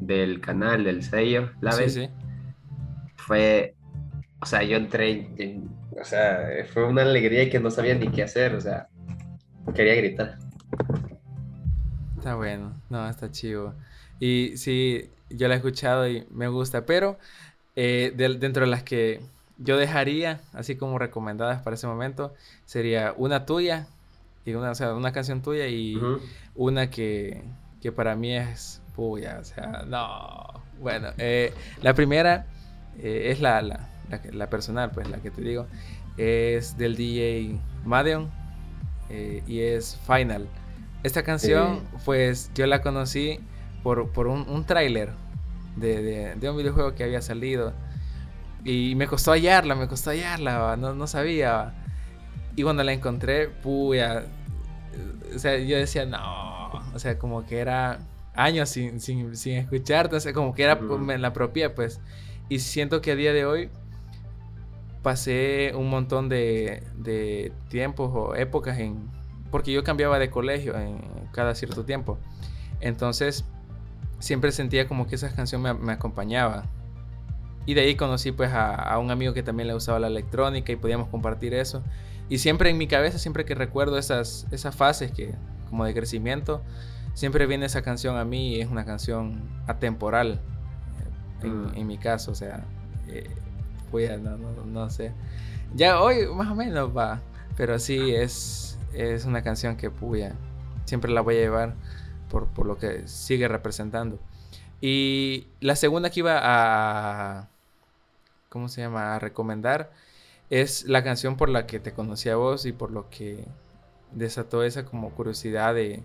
del 0.00 0.40
canal, 0.40 0.84
del 0.84 1.02
sello, 1.02 1.50
la 1.60 1.74
vez, 1.76 1.98
fue, 3.16 3.75
o 4.40 4.46
sea, 4.46 4.62
yo 4.62 4.76
entré, 4.76 5.28
o 6.00 6.04
sea, 6.04 6.48
fue 6.72 6.84
una 6.84 7.02
alegría 7.02 7.44
y 7.44 7.50
que 7.50 7.60
no 7.60 7.70
sabía 7.70 7.94
ni 7.94 8.08
qué 8.08 8.22
hacer, 8.22 8.54
o 8.54 8.60
sea, 8.60 8.88
quería 9.74 9.94
gritar. 9.94 10.38
Está 12.18 12.34
bueno, 12.34 12.74
no, 12.90 13.08
está 13.08 13.30
chivo. 13.30 13.74
Y 14.20 14.56
sí, 14.56 15.10
yo 15.30 15.48
la 15.48 15.54
he 15.54 15.56
escuchado 15.58 16.08
y 16.08 16.26
me 16.30 16.48
gusta, 16.48 16.86
pero 16.86 17.18
eh, 17.76 18.12
dentro 18.16 18.64
de 18.64 18.70
las 18.70 18.82
que 18.82 19.20
yo 19.58 19.76
dejaría, 19.76 20.40
así 20.52 20.76
como 20.76 20.98
recomendadas 20.98 21.62
para 21.62 21.74
ese 21.74 21.86
momento, 21.86 22.34
sería 22.64 23.14
una 23.16 23.46
tuya, 23.46 23.86
y 24.44 24.54
una, 24.54 24.70
o 24.70 24.74
sea, 24.74 24.94
una 24.94 25.12
canción 25.12 25.42
tuya 25.42 25.66
y 25.66 25.98
una 26.54 26.88
que, 26.88 27.42
que, 27.82 27.90
para 27.90 28.14
mí 28.14 28.36
es 28.36 28.80
puya, 28.94 29.38
o 29.40 29.44
sea, 29.44 29.84
no. 29.86 30.62
Bueno, 30.78 31.08
eh, 31.18 31.52
la 31.82 31.94
primera 31.94 32.46
eh, 32.98 33.30
es 33.32 33.40
la, 33.40 33.60
la, 33.60 33.88
la, 34.32 34.50
personal, 34.50 34.90
pues 34.90 35.08
la 35.08 35.18
que 35.18 35.30
te 35.30 35.42
digo, 35.42 35.66
es 36.16 36.76
del 36.78 36.96
DJ 36.96 37.58
Madeon 37.84 38.30
y 39.46 39.60
es 39.60 39.98
Final. 40.06 40.48
Esta 41.02 41.22
canción, 41.22 41.82
pues 42.04 42.50
yo 42.54 42.66
la 42.66 42.82
conocí 42.82 43.38
por, 43.82 44.10
por 44.10 44.26
un, 44.26 44.48
un 44.48 44.64
tráiler 44.64 45.12
de, 45.76 46.34
de, 46.34 46.50
un 46.50 46.56
videojuego 46.56 46.94
que 46.94 47.04
había 47.04 47.22
salido. 47.22 47.72
Y 48.64 48.94
me 48.96 49.06
costó 49.06 49.30
hallarla, 49.30 49.76
me 49.76 49.86
costó 49.86 50.10
hallarla, 50.10 50.76
no, 50.76 50.94
no 50.94 51.06
sabía. 51.06 51.74
Y 52.56 52.62
cuando 52.62 52.82
la 52.82 52.92
encontré, 52.92 53.48
puya. 53.48 54.24
O 55.34 55.38
sea, 55.38 55.56
yo 55.58 55.76
decía, 55.76 56.06
no. 56.06 56.72
O 56.94 56.98
sea, 56.98 57.18
como 57.18 57.46
que 57.46 57.58
era 57.58 58.00
años 58.34 58.70
sin, 58.70 59.00
sin, 59.00 59.36
sin 59.36 59.58
escucharte. 59.58 60.16
O 60.16 60.20
sea, 60.20 60.32
como 60.32 60.54
que 60.54 60.64
era 60.64 60.80
en 60.80 61.22
la 61.22 61.32
propia, 61.32 61.74
pues. 61.74 62.00
Y 62.48 62.58
siento 62.58 63.00
que 63.00 63.12
a 63.12 63.16
día 63.16 63.32
de 63.32 63.44
hoy 63.44 63.70
pasé 65.06 65.70
un 65.76 65.88
montón 65.88 66.28
de, 66.28 66.82
de 66.96 67.52
tiempos 67.68 68.10
o 68.12 68.34
épocas 68.34 68.76
en. 68.80 69.08
Porque 69.52 69.70
yo 69.70 69.84
cambiaba 69.84 70.18
de 70.18 70.30
colegio 70.30 70.76
en 70.76 70.98
cada 71.30 71.54
cierto 71.54 71.84
tiempo. 71.84 72.18
Entonces, 72.80 73.44
siempre 74.18 74.50
sentía 74.50 74.88
como 74.88 75.06
que 75.06 75.14
esa 75.14 75.32
canción 75.32 75.62
me, 75.62 75.74
me 75.74 75.92
acompañaba. 75.92 76.64
Y 77.66 77.74
de 77.74 77.82
ahí 77.82 77.94
conocí 77.94 78.32
pues 78.32 78.50
a, 78.52 78.98
un 78.98 79.12
amigo 79.12 79.32
que 79.32 79.44
también 79.44 79.68
le 79.68 79.76
usaba 79.76 80.00
la 80.00 80.08
electrónica 80.08 80.72
y 80.72 80.76
podíamos 80.76 81.06
compartir 81.06 81.54
eso. 81.54 81.84
Y 82.28 82.38
siempre 82.38 82.70
en 82.70 82.76
mi 82.76 82.88
cabeza, 82.88 83.20
siempre 83.20 83.44
que 83.44 83.54
recuerdo 83.54 83.98
esas, 83.98 84.48
esas 84.50 84.74
fases 84.74 85.12
que, 85.12 85.36
como 85.70 85.84
de 85.84 85.94
crecimiento, 85.94 86.62
siempre 87.14 87.46
viene 87.46 87.66
esa 87.66 87.82
canción 87.82 88.16
a 88.16 88.24
mí 88.24 88.56
y 88.56 88.60
es 88.60 88.68
una 88.68 88.84
canción 88.84 89.48
atemporal 89.68 90.40
eh, 91.44 91.46
mm. 91.46 91.76
en, 91.76 91.86
mi 91.86 91.96
caso. 91.96 92.32
O 92.32 92.34
sea, 92.34 92.64
eh, 93.06 93.30
no, 93.92 94.36
no, 94.36 94.64
no, 94.64 94.90
sé. 94.90 95.12
Ya 95.74 96.00
hoy 96.00 96.26
más 96.26 96.50
o 96.50 96.54
menos 96.54 96.96
va, 96.96 97.20
pero 97.56 97.78
sí 97.78 98.14
es, 98.14 98.78
es 98.92 99.24
una 99.24 99.42
canción 99.42 99.76
que 99.76 99.90
puya, 99.90 100.34
siempre 100.84 101.10
la 101.12 101.20
voy 101.20 101.36
a 101.36 101.40
llevar 101.40 101.74
por, 102.30 102.46
por 102.46 102.66
lo 102.66 102.78
que 102.78 103.06
sigue 103.08 103.48
representando. 103.48 104.18
Y 104.80 105.46
la 105.60 105.76
segunda 105.76 106.10
que 106.10 106.20
iba 106.20 106.38
a, 106.42 107.48
¿cómo 108.48 108.68
se 108.68 108.82
llama? 108.82 109.16
A 109.16 109.18
recomendar 109.18 109.90
es 110.50 110.84
la 110.84 111.02
canción 111.02 111.36
por 111.36 111.48
la 111.48 111.66
que 111.66 111.80
te 111.80 111.92
conocí 111.92 112.28
a 112.28 112.36
vos 112.36 112.66
y 112.66 112.72
por 112.72 112.90
lo 112.90 113.08
que 113.10 113.44
desató 114.12 114.62
esa 114.62 114.84
como 114.84 115.10
curiosidad 115.10 115.74
de, 115.74 116.04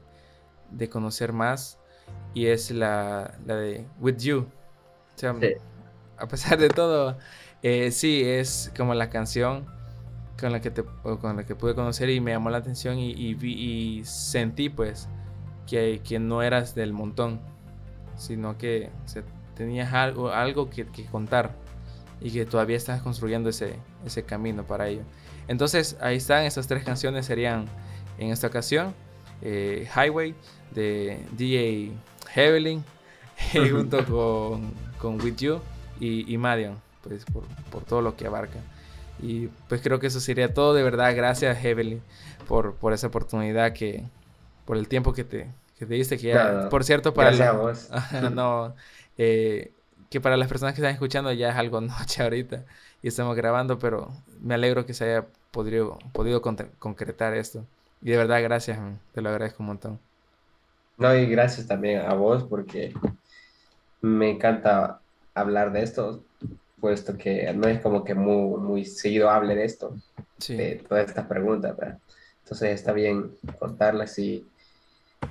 de 0.71 0.89
conocer 0.89 1.33
más 1.33 1.77
y 2.33 2.47
es 2.47 2.71
la, 2.71 3.37
la 3.45 3.55
de 3.55 3.85
With 3.99 4.17
You. 4.17 4.47
A 6.17 6.27
pesar 6.27 6.57
de 6.59 6.69
todo, 6.69 7.17
eh, 7.63 7.91
sí, 7.91 8.23
es 8.23 8.71
como 8.75 8.93
la 8.93 9.09
canción 9.09 9.65
con 10.39 10.51
la 10.51 10.61
que 10.61 10.71
te, 10.71 10.83
con 10.83 11.37
la 11.37 11.45
que 11.45 11.55
pude 11.55 11.75
conocer 11.75 12.09
y 12.09 12.19
me 12.19 12.31
llamó 12.31 12.49
la 12.49 12.57
atención 12.57 12.97
y, 12.97 13.11
y, 13.11 14.03
sentí 14.03 14.69
pues 14.69 15.07
que, 15.67 16.01
que, 16.03 16.19
no 16.19 16.41
eras 16.41 16.73
del 16.73 16.93
montón, 16.93 17.39
sino 18.15 18.57
que 18.57 18.89
tenías 19.55 19.93
algo, 19.93 20.31
algo 20.31 20.69
que, 20.69 20.87
que, 20.87 21.05
contar 21.05 21.55
y 22.19 22.31
que 22.31 22.45
todavía 22.45 22.77
estás 22.77 23.01
construyendo 23.03 23.49
ese, 23.49 23.75
ese 24.05 24.23
camino 24.23 24.63
para 24.63 24.87
ello. 24.87 25.03
Entonces 25.47 25.97
ahí 26.01 26.17
están, 26.17 26.45
esas 26.45 26.67
tres 26.67 26.83
canciones 26.83 27.27
serían 27.27 27.65
en 28.17 28.31
esta 28.31 28.47
ocasión 28.47 28.93
eh, 29.41 29.87
Highway 29.95 30.35
de 30.73 31.23
DJ 31.37 31.91
Heavenly 32.29 32.81
junto 33.71 34.03
con, 34.09 34.73
con 34.97 35.21
With 35.21 35.35
You 35.37 35.59
y, 35.99 36.33
y 36.33 36.37
pues 37.03 37.25
por, 37.25 37.43
por, 37.71 37.83
todo 37.83 38.01
lo 38.01 38.15
que 38.15 38.27
abarca. 38.27 38.59
Y 39.21 39.47
pues 39.67 39.81
creo 39.81 39.99
que 39.99 40.07
eso 40.07 40.19
sería 40.19 40.53
todo. 40.53 40.73
De 40.73 40.83
verdad, 40.83 41.15
gracias 41.15 41.57
Heavenly 41.57 42.01
por, 42.47 42.75
por 42.75 42.93
esa 42.93 43.07
oportunidad 43.07 43.73
que, 43.73 44.03
por 44.65 44.77
el 44.77 44.87
tiempo 44.87 45.13
que 45.13 45.23
te, 45.23 45.47
que 45.77 45.85
te 45.85 45.93
diste. 45.93 46.17
Que 46.17 46.37
por 46.69 46.83
cierto, 46.83 47.13
para 47.13 47.31
no, 48.31 48.75
eh, 49.17 49.71
que 50.09 50.19
para 50.21 50.37
las 50.37 50.47
personas 50.47 50.73
que 50.73 50.81
están 50.81 50.93
escuchando 50.93 51.31
ya 51.31 51.49
es 51.49 51.55
algo 51.55 51.81
noche 51.81 52.21
ahorita 52.21 52.65
y 53.01 53.07
estamos 53.07 53.35
grabando, 53.35 53.79
pero 53.79 54.11
me 54.41 54.53
alegro 54.53 54.85
que 54.85 54.93
se 54.93 55.05
haya 55.05 55.25
podido, 55.51 55.97
podido 56.13 56.41
concretar 56.41 57.33
esto. 57.35 57.65
Y 58.01 58.11
de 58.11 58.17
verdad, 58.17 58.41
gracias, 58.41 58.79
te 59.13 59.21
lo 59.21 59.29
agradezco 59.29 59.63
un 59.63 59.67
montón. 59.67 59.99
No, 60.97 61.15
y 61.15 61.25
gracias 61.25 61.67
también 61.67 62.01
a 62.01 62.13
vos 62.13 62.43
porque 62.43 62.93
me 64.01 64.29
encanta 64.29 64.99
hablar 65.33 65.71
de 65.71 65.83
esto, 65.83 66.23
puesto 66.81 67.15
que 67.17 67.53
no 67.53 67.67
es 67.67 67.79
como 67.79 68.03
que 68.03 68.13
muy, 68.13 68.59
muy 68.59 68.85
seguido 68.85 69.29
hable 69.29 69.55
de 69.55 69.63
esto, 69.63 69.95
de 70.47 70.83
todas 70.87 71.07
estas 71.07 71.27
preguntas, 71.27 71.75
Entonces 72.43 72.71
está 72.71 72.91
bien 72.91 73.31
contarlas 73.59 74.17
y 74.19 74.45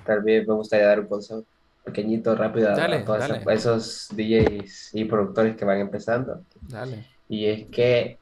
tal 0.06 0.22
vez 0.22 0.46
me 0.46 0.54
gustaría 0.54 0.86
dar 0.86 1.00
un 1.00 1.06
consejo 1.06 1.44
pequeñito, 1.84 2.34
rápido 2.36 2.70
a, 2.70 3.04
todos 3.04 3.24
esos 3.48 4.08
DJs 4.14 4.94
y 4.94 5.04
productores 5.04 5.56
que 5.56 5.64
van 5.64 5.80
empezando. 5.80 6.44
Dale. 6.62 7.06
Y 7.28 7.46
es 7.46 7.66
que 7.66 8.18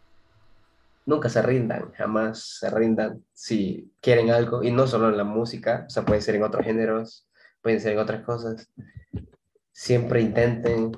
nunca 1.06 1.28
se 1.28 1.42
rindan, 1.42 1.92
jamás 1.92 2.58
se 2.58 2.70
rindan 2.70 3.22
si 3.32 3.90
quieren 4.00 4.30
algo, 4.30 4.62
y 4.62 4.70
no 4.70 4.86
solo 4.86 5.08
en 5.08 5.16
la 5.16 5.24
música, 5.24 5.84
o 5.86 5.90
sea, 5.90 6.04
puede 6.04 6.20
ser 6.20 6.36
en 6.36 6.42
otros 6.42 6.64
géneros, 6.64 7.26
pueden 7.62 7.80
ser 7.80 7.92
en 7.92 7.98
otras 7.98 8.22
cosas. 8.22 8.68
Siempre 9.72 10.20
intenten, 10.20 10.92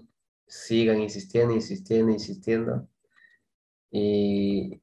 sigan 0.51 1.01
insistiendo, 1.01 1.55
insistiendo, 1.55 2.13
insistiendo. 2.13 2.89
Y 3.91 4.83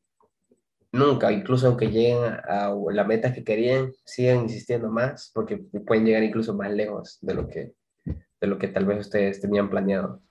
nunca, 0.91 1.31
incluso 1.31 1.67
aunque 1.67 1.91
lleguen 1.91 2.23
a, 2.23 2.73
la 2.91 3.03
meta 3.03 3.33
que 3.33 3.43
querían, 3.43 3.93
sigan 4.05 4.43
insistiendo 4.43 4.89
más, 4.89 5.29
porque 5.33 5.57
pueden 5.57 6.05
llegar 6.05 6.23
incluso 6.23 6.55
más 6.55 6.71
lejos 6.71 7.19
de 7.21 7.33
lo 7.33 7.47
que, 7.47 7.73
de 8.05 8.47
lo 8.47 8.57
que 8.57 8.69
tal 8.69 8.85
vez 8.85 8.99
ustedes 9.01 9.41
tenían 9.41 9.69
planeado. 9.69 10.21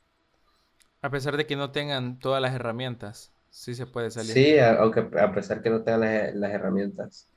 A 1.03 1.11
pesar 1.11 1.37
de 1.37 1.47
que 1.47 1.55
no 1.55 1.71
tengan 1.71 2.19
todas 2.19 2.41
las 2.41 2.55
herramientas. 2.55 3.33
Sí 3.51 3.75
se 3.75 3.87
puede 3.87 4.11
salir. 4.11 4.33
Sí, 4.33 4.59
aunque 4.59 5.09
a 5.19 5.33
pesar 5.33 5.63
que 5.63 5.71
no 5.71 5.83
tengan 5.83 6.41
las, 6.41 6.51
herramientas. 6.51 7.31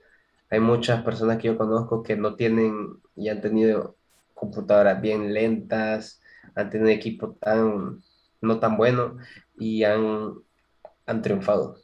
Hay 0.49 0.59
muchas 0.59 1.03
personas 1.03 1.37
que 1.37 1.47
yo 1.47 1.57
conozco 1.57 2.01
que 2.01 2.15
no 2.15 2.35
tienen 2.35 2.97
y 3.15 3.29
han 3.29 3.41
tenido 3.41 3.97
computadoras 4.33 4.99
bien 5.01 5.33
lentas, 5.33 6.18
han 6.55 6.69
tenido 6.69 6.89
un 6.89 6.95
equipo 6.95 7.31
tan, 7.33 8.01
no 8.41 8.59
tan 8.59 8.77
bueno 8.77 9.17
y 9.57 9.83
han, 9.83 10.35
han 11.05 11.21
triunfado. 11.21 11.77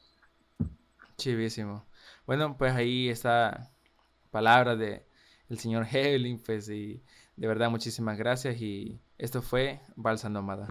Chivísimo. 1.17 1.85
Bueno, 2.25 2.57
pues 2.57 2.73
ahí 2.73 3.09
está 3.09 3.71
palabra 4.31 4.75
de 4.75 5.05
el 5.49 5.59
señor 5.59 5.85
Hevlin, 5.89 6.41
pues 6.43 6.69
y 6.69 7.03
de 7.35 7.47
verdad 7.47 7.69
muchísimas 7.69 8.17
gracias 8.17 8.59
y 8.61 8.99
esto 9.17 9.41
fue 9.41 9.81
Balsa 9.95 10.29
Nómada. 10.29 10.67